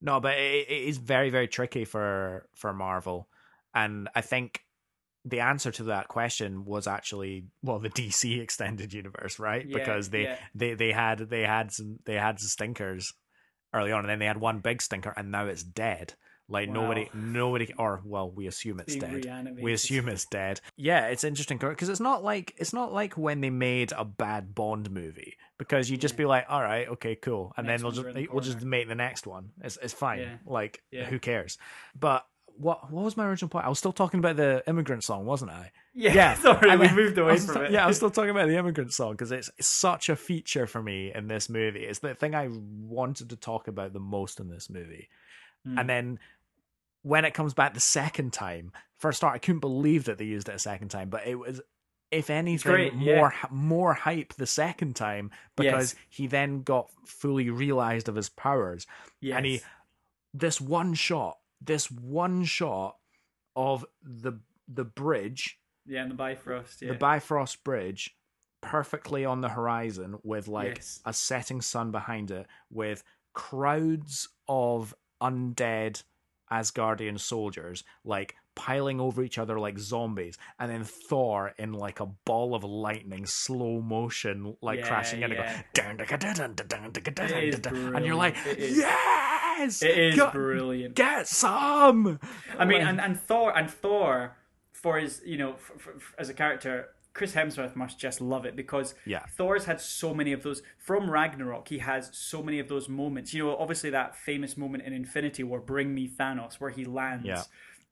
No, 0.00 0.20
but 0.20 0.38
it, 0.38 0.66
it 0.70 0.82
is 0.88 0.98
very, 0.98 1.30
very 1.30 1.48
tricky 1.48 1.84
for 1.84 2.46
for 2.54 2.72
Marvel, 2.72 3.28
and 3.74 4.08
I 4.14 4.20
think 4.20 4.64
the 5.24 5.40
answer 5.40 5.70
to 5.72 5.84
that 5.84 6.08
question 6.08 6.64
was 6.64 6.86
actually 6.86 7.44
well 7.62 7.78
the 7.78 7.90
DC 7.90 8.40
extended 8.42 8.92
universe, 8.92 9.38
right? 9.38 9.64
Yeah, 9.66 9.74
because 9.78 10.10
they, 10.10 10.22
yeah. 10.24 10.36
they 10.54 10.74
they 10.74 10.92
had 10.92 11.18
they 11.30 11.42
had 11.42 11.72
some 11.72 11.98
they 12.06 12.14
had 12.14 12.40
some 12.40 12.48
stinkers 12.48 13.12
early 13.74 13.92
on, 13.92 14.00
and 14.00 14.08
then 14.08 14.18
they 14.18 14.26
had 14.26 14.40
one 14.40 14.60
big 14.60 14.82
stinker, 14.82 15.12
and 15.16 15.30
now 15.30 15.46
it's 15.46 15.62
dead. 15.62 16.14
Like 16.48 16.68
Wow. 16.68 16.74
nobody, 16.74 17.08
nobody, 17.14 17.72
or 17.78 18.02
well, 18.04 18.28
we 18.28 18.48
assume 18.48 18.80
it's 18.80 18.96
Being 18.96 19.12
dead. 19.12 19.24
reanimated. 19.24 19.62
We 19.62 19.72
assume 19.72 20.08
it's 20.08 20.24
dead. 20.24 20.60
Yeah, 20.76 21.06
it's 21.06 21.22
interesting 21.22 21.58
because 21.58 21.88
it's 21.88 22.00
not 22.00 22.24
like 22.24 22.54
it's 22.56 22.72
not 22.72 22.92
like 22.92 23.16
when 23.16 23.40
they 23.40 23.50
made 23.50 23.92
a 23.96 24.04
bad 24.04 24.52
Bond 24.52 24.90
movie 24.90 25.36
because 25.58 25.88
you 25.90 25.96
just 25.96 26.14
Yeah. 26.14 26.18
be 26.18 26.24
like, 26.24 26.46
all 26.48 26.60
right, 26.60 26.88
okay, 26.88 27.14
cool, 27.14 27.52
and 27.56 27.68
Next 27.68 27.82
then 27.82 27.92
they'll 27.92 28.02
just 28.02 28.14
the 28.14 28.28
we'll 28.32 28.40
just 28.42 28.62
make 28.62 28.88
the 28.88 28.96
next 28.96 29.28
one. 29.28 29.50
It's 29.62 29.78
it's 29.80 29.94
fine. 29.94 30.40
Like 30.44 30.82
who 31.08 31.20
cares? 31.20 31.56
But 31.94 32.26
what 32.56 32.90
what 32.90 33.04
was 33.04 33.16
my 33.16 33.26
original 33.26 33.48
point? 33.48 33.64
I 33.64 33.68
was 33.68 33.78
still 33.78 33.92
talking 33.92 34.18
about 34.18 34.36
the 34.36 34.62
immigrant 34.66 35.04
song, 35.04 35.24
wasn't 35.26 35.50
I? 35.50 35.72
Yeah, 35.94 36.12
Yeah, 36.14 36.34
sorry, 36.40 36.70
and 36.70 36.80
we 36.80 36.88
moved 36.90 37.18
away 37.18 37.36
from 37.38 37.54
st- 37.54 37.64
it. 37.66 37.70
Yeah, 37.72 37.84
I 37.84 37.86
was 37.86 37.96
still 37.98 38.10
talking 38.10 38.30
about 38.30 38.48
the 38.48 38.56
immigrant 38.56 38.92
song 38.92 39.12
because 39.12 39.32
it's, 39.32 39.50
it's 39.58 39.68
such 39.68 40.08
a 40.08 40.16
feature 40.16 40.66
for 40.66 40.82
me 40.82 41.12
in 41.14 41.28
this 41.28 41.48
movie. 41.48 41.80
It's 41.80 41.98
the 42.00 42.14
thing 42.14 42.34
I 42.34 42.48
wanted 42.50 43.30
to 43.30 43.36
talk 43.36 43.68
about 43.68 43.92
the 43.92 44.00
most 44.00 44.40
in 44.40 44.48
this 44.48 44.68
movie. 44.70 45.08
Mm. 45.66 45.80
And 45.80 45.88
then 45.88 46.18
when 47.02 47.24
it 47.24 47.34
comes 47.34 47.54
back 47.54 47.74
the 47.74 47.80
second 47.80 48.32
time, 48.32 48.72
for 48.98 49.10
a 49.10 49.14
start, 49.14 49.34
I 49.34 49.38
couldn't 49.38 49.60
believe 49.60 50.04
that 50.04 50.18
they 50.18 50.24
used 50.26 50.48
it 50.48 50.54
a 50.54 50.58
second 50.58 50.88
time, 50.88 51.08
but 51.10 51.26
it 51.26 51.34
was. 51.34 51.60
If 52.10 52.28
anything, 52.28 52.72
great, 52.72 52.92
yeah. 52.94 53.16
more 53.18 53.34
more 53.50 53.94
hype 53.94 54.34
the 54.34 54.44
second 54.44 54.96
time 54.96 55.30
because 55.54 55.94
Yes. 55.94 56.04
he 56.08 56.26
then 56.26 56.62
got 56.62 56.90
fully 57.06 57.50
realized 57.50 58.08
of 58.08 58.16
his 58.16 58.28
powers, 58.28 58.84
yes. 59.20 59.36
and 59.36 59.46
he 59.46 59.60
this 60.34 60.60
one 60.60 60.94
shot, 60.94 61.38
this 61.60 61.90
one 61.90 62.44
shot 62.44 62.96
of 63.56 63.84
the 64.02 64.32
the 64.68 64.84
bridge 64.84 65.58
yeah, 65.86 66.02
and 66.02 66.10
the 66.10 66.14
Bifrost. 66.14 66.82
Yeah. 66.82 66.88
the 66.92 66.98
Bifrost 66.98 67.64
Bridge 67.64 68.16
perfectly 68.62 69.24
on 69.24 69.40
the 69.40 69.48
horizon 69.48 70.18
with 70.22 70.46
like 70.46 70.76
Yes. 70.76 71.00
a 71.04 71.12
setting 71.12 71.60
sun 71.60 71.90
behind 71.90 72.30
it 72.30 72.46
with 72.70 73.02
crowds 73.32 74.28
of 74.48 74.94
undead 75.22 76.02
Asgardian 76.52 77.18
soldiers 77.18 77.84
like 78.04 78.34
piling 78.56 79.00
over 79.00 79.22
each 79.22 79.38
other 79.38 79.58
like 79.60 79.78
zombies 79.78 80.36
and 80.58 80.70
then 80.70 80.82
Thor 80.84 81.54
in 81.58 81.72
like 81.72 82.00
a 82.00 82.06
ball 82.26 82.54
of 82.54 82.64
lightning 82.64 83.24
slow 83.26 83.80
motion 83.80 84.56
like 84.60 84.80
Yeah, 84.80 84.86
crashing 84.88 85.22
in 85.22 85.30
yeah. 85.30 85.62
and 85.78 87.62
go 87.62 87.96
and 87.96 88.04
you're 88.04 88.14
like 88.16 88.34
brilliant. 88.42 88.76
It 89.60 89.66
is. 89.68 89.82
yes 89.82 89.90
it 89.92 89.98
is 89.98 90.14
get, 90.16 90.32
brilliant. 90.32 90.94
get 90.94 91.26
some 91.28 92.18
I 92.58 92.64
mean, 92.64 92.80
and, 92.82 93.00
and 93.00 93.18
Thor 93.20 93.56
and 93.56 93.70
Thor 93.70 94.36
for 94.72 94.98
his 94.98 95.20
you 95.24 95.36
know 95.38 95.52
f- 95.54 95.72
f- 95.76 95.88
f- 95.96 96.14
as 96.18 96.28
a 96.28 96.34
character, 96.34 96.88
Chris 97.12 97.34
Hemsworth 97.34 97.74
must 97.76 97.98
just 97.98 98.20
love 98.20 98.44
it 98.46 98.54
because 98.56 98.94
Yeah. 99.04 99.24
Thor's 99.36 99.64
had 99.64 99.80
so 99.80 100.14
many 100.14 100.32
of 100.32 100.42
those 100.42 100.62
from 100.78 101.10
Ragnarok. 101.10 101.68
He 101.68 101.78
has 101.78 102.08
so 102.12 102.42
many 102.42 102.58
of 102.60 102.68
those 102.68 102.88
moments. 102.88 103.34
You 103.34 103.44
know, 103.44 103.56
obviously 103.56 103.90
that 103.90 104.16
famous 104.16 104.56
moment 104.56 104.84
in 104.84 104.92
Infinity 104.92 105.42
War, 105.42 105.60
"Bring 105.60 105.94
Me 105.94 106.08
Thanos," 106.08 106.54
where 106.60 106.70
he 106.70 106.84
lands. 106.84 107.26
Yeah. 107.26 107.42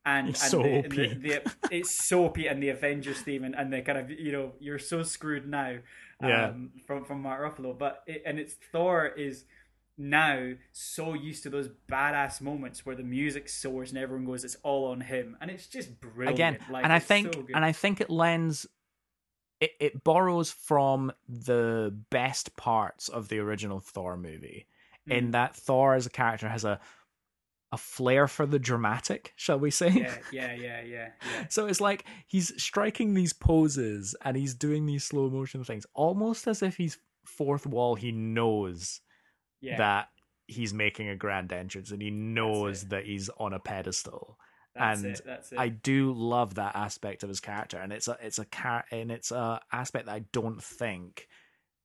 And, 0.07 0.31
It's 0.31 0.41
and 0.43 0.51
so 0.51 0.63
the, 0.63 0.83
the, 0.89 1.15
the, 1.43 1.53
it's 1.71 1.91
so 2.07 2.25
OP, 2.27 2.39
and 2.39 2.63
the 2.63 2.71
Avengers 2.71 3.21
theme, 3.21 3.45
and, 3.45 3.55
and 3.55 3.71
the 3.71 3.83
kind 3.83 3.99
of 3.99 4.11
you 4.11 4.33
know 4.33 4.53
you're 4.59 4.79
so 4.79 5.03
screwed 5.03 5.47
now, 5.47 5.73
um, 6.23 6.29
Yeah. 6.31 6.53
from 6.87 7.05
from 7.05 7.21
Mark 7.21 7.43
Ruffalo. 7.43 7.77
But 7.77 8.05
it, 8.07 8.23
and 8.25 8.39
it's 8.39 8.55
Thor 8.73 9.05
is 9.07 9.45
now 9.99 10.53
so 10.73 11.13
used 11.13 11.43
to 11.43 11.51
those 11.51 11.69
badass 11.91 12.41
moments 12.41 12.87
where 12.87 12.95
the 12.95 13.03
music 13.03 13.49
soars 13.49 13.91
and 13.91 13.99
everyone 13.99 14.25
goes, 14.25 14.45
it's 14.45 14.57
all 14.63 14.87
on 14.93 15.01
him, 15.01 15.37
and 15.41 15.51
it's 15.51 15.67
just 15.67 16.01
brilliant. 16.01 16.35
again 16.37 16.59
like, 16.71 16.85
and 16.85 16.93
i 16.93 16.99
think 17.01 17.35
so 17.35 17.45
and 17.55 17.65
i 17.65 17.73
think 17.73 18.01
it 18.01 18.09
lends 18.09 18.67
it, 19.61 19.73
it 19.81 20.05
borrows 20.05 20.53
from 20.53 21.13
the 21.29 21.93
best 22.11 22.55
parts 22.57 23.09
of 23.09 23.29
the 23.29 23.39
original 23.41 23.81
thor 23.81 24.17
movie 24.17 24.67
in 25.09 25.29
Mm. 25.29 25.33
that 25.33 25.57
thor 25.57 25.95
as 25.95 26.07
a 26.07 26.11
character 26.11 26.49
has 26.49 26.65
a 26.65 26.79
a 27.73 27.77
flair 27.77 28.29
for 28.29 28.47
the 28.47 28.59
dramatic 28.59 29.33
shall 29.37 29.59
we 29.59 29.71
say 29.71 29.89
yeah, 29.91 30.15
yeah, 30.33 30.53
yeah, 30.55 30.81
yeah, 30.83 31.09
yeah. 31.23 31.47
so 31.49 31.67
it's 31.67 31.81
like 31.81 32.05
he's 32.27 32.53
striking 32.63 33.13
these 33.15 33.33
poses 33.33 34.15
and 34.25 34.37
he's 34.37 34.55
doing 34.55 34.87
these 34.87 35.05
slow 35.05 35.29
motion 35.29 35.65
things 35.65 35.87
almost 35.95 36.47
as 36.47 36.63
if 36.63 36.77
he's 36.77 36.99
fourth 37.25 37.67
wall 37.67 37.95
he 37.95 38.11
knows 38.13 39.01
yeah. 39.61 39.77
that 39.79 40.09
he's 40.47 40.73
making 40.73 41.09
a 41.09 41.17
grand 41.17 41.53
entrance 41.53 41.91
and 41.91 42.01
he 42.01 42.11
knows 42.11 42.85
that 42.87 43.05
he's 43.05 43.29
on 43.39 43.53
a 43.53 43.59
pedestal 43.59 44.39
that's 44.79 45.03
and 45.03 45.15
it. 45.15 45.23
It. 45.27 45.59
I 45.59 45.69
do 45.69 46.13
love 46.13 46.55
that 46.55 46.77
aspect 46.77 47.23
of 47.23 47.29
his 47.29 47.41
character, 47.41 47.79
and 47.79 47.93
it's 47.93 48.09
a 48.09 48.17
it's 48.21 48.39
a 48.39 48.45
car 48.45 48.85
and 48.91 49.11
it's 49.11 49.31
a 49.31 49.61
aspect 49.73 50.07
that 50.07 50.13
I 50.13 50.21
don't 50.33 50.63
think 50.63 51.29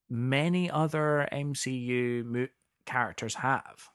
many 0.09 0.69
other 0.69 1.27
MCU 1.31 2.25
mo- 2.25 2.47
characters 2.85 3.35
have. 3.35 3.89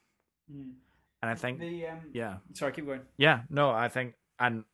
Mm. 0.53 0.73
And 1.21 1.31
I 1.31 1.35
think, 1.35 1.59
the 1.59 1.87
um, 1.89 1.99
yeah, 2.13 2.37
sorry, 2.55 2.73
keep 2.73 2.87
going. 2.87 3.01
yeah, 3.17 3.41
no, 3.51 3.71
I 3.71 3.89
think, 3.89 4.15
and 4.39 4.65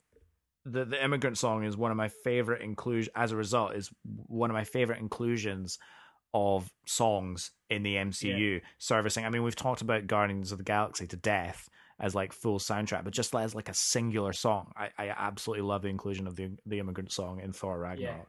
the 0.65 0.85
the 0.85 1.03
immigrant 1.03 1.39
song 1.39 1.65
is 1.65 1.77
one 1.77 1.91
of 1.91 1.97
my 1.97 2.09
favorite 2.09 2.63
inclusion. 2.63 3.13
As 3.17 3.33
a 3.33 3.37
result, 3.37 3.75
is 3.75 3.91
one 4.05 4.51
of 4.51 4.55
my 4.55 4.65
favorite 4.65 5.01
inclusions 5.01 5.79
of 6.35 6.69
songs 6.85 7.53
in 7.71 7.83
the 7.83 7.95
MCU 7.95 8.61
servicing. 8.79 9.25
I 9.25 9.31
mean, 9.31 9.43
we've 9.45 9.57
talked 9.57 9.81
about 9.81 10.07
Guardians 10.07 10.53
of 10.53 10.59
the 10.59 10.65
Galaxy 10.65 11.07
to 11.07 11.17
death 11.17 11.71
as 12.01 12.15
like 12.15 12.33
full 12.33 12.59
soundtrack, 12.59 13.05
but 13.05 13.13
just 13.15 13.35
as 13.35 13.55
like 13.55 13.69
a 13.69 13.75
singular 13.75 14.33
song, 14.33 14.73
I, 14.77 14.91
I 14.99 15.09
absolutely 15.11 15.63
love 15.67 15.83
the 15.83 15.89
inclusion 15.89 16.27
of 16.27 16.35
the 16.37 16.51
the 16.67 16.81
immigrant 16.81 17.13
song 17.13 17.41
in 17.41 17.53
Thor 17.53 17.79
Ragnarok. 17.79 18.29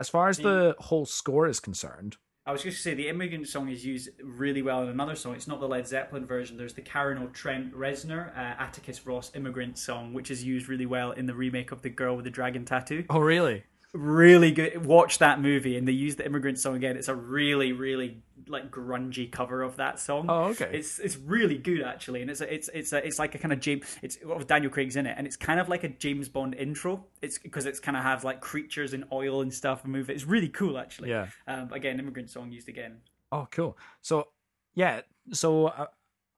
As 0.00 0.08
far 0.10 0.28
as 0.28 0.36
The- 0.36 0.42
the 0.42 0.74
whole 0.82 1.06
score 1.06 1.46
is 1.46 1.60
concerned, 1.60 2.16
I 2.44 2.52
was 2.52 2.62
just 2.62 2.76
to 2.76 2.82
say 2.82 2.94
the 2.94 3.08
immigrant 3.08 3.48
song 3.48 3.68
is 3.70 3.84
used 3.84 4.08
really 4.22 4.62
well 4.62 4.82
in 4.84 4.88
another 4.88 5.16
song. 5.16 5.34
It's 5.34 5.48
not 5.48 5.58
the 5.58 5.66
Led 5.66 5.88
Zeppelin 5.88 6.26
version. 6.26 6.56
There's 6.56 6.74
the 6.74 6.80
Karen 6.82 7.18
O'Trent 7.18 7.72
Reznor 7.74 8.30
uh, 8.36 8.40
Atticus 8.62 9.04
Ross 9.04 9.32
immigrant 9.34 9.78
song, 9.78 10.12
which 10.12 10.30
is 10.30 10.44
used 10.44 10.68
really 10.68 10.86
well 10.86 11.10
in 11.12 11.26
the 11.26 11.34
remake 11.34 11.72
of 11.72 11.82
the 11.82 11.90
Girl 11.90 12.14
with 12.14 12.24
the 12.24 12.30
Dragon 12.30 12.64
Tattoo. 12.64 13.04
oh 13.10 13.18
really? 13.18 13.64
Really 13.92 14.52
good. 14.52 14.84
Watch 14.84 15.18
that 15.18 15.40
movie, 15.40 15.76
and 15.76 15.86
they 15.86 15.92
use 15.92 16.16
the 16.16 16.26
immigrant 16.26 16.58
song 16.58 16.76
again. 16.76 16.96
It's 16.96 17.08
a 17.08 17.14
really, 17.14 17.72
really 17.72 18.22
like 18.48 18.70
grungy 18.70 19.30
cover 19.30 19.62
of 19.62 19.76
that 19.76 19.98
song. 19.98 20.26
Oh 20.28 20.44
okay. 20.46 20.70
It's 20.72 20.98
it's 20.98 21.16
really 21.16 21.56
good 21.56 21.82
actually, 21.82 22.20
and 22.22 22.30
it's 22.30 22.40
a, 22.40 22.52
it's 22.52 22.68
it's 22.74 22.92
a, 22.92 23.04
it's 23.04 23.18
like 23.18 23.34
a 23.34 23.38
kind 23.38 23.52
of 23.52 23.60
James. 23.60 23.84
It's 24.02 24.18
well, 24.24 24.38
Daniel 24.40 24.70
Craig's 24.70 24.96
in 24.96 25.06
it, 25.06 25.14
and 25.16 25.26
it's 25.26 25.36
kind 25.36 25.60
of 25.60 25.68
like 25.68 25.84
a 25.84 25.88
James 25.88 26.28
Bond 26.28 26.54
intro. 26.54 27.04
It's 27.22 27.38
because 27.38 27.66
it's 27.66 27.80
kind 27.80 27.96
of 27.96 28.02
has 28.02 28.24
like 28.24 28.40
creatures 28.40 28.92
in 28.92 29.04
oil 29.12 29.40
and 29.40 29.52
stuff 29.52 29.84
and 29.84 29.92
move. 29.92 30.10
It's 30.10 30.24
really 30.24 30.48
cool 30.48 30.78
actually. 30.78 31.10
yeah. 31.10 31.28
Um, 31.46 31.72
again, 31.72 31.98
immigrant 31.98 32.30
song 32.30 32.52
used 32.52 32.68
again. 32.68 32.98
Oh, 33.32 33.48
cool. 33.50 33.76
So, 34.02 34.28
yeah. 34.74 35.00
So, 35.32 35.66
uh, 35.66 35.86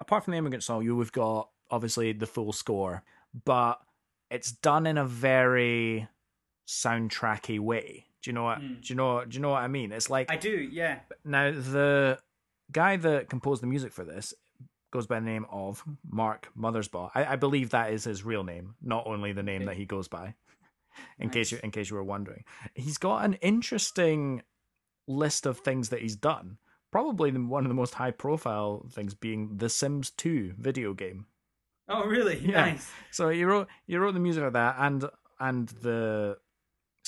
apart 0.01 0.25
from 0.25 0.33
the 0.33 0.39
immigrant 0.39 0.65
song, 0.65 0.83
you 0.83 0.97
we've 0.97 1.13
got 1.13 1.51
obviously 1.71 2.13
the 2.13 2.27
full 2.27 2.53
score, 2.53 3.03
but 3.45 3.81
it's 4.31 4.53
done 4.53 4.87
in 4.87 4.99
a 4.99 5.05
very 5.05 6.09
soundtracky 6.69 7.59
way. 7.59 8.05
Do 8.23 8.31
you 8.31 8.35
know 8.35 8.45
what? 8.45 8.61
Mm. 8.61 8.83
Do 8.83 8.89
you 8.93 8.95
know? 8.95 9.25
Do 9.25 9.35
you 9.35 9.41
know 9.41 9.51
what 9.51 9.63
I 9.63 9.69
mean? 9.69 9.91
It's 9.91 10.11
like 10.11 10.31
I 10.31 10.37
do, 10.37 10.51
yeah. 10.51 11.01
now 11.25 11.51
the 11.51 12.19
guy 12.71 12.97
that 12.97 13.29
composed 13.31 13.63
the 13.63 13.67
music 13.67 13.93
for 13.93 14.05
this 14.05 14.35
goes 14.91 15.07
by 15.07 15.17
the 15.21 15.25
name 15.27 15.47
of 15.51 15.83
Mark 16.09 16.49
Mothersbaugh. 16.59 17.11
I, 17.15 17.25
I 17.33 17.37
believe 17.37 17.71
that 17.71 17.93
is 17.93 18.05
his 18.05 18.25
real 18.25 18.45
name, 18.45 18.75
not 18.83 19.07
only 19.07 19.33
the 19.33 19.43
name 19.43 19.63
Okay. 19.63 19.67
that 19.71 19.77
he 19.77 19.85
goes 19.87 20.09
by. 20.09 20.35
In 21.19 21.29
Nice. 21.29 21.35
case 21.35 21.53
you 21.53 21.59
in 21.63 21.71
case 21.71 21.91
you 21.91 21.97
were 21.97 22.05
wondering, 22.05 22.45
he's 22.75 22.99
got 22.99 23.25
an 23.25 23.35
interesting 23.35 24.43
list 25.07 25.47
of 25.47 25.59
things 25.61 25.89
that 25.91 26.01
he's 26.03 26.17
done. 26.17 26.59
Probably 26.91 27.31
one 27.31 27.65
of 27.65 27.69
the 27.69 27.75
most 27.75 27.95
high 27.95 28.11
profile 28.11 28.87
things 28.91 29.15
being 29.15 29.57
the 29.59 29.69
Sims 29.69 30.11
2 30.11 30.55
video 30.59 30.93
game. 30.95 31.27
Oh, 31.89 32.05
really? 32.05 32.39
Yeah. 32.39 32.67
Nice. 32.73 32.91
So 33.13 33.29
he 33.29 33.45
wrote 33.45 33.69
he 33.87 33.97
wrote 33.97 34.15
the 34.15 34.21
music 34.21 34.43
of 34.43 34.55
that 34.55 34.77
and 34.79 35.05
and 35.39 35.69
the 35.83 36.39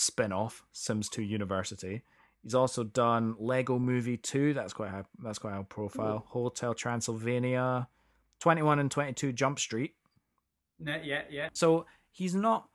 spin-off 0.01 0.65
Sims 0.73 1.09
2 1.09 1.23
University. 1.23 2.03
He's 2.43 2.55
also 2.55 2.85
done 2.85 3.37
Lego 3.39 3.79
Movie 3.79 4.17
2, 4.17 4.55
that's 4.55 4.73
quite 4.73 4.91
high 4.91 5.05
that's 5.23 5.39
quite 5.39 5.55
high 5.55 5.63
profile. 5.63 6.25
Hotel 6.29 6.75
Transylvania, 6.75 7.89
21 8.41 8.79
and 8.79 8.91
22 8.91 9.33
Jump 9.33 9.59
Street. 9.59 9.95
No, 10.79 10.97
yeah, 11.03 11.23
yeah. 11.31 11.49
So 11.53 11.87
he's 12.11 12.35
not 12.35 12.67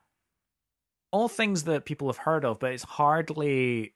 all 1.12 1.28
things 1.28 1.64
that 1.64 1.86
people 1.86 2.08
have 2.08 2.18
heard 2.18 2.46
of, 2.46 2.60
but 2.60 2.74
it's 2.74 2.84
hardly 2.84 3.96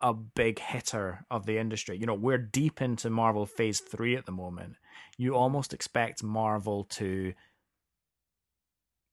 a 0.00 0.12
big 0.12 0.58
hitter 0.58 1.24
of 1.30 1.46
the 1.46 1.58
industry. 1.58 1.96
You 1.96 2.06
know, 2.06 2.14
we're 2.14 2.38
deep 2.38 2.82
into 2.82 3.10
Marvel 3.10 3.46
Phase 3.46 3.80
3 3.80 4.16
at 4.16 4.26
the 4.26 4.32
moment. 4.32 4.76
You 5.16 5.34
almost 5.34 5.72
expect 5.72 6.22
Marvel 6.22 6.84
to 6.84 7.32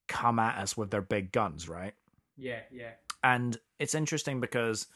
come 0.08 0.40
at 0.40 0.58
us 0.58 0.76
with 0.76 0.92
their 0.92 1.02
big 1.02 1.32
guns, 1.32 1.70
right? 1.70 1.94
Yeah, 2.36 2.62
yeah. 2.72 2.92
And 3.24 3.58
it's 3.80 3.96
interesting 3.96 4.40
because 4.40 4.88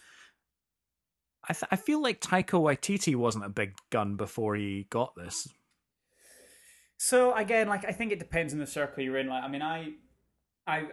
I 1.47 1.53
th- 1.53 1.67
I 1.71 1.75
feel 1.75 2.01
like 2.01 2.21
Taika 2.21 2.59
Waititi 2.59 3.15
wasn't 3.15 3.45
a 3.45 3.49
big 3.49 3.75
gun 3.89 4.15
before 4.15 4.55
he 4.55 4.87
got 4.89 5.13
this. 5.15 5.47
So 6.97 7.33
again, 7.33 7.67
like 7.67 7.85
I 7.85 7.91
think 7.91 8.11
it 8.11 8.19
depends 8.19 8.53
on 8.53 8.59
the 8.59 8.67
circle 8.67 9.03
you're 9.03 9.17
in. 9.17 9.27
Like, 9.27 9.43
I 9.43 9.47
mean, 9.49 9.61
I, 9.61 9.89
I, 10.65 10.87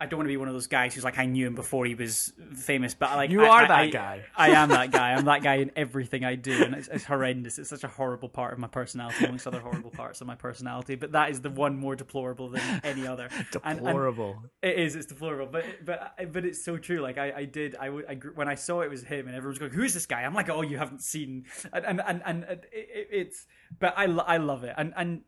I 0.00 0.06
don't 0.06 0.18
want 0.18 0.26
to 0.26 0.32
be 0.32 0.36
one 0.36 0.48
of 0.48 0.54
those 0.54 0.66
guys 0.66 0.94
who's 0.94 1.04
like 1.04 1.18
I 1.18 1.26
knew 1.26 1.46
him 1.46 1.54
before 1.54 1.86
he 1.86 1.94
was 1.94 2.32
famous, 2.56 2.94
but 2.94 3.14
like 3.16 3.30
You 3.30 3.44
I- 3.44 3.48
are 3.48 3.62
I- 3.64 3.68
that 3.68 3.78
I- 3.78 3.88
guy. 3.88 4.24
I 4.36 4.50
am 4.50 4.68
that 4.70 4.90
guy. 4.90 5.12
I'm 5.12 5.24
that 5.26 5.42
guy 5.50 5.54
in 5.56 5.70
everything 5.76 6.24
I 6.24 6.34
do, 6.34 6.64
and 6.64 6.74
it's, 6.74 6.88
it's 6.88 7.04
horrendous. 7.04 7.58
It's 7.58 7.70
such 7.70 7.84
a 7.84 7.88
horrible 7.88 8.28
part 8.28 8.52
of 8.52 8.58
my 8.58 8.66
personality, 8.66 9.24
amongst 9.24 9.46
other 9.46 9.60
horrible 9.60 9.90
parts 9.90 10.20
of 10.20 10.26
my 10.26 10.34
personality. 10.34 10.96
But 10.96 11.12
that 11.12 11.30
is 11.30 11.40
the 11.40 11.50
one 11.50 11.76
more 11.78 11.94
deplorable 11.96 12.48
than 12.50 12.80
any 12.84 13.06
other. 13.06 13.28
And- 13.64 13.78
and 13.78 13.78
Deplorable. 13.86 14.42
it 14.62 14.78
is. 14.78 14.96
It's 14.96 15.06
deplorable, 15.06 15.46
but 15.52 15.64
but 15.84 16.32
but 16.32 16.44
it's 16.44 16.64
so 16.64 16.76
true. 16.78 16.98
Like 17.00 17.18
I, 17.18 17.32
I 17.38 17.44
did. 17.44 17.76
I, 17.80 17.88
would- 17.90 18.06
I 18.06 18.14
when 18.34 18.48
I 18.48 18.54
saw 18.56 18.80
it 18.80 18.90
was 18.90 19.02
him, 19.04 19.26
and 19.28 19.36
everyone's 19.36 19.58
going, 19.58 19.72
"Who's 19.72 19.94
this 19.94 20.06
guy?" 20.06 20.22
I'm 20.22 20.34
like, 20.34 20.48
"Oh, 20.50 20.62
you 20.62 20.78
haven't 20.78 21.02
seen." 21.02 21.44
And 21.72 21.84
and 21.86 22.02
and, 22.06 22.22
and 22.26 22.42
it, 22.44 22.64
it, 22.72 23.08
it's. 23.12 23.46
But 23.78 23.94
I 23.96 24.04
I 24.04 24.36
love 24.38 24.64
it, 24.64 24.74
and 24.76 24.92
and 24.96 25.22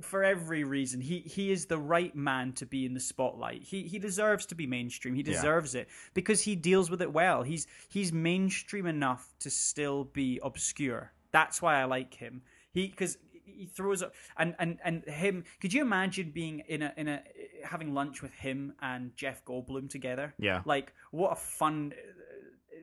for 0.00 0.24
every 0.24 0.64
reason, 0.64 1.00
he 1.00 1.20
he 1.20 1.50
is 1.50 1.66
the 1.66 1.78
right 1.78 2.14
man 2.14 2.52
to 2.54 2.66
be 2.66 2.86
in 2.86 2.94
the 2.94 3.00
spotlight. 3.00 3.62
He 3.62 3.82
he 3.82 3.98
deserves 3.98 4.46
to 4.46 4.54
be 4.54 4.66
mainstream. 4.66 5.14
He 5.14 5.22
deserves 5.22 5.74
it 5.74 5.88
because 6.14 6.42
he 6.42 6.56
deals 6.56 6.90
with 6.90 7.02
it 7.02 7.12
well. 7.12 7.42
He's 7.42 7.66
he's 7.88 8.12
mainstream 8.12 8.86
enough 8.86 9.34
to 9.40 9.50
still 9.50 10.04
be 10.04 10.40
obscure. 10.42 11.12
That's 11.32 11.60
why 11.60 11.80
I 11.80 11.84
like 11.84 12.14
him. 12.14 12.42
He 12.72 12.88
because 12.88 13.18
he 13.44 13.66
throws 13.66 14.02
up 14.02 14.12
and 14.36 14.54
and 14.58 14.78
and 14.84 15.04
him. 15.04 15.44
Could 15.60 15.72
you 15.72 15.82
imagine 15.82 16.30
being 16.30 16.60
in 16.68 16.82
a 16.82 16.92
in 16.96 17.08
a 17.08 17.22
having 17.64 17.94
lunch 17.94 18.22
with 18.22 18.32
him 18.32 18.74
and 18.80 19.16
Jeff 19.16 19.44
Goldblum 19.44 19.88
together? 19.90 20.34
Yeah. 20.38 20.62
like 20.64 20.92
what 21.10 21.32
a 21.32 21.36
fun 21.36 21.92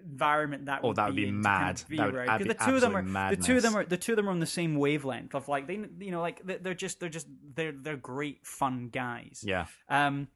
environment 0.04 0.66
that 0.66 0.82
Oh, 0.84 0.90
would 0.90 0.98
that 0.98 1.08
would 1.08 1.16
be 1.16 1.28
in 1.28 1.42
to 1.42 1.44
kind 1.50 1.66
mad. 1.66 1.82
of 1.82 1.88
be 1.88 1.98
That 1.98 2.14
would- 2.14 2.26
'Cause 2.28 2.38
be 2.40 2.48
the 2.48 2.54
two 2.54 2.76
of 2.76 2.82
them 2.82 2.96
are 2.96 3.00
absolute 3.00 3.30
the 3.40 3.44
two 3.46 3.56
of 3.58 3.64
them 3.64 3.76
are 3.76 3.86
the 3.86 3.98
two 3.98 4.12
of 4.14 4.16
them 4.18 4.28
are 4.28 4.32
on 4.32 4.40
the 4.40 4.46
same 4.46 4.76
wavelength 4.76 5.34
of 5.36 5.48
like 5.48 5.68
they 5.68 5.76
you 6.00 6.12
know 6.12 6.22
like 6.22 6.44
they- 6.46 6.58
they're 6.58 6.74
just 6.74 7.00
they're 7.00 7.10
just 7.10 7.28
they're 7.56 7.72
they're 7.72 7.98
great 7.98 8.46
fun 8.46 8.90
guys. 8.90 9.44
Yeah. 9.46 9.66
Um, 9.90 10.28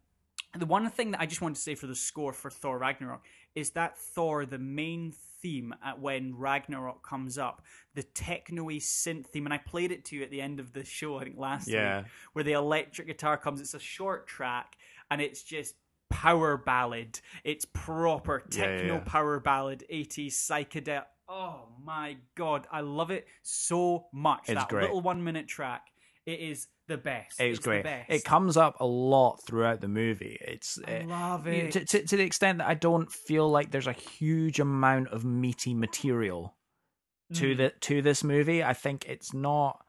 the 0.57 0.65
one 0.65 0.89
thing 0.89 1.11
that 1.11 1.21
I 1.21 1.25
just 1.25 1.41
wanted 1.41 1.55
to 1.55 1.61
say 1.61 1.75
for 1.75 1.87
the 1.87 1.95
score 1.95 2.33
for 2.33 2.49
Thor 2.49 2.77
Ragnarok 2.79 3.23
is 3.53 3.71
that 3.71 3.97
Thor, 3.97 4.45
the 4.45 4.57
main 4.59 5.11
theme 5.41 5.73
at 5.83 5.99
when 5.99 6.35
Ragnarok 6.35 7.03
comes 7.07 7.37
up, 7.37 7.63
the 7.95 8.03
techno-y 8.03 8.75
synth 8.75 9.27
theme, 9.27 9.45
and 9.45 9.53
I 9.53 9.57
played 9.57 9.91
it 9.91 10.05
to 10.05 10.15
you 10.15 10.23
at 10.23 10.31
the 10.31 10.41
end 10.41 10.59
of 10.59 10.73
the 10.73 10.83
show, 10.85 11.17
I 11.19 11.25
think 11.25 11.37
last 11.37 11.67
Yeah. 11.67 11.97
week, 11.99 12.07
where 12.33 12.43
the 12.43 12.53
electric 12.53 13.07
guitar 13.07 13.37
comes. 13.37 13.61
It's 13.61 13.73
a 13.73 13.79
short 13.79 14.27
track, 14.27 14.77
and 15.11 15.21
it's 15.21 15.43
just 15.43 15.75
power 16.09 16.57
ballad. 16.57 17.19
It's 17.43 17.65
proper 17.65 18.43
Yeah, 18.51 18.57
yeah, 18.59 18.65
techno 18.77 18.93
yeah. 18.95 18.99
power 19.05 19.39
ballad, 19.39 19.83
80s 19.91 20.33
psychedelic. 20.33 21.05
Oh 21.29 21.67
my 21.83 22.17
god, 22.35 22.67
I 22.71 22.81
love 22.81 23.11
it 23.11 23.27
so 23.43 24.05
much. 24.13 24.43
It's 24.47 24.53
that 24.59 24.69
great. 24.69 24.83
little 24.83 25.01
one 25.01 25.23
minute 25.23 25.47
track. 25.47 25.81
It 26.25 26.39
is 26.39 26.67
the 26.87 26.97
best. 26.97 27.39
It's, 27.39 27.59
the 27.59 27.63
great. 27.63 27.83
best. 27.83 28.09
It 28.09 28.23
comes 28.23 28.55
up 28.57 28.77
a 28.79 28.85
lot 28.85 29.41
throughout 29.45 29.81
the 29.81 29.87
movie. 29.89 30.37
It's 30.41 30.79
I 30.87 30.91
it- 30.91 31.07
love 31.07 31.45
you- 31.47 31.53
it. 31.53 31.71
to, 31.73 31.85
to, 31.85 32.05
to 32.05 32.17
the 32.17 32.23
extent 32.23 32.59
that 32.59 32.67
I 32.67 32.73
don't 32.75 33.11
feel 33.11 33.49
like 33.49 33.71
there's 33.71 33.87
a 33.87 33.93
huge 33.93 34.59
amount 34.59 35.09
of 35.09 35.25
meaty 35.25 35.73
material 35.73 36.55
to 37.33 37.53
Mm. 37.55 37.57
the 37.57 37.69
to 37.81 38.01
this 38.01 38.23
movie. 38.23 38.63
I 38.63 38.73
think 38.73 39.05
it's 39.07 39.33
not. 39.33 39.83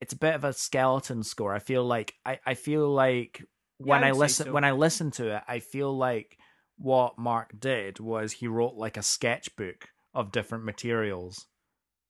It's 0.00 0.12
a 0.12 0.18
bit 0.18 0.34
of 0.36 0.44
a 0.44 0.52
skeleton 0.52 1.22
score. 1.24 1.52
I 1.54 1.58
feel 1.60 1.84
like 1.84 2.14
I, 2.24 2.38
I 2.46 2.54
feel 2.54 2.88
like 2.88 3.44
when 3.86 4.04
I 4.04 4.08
I, 4.08 4.12
listen 4.12 4.46
so. 4.46 4.52
when 4.52 4.64
I 4.64 4.72
listen 4.72 5.10
to 5.12 5.36
it, 5.36 5.42
I 5.48 5.58
feel 5.60 5.96
like 5.96 6.38
what 6.78 7.18
Mark 7.18 7.58
did 7.58 8.00
was 8.00 8.32
he 8.32 8.46
wrote 8.46 8.74
like 8.74 8.96
a 8.96 9.02
sketchbook 9.02 9.88
of 10.14 10.32
different 10.32 10.64
materials, 10.64 11.46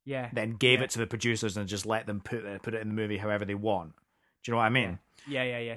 Yeah. 0.04 0.30
then 0.32 0.52
gave 0.56 0.78
Yeah. 0.80 0.84
it 0.84 0.90
to 0.90 0.98
the 0.98 1.06
producers 1.06 1.56
and 1.56 1.68
just 1.68 1.84
let 1.86 2.06
them 2.06 2.20
put 2.20 2.44
it 2.44 2.62
put 2.62 2.74
it 2.74 2.80
in 2.82 2.88
the 2.88 2.94
movie 2.94 3.18
however 3.18 3.44
they 3.44 3.54
want. 3.54 3.94
Do 4.42 4.50
you 4.50 4.52
know 4.52 4.58
what 4.58 4.64
I 4.66 4.70
mean? 4.70 4.98
Yeah, 5.28 5.44
yeah, 5.44 5.58
yeah. 5.58 5.76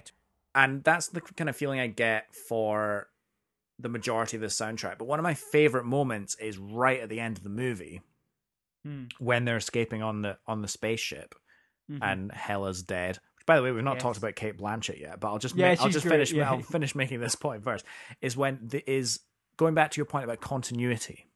and 0.55 0.83
that's 0.83 1.07
the 1.09 1.19
kind 1.21 1.49
of 1.49 1.55
feeling 1.55 1.79
I 1.79 1.87
get 1.87 2.33
for 2.33 3.09
the 3.77 3.89
majority 3.89 4.37
of 4.37 4.41
the 4.41 4.47
soundtrack. 4.47 4.97
But 4.97 5.05
one 5.07 5.19
of 5.19 5.23
my 5.23 5.33
favorite 5.33 5.83
moments 5.83 6.35
is 6.35 6.57
right 6.57 7.01
at 7.01 7.09
the 7.09 7.19
end 7.19 7.37
of 7.37 7.43
the 7.43 7.49
movie 7.49 8.01
Hmm. 8.83 9.05
when 9.19 9.45
they're 9.45 9.57
escaping 9.57 10.01
on 10.03 10.21
the 10.21 10.37
on 10.47 10.61
the 10.61 10.67
spaceship 10.67 11.35
Mhm. 11.91 11.99
and 12.01 12.31
Hela's 12.31 12.81
dead. 12.83 13.19
By 13.45 13.57
the 13.57 13.63
way, 13.63 13.71
we've 13.71 13.83
not 13.83 13.95
Yes. 13.95 14.01
talked 14.03 14.17
about 14.17 14.35
Cate 14.35 14.57
Blanchett 14.57 14.99
yet, 14.99 15.19
but 15.19 15.27
I'll 15.27 15.37
just 15.37 15.55
Yeah, 15.55 15.69
make, 15.69 15.81
I'll 15.81 15.89
just 15.89 16.05
great, 16.05 16.13
finish 16.15 16.31
yeah. 16.31 16.49
I'll 16.51 16.61
finish 16.61 16.95
making 16.95 17.19
this 17.19 17.35
point 17.35 17.63
first. 17.63 17.85
Is 18.21 18.35
when 18.35 18.59
the, 18.61 18.89
is 18.91 19.19
going 19.57 19.73
back 19.75 19.91
to 19.91 19.97
your 19.97 20.05
point 20.05 20.23
about 20.25 20.41
continuity. 20.41 21.27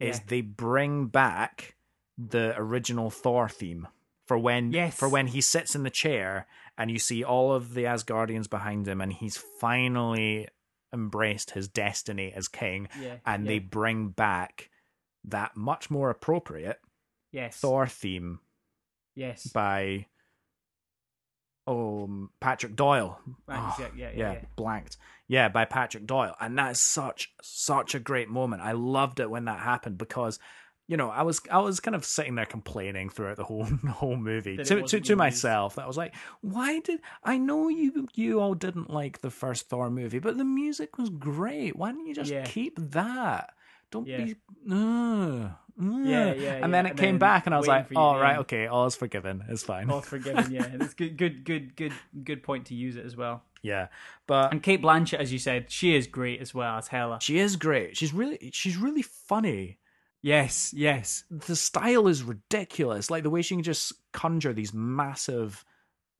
Is 0.00 0.18
Yeah. 0.18 0.22
they 0.28 0.40
bring 0.40 1.06
back 1.06 1.76
the 2.18 2.54
original 2.56 3.10
Thor 3.10 3.48
theme 3.48 3.88
for 4.26 4.38
when 4.38 4.72
Yes. 4.72 4.96
for 4.98 5.08
when 5.08 5.28
he 5.28 5.40
sits 5.40 5.74
in 5.74 5.82
the 5.82 5.90
chair 5.90 6.46
and 6.78 6.90
you 6.90 6.98
see 6.98 7.22
all 7.22 7.52
of 7.52 7.74
the 7.74 7.84
Asgardians 7.84 8.48
behind 8.48 8.86
him 8.88 9.00
and 9.00 9.12
he's 9.12 9.36
finally 9.36 10.48
embraced 10.92 11.52
his 11.52 11.68
destiny 11.68 12.32
as 12.34 12.48
king 12.48 12.88
yeah, 13.00 13.16
and 13.24 13.44
yeah. 13.44 13.48
they 13.52 13.58
bring 13.58 14.08
back 14.08 14.70
that 15.24 15.56
much 15.56 15.90
more 15.90 16.10
appropriate 16.10 16.80
yes, 17.30 17.56
Thor 17.58 17.86
theme 17.86 18.40
yes, 19.14 19.46
by 19.46 20.06
oh 21.66 22.28
Patrick 22.40 22.76
Doyle. 22.76 23.20
Oh, 23.48 23.76
yeah, 23.78 23.88
yeah, 23.96 24.10
yeah, 24.14 24.32
yeah, 24.32 24.40
blanked. 24.56 24.96
Yeah, 25.28 25.48
by 25.48 25.64
Patrick 25.64 26.06
Doyle, 26.06 26.34
and 26.40 26.58
that's 26.58 26.80
such 26.80 27.32
such 27.42 27.94
a 27.94 28.00
great 28.00 28.28
moment. 28.28 28.62
I 28.62 28.72
loved 28.72 29.20
it 29.20 29.30
when 29.30 29.44
that 29.46 29.60
happened 29.60 29.98
because. 29.98 30.38
You 30.88 30.96
know, 30.96 31.10
I 31.10 31.22
was 31.22 31.40
I 31.50 31.58
was 31.60 31.78
kind 31.78 31.94
of 31.94 32.04
sitting 32.04 32.34
there 32.34 32.44
complaining 32.44 33.08
throughout 33.08 33.36
the 33.36 33.44
whole 33.44 33.64
the 33.84 33.92
whole 33.92 34.16
movie 34.16 34.56
That 34.56 34.66
to 34.66 34.82
to, 34.82 35.00
to 35.00 35.16
myself. 35.16 35.76
That 35.76 35.86
was 35.86 35.96
like, 35.96 36.12
why 36.40 36.80
did 36.80 37.00
I 37.22 37.38
know 37.38 37.68
you 37.68 38.08
you 38.14 38.40
all 38.40 38.52
didn't 38.54 38.90
like 38.90 39.20
the 39.20 39.30
first 39.30 39.68
Thor 39.68 39.88
movie, 39.90 40.18
but 40.18 40.36
the 40.36 40.44
music 40.44 40.98
was 40.98 41.08
great. 41.08 41.76
Why 41.76 41.92
don't 41.92 42.04
you 42.04 42.14
just 42.14 42.30
Yeah. 42.32 42.44
keep 42.44 42.78
that? 42.90 43.54
Don't 43.92 44.06
Yeah. 44.08 44.24
be. 44.24 44.34
Uh, 44.70 45.50
Mm. 45.80 46.08
Yeah, 46.08 46.26
yeah, 46.26 46.30
and 46.32 46.36
yeah, 46.60 46.66
then 46.68 46.86
it 46.86 46.90
and 46.90 46.98
came 46.98 47.14
then 47.14 47.18
back, 47.18 47.46
and 47.46 47.54
I 47.54 47.58
was 47.58 47.66
like, 47.66 47.90
you 47.90 47.96
to 47.96 48.00
"Oh, 48.00 48.18
right, 48.18 48.38
okay, 48.38 48.66
all 48.66 48.86
is 48.86 48.96
forgiven. 48.96 49.44
It's 49.48 49.62
fine." 49.62 49.90
all 49.90 50.00
forgiven. 50.00 50.52
Yeah, 50.52 50.66
it's 50.80 50.94
good, 50.94 51.16
good, 51.16 51.44
good, 51.44 51.76
good, 51.76 51.92
good 52.24 52.42
point 52.42 52.66
to 52.66 52.74
use 52.74 52.96
it 52.96 53.04
as 53.06 53.16
well. 53.16 53.42
Yeah, 53.62 53.88
but 54.26 54.50
And 54.52 54.62
Cate 54.62 54.82
Blanchett, 54.82 55.18
as 55.20 55.32
you 55.32 55.38
said, 55.38 55.70
she 55.70 55.94
is 55.94 56.06
great 56.06 56.40
as 56.40 56.52
well 56.52 56.76
as 56.78 56.88
Hela. 56.88 57.18
she 57.20 57.38
is 57.38 57.56
great. 57.56 57.96
She's 57.96 58.12
really, 58.12 58.50
she's 58.52 58.76
really 58.76 59.02
funny. 59.02 59.78
Yes, 60.20 60.72
yes, 60.76 61.24
The 61.30 61.56
style 61.56 62.06
is 62.06 62.22
ridiculous. 62.22 63.10
Like 63.10 63.24
the 63.24 63.30
way 63.30 63.42
she 63.42 63.56
can 63.56 63.64
just 63.64 63.92
conjure 64.12 64.52
these 64.52 64.72
massive, 64.72 65.64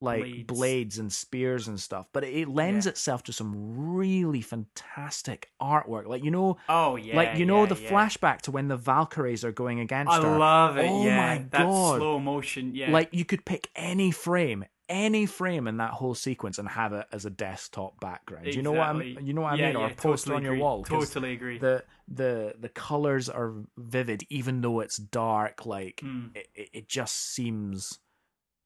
like 0.03 0.20
Blades. 0.24 0.47
blades, 0.47 0.99
and 0.99 1.12
spears 1.12 1.69
and 1.69 1.81
stuff. 1.81 2.07
But 2.12 2.24
it, 2.24 2.49
lends 2.49 2.87
Yeah. 2.87 2.91
itself 2.91 3.23
to 3.24 3.33
some 3.33 3.55
really 3.97 4.41
fantastic 4.43 5.51
artwork. 5.61 6.07
Like 6.07 6.24
you 6.24 6.31
know, 6.31 6.57
Oh 6.69 6.97
yeah, 6.97 7.16
like 7.16 7.39
you 7.39 7.47
know 7.47 7.62
yeah, 7.62 7.66
the 7.74 7.77
yeah. 7.77 7.91
flashback 7.91 8.43
to 8.43 8.51
when 8.51 8.69
the 8.69 8.77
Valkyries 8.77 9.45
are 9.45 9.53
going 9.53 9.81
against 9.81 10.12
I 10.12 10.20
her. 10.23 10.39
love 10.39 10.77
it. 10.77 10.91
Oh 10.91 11.05
yeah, 11.05 11.16
my 11.16 11.39
that 11.51 11.62
God. 11.66 11.99
slow 11.99 12.19
motion. 12.19 12.74
Yeah, 12.74 12.91
Like 12.91 13.09
you 13.12 13.24
could 13.24 13.45
pick 13.45 13.69
any 13.77 14.11
frame, 14.11 14.65
any 14.89 15.27
frame 15.27 15.66
in 15.69 15.77
that 15.79 15.91
whole 15.93 16.15
sequence 16.15 16.59
and 16.59 16.69
have 16.69 16.93
it 16.93 17.07
as 17.12 17.24
a 17.24 17.31
desktop 17.31 18.01
background. 18.01 18.55
You 18.55 18.62
know 18.62 18.73
what 18.73 18.89
I 18.89 18.93
mean? 18.93 19.19
You 19.27 19.33
know 19.35 19.43
what 19.43 19.53
I 19.53 19.57
Yeah, 19.57 19.66
mean? 19.69 19.77
Or 19.77 19.87
yeah, 19.87 19.93
a 19.93 19.95
poster 19.95 20.31
totally 20.31 20.37
on 20.37 20.43
your 20.43 20.53
agree. 20.53 20.61
wall. 20.62 20.85
Totally 20.85 21.33
agree. 21.33 21.59
The 21.59 21.85
the 22.09 22.55
the 22.59 22.69
colors 22.69 23.29
are 23.29 23.55
vivid, 23.79 24.24
even 24.29 24.61
though 24.61 24.81
it's 24.81 24.97
dark. 24.97 25.65
Like 25.66 26.01
Mm. 26.05 26.37
it 26.37 26.49
it 26.73 26.89
just 26.89 27.16
seems 27.35 27.99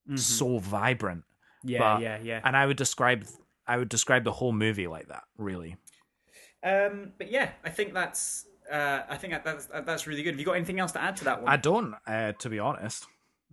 Mhm. 0.08 0.18
so 0.18 0.58
vibrant. 0.58 1.24
yeah, 1.64 1.78
but- 1.78 2.02
yeah, 2.02 2.18
yeah. 2.22 2.40
And 2.44 2.56
I 2.56 2.66
would 2.66 2.76
describe 2.76 3.24
I 3.66 3.76
would 3.78 3.88
describe 3.88 4.22
the 4.24 4.32
whole 4.32 4.52
movie 4.52 4.86
like 4.86 5.08
that. 5.08 5.24
Really. 5.38 5.76
Um, 6.62 7.12
but 7.18 7.30
yeah, 7.30 7.50
I 7.64 7.70
think 7.70 7.92
that's. 7.94 8.46
Uh, 8.70 9.02
I 9.08 9.16
think 9.16 9.32
that's 9.44 9.66
that's 9.66 10.06
really 10.06 10.22
good. 10.22 10.30
Have 10.34 10.40
you 10.40 10.46
got 10.46 10.52
anything 10.54 10.80
else 10.80 10.92
to 10.92 11.02
add 11.02 11.16
to 11.18 11.24
that 11.24 11.42
one? 11.42 11.52
I 11.52 11.56
don't, 11.56 11.94
uh, 12.06 12.32
to 12.32 12.48
be 12.48 12.58
honest. 12.58 13.06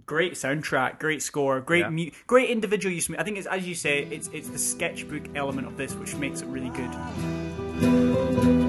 great 0.08 0.34
soundtrack, 0.34 0.98
great 1.00 1.22
score, 1.22 1.62
great 1.62 1.82
Yeah. 1.82 1.90
mu- 1.92 2.10
great 2.26 2.50
individual 2.50 2.92
use. 2.94 3.08
I 3.16 3.22
think 3.24 3.38
it's 3.38 3.46
as 3.48 3.68
you 3.68 3.76
say, 3.76 4.06
it's 4.06 4.28
it's 4.34 4.50
the 4.50 4.58
sketchbook 4.58 5.36
element 5.36 5.68
of 5.68 5.78
this 5.78 5.94
which 5.94 6.16
makes 6.16 6.42
it 6.42 6.48
really 6.48 6.70
good. 6.70 8.63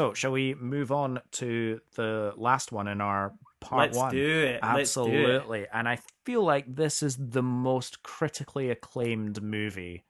So, 0.00 0.14
shall 0.14 0.32
we 0.32 0.54
move 0.54 0.92
on 0.92 1.20
to 1.32 1.78
the 1.94 2.32
last 2.38 2.72
one 2.72 2.88
in 2.88 3.02
our 3.02 3.34
part 3.60 3.90
Let's 3.90 3.98
one? 3.98 4.14
do 4.14 4.40
it. 4.44 4.60
Let's 4.62 4.94
do 4.94 5.02
it. 5.02 5.08
Absolutely. 5.08 5.66
And 5.70 5.86
I 5.86 5.98
feel 6.24 6.42
like 6.42 6.74
this 6.74 7.02
is 7.02 7.18
the 7.18 7.42
most 7.42 8.02
critically 8.02 8.70
acclaimed 8.70 9.42
movie 9.42 10.06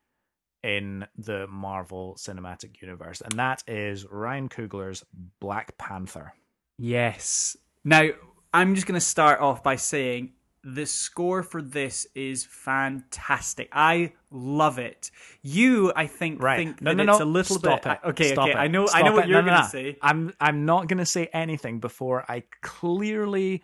in 0.62 1.08
the 1.18 1.48
Marvel 1.48 2.14
Cinematic 2.20 2.80
Universe, 2.80 3.20
and 3.20 3.32
that 3.32 3.64
is 3.66 4.06
Ryan 4.06 4.48
Coogler's 4.48 5.04
Black 5.40 5.76
Panther. 5.76 6.34
Yes. 6.78 7.56
Now, 7.82 8.10
I'm 8.54 8.76
just 8.76 8.86
going 8.86 8.94
to 8.94 9.04
start 9.04 9.40
off 9.40 9.64
by 9.64 9.74
saying 9.74 10.34
the 10.62 10.84
score 10.84 11.42
for 11.42 11.62
this 11.62 12.06
is 12.14 12.44
fantastic. 12.44 13.68
I 13.72 14.12
love 14.30 14.78
it. 14.78 15.10
You, 15.42 15.92
I 15.96 16.06
think, 16.06 16.42
Right. 16.42 16.56
think 16.58 16.82
no, 16.82 16.90
that 16.90 16.96
no, 16.96 17.04
no. 17.04 17.12
it's 17.12 17.20
a 17.20 17.24
little 17.24 17.56
Stop 17.58 17.82
bit. 17.82 17.90
it. 17.92 17.98
Uh, 18.04 18.08
okay, 18.10 18.32
Stop 18.32 18.48
okay. 18.48 18.58
it. 18.58 18.60
I 18.60 18.66
know. 18.68 18.86
I 18.92 19.02
know 19.02 19.12
what 19.12 19.24
it. 19.24 19.30
you're 19.30 19.42
No, 19.42 19.48
going 19.50 19.62
to 19.62 19.68
say. 19.68 19.96
I'm 20.02 20.32
I'm 20.40 20.64
not 20.66 20.86
going 20.88 20.98
to 20.98 21.06
say 21.06 21.28
anything 21.32 21.80
before 21.80 22.24
I 22.28 22.42
clearly 22.60 23.62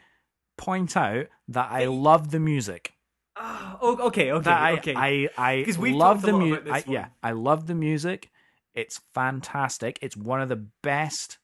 point 0.56 0.96
out 0.96 1.26
that 1.48 1.70
I 1.70 1.84
love 1.84 2.30
the 2.30 2.40
music. 2.40 2.94
Oh, 3.38 3.98
okay, 4.06 4.32
okay, 4.32 4.44
That 4.44 4.60
I, 4.62 4.72
okay. 4.78 4.94
I, 4.96 5.28
I 5.36 5.66
we've 5.78 5.94
love 5.94 6.22
the 6.22 6.32
music. 6.32 6.84
Yeah. 6.88 7.08
I 7.22 7.32
love 7.32 7.66
the 7.66 7.74
music. 7.74 8.30
It's 8.74 9.00
fantastic. 9.14 9.98
It's 10.00 10.16
one 10.16 10.40
of 10.40 10.48
the 10.48 10.64
best 10.82 11.36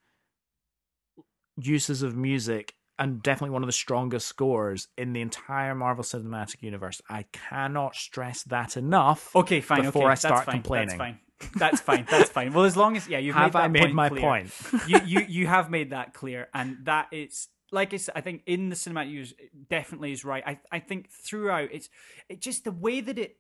uses 1.61 2.03
of 2.03 2.17
music 2.17 2.75
and 3.03 3.21
definitely 3.21 3.51
one 3.51 3.65
of 3.65 3.67
the 3.67 3.73
strongest 3.73 4.29
scores 4.29 4.87
in 4.97 5.13
the 5.13 5.21
entire 5.21 5.75
Marvel 5.75 6.05
Cinematic 6.05 6.63
Universe. 6.63 7.03
I 7.11 7.25
cannot 7.33 7.97
stress 7.97 8.45
that 8.45 8.77
enough. 8.77 9.35
okay, 9.35 9.61
fine. 9.61 9.83
before 9.83 10.05
okay, 10.05 10.13
I 10.13 10.15
start 10.15 10.35
that's 10.37 10.47
fine, 10.47 10.55
complaining. 10.55 10.99
That's 10.99 10.99
fine. 10.99 11.19
That's 11.57 11.81
fine. 11.81 12.07
That's 12.09 12.31
fine. 12.31 12.53
Well, 12.53 12.65
as 12.65 12.77
long 12.77 12.97
as 12.97 13.09
yeah, 13.09 13.19
you've 13.19 13.35
Have 13.35 13.55
made 13.55 13.61
I 13.61 13.69
made 13.69 13.81
point 13.81 13.95
my 13.95 14.09
clear. 14.09 14.21
point? 14.21 14.53
you 14.87 15.01
you 15.05 15.21
you 15.29 15.47
have 15.49 15.69
made 15.69 15.91
that 15.91 16.15
clear, 16.15 16.47
and 16.55 16.77
that 16.85 17.09
it's 17.11 17.49
like 17.73 17.93
I 17.93 17.97
said. 17.97 18.13
I 18.15 18.21
think 18.21 18.43
in 18.47 18.69
the 18.69 18.77
cinematic 18.77 19.11
use 19.11 19.35
definitely 19.69 20.13
is 20.13 20.25
right. 20.25 20.45
I 20.47 20.61
I 20.71 20.79
think 20.79 21.11
throughout 21.11 21.71
it's 21.73 21.89
it 22.29 22.41
just 22.41 22.63
the 22.63 22.71
way 22.71 23.01
that 23.01 23.19
it 23.19 23.39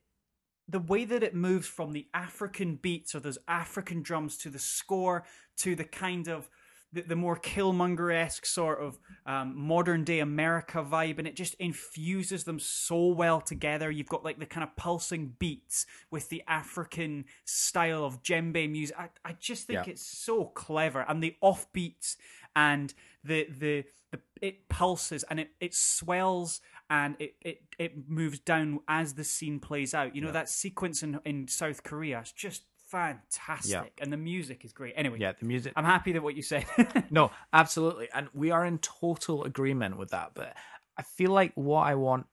the 0.68 0.80
way 0.80 1.04
that 1.04 1.22
it 1.22 1.36
moves 1.36 1.68
from 1.68 1.92
the 1.92 2.08
African 2.12 2.74
beats 2.74 3.14
or 3.14 3.20
those 3.20 3.38
African 3.46 4.02
drums 4.02 4.36
to 4.38 4.50
the 4.50 4.58
score 4.58 5.24
to 5.58 5.76
the 5.76 5.84
kind 5.84 6.26
of 6.26 6.48
the, 6.92 7.02
the 7.02 7.16
more 7.16 7.36
Killmonger 7.38 8.14
esque 8.14 8.46
sort 8.46 8.80
of 8.80 8.98
um, 9.26 9.54
modern 9.56 10.04
day 10.04 10.20
America 10.20 10.84
vibe, 10.84 11.18
and 11.18 11.26
it 11.26 11.36
just 11.36 11.54
infuses 11.54 12.44
them 12.44 12.58
so 12.58 13.06
well 13.06 13.40
together. 13.40 13.90
You've 13.90 14.08
got 14.08 14.24
like 14.24 14.38
the 14.38 14.46
kind 14.46 14.64
of 14.64 14.76
pulsing 14.76 15.34
beats 15.38 15.86
with 16.10 16.28
the 16.28 16.42
African 16.46 17.24
style 17.44 18.04
of 18.04 18.22
djembe 18.22 18.70
music. 18.70 18.96
I, 18.98 19.08
I 19.24 19.32
just 19.38 19.66
think 19.66 19.86
Yeah. 19.86 19.92
it's 19.92 20.06
so 20.06 20.44
clever, 20.46 21.04
and 21.08 21.22
the 21.22 21.36
off 21.40 21.72
beats 21.72 22.16
and 22.54 22.92
the 23.24 23.46
the 23.50 23.84
the 24.10 24.20
it 24.42 24.68
pulses 24.68 25.24
and 25.30 25.40
it, 25.40 25.50
it 25.60 25.74
swells 25.74 26.60
and 26.90 27.16
it, 27.18 27.34
it 27.40 27.62
it 27.78 28.08
moves 28.08 28.38
down 28.38 28.80
as 28.86 29.14
the 29.14 29.24
scene 29.24 29.58
plays 29.58 29.94
out. 29.94 30.14
You 30.14 30.20
know 30.20 30.32
that 30.32 30.50
sequence 30.50 31.02
in 31.02 31.18
in 31.24 31.48
South 31.48 31.82
Korea 31.82 32.20
is 32.20 32.32
just 32.32 32.64
fantastic, 32.92 33.98
and 34.00 34.12
the 34.12 34.16
music 34.16 34.64
is 34.64 34.72
great. 34.72 34.94
Anyway, 34.96 35.18
Yeah, 35.18 35.32
the 35.32 35.46
music. 35.46 35.72
I'm 35.76 35.84
happy 35.84 36.12
that 36.12 36.22
what 36.22 36.36
you 36.36 36.42
said. 36.42 36.66
No, 37.10 37.30
absolutely. 37.52 38.08
And 38.14 38.28
we 38.34 38.50
are 38.50 38.64
in 38.64 38.78
total 38.78 39.44
agreement 39.44 39.96
with 39.96 40.10
that. 40.10 40.32
But 40.34 40.54
I 40.96 41.02
feel 41.02 41.30
like 41.30 41.52
what 41.54 41.86
I 41.86 41.94
want 41.94 42.26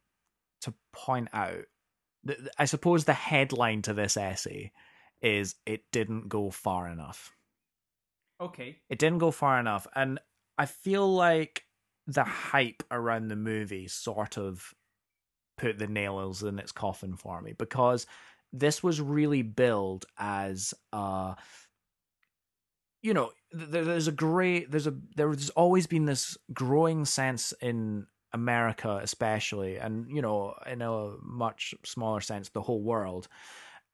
to 0.62 0.74
point 0.92 1.30
out, 1.34 1.66
I 2.58 2.66
suppose 2.66 3.06
the 3.06 3.14
headline 3.14 3.82
to 3.84 3.94
this 3.94 4.18
essay 4.18 4.72
is 5.22 5.56
it 5.66 5.84
didn't 5.92 6.30
go 6.30 6.50
far 6.50 6.88
enough. 6.88 7.34
okay. 8.42 8.78
It 8.90 9.00
didn't 9.00 9.20
go 9.20 9.32
far 9.32 9.60
enough. 9.60 9.88
And 9.96 10.20
I 10.58 10.66
feel 10.66 11.14
like 11.14 11.64
the 12.08 12.24
hype 12.24 12.84
around 12.92 13.28
the 13.28 13.36
movie 13.36 13.88
sort 13.88 14.38
of 14.38 14.74
put 15.58 15.78
the 15.78 15.88
nails 15.88 16.44
in 16.44 16.58
its 16.60 16.72
coffin 16.72 17.16
for 17.16 17.42
me 17.42 17.54
because 17.58 18.06
this 18.54 18.82
was 18.84 19.02
really 19.02 19.42
billed 19.42 20.06
as 20.18 20.74
uh 20.94 21.36
you 23.02 23.14
know 23.14 23.32
there- 23.52 23.86
there's 23.86 24.08
a 24.08 24.12
great 24.12 24.72
there's 24.72 24.88
a 24.88 24.96
there's 25.16 25.50
always 25.52 25.88
been 25.88 26.06
this 26.06 26.38
growing 26.54 27.06
sense 27.06 27.54
in 27.62 28.08
America 28.34 29.00
especially 29.02 29.78
and 29.78 30.10
you 30.16 30.22
know 30.22 30.54
in 30.68 30.82
a 30.82 31.16
much 31.22 31.74
smaller 31.86 32.22
sense 32.22 32.50
the 32.50 32.62
whole 32.62 32.82
world 32.82 33.28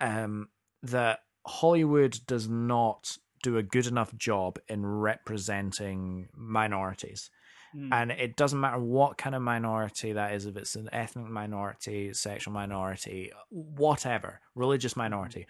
um 0.01 0.49
that 0.83 1.19
Hollywood 1.47 2.19
does 2.27 2.49
not 2.49 3.17
do 3.43 3.57
a 3.57 3.63
good 3.63 3.87
enough 3.87 4.15
job 4.15 4.59
in 4.67 4.85
representing 4.85 6.29
minorities 6.35 7.29
Mm. 7.75 7.89
and 7.91 8.11
it 8.11 8.37
doesn't 8.37 8.59
matter 8.59 8.79
what 8.79 9.17
kind 9.17 9.35
of 9.35 9.41
minority 9.41 10.13
that 10.13 10.33
is 10.33 10.45
if 10.45 10.55
it's 10.55 10.75
an 10.75 10.87
ethnic 10.93 11.25
minority 11.27 12.13
sexual 12.13 12.53
minority 12.53 13.31
whatever 13.49 14.39
religious 14.53 14.95
minority 14.95 15.45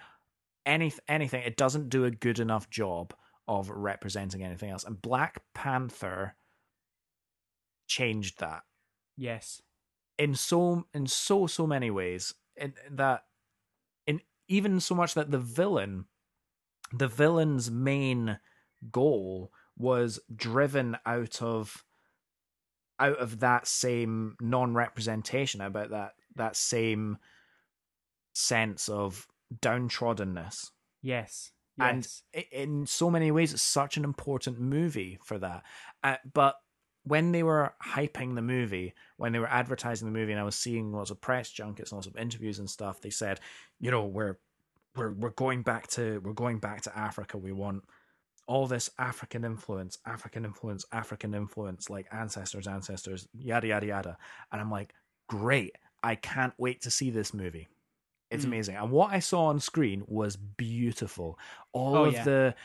any 0.66 0.92
anything 1.08 1.44
it 1.44 1.56
doesn't 1.56 1.90
do 1.90 2.06
a 2.06 2.10
good 2.12 2.40
enough 2.40 2.68
job 2.70 3.14
of 3.48 3.70
representing 3.70 4.42
anything 4.44 4.72
else 4.72 4.84
and 4.86 5.02
black 5.04 5.44
panther 5.54 6.36
changed 7.88 8.40
that 8.40 8.64
Yes. 9.18 9.62
in 10.18 10.34
so 10.36 10.86
in 10.94 11.06
so 11.08 11.46
so 11.48 11.68
many 11.68 11.92
ways 11.92 12.34
in 12.58 12.74
that 12.92 13.26
in 14.08 14.22
even 14.48 14.80
so 14.80 14.96
much 14.96 15.14
that 15.14 15.30
the 15.30 15.40
villain 15.40 16.06
the 16.92 17.08
villain's 17.08 17.70
main 17.70 18.40
goal 18.92 19.52
was 19.78 20.20
driven 20.36 20.98
out 21.06 21.42
of 21.42 21.84
out 23.00 23.18
of 23.20 23.40
that 23.40 23.68
same 23.68 24.36
non-representation 24.42 25.62
about 25.62 25.90
that 25.90 26.14
that 26.36 26.56
same 26.56 27.18
sense 28.34 28.90
of 28.90 29.28
downtroddenness 29.62 30.72
Yes. 31.02 31.52
and 31.80 32.04
Yes. 32.04 32.24
i- 32.36 32.48
in 32.52 32.86
so 32.86 33.10
many 33.10 33.32
ways 33.32 33.54
it's 33.54 33.62
such 33.62 33.98
an 33.98 34.04
important 34.04 34.60
movie 34.60 35.20
for 35.24 35.38
that 35.40 35.64
uh, 36.04 36.18
but 36.34 36.56
when 37.04 37.32
they 37.32 37.44
were 37.44 37.74
hyping 37.84 38.36
the 38.36 38.42
movie 38.42 38.94
when 39.18 39.32
they 39.32 39.40
were 39.40 39.48
advertising 39.50 40.08
the 40.12 40.18
movie 40.20 40.32
and 40.32 40.42
i 40.42 40.44
was 40.46 40.56
seeing 40.56 40.92
lots 40.92 41.12
of 41.12 41.22
press 41.22 41.50
junkets 41.52 41.92
and 41.92 41.98
lots 41.98 42.08
of 42.08 42.18
interviews 42.18 42.60
and 42.60 42.70
stuff 42.70 43.00
they 43.02 43.10
said 43.10 43.40
you 43.80 43.92
know 43.92 44.06
we're 44.06 44.38
we're 44.96 45.12
we're 45.12 45.30
going 45.32 45.62
back 45.62 45.88
to 45.88 46.20
we're 46.22 46.34
going 46.34 46.58
back 46.60 46.82
to 46.82 46.98
africa 46.98 47.38
we 47.38 47.52
want 47.52 47.84
all 48.48 48.68
this 48.68 48.90
african 49.00 49.44
influence 49.44 49.98
african 50.06 50.46
influence 50.46 50.86
african 50.92 51.34
influence 51.34 51.90
like 51.90 52.06
ancestors 52.12 52.68
ancestors 52.68 53.28
yada 53.34 53.68
yada 53.68 53.86
yada. 53.88 54.18
And 54.52 54.62
i'm 54.62 54.72
like 54.72 54.94
great. 55.28 55.76
I 56.04 56.14
can't 56.16 56.54
wait 56.60 56.82
to 56.84 56.92
see 56.92 57.10
this 57.10 57.34
movie. 57.34 57.68
It's 58.30 58.44
Mm. 58.46 58.50
amazing. 58.50 58.76
And 58.76 58.92
what 58.92 59.12
i 59.12 59.20
saw 59.20 59.46
on 59.46 59.60
screen 59.60 60.04
was 60.08 60.36
beautiful. 60.36 61.40
All 61.74 61.98
Oh, 61.98 62.06
of 62.06 62.14
yeah. 62.14 62.24
the 62.24 62.56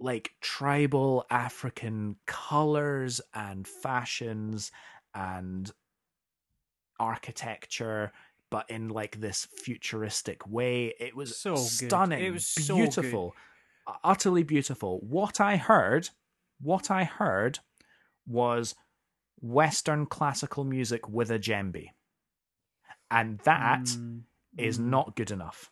like 0.00 0.34
tribal 0.40 1.24
african 1.30 2.16
colors 2.26 3.20
and 3.34 3.66
fashions 3.68 4.72
and 5.14 5.70
architecture 6.98 8.12
but 8.50 8.68
in 8.68 8.88
like 8.90 9.18
this 9.20 9.46
futuristic 9.46 10.46
way. 10.46 10.92
It 11.00 11.16
was 11.16 11.36
So 11.36 11.54
good. 11.54 11.60
stunning 11.60 12.22
It 12.22 12.30
was 12.32 12.46
so 12.46 12.74
beautiful 12.76 13.34
utterly 14.04 14.42
beautiful 14.42 15.00
what 15.00 15.40
i 15.40 15.56
heard 15.56 16.10
what 16.60 16.90
i 16.90 17.04
heard 17.04 17.58
was 18.26 18.74
western 19.40 20.06
classical 20.06 20.64
music 20.64 21.08
with 21.08 21.30
a 21.30 21.38
djembe 21.38 21.88
and 23.10 23.38
that 23.40 23.82
is 24.56 24.78
Mm, 24.78 24.82
mm. 24.82 24.90
not 24.90 25.16
good 25.16 25.30
enough 25.30 25.70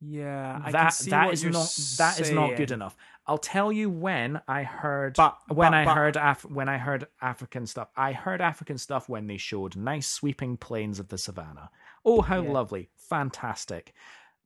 Yeah. 0.00 0.56
I 0.60 0.62
can 0.64 0.72
that 0.72 0.88
see 0.94 1.10
that 1.10 1.32
is 1.32 1.44
not 1.44 1.68
that 1.98 2.20
is 2.20 2.30
not 2.30 2.56
good 2.56 2.70
enough. 2.70 2.96
I'll 3.26 3.36
tell 3.38 3.70
you 3.70 3.90
when 3.90 4.40
I 4.48 4.62
heard 4.62 5.14
But- 5.16 5.38
when 5.48 5.72
but- 5.72 5.74
I 5.74 5.84
but- 5.84 5.94
heard 5.96 6.16
Af- 6.16 6.44
when 6.46 6.68
I 6.70 6.78
heard 6.78 7.06
African 7.20 7.66
stuff. 7.66 7.88
I 7.96 8.12
heard 8.12 8.40
African 8.40 8.78
stuff 8.78 9.08
when 9.10 9.26
they 9.26 9.36
showed 9.36 9.76
nice 9.76 10.08
sweeping 10.08 10.56
plains 10.56 10.98
of 10.98 11.08
the 11.08 11.18
savannah. 11.18 11.70
Oh, 12.04 12.22
how 12.22 12.40
Yeah. 12.40 12.50
lovely, 12.50 12.88
fantastic! 12.96 13.92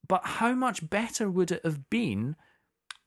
But 0.09 0.27
how 0.27 0.55
much 0.55 0.91
better 0.91 1.31
would 1.31 1.53
it 1.53 1.65
have 1.65 1.89
been 1.89 2.35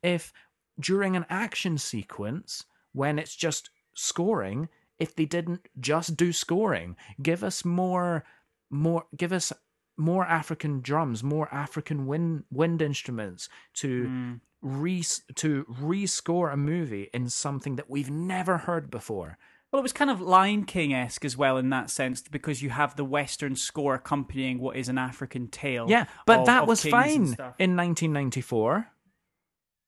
if 0.04 0.32
during 0.80 1.16
an 1.16 1.26
action 1.30 1.78
sequence 1.78 2.66
when 2.94 3.18
it's 3.20 3.36
just 3.36 3.70
scoring, 3.94 4.70
if 5.00 5.16
they 5.16 5.26
didn't 5.26 5.68
just 5.80 6.16
do 6.18 6.32
scoring, 6.32 6.96
give 7.22 7.44
us 7.44 7.64
more 7.66 8.24
more 8.70 9.06
give 9.16 9.32
us 9.32 9.54
more 9.98 10.26
African 10.26 10.82
drums, 10.82 11.24
more 11.24 11.48
African 11.54 12.06
wind 12.06 12.44
wind 12.52 12.82
instruments 12.82 13.50
to 13.76 14.06
Mm. 14.08 14.40
re 14.62 15.04
to 15.36 15.64
rescore 15.66 16.52
a 16.54 16.58
movie 16.58 17.10
in 17.14 17.30
something 17.30 17.76
that 17.78 17.90
we've 17.90 18.10
never 18.10 18.58
heard 18.60 18.90
before. 18.92 19.38
Well, 19.72 19.80
it 19.80 19.84
was 19.84 19.94
kind 19.94 20.10
of 20.10 20.22
Lion 20.22 20.64
King 20.66 20.94
esque 20.94 21.26
as 21.26 21.36
well 21.36 21.58
in 21.58 21.70
that 21.72 21.90
sense 21.90 22.22
because 22.22 22.62
you 22.62 22.70
have 22.70 22.96
the 22.96 23.04
Western 23.04 23.56
score 23.56 23.96
accompanying 23.96 24.60
what 24.60 24.78
is 24.78 24.88
an 24.90 24.98
African 24.98 25.48
tale. 25.50 25.88
Yeah, 25.90 26.06
but 26.26 26.40
of- 26.42 26.46
that 26.46 26.68
was 26.68 26.84
fine 26.86 27.36
in 27.60 27.76
1994. 27.76 28.88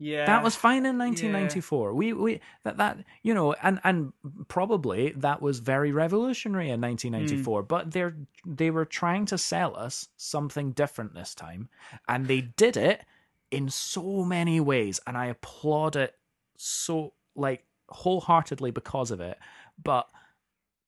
Yeah, 0.01 0.26
That 0.26 0.43
was 0.43 0.55
fine 0.55 0.85
in 0.85 0.97
1994. 0.97 1.93
We 1.93 2.13
we 2.13 2.39
that 2.63 2.77
that 2.77 2.99
you 3.21 3.34
know 3.34 3.53
and 3.61 3.81
and 3.84 4.13
probably 4.47 5.11
that 5.17 5.41
was 5.41 5.59
very 5.59 5.91
revolutionary 5.91 6.69
in 6.69 6.80
hmm. 6.80 6.88
1994. 6.88 7.63
But 7.63 7.91
they're 7.91 8.15
they 8.45 8.71
were 8.71 8.85
trying 8.85 9.26
to 9.27 9.38
sell 9.38 9.76
us 9.76 10.07
something 10.15 10.71
different 10.71 11.13
this 11.13 11.35
time, 11.35 11.67
and 12.07 12.27
they 12.27 12.39
did 12.39 12.77
it 12.77 13.03
in 13.51 13.69
so 13.69 14.23
many 14.23 14.61
ways, 14.61 15.01
and 15.05 15.17
I 15.17 15.26
applaud 15.26 15.97
it 15.97 16.15
so 16.55 17.13
like 17.35 17.65
wholeheartedly 17.89 18.71
because 18.71 19.11
of 19.11 19.19
it. 19.19 19.38
But 19.84 20.07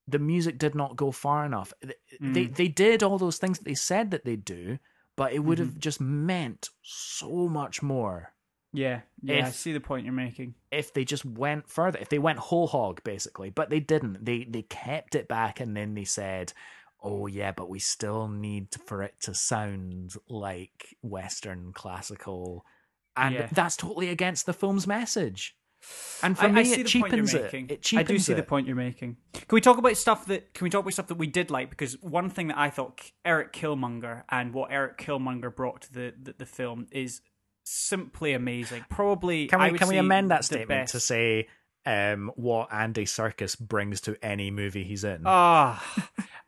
the 0.07 0.19
music 0.19 0.57
did 0.57 0.73
not 0.73 0.95
go 0.95 1.11
far 1.11 1.45
enough. 1.45 1.73
Hmm. 2.17 2.31
They 2.31 2.45
they 2.45 2.69
did 2.69 3.03
all 3.03 3.17
those 3.17 3.37
things 3.37 3.57
that 3.57 3.65
they 3.65 3.75
said 3.75 4.11
that 4.11 4.23
they'd 4.23 4.45
do, 4.45 4.79
but 5.17 5.33
it 5.33 5.39
would 5.39 5.59
have 5.59 5.71
mm-hmm. 5.71 5.79
just 5.79 5.99
meant 5.99 6.69
so 6.81 7.49
much 7.49 7.81
more 7.81 8.30
Yeah, 8.73 9.01
yeah. 9.21 9.47
I 9.47 9.51
see 9.51 9.73
the 9.73 9.79
point 9.81 10.05
you're 10.05 10.13
making. 10.13 10.55
if 10.71 10.93
they 10.93 11.03
just 11.03 11.25
went 11.25 11.69
further, 11.69 11.99
if 11.99 12.09
they 12.09 12.19
went 12.19 12.39
whole 12.39 12.67
hog 12.67 13.03
basically, 13.03 13.49
but 13.49 13.69
they 13.69 13.79
didn't. 13.79 14.23
They 14.25 14.45
they 14.49 14.61
kept 14.63 15.15
it 15.15 15.27
back 15.27 15.59
and 15.59 15.75
then 15.75 15.93
they 15.93 16.05
said, 16.05 16.53
oh 17.03 17.27
yeah, 17.27 17.51
but 17.51 17.69
we 17.69 17.79
still 17.79 18.27
need 18.27 18.67
for 18.85 19.03
it 19.03 19.15
to 19.21 19.33
sound 19.33 20.13
like 20.29 20.95
Western 21.01 21.73
classical, 21.73 22.65
and 23.17 23.35
Yeah. 23.35 23.47
that's 23.51 23.75
totally 23.75 24.09
against 24.09 24.45
the 24.45 24.53
film's 24.53 24.87
message. 24.87 25.55
And 26.21 26.37
for 26.37 26.45
I, 26.45 26.51
me, 26.51 26.61
I 26.61 26.63
it 26.63 26.67
the 26.87 26.99
point 26.99 27.13
you're 27.13 27.25
cheapens 27.25 27.33
it. 27.33 27.71
It 27.71 27.81
cheapens 27.81 28.09
I 28.09 28.13
do 28.13 28.19
see 28.19 28.33
it. 28.33 28.35
the 28.35 28.43
point 28.43 28.67
you're 28.67 28.75
making. 28.75 29.17
Can 29.33 29.47
we 29.51 29.61
talk 29.61 29.79
about 29.79 29.97
stuff 29.97 30.27
that? 30.27 30.53
Can 30.53 30.63
we 30.63 30.69
talk 30.69 30.81
about 30.81 30.93
stuff 30.93 31.07
that 31.07 31.17
we 31.17 31.25
did 31.27 31.49
like? 31.49 31.71
Because 31.71 31.99
one 32.01 32.29
thing 32.29 32.49
that 32.49 32.57
I 32.57 32.69
thought 32.69 33.01
Eric 33.25 33.51
Killmonger 33.51 34.23
and 34.29 34.53
what 34.53 34.71
Eric 34.71 34.99
Killmonger 34.99 35.53
brought 35.53 35.81
to 35.81 35.93
the 35.93 36.13
the, 36.21 36.35
the 36.37 36.45
film 36.45 36.85
is 36.91 37.21
simply 37.63 38.33
amazing. 38.33 38.85
Probably, 38.89 39.47
Can 39.47 39.71
we 39.71 39.77
can 39.77 39.87
we 39.87 39.97
amend 39.97 40.31
that 40.31 40.45
statement 40.45 40.89
to 40.89 40.99
say 40.99 41.47
um, 41.85 42.31
what 42.35 42.71
Andy 42.71 43.05
Serkis 43.05 43.59
brings 43.59 44.01
to 44.01 44.15
any 44.23 44.51
movie 44.51 44.83
he's 44.83 45.03
in? 45.03 45.23
Ah, 45.25 45.83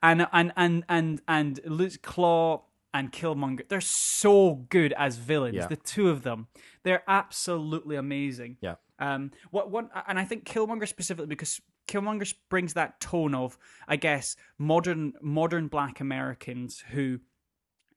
and 0.04 0.28
and 0.32 0.52
and 0.56 0.84
and 0.90 1.22
and 1.28 1.60
Luke 1.66 2.02
Klaue 2.02 2.62
and 2.94 3.12
Killmonger, 3.12 3.68
they're 3.68 3.82
so 3.82 4.66
good 4.70 4.94
as 4.98 5.18
villains. 5.18 5.56
Yeah. 5.56 5.68
The 5.68 5.76
two 5.76 6.10
of 6.10 6.24
them, 6.24 6.48
they're 6.84 7.04
absolutely 7.08 7.96
amazing. 7.96 8.58
Yeah. 8.62 8.76
Um. 9.00 9.32
What 9.52 9.72
what? 9.72 9.90
And 10.08 10.20
I 10.20 10.26
think 10.26 10.46
Killmonger 10.46 10.88
specifically 10.88 11.28
because 11.28 11.60
Killmonger 11.88 12.34
brings 12.50 12.74
that 12.74 13.00
tone 13.02 13.34
of, 13.34 13.58
I 13.88 13.96
guess, 13.96 14.36
modern 14.58 15.14
modern 15.22 15.68
Black 15.68 16.00
Americans 16.00 16.84
who. 16.92 17.20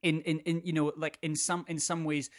In, 0.03 0.21
in, 0.21 0.39
in 0.41 0.61
you 0.63 0.73
know 0.73 0.93
like 0.95 1.17
in 1.23 1.35
some 1.35 1.65
in 1.67 1.79
some 1.79 2.03
ways 2.03 2.29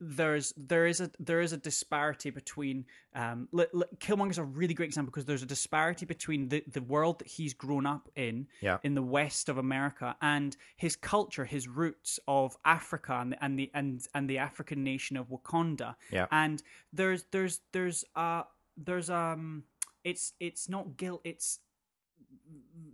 there's 0.00 0.54
there 0.56 0.86
is 0.86 1.00
a 1.00 1.10
there 1.18 1.40
is 1.42 1.52
a 1.52 1.56
disparity 1.58 2.30
between 2.30 2.86
um 3.14 3.48
li- 3.52 3.66
li- 3.74 3.84
Killmonger's 3.98 4.38
a 4.38 4.44
really 4.44 4.72
great 4.72 4.86
example 4.86 5.10
because 5.10 5.26
there's 5.26 5.42
a 5.42 5.46
disparity 5.46 6.06
between 6.06 6.48
the 6.48 6.64
the 6.72 6.80
world 6.80 7.18
that 7.18 7.28
he's 7.28 7.52
grown 7.52 7.84
up 7.84 8.08
in 8.16 8.46
Yeah. 8.62 8.78
in 8.82 8.94
the 8.94 9.02
west 9.02 9.48
of 9.50 9.58
America 9.58 10.16
and 10.22 10.56
his 10.76 10.96
culture 10.96 11.44
his 11.44 11.68
roots 11.68 12.18
of 12.26 12.56
Africa 12.64 13.12
and 13.20 13.32
the, 13.32 13.38
and 13.44 13.58
the 13.58 13.70
and 13.74 14.06
and 14.14 14.30
the 14.30 14.38
African 14.38 14.82
nation 14.84 15.16
of 15.18 15.28
Wakanda 15.28 15.96
Yeah. 16.10 16.26
and 16.30 16.62
there's 16.92 17.24
there's 17.30 17.60
there's 17.72 18.04
uh 18.16 18.44
there's 18.76 19.10
um 19.10 19.64
it's 20.02 20.32
it's 20.40 20.68
not 20.70 20.96
guilt 20.96 21.20
it's 21.24 21.60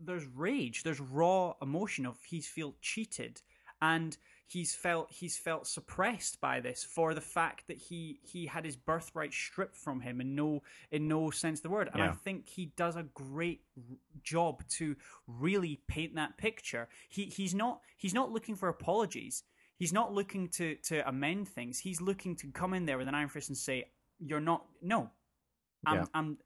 there's 0.05 0.27
rage 0.27 0.83
there's 0.83 1.01
raw 1.01 1.55
emotion 1.63 2.05
of 2.07 2.19
he's 2.25 2.47
feel 2.47 2.75
cheated 2.81 3.43
and 3.81 4.17
he's 4.47 4.75
felt 4.75 5.11
he's 5.11 5.37
felt 5.37 5.67
suppressed 5.67 6.41
by 6.41 6.61
this 6.61 6.85
for 6.85 7.15
the 7.15 7.21
fact 7.21 7.67
that 7.67 7.79
he 7.79 8.19
he 8.23 8.47
had 8.47 8.65
his 8.65 8.77
birthright 8.77 9.33
stripped 9.33 9.77
from 9.77 10.01
him 10.01 10.21
in 10.21 10.35
no 10.35 10.63
in 10.91 11.09
no 11.09 11.31
sense 11.31 11.59
of 11.61 11.63
the 11.65 11.71
word 11.71 11.89
and 11.93 12.03
i 12.03 12.13
think 12.13 12.49
he 12.49 12.67
does 12.77 12.97
a 12.97 13.05
great 13.15 13.63
job 14.23 14.63
to 14.69 14.95
really 15.27 15.81
paint 15.89 16.15
that 16.15 16.37
picture 16.37 16.89
he 17.09 17.25
he's 17.25 17.55
not 17.55 17.81
he's 17.97 18.15
not 18.15 18.31
looking 18.31 18.55
for 18.55 18.69
apologies 18.69 19.45
he's 19.77 19.93
not 19.93 20.13
looking 20.13 20.49
to 20.49 20.77
to 20.77 21.07
amend 21.09 21.49
things 21.49 21.79
he's 21.79 22.01
looking 22.01 22.37
to 22.37 22.47
come 22.49 22.75
in 22.75 22.85
there 22.87 22.99
with 22.99 23.09
an 23.09 23.15
iron 23.15 23.29
fist 23.29 23.49
and 23.49 23.57
say 23.57 23.85
you're 24.19 24.41
not 24.41 24.67
no 24.83 25.11
I'm, 25.87 25.97
Yeah. 25.97 26.05
I'm 26.15 26.39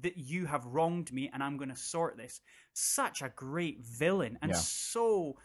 that 0.00 0.16
you 0.16 0.46
have 0.46 0.64
wronged 0.66 1.12
me 1.12 1.30
and 1.32 1.42
I'm 1.42 1.56
going 1.56 1.68
to 1.68 1.76
sort 1.76 2.16
this. 2.16 2.40
Such 2.72 3.22
a 3.22 3.28
great 3.28 3.80
villain 3.84 4.36
and 4.42 4.50
Yeah. 4.50 4.56
so 4.56 5.36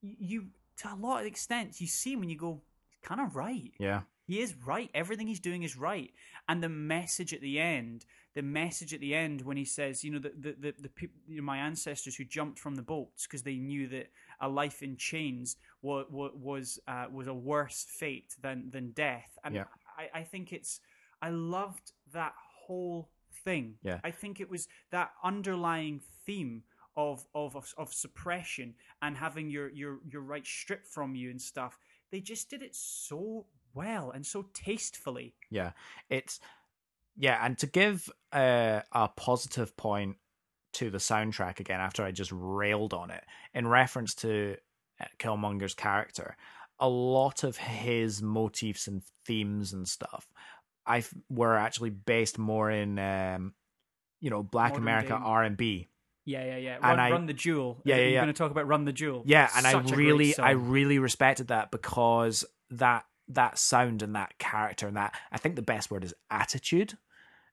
you 0.00 0.46
to 0.78 0.92
a 0.92 0.96
lot 0.96 1.20
of 1.20 1.26
extent 1.26 1.80
you 1.80 1.86
see 1.86 2.12
him 2.12 2.22
and 2.22 2.30
you 2.30 2.36
go 2.38 2.62
kind 3.02 3.20
of 3.20 3.36
right. 3.36 3.72
Yeah. 3.78 4.02
He 4.26 4.40
is 4.40 4.54
right. 4.66 4.90
Everything 4.94 5.26
he's 5.26 5.40
doing 5.40 5.62
is 5.62 5.76
right. 5.76 6.12
And 6.48 6.62
the 6.62 6.68
message 6.68 7.32
at 7.32 7.40
the 7.40 7.58
end, 7.58 8.04
the 8.34 8.42
message 8.42 8.92
at 8.92 9.00
the 9.00 9.14
end 9.14 9.40
when 9.42 9.56
he 9.56 9.64
says, 9.64 10.04
you 10.04 10.10
know, 10.10 10.18
the 10.18 10.32
the 10.38 10.54
the, 10.60 10.74
the 10.82 10.88
people, 10.90 11.16
you 11.26 11.36
know, 11.38 11.42
my 11.42 11.56
ancestors 11.58 12.14
who 12.16 12.24
jumped 12.24 12.58
from 12.58 12.74
the 12.74 12.82
boats 12.82 13.26
because 13.26 13.42
they 13.42 13.56
knew 13.56 13.88
that 13.88 14.10
a 14.40 14.48
life 14.48 14.82
in 14.82 14.96
chains 14.96 15.56
was 15.80 16.06
was 16.10 16.78
uh, 16.86 17.06
was 17.10 17.26
a 17.26 17.34
worse 17.34 17.86
fate 17.88 18.36
than 18.42 18.70
than 18.70 18.90
death. 18.90 19.38
And 19.44 19.54
Yeah. 19.54 19.64
I, 19.96 20.20
I 20.20 20.22
think 20.24 20.52
it's 20.52 20.80
I 21.22 21.30
loved 21.30 21.92
that 22.12 22.34
whole 22.66 23.08
thing. 23.44 23.76
Yeah. 23.82 24.00
I 24.04 24.10
think 24.10 24.40
it 24.40 24.50
was 24.50 24.68
that 24.90 25.12
underlying 25.24 26.02
theme 26.26 26.64
of 26.98 27.24
of 27.34 27.54
of, 27.56 27.72
of 27.78 27.94
suppression 27.94 28.74
and 29.00 29.16
having 29.16 29.48
your 29.48 29.70
your 29.70 30.00
your 30.04 30.20
rights 30.20 30.50
stripped 30.50 30.88
from 30.88 31.14
you 31.14 31.30
and 31.30 31.40
stuff. 31.40 31.78
They 32.10 32.20
just 32.20 32.50
did 32.50 32.62
it 32.62 32.74
so 32.74 33.46
well 33.72 34.10
and 34.10 34.26
so 34.26 34.46
tastefully. 34.52 35.34
Yeah, 35.48 35.72
it's 36.10 36.40
yeah, 37.16 37.38
and 37.42 37.56
to 37.58 37.66
give 37.66 38.10
uh, 38.32 38.80
a 38.92 39.08
positive 39.08 39.76
point 39.76 40.16
to 40.74 40.90
the 40.90 40.98
soundtrack 40.98 41.60
again 41.60 41.80
after 41.80 42.02
I 42.04 42.10
just 42.10 42.32
railed 42.34 42.92
on 42.92 43.10
it 43.10 43.24
in 43.54 43.66
reference 43.66 44.14
to 44.16 44.56
uh, 45.00 45.04
Killmonger's 45.18 45.74
character, 45.74 46.36
a 46.80 46.88
lot 46.88 47.44
of 47.44 47.56
his 47.56 48.20
motifs 48.22 48.88
and 48.88 49.02
themes 49.24 49.72
and 49.72 49.86
stuff, 49.86 50.26
I 50.84 51.04
were 51.30 51.56
actually 51.56 51.90
based 51.90 52.38
more 52.38 52.70
in 52.72 52.98
um, 52.98 53.54
you 54.20 54.30
know 54.30 54.42
Black 54.42 54.72
Modern 54.72 54.82
America. 54.82 55.14
R 55.14 55.44
and 55.44 55.56
B. 55.56 55.86
Yeah, 56.28 56.44
yeah, 56.44 56.56
yeah. 56.58 56.74
And 56.74 56.84
Run, 56.84 57.00
I- 57.00 57.10
Run 57.10 57.26
the 57.26 57.32
Jewels. 57.32 57.78
Yeah, 57.84 57.96
yeah, 57.96 58.02
you 58.02 58.08
yeah. 58.10 58.18
going 58.20 58.34
to 58.34 58.38
talk 58.38 58.50
about 58.50 58.66
Run 58.68 58.84
the 58.84 58.92
Jewels? 58.92 59.24
Yeah, 59.26 59.48
and 59.56 59.64
Such 59.64 59.92
I 59.92 59.96
really, 59.96 60.38
I 60.38 60.50
really 60.50 60.98
respected 60.98 61.48
that 61.48 61.70
because 61.70 62.44
that 62.70 63.04
that 63.28 63.58
sound 63.58 64.02
and 64.02 64.14
that 64.14 64.38
character 64.38 64.86
and 64.86 64.96
that 64.96 65.14
I 65.32 65.38
think 65.38 65.56
the 65.56 65.62
best 65.62 65.90
word 65.90 66.04
is 66.04 66.14
attitude. 66.30 66.96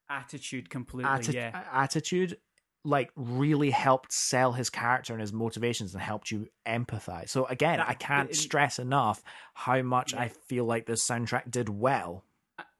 attitude 0.10 0.70
completely. 0.70 1.10
atti- 1.12 1.34
yeah, 1.34 1.64
attitude 1.72 2.38
like 2.84 3.10
really 3.16 3.72
helped 3.72 4.14
sell 4.14 4.52
his 4.52 4.70
character 4.70 5.12
and 5.14 5.20
his 5.22 5.34
motivations 5.34 5.94
and 5.94 6.04
helped 6.04 6.30
you 6.30 6.48
empathize. 6.68 7.30
So 7.30 7.46
again, 7.46 7.78
That- 7.80 7.90
I 7.90 7.94
can't 7.96 8.30
it- 8.30 8.36
stress 8.36 8.78
enough 8.78 9.24
how 9.54 9.82
much 9.82 10.14
Yeah. 10.14 10.22
I 10.22 10.28
feel 10.28 10.66
like 10.66 10.86
this 10.86 11.06
soundtrack 11.08 11.50
did 11.50 11.68
well. 11.70 12.24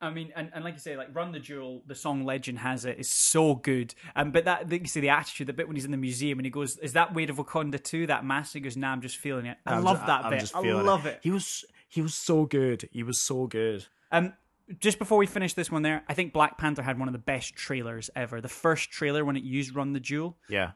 I 0.02 0.10
mean, 0.10 0.32
and, 0.36 0.52
and 0.54 0.64
like 0.64 0.74
you 0.74 0.80
say, 0.80 0.98
like 0.98 1.16
Run 1.16 1.32
the 1.32 1.40
Jewels, 1.40 1.84
the 1.88 1.96
song 1.96 2.26
Legend 2.26 2.60
has 2.60 2.86
it 2.86 3.00
is 3.00 3.10
so 3.10 3.56
good. 3.56 3.96
Um, 4.16 4.32
but 4.32 4.46
that 4.46 4.70
you 4.72 4.86
see 4.88 5.00
the 5.00 5.10
attitude, 5.10 5.48
the 5.48 5.54
bit 5.54 5.68
when 5.68 5.76
he's 5.76 5.86
in 5.86 5.92
the 5.92 5.98
museum 5.98 6.38
and 6.38 6.46
he 6.46 6.50
goes, 6.50 6.78
"Is 6.80 6.94
that 6.94 7.14
Weight 7.14 7.30
of 7.30 7.38
Wakanda 7.38 7.82
too?" 7.82 8.06
That 8.08 8.26
master 8.26 8.60
goes, 8.60 8.76
"Nah, 8.76 8.92
I'm 8.92 9.02
just 9.02 9.18
feeling 9.18 9.46
it." 9.46 9.58
I 9.66 9.76
I'm 9.76 9.84
love 9.84 10.00
ju- 10.02 10.06
that 10.08 10.26
I'm 10.26 10.32
bit. 10.32 10.52
I 10.54 10.60
love 10.60 11.06
it. 11.06 11.20
He 11.24 11.32
was 11.32 11.64
he 11.88 12.02
was 12.02 12.14
so 12.14 12.46
good. 12.46 12.90
He 12.92 13.04
was 13.04 13.20
so 13.20 13.48
good. 13.48 13.86
Um, 14.12 14.34
just 14.80 15.00
before 15.00 15.18
we 15.18 15.28
finish 15.28 15.54
this 15.54 15.72
one, 15.72 15.82
there, 15.84 16.04
I 16.10 16.14
think 16.14 16.34
Black 16.34 16.58
Panther 16.58 16.82
had 16.82 17.00
one 17.00 17.08
of 17.08 17.14
the 17.14 17.20
best 17.20 17.56
trailers 17.56 18.10
ever. 18.16 18.42
The 18.42 18.50
first 18.50 18.90
trailer 18.92 19.24
when 19.24 19.38
it 19.38 19.44
used 19.44 19.76
Run 19.76 19.94
the 19.94 20.00
Jewels, 20.00 20.34
Yeah. 20.50 20.72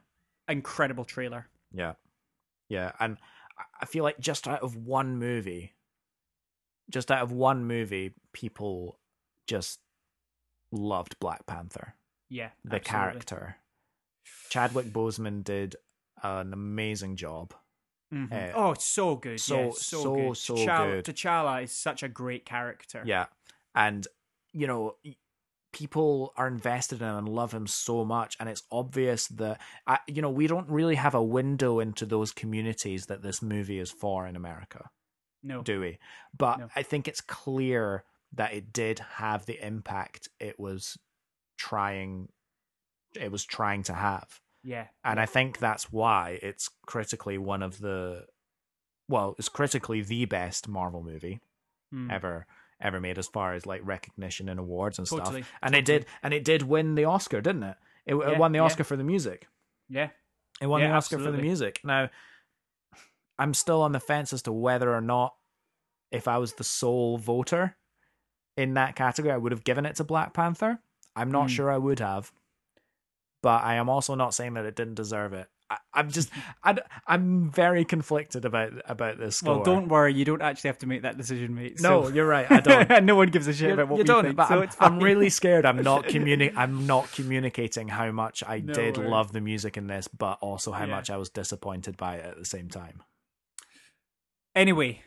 incredible 0.48 1.04
trailer. 1.04 1.48
Yeah. 1.72 1.94
Yeah, 2.68 2.92
and 3.00 3.18
I- 3.58 3.64
I 3.82 3.86
feel 3.86 4.04
like 4.04 4.20
just 4.20 4.46
out 4.46 4.62
of 4.62 4.76
one 4.76 5.18
movie, 5.18 5.74
just 6.88 7.10
out 7.10 7.22
of 7.22 7.32
one 7.32 7.64
movie, 7.66 8.14
people 8.32 8.99
just 9.46 9.80
loved 10.72 11.18
Black 11.20 11.46
Panther. 11.46 11.94
Yeah, 12.28 12.50
the 12.64 12.76
absolutely. 12.76 12.80
character. 13.10 13.56
Chadwick 14.50 14.86
Boseman 14.86 15.42
did 15.44 15.76
an 16.22 16.52
amazing 16.52 17.16
job. 17.16 17.54
Mhm. 18.12 18.32
Uh, 18.32 18.52
oh, 18.56 18.70
it's 18.72 18.84
so 18.84 19.16
good. 19.16 19.40
so- 19.40 19.58
yeah, 19.66 19.70
so, 19.72 20.02
so, 20.02 20.14
good. 20.14 20.36
so 20.36 20.54
T'Challa, 20.54 20.90
good. 20.90 21.04
T'Challa 21.04 21.62
is 21.64 21.72
such 21.72 22.02
a 22.02 22.08
great 22.08 22.44
character. 22.44 23.02
Yeah. 23.06 23.26
And, 23.74 24.06
you 24.52 24.66
know, 24.66 24.96
people 25.72 26.32
are 26.36 26.48
invested 26.48 27.00
in 27.00 27.08
him 27.08 27.16
and 27.16 27.28
love 27.28 27.52
him 27.52 27.66
so 27.68 28.04
much. 28.04 28.36
And 28.40 28.48
it's 28.48 28.64
obvious 28.72 29.28
that, 29.28 29.60
I, 29.86 30.00
you 30.08 30.20
know, 30.22 30.30
we 30.30 30.48
don't 30.48 30.68
really 30.68 30.96
have 30.96 31.14
a 31.14 31.22
window 31.22 31.78
into 31.78 32.04
those 32.04 32.32
communities 32.32 33.06
that 33.06 33.22
this 33.22 33.40
movie 33.40 33.78
is 33.78 33.90
for 33.92 34.26
in 34.26 34.34
America, 34.34 34.90
No, 35.44 35.62
do 35.62 35.80
we? 35.80 35.98
But 36.36 36.58
No. 36.58 36.68
I 36.74 36.82
think 36.82 37.06
it's 37.06 37.20
clear 37.20 38.04
that 38.34 38.52
it 38.52 38.72
did 38.72 38.98
have 38.98 39.46
the 39.46 39.64
impact 39.64 40.28
it 40.38 40.58
was 40.58 40.96
trying 41.58 42.28
it 43.14 43.30
was 43.32 43.44
trying 43.44 43.82
to 43.84 43.92
have. 43.92 44.40
yeah, 44.62 44.86
and 45.04 45.18
I 45.18 45.26
think 45.26 45.58
that's 45.58 45.90
why 45.92 46.38
it's 46.42 46.70
critically 46.86 47.38
one 47.38 47.62
of 47.62 47.78
the 47.80 48.24
well, 49.08 49.34
it's 49.38 49.48
critically 49.48 50.02
the 50.02 50.24
best 50.26 50.68
Marvel 50.68 51.02
movie 51.02 51.40
Mm. 51.92 52.12
ever 52.12 52.46
ever 52.80 53.00
made 53.00 53.18
as 53.18 53.26
far 53.26 53.52
as 53.54 53.66
like 53.66 53.80
recognition 53.84 54.48
and 54.48 54.60
awards 54.60 54.98
and 54.98 55.08
Totally, 55.08 55.42
stuff. 55.42 55.52
And 55.60 55.74
it 55.74 55.84
did 55.84 56.06
and 56.22 56.32
it 56.32 56.44
did 56.44 56.62
win 56.62 56.94
the 56.94 57.04
Oscar, 57.06 57.40
didn't 57.40 57.64
it? 57.64 57.76
It, 58.06 58.14
it 58.14 58.38
won 58.38 58.52
the 58.52 58.58
yeah. 58.58 58.64
Oscar 58.64 58.84
for 58.84 58.96
the 58.96 59.02
music. 59.04 59.48
yeah. 59.88 60.10
It 60.62 60.66
won 60.66 60.80
Yeah, 60.82 60.88
the 60.90 60.94
Oscar 60.94 61.18
for 61.18 61.32
the 61.32 61.38
music. 61.42 61.80
Now 61.82 62.10
I'm 63.38 63.54
still 63.54 63.82
on 63.82 63.90
the 63.92 63.98
fence 64.00 64.32
as 64.32 64.42
to 64.42 64.52
whether 64.52 64.94
or 64.94 65.00
not 65.00 65.34
if 66.12 66.28
I 66.28 66.38
was 66.38 66.52
the 66.54 66.64
sole 66.64 67.18
voter 67.18 67.76
in 68.56 68.74
that 68.74 68.96
category, 68.96 69.32
I 69.32 69.36
would 69.36 69.52
have 69.52 69.64
given 69.64 69.86
it 69.86 69.96
to 69.96 70.04
Black 70.04 70.32
Panther. 70.34 70.78
I'm 71.16 71.30
not 71.30 71.46
Mm. 71.46 71.50
sure 71.50 71.70
I 71.70 71.78
would 71.78 72.00
have. 72.00 72.32
But 73.42 73.64
I 73.64 73.74
am 73.76 73.88
also 73.88 74.14
not 74.14 74.34
saying 74.34 74.54
that 74.54 74.66
it 74.66 74.76
didn't 74.76 74.94
deserve 74.96 75.32
it. 75.32 75.48
I, 75.70 75.78
I'm 75.94 76.10
just 76.10 76.30
I, 76.64 76.76
am 77.08 77.50
very 77.50 77.84
conflicted 77.84 78.44
about 78.44 78.72
about 78.84 79.18
this. 79.18 79.36
Score. 79.36 79.54
Well, 79.56 79.64
don't 79.64 79.88
worry, 79.88 80.12
you 80.12 80.24
don't 80.24 80.42
actually 80.42 80.68
have 80.68 80.78
to 80.78 80.86
make 80.86 81.02
that 81.02 81.16
decision, 81.16 81.54
mate. 81.54 81.80
No, 81.80 82.08
you're 82.08 82.26
right. 82.26 82.50
I 82.50 82.60
don't. 82.88 83.04
no 83.06 83.14
one 83.16 83.28
gives 83.28 83.46
a 83.46 83.54
shit 83.54 83.68
You, 83.68 83.74
about 83.74 83.88
what 83.88 83.96
you 83.96 84.02
we 84.02 84.06
don't, 84.06 84.24
think, 84.24 84.36
but 84.36 84.48
so 84.48 84.60
I'm, 84.62 84.68
I'm 84.80 84.98
really 85.00 85.30
scared. 85.30 85.64
I'm 85.64 85.82
not 85.82 86.04
communi- 86.04 86.52
I'm 86.56 86.86
not 86.86 87.10
communicating 87.12 87.88
how 87.88 88.10
much 88.10 88.42
I 88.46 88.58
No 88.58 88.74
did 88.74 88.98
love 88.98 89.32
the 89.32 89.40
music 89.40 89.76
in 89.78 89.86
this, 89.86 90.06
but 90.08 90.38
also 90.42 90.72
how 90.72 90.84
Yeah. 90.84 90.96
much 90.96 91.08
I 91.08 91.16
was 91.16 91.30
disappointed 91.30 91.96
by 91.96 92.16
it 92.16 92.24
at 92.26 92.36
the 92.36 92.44
same 92.44 92.68
time. 92.68 93.02
Anyway, 94.54 95.02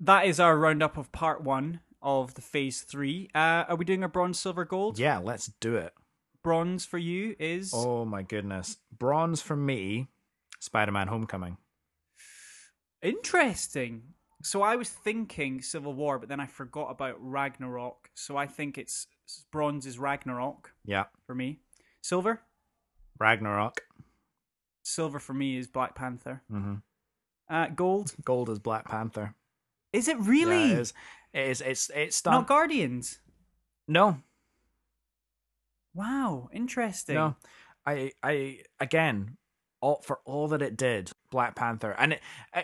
that 0.00 0.26
is 0.26 0.40
our 0.40 0.58
roundup 0.58 0.96
of 0.96 1.12
part 1.12 1.42
one 1.42 1.80
of 2.02 2.34
the 2.34 2.42
phase 2.42 2.82
three. 2.82 3.28
Uh, 3.34 3.64
are 3.68 3.76
we 3.76 3.84
doing 3.84 4.02
a 4.04 4.08
bronze, 4.08 4.38
silver, 4.38 4.64
gold? 4.64 4.98
Yeah, 4.98 5.18
let's 5.18 5.48
do 5.60 5.76
it. 5.76 5.92
Bronze 6.42 6.84
for 6.86 6.98
you 6.98 7.34
is 7.38 7.72
Oh 7.74 8.04
my 8.04 8.22
goodness, 8.22 8.76
bronze 8.96 9.42
for 9.42 9.56
me. 9.56 10.08
Spider-Man: 10.60 11.08
Homecoming. 11.08 11.56
interesting. 13.02 14.02
So 14.42 14.62
I 14.62 14.76
was 14.76 14.88
thinking 14.90 15.60
Civil 15.62 15.94
War, 15.94 16.18
but 16.18 16.28
then 16.28 16.40
I 16.40 16.46
forgot 16.46 16.90
about 16.90 17.16
Ragnarok. 17.18 18.10
So 18.14 18.36
I 18.36 18.46
think 18.46 18.78
it's 18.78 19.06
bronze 19.50 19.86
is 19.86 19.98
Ragnarok 19.98 20.72
Yeah, 20.84 21.04
for 21.26 21.34
me. 21.34 21.60
Silver, 22.02 22.42
Ragnarok. 23.18 23.82
silver 24.84 25.18
for 25.18 25.34
me 25.34 25.56
is 25.56 25.66
Black 25.66 25.94
Panther. 25.96 26.42
hmm 26.48 26.74
Uh, 27.50 27.68
gold, 27.68 28.14
Gold 28.24 28.50
is 28.50 28.58
Black 28.60 28.84
Panther. 28.84 29.34
is 29.92 30.06
it 30.06 30.18
really? 30.20 30.68
Yeah, 30.70 30.76
it 30.76 30.80
is. 30.80 30.94
It 31.36 31.48
is. 31.50 31.60
It's. 31.60 31.90
It's 31.94 32.22
done. 32.22 32.34
Not 32.34 32.46
Guardians. 32.48 33.18
no, 33.86 34.18
Wow, 35.94 36.48
interesting. 36.52 37.14
No, 37.14 37.36
I, 37.86 38.12
I 38.22 38.58
again, 38.78 39.38
all 39.80 40.02
for 40.02 40.20
all 40.26 40.48
that 40.48 40.60
it 40.60 40.76
did, 40.76 41.10
Black 41.30 41.54
Panther, 41.54 41.94
and 41.98 42.12
it, 42.12 42.20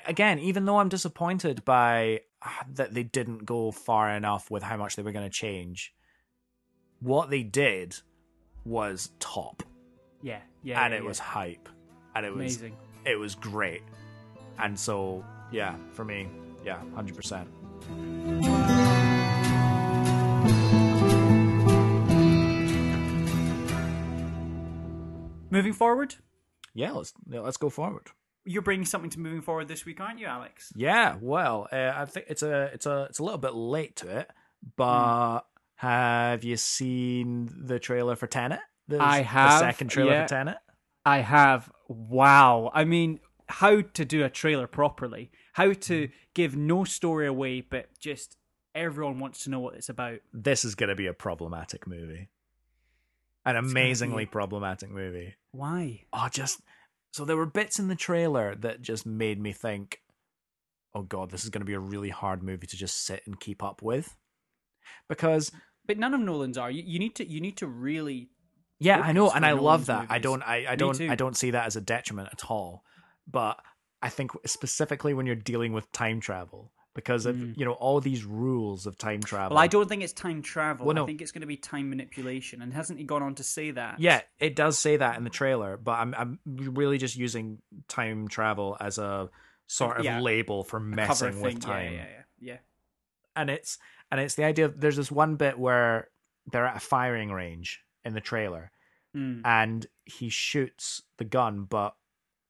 again, 0.06 0.38
even 0.38 0.66
though 0.66 0.78
I'm 0.78 0.90
disappointed 0.90 1.64
by 1.64 2.20
ah, 2.42 2.64
that 2.74 2.92
they 2.92 3.02
didn't 3.04 3.46
go 3.46 3.70
far 3.72 4.10
enough 4.10 4.50
with 4.50 4.62
how 4.62 4.76
much 4.76 4.96
they 4.96 5.02
were 5.02 5.12
going 5.12 5.24
to 5.24 5.30
change, 5.34 5.94
what 7.00 7.30
they 7.30 7.42
did 7.42 7.96
was 8.66 9.10
top, 9.18 9.62
Yeah, 10.20 10.40
yeah, 10.62 10.84
and 10.84 10.92
yeah, 10.92 10.98
it 10.98 11.02
yeah. 11.02 11.08
was 11.08 11.18
hype, 11.18 11.70
and 12.14 12.26
it 12.26 12.34
was 12.34 12.56
amazing. 12.56 12.76
it 13.06 13.16
was 13.18 13.34
great, 13.34 13.82
and 14.58 14.78
so 14.78 15.24
yeah, 15.50 15.74
for 15.94 16.04
me, 16.04 16.28
yeah, 16.66 16.80
hundred 16.94 17.16
percent. 17.16 17.48
Moving 25.52 25.72
forward, 25.74 26.16
Yeah, 26.74 26.92
let's 26.92 27.12
yeah, 27.28 27.40
let's 27.40 27.58
go 27.58 27.68
forward. 27.70 28.08
you're 28.44 28.62
bringing 28.62 28.86
something 28.86 29.10
to 29.10 29.20
moving 29.20 29.42
forward 29.42 29.68
this 29.68 29.84
week, 29.84 30.00
aren't 30.00 30.18
you, 30.18 30.26
Alex? 30.26 30.72
Yeah, 30.74 31.16
well, 31.20 31.68
uh, 31.70 31.92
I 31.94 32.06
think 32.06 32.26
it's 32.28 32.42
a 32.42 32.70
it's 32.72 32.86
a 32.86 33.06
it's 33.10 33.18
a 33.18 33.22
little 33.22 33.38
bit 33.38 33.54
late 33.54 33.94
to 33.96 34.08
it, 34.20 34.30
but 34.76 35.40
have 35.76 36.42
you 36.42 36.56
seen 36.56 37.50
the 37.66 37.78
trailer 37.78 38.16
for 38.16 38.26
Tenet? 38.26 38.60
The, 38.88 38.98
I 38.98 39.20
have. 39.22 39.60
the 39.60 39.70
second 39.70 39.88
trailer 39.88 40.12
yeah. 40.12 40.22
for 40.22 40.28
Tenet. 40.28 40.56
I 41.04 41.18
have. 41.18 41.70
Wow. 41.88 42.70
I 42.72 42.84
mean, 42.84 43.20
how 43.48 43.82
to 43.82 44.04
do 44.04 44.24
a 44.24 44.30
trailer 44.30 44.66
properly? 44.66 45.30
How 45.52 45.72
to 45.72 46.08
give 46.34 46.56
no 46.56 46.84
story 46.84 47.26
away, 47.26 47.60
but 47.60 47.90
just 47.98 48.36
everyone 48.74 49.18
wants 49.18 49.44
to 49.44 49.50
know 49.50 49.60
what 49.60 49.74
it's 49.74 49.88
about. 49.88 50.20
This 50.32 50.64
is 50.64 50.74
going 50.74 50.88
to 50.88 50.94
be 50.94 51.06
a 51.06 51.12
problematic 51.12 51.86
movie, 51.86 52.28
an 53.44 53.56
amazingly 53.56 54.26
problematic 54.26 54.90
movie. 54.90 55.34
Why? 55.52 56.04
Oh, 56.12 56.28
just 56.30 56.60
so 57.12 57.24
there 57.24 57.36
were 57.36 57.46
bits 57.46 57.78
in 57.78 57.88
the 57.88 57.94
trailer 57.94 58.54
that 58.54 58.82
just 58.82 59.04
made 59.04 59.40
me 59.40 59.52
think, 59.52 60.00
oh 60.94 61.02
god, 61.02 61.30
this 61.30 61.44
is 61.44 61.50
going 61.50 61.60
to 61.60 61.66
be 61.66 61.74
a 61.74 61.80
really 61.80 62.10
hard 62.10 62.42
movie 62.42 62.66
to 62.66 62.76
just 62.76 63.04
sit 63.04 63.22
and 63.26 63.40
keep 63.40 63.62
up 63.62 63.82
with, 63.82 64.16
because 65.08 65.50
But 65.86 65.98
none 65.98 66.14
of 66.14 66.20
Nolan's 66.20 66.58
are. 66.58 66.70
You, 66.70 66.82
you 66.86 66.98
need 66.98 67.16
to. 67.16 67.28
You 67.28 67.40
need 67.40 67.56
to 67.58 67.66
really. 67.66 68.30
Yeah, 68.78 69.00
I 69.00 69.12
know, 69.12 69.30
and 69.30 69.44
I 69.44 69.50
Nolan's 69.50 69.64
love 69.64 69.86
that. 69.86 70.06
I 70.10 70.18
don't, 70.18 70.42
I, 70.42 70.66
I 70.70 70.76
don't. 70.76 71.00
I 71.00 71.14
don't 71.14 71.36
see 71.36 71.50
that 71.52 71.66
as 71.66 71.76
a 71.76 71.80
detriment 71.80 72.28
at 72.32 72.50
all. 72.50 72.84
But 73.30 73.60
I 74.00 74.08
think 74.08 74.32
specifically 74.46 75.14
when 75.14 75.26
you're 75.26 75.34
dealing 75.36 75.72
with 75.72 75.90
time 75.92 76.20
travel, 76.20 76.72
because 76.94 77.26
of 77.26 77.38
you 77.58 77.64
know 77.64 77.72
all 77.72 78.00
these 78.00 78.24
rules 78.24 78.86
of 78.86 78.98
time 78.98 79.20
travel. 79.20 79.50
Mm. 79.50 79.54
Well, 79.56 79.64
I 79.64 79.66
don't 79.66 79.88
think 79.88 80.02
it's 80.02 80.12
time 80.12 80.42
travel. 80.42 80.86
Well, 80.86 80.94
no. 80.94 81.02
I 81.04 81.06
think 81.06 81.22
it's 81.22 81.32
going 81.32 81.40
to 81.42 81.46
be 81.46 81.56
time 81.56 81.88
manipulation. 81.90 82.62
And 82.62 82.72
hasn't 82.72 82.98
he 82.98 83.04
gone 83.04 83.22
on 83.22 83.34
to 83.36 83.42
say 83.42 83.70
that? 83.70 83.98
Yeah, 84.00 84.20
it 84.38 84.54
does 84.56 84.78
say 84.78 84.96
that 84.96 85.16
in 85.16 85.24
the 85.24 85.30
trailer, 85.30 85.76
but 85.76 85.92
I'm, 85.92 86.14
I'm 86.14 86.38
really 86.46 86.98
just 86.98 87.16
using 87.16 87.58
time 87.88 88.28
travel 88.28 88.76
as 88.80 88.98
a 88.98 89.30
sort 89.66 89.98
of 89.98 90.04
Yeah. 90.04 90.20
label 90.20 90.64
for 90.64 90.78
messing 90.80 91.40
with 91.40 91.60
time. 91.60 91.92
Yeah, 91.92 91.98
yeah, 91.98 92.06
yeah. 92.40 92.52
yeah. 92.52 92.58
and 93.36 93.48
it's 93.50 93.78
and 94.10 94.20
it's 94.20 94.34
the 94.34 94.44
idea. 94.44 94.66
Of, 94.66 94.80
there's 94.80 94.96
this 94.96 95.10
one 95.10 95.36
bit 95.36 95.58
where 95.58 96.08
they're 96.50 96.66
at 96.66 96.76
a 96.76 96.80
firing 96.80 97.30
range 97.32 97.80
in 98.04 98.12
the 98.14 98.20
trailer, 98.20 98.70
Mm. 99.16 99.42
and 99.44 99.86
he 100.04 100.28
shoots 100.30 101.02
the 101.18 101.24
gun, 101.24 101.64
but 101.64 101.94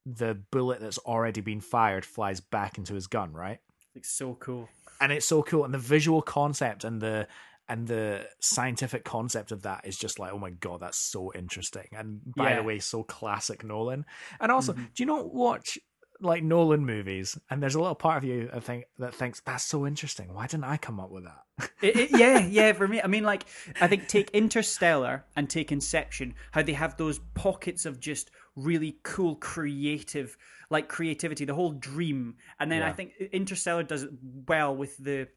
the 0.06 0.34
bullet 0.50 0.80
that's 0.80 0.98
already 0.98 1.40
been 1.40 1.60
fired 1.60 2.04
flies 2.04 2.40
back 2.40 2.78
into 2.78 2.94
his 2.94 3.06
gun, 3.06 3.32
right? 3.32 3.58
It's 3.94 4.10
so 4.10 4.34
cool. 4.34 4.68
And 5.00 5.12
it's 5.12 5.26
so 5.26 5.42
cool, 5.42 5.64
and 5.64 5.74
the 5.74 5.78
visual 5.78 6.22
concept 6.22 6.84
and 6.84 7.00
the 7.00 7.26
and 7.68 7.86
the 7.86 8.26
scientific 8.40 9.04
concept 9.04 9.52
of 9.52 9.62
that 9.62 9.86
is 9.86 9.96
just 9.96 10.18
like, 10.18 10.32
oh 10.32 10.38
my 10.38 10.50
god, 10.50 10.80
that's 10.80 10.98
so 10.98 11.32
interesting. 11.32 11.86
And 11.92 12.20
by 12.36 12.50
Yeah. 12.50 12.56
the 12.56 12.62
way, 12.64 12.78
so 12.80 13.02
classic 13.04 13.64
Nolan. 13.64 14.04
And 14.40 14.50
also, 14.50 14.72
Mhm. 14.74 14.94
do 14.94 15.02
you 15.02 15.06
not 15.06 15.32
watch 15.32 15.78
like 16.20 16.42
Nolan 16.42 16.84
movies? 16.84 17.38
And 17.50 17.62
there's 17.62 17.76
a 17.76 17.80
little 17.80 17.94
part 17.94 18.18
of 18.18 18.24
you 18.24 18.50
I 18.52 18.58
think 18.60 18.84
that 18.98 19.14
thinks 19.14 19.40
that's 19.40 19.64
so 19.64 19.86
interesting. 19.86 20.34
Why 20.34 20.46
didn't 20.48 20.64
I 20.64 20.76
come 20.76 20.98
up 21.00 21.10
with 21.10 21.24
that? 21.24 21.70
It- 21.80 21.96
it- 21.96 22.10
yeah, 22.10 22.38
yeah. 22.46 22.72
For 22.72 22.88
me, 22.88 23.00
I 23.00 23.06
mean, 23.06 23.24
like, 23.24 23.44
I 23.80 23.86
think 23.86 24.08
take 24.08 24.30
Interstellar 24.32 25.24
and 25.36 25.48
take 25.48 25.70
Inception. 25.72 26.34
How 26.50 26.62
they 26.62 26.72
have 26.74 26.96
those 26.96 27.20
pockets 27.34 27.86
of 27.86 28.00
just 28.00 28.30
really 28.56 28.98
cool, 29.04 29.36
creative, 29.36 30.36
like 30.72 30.88
creativity, 30.88 31.44
the 31.44 31.54
whole 31.54 31.72
dream. 31.72 32.36
And 32.58 32.72
then 32.72 32.82
I 32.82 32.92
think 32.92 33.12
Interstellar 33.32 33.82
does 33.84 34.02
it 34.04 34.10
well 34.48 34.74
with 34.74 34.96
the 34.96 35.28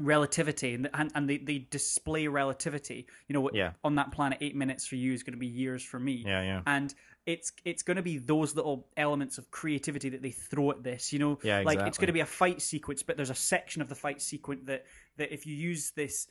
relativity 0.00 0.74
and 0.74 0.88
and, 0.94 1.10
and 1.14 1.28
they, 1.28 1.38
they 1.38 1.58
display 1.58 2.28
relativity. 2.28 3.06
You 3.26 3.34
know, 3.34 3.50
Yeah. 3.52 3.72
on 3.82 3.96
that 3.96 4.12
planet, 4.12 4.38
eight 4.40 4.54
minutes 4.54 4.86
for 4.86 4.94
you 4.96 5.12
is 5.12 5.22
going 5.24 5.32
to 5.34 5.38
be 5.38 5.46
years 5.46 5.82
for 5.82 5.98
me 5.98 6.22
yeah, 6.24 6.42
yeah. 6.42 6.62
and 6.66 6.94
it's 7.26 7.52
it's 7.64 7.82
going 7.82 7.96
to 7.96 8.02
be 8.02 8.16
those 8.18 8.54
little 8.54 8.86
elements 8.96 9.36
of 9.38 9.50
creativity 9.50 10.08
that 10.10 10.22
they 10.22 10.30
throw 10.30 10.70
at 10.70 10.82
this 10.82 11.12
you 11.12 11.18
know 11.18 11.38
Yeah, 11.42 11.62
like 11.64 11.80
it's 11.80 11.98
going 11.98 12.06
to 12.06 12.12
be 12.12 12.20
a 12.20 12.26
fight 12.26 12.62
sequence 12.62 13.02
but 13.02 13.16
there's 13.16 13.28
a 13.30 13.34
section 13.34 13.82
of 13.82 13.88
the 13.88 13.94
fight 13.94 14.22
sequence 14.22 14.62
that 14.64 14.86
that 15.18 15.32
if 15.34 15.46
you 15.46 15.54
use 15.54 15.90
this 15.90 16.28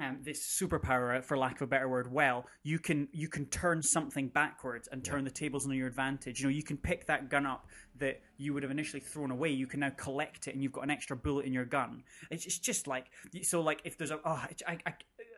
um, 0.00 0.18
this 0.22 0.42
superpower, 0.42 1.22
for 1.24 1.38
lack 1.38 1.56
of 1.56 1.62
a 1.62 1.66
better 1.68 1.88
word, 1.88 2.12
well, 2.12 2.46
you 2.64 2.78
can 2.78 3.08
you 3.12 3.28
can 3.28 3.46
turn 3.46 3.80
something 3.82 4.28
backwards 4.28 4.88
and 4.90 5.04
turn 5.04 5.24
the 5.24 5.30
tables 5.30 5.66
on 5.66 5.72
your 5.72 5.86
advantage. 5.86 6.40
You 6.40 6.46
know, 6.46 6.50
you 6.50 6.64
can 6.64 6.76
pick 6.76 7.06
that 7.06 7.30
gun 7.30 7.46
up 7.46 7.68
that 7.98 8.20
you 8.36 8.52
would 8.54 8.64
have 8.64 8.72
initially 8.72 9.00
thrown 9.00 9.30
away. 9.30 9.50
You 9.50 9.68
can 9.68 9.80
now 9.80 9.90
collect 9.90 10.48
it, 10.48 10.54
and 10.54 10.62
you've 10.62 10.72
got 10.72 10.82
an 10.82 10.90
extra 10.90 11.16
bullet 11.16 11.46
in 11.46 11.52
your 11.52 11.64
gun. 11.64 12.02
It's, 12.30 12.44
it's 12.44 12.58
just 12.58 12.88
like 12.88 13.06
so. 13.42 13.60
Like 13.60 13.82
if 13.84 13.96
there's 13.96 14.10
a 14.10 14.18
oh, 14.24 14.44
I, 14.66 14.78
I, 14.84 14.94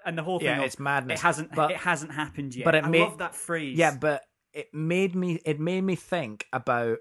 and 0.07 0.17
the 0.17 0.23
whole 0.23 0.39
thing. 0.39 0.47
Yeah, 0.47 0.61
of, 0.61 0.65
it's 0.65 0.79
madness. 0.79 1.21
It 1.21 1.23
hasn't. 1.23 1.55
But- 1.55 1.73
it 1.73 1.77
hasn't 1.77 2.13
happened 2.13 2.55
yet. 2.55 2.65
but 2.65 2.75
it 2.75 2.85
I 2.85 2.89
made- 2.89 3.01
love 3.01 3.19
that 3.19 3.35
phrase. 3.35 3.77
Yeah, 3.77 3.97
but 4.01 4.25
it 4.55 4.73
made 4.73 5.15
me 5.15 5.39
it 5.45 5.61
made 5.61 5.83
me 5.83 5.97
think 5.97 6.47
about 6.51 6.99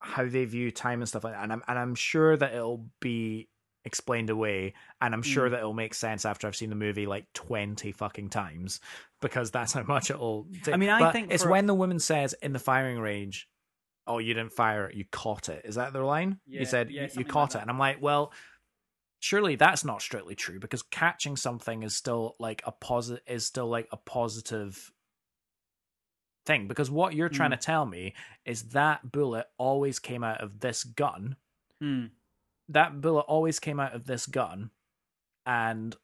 how 0.00 0.28
they 0.28 0.44
view 0.44 0.70
time 0.70 1.00
and 1.00 1.08
stuff 1.08 1.24
like 1.24 1.32
that, 1.32 1.42
and 1.42 1.52
I'm 1.52 1.62
and 1.66 1.78
I'm 1.78 1.94
sure 1.94 2.36
that 2.36 2.52
it'll 2.52 2.86
be 3.00 3.48
explained 3.88 4.30
away, 4.30 4.74
and 5.00 5.12
I'm 5.12 5.22
sure 5.22 5.48
Mm. 5.48 5.50
that 5.50 5.58
it'll 5.58 5.74
make 5.74 5.94
sense 5.94 6.24
after 6.24 6.46
I've 6.46 6.54
seen 6.54 6.70
the 6.70 6.76
movie 6.76 7.06
like 7.06 7.26
twenty 7.32 7.90
fucking 7.90 8.30
times 8.30 8.78
because 9.20 9.50
that's 9.50 9.72
how 9.72 9.82
much 9.82 10.10
it'll. 10.10 10.46
Take. 10.62 10.74
I 10.74 10.76
mean, 10.76 10.90
I 10.90 11.00
But 11.00 11.12
think 11.12 11.32
it's 11.32 11.42
for- 11.42 11.50
when 11.50 11.66
the 11.66 11.74
woman 11.74 11.98
says 11.98 12.34
in 12.40 12.52
the 12.52 12.60
firing 12.60 13.00
range, 13.00 13.48
"Oh, 14.06 14.18
you 14.18 14.32
didn't 14.34 14.52
fire 14.52 14.86
it, 14.86 14.94
you 14.94 15.04
caught 15.10 15.48
it." 15.48 15.64
Is 15.64 15.74
that 15.74 15.92
their 15.92 16.04
line? 16.04 16.38
Yeah, 16.46 16.60
you 16.60 16.66
said 16.66 16.90
yeah, 16.90 17.08
you 17.12 17.24
caught 17.24 17.54
like 17.54 17.56
it, 17.56 17.62
and 17.62 17.70
I'm 17.70 17.78
like, 17.78 18.00
well. 18.00 18.32
Surely 19.20 19.56
that's 19.56 19.84
not 19.84 20.00
strictly 20.00 20.36
true 20.36 20.60
because 20.60 20.80
catching 20.84 21.34
something 21.36 21.82
is 21.82 21.96
still 21.96 22.36
like 22.38 22.62
a 22.64 22.70
positive 22.70 23.20
is 23.26 23.44
still 23.44 23.66
like 23.66 23.88
a 23.90 23.96
positive 23.96 24.92
thing 26.46 26.68
because 26.68 26.88
what 26.88 27.14
you're 27.14 27.28
trying 27.28 27.50
Mm. 27.50 27.58
to 27.58 27.66
tell 27.66 27.84
me 27.84 28.14
is 28.44 28.68
that 28.70 29.10
bullet 29.10 29.46
always 29.58 29.98
came 29.98 30.22
out 30.22 30.40
of 30.40 30.60
this 30.60 30.84
gun 30.84 31.36
Hmm. 31.80 32.06
That 32.68 33.00
bullet 33.00 33.22
always 33.22 33.58
came 33.58 33.80
out 33.80 33.94
of 33.94 34.06
this 34.06 34.26
gun 34.26 34.70
and 35.46 35.96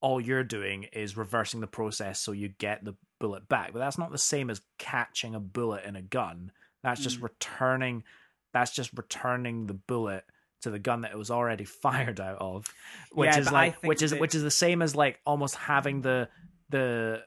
all 0.00 0.20
you're 0.20 0.44
doing 0.44 0.84
is 0.92 1.16
reversing 1.16 1.60
the 1.60 1.66
process 1.66 2.18
so 2.20 2.32
you 2.32 2.48
get 2.48 2.84
the 2.84 2.94
bullet 3.18 3.48
back 3.48 3.72
but 3.72 3.78
that's 3.78 3.98
not 3.98 4.10
the 4.12 4.18
same 4.18 4.50
as 4.50 4.60
catching 4.78 5.34
a 5.34 5.40
bullet 5.40 5.84
in 5.84 5.96
a 5.96 6.02
gun 6.02 6.52
that's 6.82 7.00
just 7.00 7.18
Mm. 7.20 7.24
returning 7.24 8.04
that's 8.52 8.72
just 8.72 8.92
returning 8.96 9.66
the 9.66 9.74
bullet 9.74 10.24
to 10.62 10.70
the 10.70 10.78
gun 10.78 11.02
that 11.02 11.12
it 11.12 11.18
was 11.18 11.30
already 11.30 11.64
fired 11.82 12.20
out 12.20 12.38
of 12.40 12.66
which 13.12 13.30
Yeah, 13.32 13.38
is 13.40 13.50
like 13.52 13.82
which 13.82 14.02
is 14.02 14.10
that- 14.12 14.20
which 14.20 14.34
is 14.34 14.42
the 14.42 14.50
same 14.50 14.82
as 14.82 14.94
like 14.94 15.20
almost 15.26 15.56
having 15.56 16.02
the 16.02 16.28
the 16.70 17.22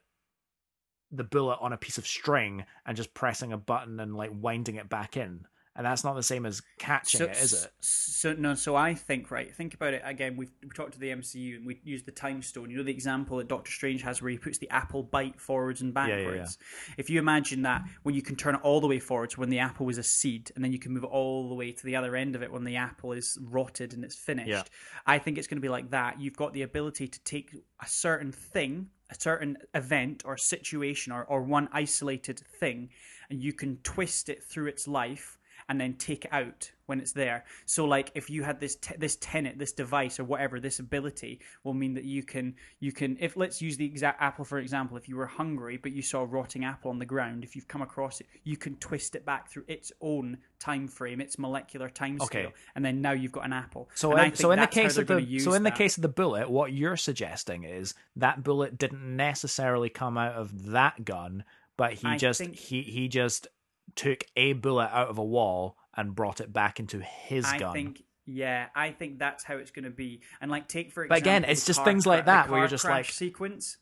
the 1.11 1.23
bullet 1.23 1.57
on 1.59 1.73
a 1.73 1.77
piece 1.77 1.97
of 1.97 2.05
string 2.05 2.65
and 2.85 2.95
just 2.95 3.13
pressing 3.15 3.51
a 3.51 3.57
button 3.57 3.99
and 3.99 4.15
like 4.15 4.30
winding 4.34 4.76
it 4.76 4.88
back 4.89 5.17
in. 5.17 5.43
And 5.80 5.85
that's 5.85 6.03
not 6.03 6.18
the 6.18 6.23
same 6.23 6.45
as 6.45 6.61
catching 6.77 7.22
it, 7.22 7.38
is 7.38 7.53
it? 7.53 7.72
So 7.80 8.34
no, 8.34 8.53
so 8.53 8.76
I 8.76 8.95
think 8.95 9.31
right. 9.31 9.56
Think 9.56 9.73
about 9.73 9.93
it 9.93 10.01
again. 10.03 10.35
We've 10.35 10.51
we 10.61 10.72
talked 10.72 10.91
to 10.95 10.99
the 10.99 11.07
MCU 11.07 11.56
and 11.56 11.65
we 11.65 11.80
used 11.85 12.06
the 12.06 12.11
time 12.11 12.41
stone. 12.41 12.69
You 12.69 12.76
know 12.76 12.84
the 12.84 12.91
example 12.91 13.38
that 13.38 13.47
Doctor 13.47 13.72
Strange 13.72 14.01
has 14.01 14.22
where 14.22 14.30
he 14.30 14.38
puts 14.38 14.57
the 14.57 14.69
apple 14.72 15.03
bite 15.03 15.39
forwards 15.39 15.80
and 15.80 15.93
yeah, 15.95 16.07
yeah. 16.07 16.15
backwards. 16.18 16.57
If 16.97 17.10
you 17.10 17.18
imagine 17.18 17.61
that 17.61 17.84
when 18.03 18.14
you 18.14 18.22
can 18.22 18.35
turn 18.35 18.56
it 18.56 18.61
all 18.61 18.81
the 18.81 18.88
way 18.88 18.99
forwards 18.99 19.38
when 19.38 19.49
the 19.49 19.60
apple 19.60 19.85
was 19.85 19.97
a 19.97 20.03
seed, 20.03 20.51
and 20.53 20.65
then 20.65 20.73
you 20.73 20.80
can 20.80 20.91
move 20.91 21.06
it 21.06 21.11
all 21.11 21.47
the 21.47 21.56
way 21.56 21.72
to 21.72 21.85
the 21.85 21.95
other 21.95 22.14
end 22.18 22.35
of 22.35 22.43
it 22.43 22.51
when 22.51 22.65
the 22.65 22.76
apple 22.76 23.14
is 23.14 23.38
rotted 23.41 23.93
and 23.93 24.03
it's 24.03 24.18
finished. 24.18 24.49
Yeah. 24.49 24.64
I 25.07 25.18
think 25.18 25.38
it's 25.38 25.47
going 25.47 25.60
to 25.60 25.61
be 25.61 25.69
like 25.69 25.91
that. 25.91 26.19
You've 26.19 26.35
got 26.35 26.51
the 26.51 26.64
ability 26.64 27.07
to 27.07 27.23
take 27.23 27.56
a 27.81 27.88
certain 27.88 28.34
thing, 28.34 28.89
a 29.10 29.15
certain 29.18 29.57
event 29.73 30.23
or 30.26 30.35
situation 30.35 31.14
or, 31.14 31.23
or 31.23 31.41
one 31.41 31.69
isolated 31.72 32.41
thing, 32.60 32.89
and 33.30 33.41
you 33.41 33.53
can 33.53 33.77
twist 33.77 34.27
it 34.27 34.43
through 34.43 34.68
its 34.68 34.85
life 34.85 35.38
and 35.70 35.80
then 35.80 35.94
take 35.94 36.26
it 36.26 36.34
out 36.34 36.70
when 36.88 37.00
it's 37.00 37.12
there. 37.12 37.46
So, 37.68 37.86
like, 37.86 38.12
if 38.16 38.32
you 38.32 38.41
had 38.44 38.60
this 38.60 38.76
te- 38.78 38.96
this 38.98 39.16
tenet, 39.18 39.60
this 39.60 39.72
device, 39.72 40.20
or 40.20 40.24
whatever, 40.24 40.60
this 40.60 40.80
ability 40.80 41.40
will 41.64 41.76
mean 41.76 41.94
that 41.94 42.04
you 42.04 42.24
can 42.24 42.56
you 42.80 42.91
can. 42.91 43.16
If 43.20 43.38
let's 43.38 43.62
use 43.62 43.78
the 43.78 43.86
exact 43.86 44.22
apple 44.22 44.44
for 44.44 44.58
example, 44.58 44.98
if 44.98 45.08
you 45.08 45.16
were 45.16 45.28
hungry 45.28 45.78
but 45.78 45.91
you 45.91 46.02
saw 46.02 46.22
a 46.22 46.26
rotting 46.26 46.66
apple 46.66 46.90
on 46.90 46.98
the 47.00 47.06
ground, 47.06 47.44
if 47.44 47.56
you've 47.56 47.68
come 47.68 47.84
across 47.84 48.20
it, 48.20 48.28
you 48.44 48.58
can 48.58 48.76
twist 48.78 49.16
it 49.16 49.24
back 49.26 49.50
through 49.52 49.66
its 49.68 49.91
own 50.02 50.40
time 50.60 50.88
frame, 50.88 51.22
its 51.22 51.38
molecular 51.38 51.90
time 51.90 52.18
Okay. 52.20 52.40
scale, 52.41 52.52
and 52.76 52.84
then 52.84 53.00
now 53.02 53.12
you've 53.12 53.32
got 53.32 53.46
an 53.46 53.54
apple. 53.54 53.90
So, 53.94 54.12
And 54.12 54.20
uh, 54.20 54.24
I 54.24 54.26
in, 54.26 54.36
so 54.36 54.52
in 54.52 54.60
the 54.60 54.68
case 54.68 54.98
of 54.98 55.06
the 55.08 55.40
so 55.40 55.54
in 55.54 55.64
the 55.64 55.72
case 55.72 55.96
of 55.98 56.02
the 56.02 56.10
bullet, 56.10 56.50
what 56.50 56.74
you're 56.74 56.98
suggesting 56.98 57.64
is 57.64 57.94
that 58.16 58.44
bullet 58.44 58.78
didn't 58.80 59.16
necessarily 59.16 59.90
come 59.90 60.18
out 60.18 60.34
of 60.34 60.72
that 60.72 61.06
gun, 61.06 61.44
but 61.78 61.94
he 61.94 62.08
I 62.08 62.18
just 62.18 62.40
think- 62.40 62.56
he 62.56 62.82
he 62.82 63.08
just 63.08 63.48
took 63.95 64.24
a 64.36 64.53
bullet 64.53 64.90
out 64.91 65.10
of 65.10 65.18
a 65.18 65.24
wall 65.24 65.76
and 65.95 66.16
brought 66.16 66.40
it 66.41 66.52
back 66.53 66.80
into 66.80 66.99
his 67.02 67.45
I 67.45 67.57
gun. 67.57 67.74
think. 67.74 68.03
Yeah, 68.26 68.68
I 68.76 68.91
think 68.91 69.18
that's 69.20 69.44
how 69.44 69.56
it's 69.57 69.72
going 69.72 69.86
to 69.86 69.90
be. 69.90 70.22
And 70.40 70.52
like, 70.52 70.68
take 70.68 70.91
for 70.91 71.03
example, 71.03 71.16
But 71.16 71.28
again, 71.28 71.44
it's 71.49 71.66
just 71.66 71.84
things 71.84 72.06
like 72.06 72.26
that 72.26 72.49
where 72.49 72.60
you're 72.60 72.68
just 72.68 72.86
like- 72.86 73.06
sequence. 73.06 73.78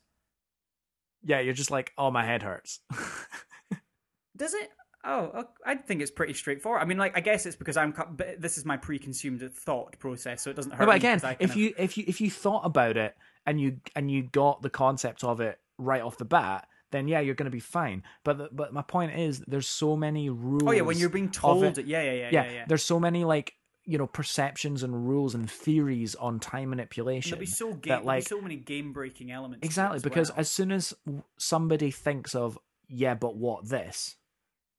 yeah, 1.22 1.40
you're 1.40 1.52
just 1.54 1.70
like, 1.70 1.92
oh, 1.98 2.10
my 2.10 2.24
head 2.24 2.42
hurts. 2.42 2.80
Does 4.36 4.54
it? 4.54 4.70
Oh, 5.04 5.44
I 5.64 5.76
think 5.76 6.00
it's 6.02 6.10
pretty 6.10 6.34
straightforward. 6.34 6.82
I 6.82 6.84
mean, 6.84 6.98
like, 6.98 7.16
I 7.16 7.20
guess 7.20 7.46
it's 7.46 7.56
because 7.56 7.76
I'm. 7.76 7.94
This 8.38 8.58
is 8.58 8.64
my 8.64 8.76
pre-consumed 8.76 9.42
thought 9.54 9.98
process, 9.98 10.42
so 10.42 10.50
it 10.50 10.56
doesn't 10.56 10.72
hurt. 10.72 10.80
No, 10.80 10.86
but 10.86 10.96
again, 10.96 11.20
if 11.40 11.56
you 11.56 11.72
if 11.78 11.96
you 11.96 12.04
if 12.06 12.20
you 12.20 12.30
thought 12.30 12.62
about 12.64 12.96
it 12.96 13.16
and 13.46 13.60
you 13.60 13.78
and 13.96 14.10
you 14.10 14.24
got 14.24 14.60
the 14.62 14.70
concept 14.70 15.24
of 15.24 15.40
it 15.40 15.58
right 15.78 16.02
off 16.02 16.18
the 16.18 16.24
bat, 16.24 16.66
then 16.90 17.08
yeah, 17.08 17.20
you're 17.20 17.34
going 17.34 17.44
to 17.46 17.50
be 17.50 17.60
fine. 17.60 18.02
But 18.24 18.38
the, 18.38 18.48
but 18.52 18.72
my 18.72 18.82
point 18.82 19.18
is, 19.18 19.40
there's 19.46 19.66
so 19.68 19.96
many 19.96 20.30
rules. 20.30 20.62
oh 20.66 20.72
yeah, 20.72 20.82
when 20.82 20.98
you're 20.98 21.08
being 21.10 21.30
told, 21.30 21.64
it. 21.64 21.78
it, 21.78 21.86
yeah, 21.86 22.02
yeah, 22.02 22.12
yeah, 22.12 22.18
yeah, 22.30 22.44
yeah, 22.44 22.52
yeah. 22.52 22.64
there's 22.68 22.82
so 22.82 22.98
many 23.00 23.24
like 23.24 23.54
you 23.84 23.96
know 23.98 24.06
perceptions 24.06 24.82
and 24.82 25.08
rules 25.08 25.34
and 25.34 25.50
theories 25.50 26.14
on 26.16 26.38
time 26.40 26.70
manipulation 26.70 27.30
There'll 27.30 27.40
be 27.40 27.46
so 27.46 27.72
game, 27.72 27.88
that 27.90 28.04
like 28.04 28.28
so 28.28 28.40
many 28.40 28.56
game-breaking 28.56 29.30
elements. 29.30 29.64
exactly 29.64 29.96
as 29.96 30.02
because 30.02 30.30
well. 30.30 30.40
as 30.40 30.50
soon 30.50 30.72
as 30.72 30.92
somebody 31.38 31.90
thinks 31.90 32.34
of 32.34 32.58
yeah, 32.88 33.14
but 33.14 33.36
what 33.36 33.68
this, 33.68 34.16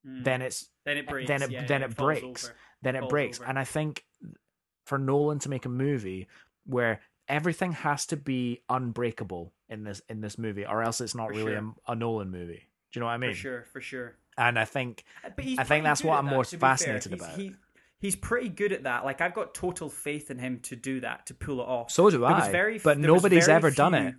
Mm. 0.08 0.24
then 0.24 0.42
it's 0.42 0.70
then 0.86 0.96
it 0.98 1.08
breaks. 1.10 1.28
then 1.28 1.42
it 1.42 1.52
yeah, 1.52 1.66
then 1.66 1.82
yeah, 1.82 1.88
it 1.88 1.94
falls 1.94 2.20
breaks. 2.22 2.46
over. 2.46 2.56
then 2.84 2.96
it 2.96 3.00
falls 3.02 3.10
breaks. 3.12 3.40
over. 3.42 3.50
And 3.50 3.60
I 3.60 3.66
think 3.66 4.06
for 4.86 4.98
Nolan 4.98 5.40
to 5.40 5.50
make 5.50 5.66
a 5.66 5.70
movie 5.70 6.28
where 6.66 7.02
everything 7.30 7.72
has 7.74 8.06
to 8.08 8.18
be 8.18 8.62
unbreakable 8.70 9.54
in 9.70 9.84
this 9.84 10.02
in 10.10 10.20
this 10.22 10.38
movie, 10.38 10.66
or 10.66 10.82
else 10.84 11.00
it's 11.00 11.16
not 11.16 11.28
For 11.30 11.34
really 11.36 11.54
sure. 11.54 11.74
a, 11.88 11.92
a 11.92 11.96
Nolan 11.96 12.30
movie. 12.32 12.68
Do 12.92 13.00
you 13.00 13.02
know 13.02 13.06
what 13.06 13.14
I 13.14 13.18
mean? 13.18 13.32
For 13.32 13.38
sure, 13.38 13.66
for 13.72 13.82
sure. 13.82 14.18
And 14.38 14.58
I 14.58 14.66
think 14.66 15.04
Uh, 15.24 15.30
I 15.60 15.64
think 15.64 15.84
that's 15.84 16.04
what 16.04 16.18
I'm 16.18 16.26
that, 16.26 16.32
more 16.34 16.44
to 16.46 16.52
be 16.58 16.60
fair. 16.60 16.70
fascinated 16.72 17.14
about. 17.14 17.36
He, 17.38 17.54
he's 18.00 18.16
pretty 18.16 18.50
good 18.50 18.72
at 18.74 18.84
that. 18.84 19.06
Like 19.06 19.22
I've 19.22 19.34
got 19.34 19.54
total 19.54 19.90
faith 19.90 20.32
in 20.32 20.40
him 20.40 20.60
to 20.64 20.76
do 20.76 21.02
that, 21.02 21.28
to 21.28 21.34
pull 21.34 21.60
it 21.62 21.66
off. 21.68 21.92
so 21.92 22.10
do 22.10 22.18
There 22.20 22.28
I. 22.30 22.52
very 22.52 22.80
but 22.80 22.98
nobody's 22.98 23.48
ever 23.48 23.70
done 23.72 23.94
it. 23.94 24.16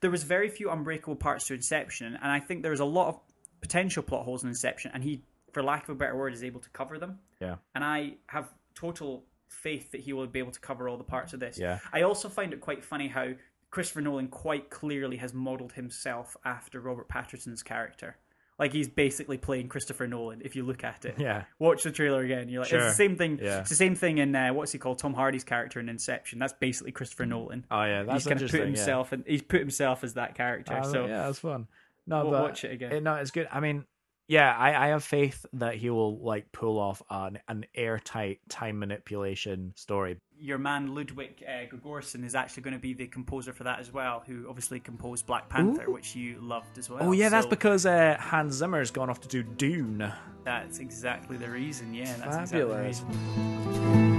There 0.00 0.10
was 0.10 0.22
very 0.22 0.48
few 0.50 0.70
unbreakable 0.70 1.16
parts 1.16 1.46
to 1.46 1.54
Inception, 1.54 2.06
and 2.22 2.30
I 2.30 2.40
think 2.40 2.62
there 2.62 2.70
was 2.72 2.80
a 2.80 2.84
lot 2.84 3.08
of 3.08 3.20
potential 3.62 4.02
plot 4.02 4.24
holes 4.24 4.42
in 4.42 4.48
Inception, 4.50 4.90
and 4.92 5.02
he, 5.02 5.24
for 5.52 5.62
lack 5.62 5.84
of 5.88 5.96
a 5.96 5.98
better 5.98 6.14
word, 6.14 6.34
is 6.34 6.44
able 6.44 6.60
to 6.60 6.68
cover 6.70 6.98
them. 6.98 7.20
Yeah. 7.40 7.56
And 7.74 7.82
I 7.82 8.14
have 8.26 8.48
total 8.74 9.24
faith 9.52 9.92
that 9.92 10.00
he 10.00 10.12
will 10.12 10.26
be 10.26 10.38
able 10.38 10.52
to 10.52 10.60
cover 10.60 10.88
all 10.88 10.96
the 10.96 11.04
parts 11.04 11.32
of 11.32 11.40
this. 11.40 11.58
Yeah. 11.58 11.78
I 11.92 12.02
also 12.02 12.28
find 12.28 12.52
it 12.52 12.60
quite 12.60 12.84
funny 12.84 13.08
how 13.08 13.28
Christopher 13.70 14.00
Nolan 14.00 14.28
quite 14.28 14.70
clearly 14.70 15.16
has 15.16 15.32
modeled 15.32 15.72
himself 15.72 16.36
after 16.44 16.80
Robert 16.80 17.08
Pattinson's 17.08 17.62
character. 17.62 18.16
Like 18.58 18.72
he's 18.72 18.86
basically 18.88 19.38
playing 19.38 19.68
Christopher 19.68 20.06
Nolan 20.06 20.42
if 20.44 20.54
you 20.54 20.62
look 20.62 20.84
at 20.84 21.04
it. 21.04 21.16
Yeah. 21.18 21.44
Watch 21.58 21.82
the 21.82 21.90
trailer 21.90 22.22
again. 22.22 22.48
You're 22.48 22.60
like, 22.60 22.70
Sure. 22.70 22.80
it's 22.80 22.90
the 22.90 22.94
same 23.04 23.16
thing. 23.16 23.38
Yeah. 23.42 23.60
It's 23.60 23.70
the 23.70 23.76
same 23.76 23.94
thing 23.94 24.18
in 24.18 24.34
uh, 24.36 24.52
what's 24.52 24.72
he 24.72 24.78
called? 24.78 24.98
Tom 24.98 25.14
Hardy's 25.14 25.42
character 25.44 25.80
in 25.80 25.88
Inception. 25.88 26.38
That's 26.38 26.52
basically 26.52 26.92
Christopher 26.92 27.26
Nolan. 27.26 27.64
Oh 27.70 27.82
yeah, 27.84 28.02
that's 28.02 28.24
he's 28.24 28.28
kind 28.28 28.42
of 28.42 28.50
put 28.50 28.60
yeah. 28.60 28.66
himself 28.66 29.12
and 29.12 29.24
he's 29.26 29.42
put 29.42 29.60
himself 29.60 30.04
as 30.04 30.14
that 30.14 30.34
character. 30.34 30.80
Oh, 30.84 30.92
so 30.92 31.06
yeah, 31.06 31.24
that's 31.26 31.38
fun. 31.38 31.66
No, 32.06 32.22
we'll 32.24 32.32
but 32.32 32.42
watch 32.42 32.64
it 32.64 32.72
again. 32.72 32.92
it- 32.92 33.02
no, 33.02 33.14
it's 33.14 33.30
good. 33.30 33.48
I 33.50 33.60
mean, 33.60 33.84
yeah, 34.28 34.54
I, 34.56 34.86
I 34.86 34.88
have 34.88 35.04
faith 35.04 35.44
that 35.54 35.74
he 35.74 35.90
will 35.90 36.18
like 36.18 36.50
pull 36.52 36.78
off 36.78 37.02
an 37.10 37.38
an 37.48 37.66
airtight 37.74 38.40
time 38.48 38.78
manipulation 38.78 39.72
story. 39.76 40.18
your 40.38 40.58
man 40.58 40.94
Ludwig 40.94 41.44
uh, 41.46 41.66
Göransson 41.76 42.24
is 42.24 42.34
actually 42.34 42.62
going 42.62 42.74
to 42.74 42.80
be 42.80 42.94
the 42.94 43.06
composer 43.06 43.52
for 43.52 43.64
that 43.64 43.78
as 43.80 43.92
well, 43.92 44.22
who 44.26 44.46
obviously 44.48 44.80
composed 44.80 45.26
Black 45.26 45.48
Panther, 45.48 45.88
Ooh. 45.88 45.92
which 45.92 46.16
you 46.16 46.40
loved 46.40 46.78
as 46.78 46.88
well. 46.90 47.00
Oh 47.02 47.12
yeah, 47.12 47.28
that's 47.28 47.46
because 47.46 47.84
uh, 47.86 48.16
Hans 48.18 48.54
Zimmer's 48.54 48.90
gone 48.90 49.10
off 49.10 49.20
to 49.20 49.28
do 49.28 49.42
Dune. 49.42 50.10
that's 50.44 50.78
exactly 50.78 51.36
the 51.36 51.48
reason. 51.48 51.94
Yeah, 51.94 52.14
that's 52.16 52.52
exactly 52.52 52.60
the 52.60 52.82
reason. 52.82 54.12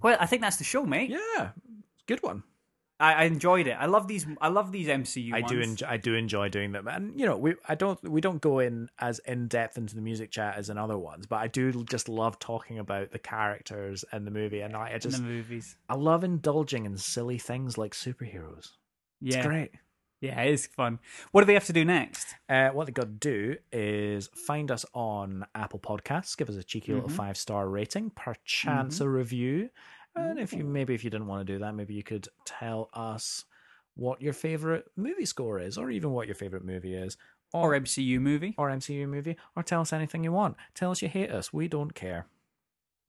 Well, 0.00 0.16
I 0.20 0.26
think 0.26 0.42
that's 0.42 0.56
the 0.58 0.64
show, 0.64 0.86
mate. 0.86 1.10
Yeah, 1.10 1.50
good 2.06 2.22
one. 2.22 2.44
I, 3.00 3.14
I 3.14 3.22
enjoyed 3.24 3.66
it. 3.68 3.76
I 3.78 3.86
love 3.86 4.08
these. 4.08 4.26
I 4.40 4.48
love 4.48 4.72
these 4.72 4.88
MCU. 4.88 5.32
I 5.34 5.40
do 5.42 5.56
ones. 5.58 5.70
enjoy, 5.70 5.86
I 5.86 5.96
do 5.98 6.14
enjoy 6.14 6.48
doing 6.48 6.72
them, 6.72 6.88
and 6.88 7.18
you 7.18 7.26
know, 7.26 7.36
we 7.36 7.54
I 7.68 7.74
don't 7.76 8.02
we 8.02 8.20
don't 8.20 8.40
go 8.40 8.58
in 8.58 8.88
as 8.98 9.20
in 9.20 9.46
depth 9.48 9.76
into 9.78 9.94
the 9.94 10.00
music 10.00 10.30
chat 10.30 10.56
as 10.56 10.68
in 10.68 10.78
other 10.78 10.98
ones, 10.98 11.26
but 11.26 11.36
I 11.36 11.46
do 11.48 11.84
just 11.84 12.08
love 12.08 12.38
talking 12.38 12.78
about 12.78 13.12
the 13.12 13.18
characters 13.18 14.04
and 14.12 14.26
the 14.26 14.30
movie, 14.32 14.60
and 14.60 14.74
I, 14.76 14.94
I 14.94 14.98
just 14.98 15.18
the 15.18 15.22
movies. 15.22 15.76
I 15.88 15.94
love 15.94 16.24
indulging 16.24 16.86
in 16.86 16.96
silly 16.96 17.38
things 17.38 17.78
like 17.78 17.92
superheroes. 17.92 18.72
It's 19.22 19.36
Yeah, 19.36 19.46
great. 19.46 19.70
yeah, 20.20 20.40
it 20.42 20.52
is 20.54 20.66
fun. 20.66 20.98
What 21.30 21.42
do 21.42 21.46
they 21.46 21.54
have 21.54 21.66
to 21.66 21.72
do 21.72 21.84
next? 21.84 22.34
Uh, 22.48 22.70
what 22.70 22.86
they 22.86 22.92
got 22.92 23.02
to 23.02 23.06
do 23.08 23.56
is 23.72 24.28
find 24.46 24.70
us 24.72 24.84
on 24.92 25.46
Apple 25.54 25.78
Podcasts, 25.78 26.36
give 26.36 26.48
us 26.48 26.56
a 26.56 26.64
cheeky 26.64 26.92
little 26.94 27.08
Mhm. 27.08 27.12
five 27.12 27.36
star 27.36 27.68
rating, 27.68 28.10
perchance 28.10 29.00
a 29.00 29.08
review, 29.08 29.70
and 30.18 30.38
if 30.38 30.52
you 30.52 30.64
maybe 30.64 30.94
if 30.94 31.04
you 31.04 31.10
didn't 31.10 31.26
want 31.26 31.46
to 31.46 31.52
do 31.52 31.58
that, 31.60 31.74
maybe 31.74 31.94
you 31.94 32.02
could 32.02 32.28
tell 32.44 32.88
us 32.94 33.44
what 33.94 34.20
your 34.22 34.32
favorite 34.32 34.86
movie 34.96 35.24
score 35.26 35.58
is, 35.60 35.76
or 35.78 35.90
even 35.90 36.10
what 36.12 36.26
your 36.26 36.34
favorite 36.36 36.64
movie 36.64 36.94
is, 36.94 37.16
Or 37.52 37.72
MCU 37.72 38.20
movie? 38.20 38.54
or 38.56 38.70
MCU 38.70 39.08
movie, 39.08 39.36
or 39.56 39.62
tell 39.62 39.80
us 39.80 39.92
anything 39.92 40.22
you 40.24 40.32
want. 40.32 40.56
Tell 40.74 40.90
us 40.90 41.02
you 41.02 41.08
hate 41.08 41.30
us. 41.30 41.52
We 41.52 41.66
don't 41.68 41.94
care. 41.94 42.26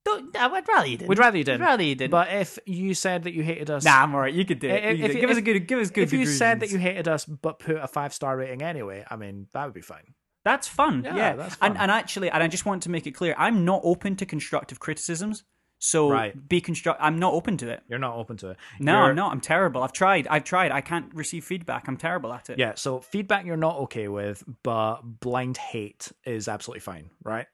Don't, 0.06 0.36
I 0.36 0.48
would 0.48 0.68
rather 0.68 0.88
you 0.88 0.98
didn't. 0.98 1.10
We'd 1.10 1.20
rather 1.20 1.38
you 1.38 1.44
didn't. 1.44 1.60
We'd 1.62 1.66
rather 1.68 1.84
you 1.84 1.94
didn't. 1.96 2.12
But 2.12 2.32
if 2.32 2.58
you 2.66 2.94
said 2.94 3.24
that 3.24 3.34
you 3.34 3.44
hated 3.44 3.70
us, 3.70 3.84
nah, 3.84 4.02
I'm 4.02 4.16
alright. 4.16 4.34
You 4.34 4.46
could 4.46 4.60
do 4.60 4.70
it. 4.70 4.84
If- 4.84 4.98
You 5.00 5.06
if- 5.06 5.20
give 5.20 5.30
us 5.30 5.38
a 5.38 5.42
good. 5.42 5.68
Give 5.68 5.80
us 5.80 5.90
good. 5.92 6.04
if 6.04 6.14
you 6.14 6.26
said 6.26 6.62
that 6.62 6.72
you 6.72 6.78
hated 6.80 7.08
us 7.08 7.26
but 7.26 7.60
put 7.60 7.76
a 7.76 7.88
five 7.88 8.14
star 8.14 8.38
rating 8.38 8.62
anyway, 8.64 9.04
I 9.10 9.18
mean 9.18 9.48
that 9.54 9.66
would 9.66 9.74
be 9.74 9.82
fine. 9.82 10.14
That's 10.46 10.68
fun. 10.70 11.04
Yeah, 11.04 11.16
Yeah, 11.16 11.36
that's 11.36 11.56
And 11.62 11.74
fun. 11.76 11.78
and 11.78 11.92
actually, 11.92 12.32
and 12.32 12.42
I 12.42 12.48
just 12.48 12.66
want 12.66 12.82
to 12.84 12.90
make 12.90 13.06
it 13.06 13.12
clear, 13.12 13.36
I'm 13.38 13.66
not 13.66 13.82
open 13.84 14.16
to 14.16 14.26
constructive 14.26 14.80
criticisms. 14.80 15.44
So 15.80 16.10
Right. 16.10 16.48
be 16.50 16.60
construct. 16.62 17.00
I'm 17.02 17.18
not 17.20 17.34
open 17.34 17.56
to 17.58 17.70
it. 17.70 17.82
You're 17.88 18.00
not 18.00 18.16
open 18.18 18.36
to 18.38 18.50
it. 18.50 18.58
No, 18.80 18.98
You're- 18.98 19.10
I'm 19.12 19.16
not. 19.16 19.32
I'm 19.32 19.40
terrible. 19.42 19.82
I've 19.82 19.94
tried. 19.94 20.28
I've 20.28 20.44
tried. 20.44 20.72
I 20.72 20.82
can't 20.82 21.14
receive 21.16 21.46
feedback. 21.46 21.88
I'm 21.88 21.96
terrible 21.98 22.34
at 22.34 22.50
it. 22.50 22.60
Yeah, 22.60 22.74
so 22.76 23.00
feedback 23.00 23.46
you're 23.46 23.56
not 23.58 23.78
okay 23.78 24.08
with, 24.10 24.44
but 24.64 25.02
blind 25.02 25.58
hate 25.58 26.12
is 26.26 26.48
absolutely 26.50 26.82
fine, 26.82 27.10
right? 27.24 27.48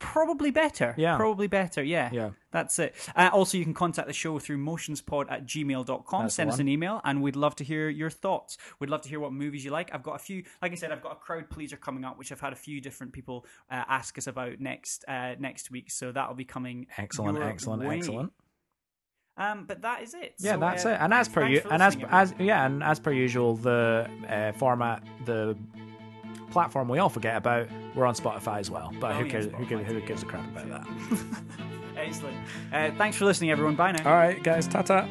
Probably 0.00 0.50
better. 0.50 0.94
Yeah. 0.96 1.16
Probably 1.16 1.46
better. 1.46 1.82
Yeah. 1.82 2.08
Yeah. 2.10 2.30
That's 2.52 2.78
it. 2.78 2.94
Uh, 3.14 3.28
also, 3.32 3.58
you 3.58 3.64
can 3.64 3.74
contact 3.74 4.08
the 4.08 4.14
show 4.14 4.38
through 4.38 4.56
motionspod 4.56 5.30
at 5.30 5.46
gmail.com. 5.46 6.22
That's 6.22 6.34
Send 6.34 6.50
us 6.50 6.58
an 6.58 6.68
email, 6.68 7.00
and 7.04 7.22
we'd 7.22 7.36
love 7.36 7.54
to 7.56 7.64
hear 7.64 7.88
your 7.90 8.10
thoughts. 8.10 8.56
We'd 8.80 8.90
love 8.90 9.02
to 9.02 9.08
hear 9.08 9.20
what 9.20 9.32
movies 9.32 9.64
you 9.64 9.70
like. 9.70 9.94
I've 9.94 10.02
got 10.02 10.16
a 10.16 10.18
few, 10.18 10.42
like 10.62 10.72
I 10.72 10.74
said, 10.74 10.90
I've 10.90 11.02
got 11.02 11.12
a 11.12 11.16
crowd 11.16 11.50
pleaser 11.50 11.76
coming 11.76 12.04
up, 12.04 12.18
which 12.18 12.32
I've 12.32 12.40
had 12.40 12.52
a 12.54 12.56
few 12.56 12.80
different 12.80 13.12
people 13.12 13.44
uh, 13.70 13.84
ask 13.88 14.16
us 14.16 14.26
about 14.26 14.58
next 14.58 15.04
uh, 15.06 15.34
next 15.38 15.70
week. 15.70 15.90
So 15.90 16.10
that'll 16.10 16.34
be 16.34 16.46
coming. 16.46 16.86
Excellent, 16.96 17.38
excellent, 17.38 17.84
way. 17.84 17.98
excellent. 17.98 18.32
Um, 19.36 19.64
but 19.66 19.82
that 19.82 20.02
is 20.02 20.14
it. 20.14 20.34
Yeah, 20.38 20.54
So, 20.54 20.60
that's 20.60 20.86
uh, 20.86 20.88
it. 20.90 20.98
And 21.00 21.14
as 21.14 21.28
per 21.28 21.46
you, 21.46 21.62
and 21.70 21.82
as 21.82 21.96
as 22.08 22.34
yeah, 22.38 22.64
and 22.64 22.82
as 22.82 22.98
per 22.98 23.12
usual, 23.12 23.54
the 23.56 24.08
uh, 24.28 24.52
format, 24.58 25.04
the 25.26 25.56
platform 26.50 26.88
we 26.88 26.98
all 26.98 27.08
forget 27.08 27.36
about, 27.36 27.68
we're 27.94 28.06
on 28.06 28.14
Spotify 28.14 28.58
as 28.58 28.70
well. 28.70 28.92
But 29.00 29.12
Oh, 29.12 29.14
who 29.20 29.24
yeah, 29.26 29.30
cares? 29.30 29.46
Who 29.56 29.64
gives, 29.66 29.86
who 29.86 30.00
gives 30.00 30.22
a 30.22 30.26
crap 30.26 30.46
about 30.48 30.68
that? 30.68 30.86
Excellent. 31.96 32.36
Uh, 32.72 32.90
thanks 32.96 33.16
for 33.16 33.24
listening, 33.24 33.50
everyone. 33.50 33.74
Bye 33.76 33.92
now. 33.92 34.08
all 34.08 34.16
right, 34.16 34.42
guys, 34.42 34.66
ta 34.66 34.82
ta. 34.82 35.06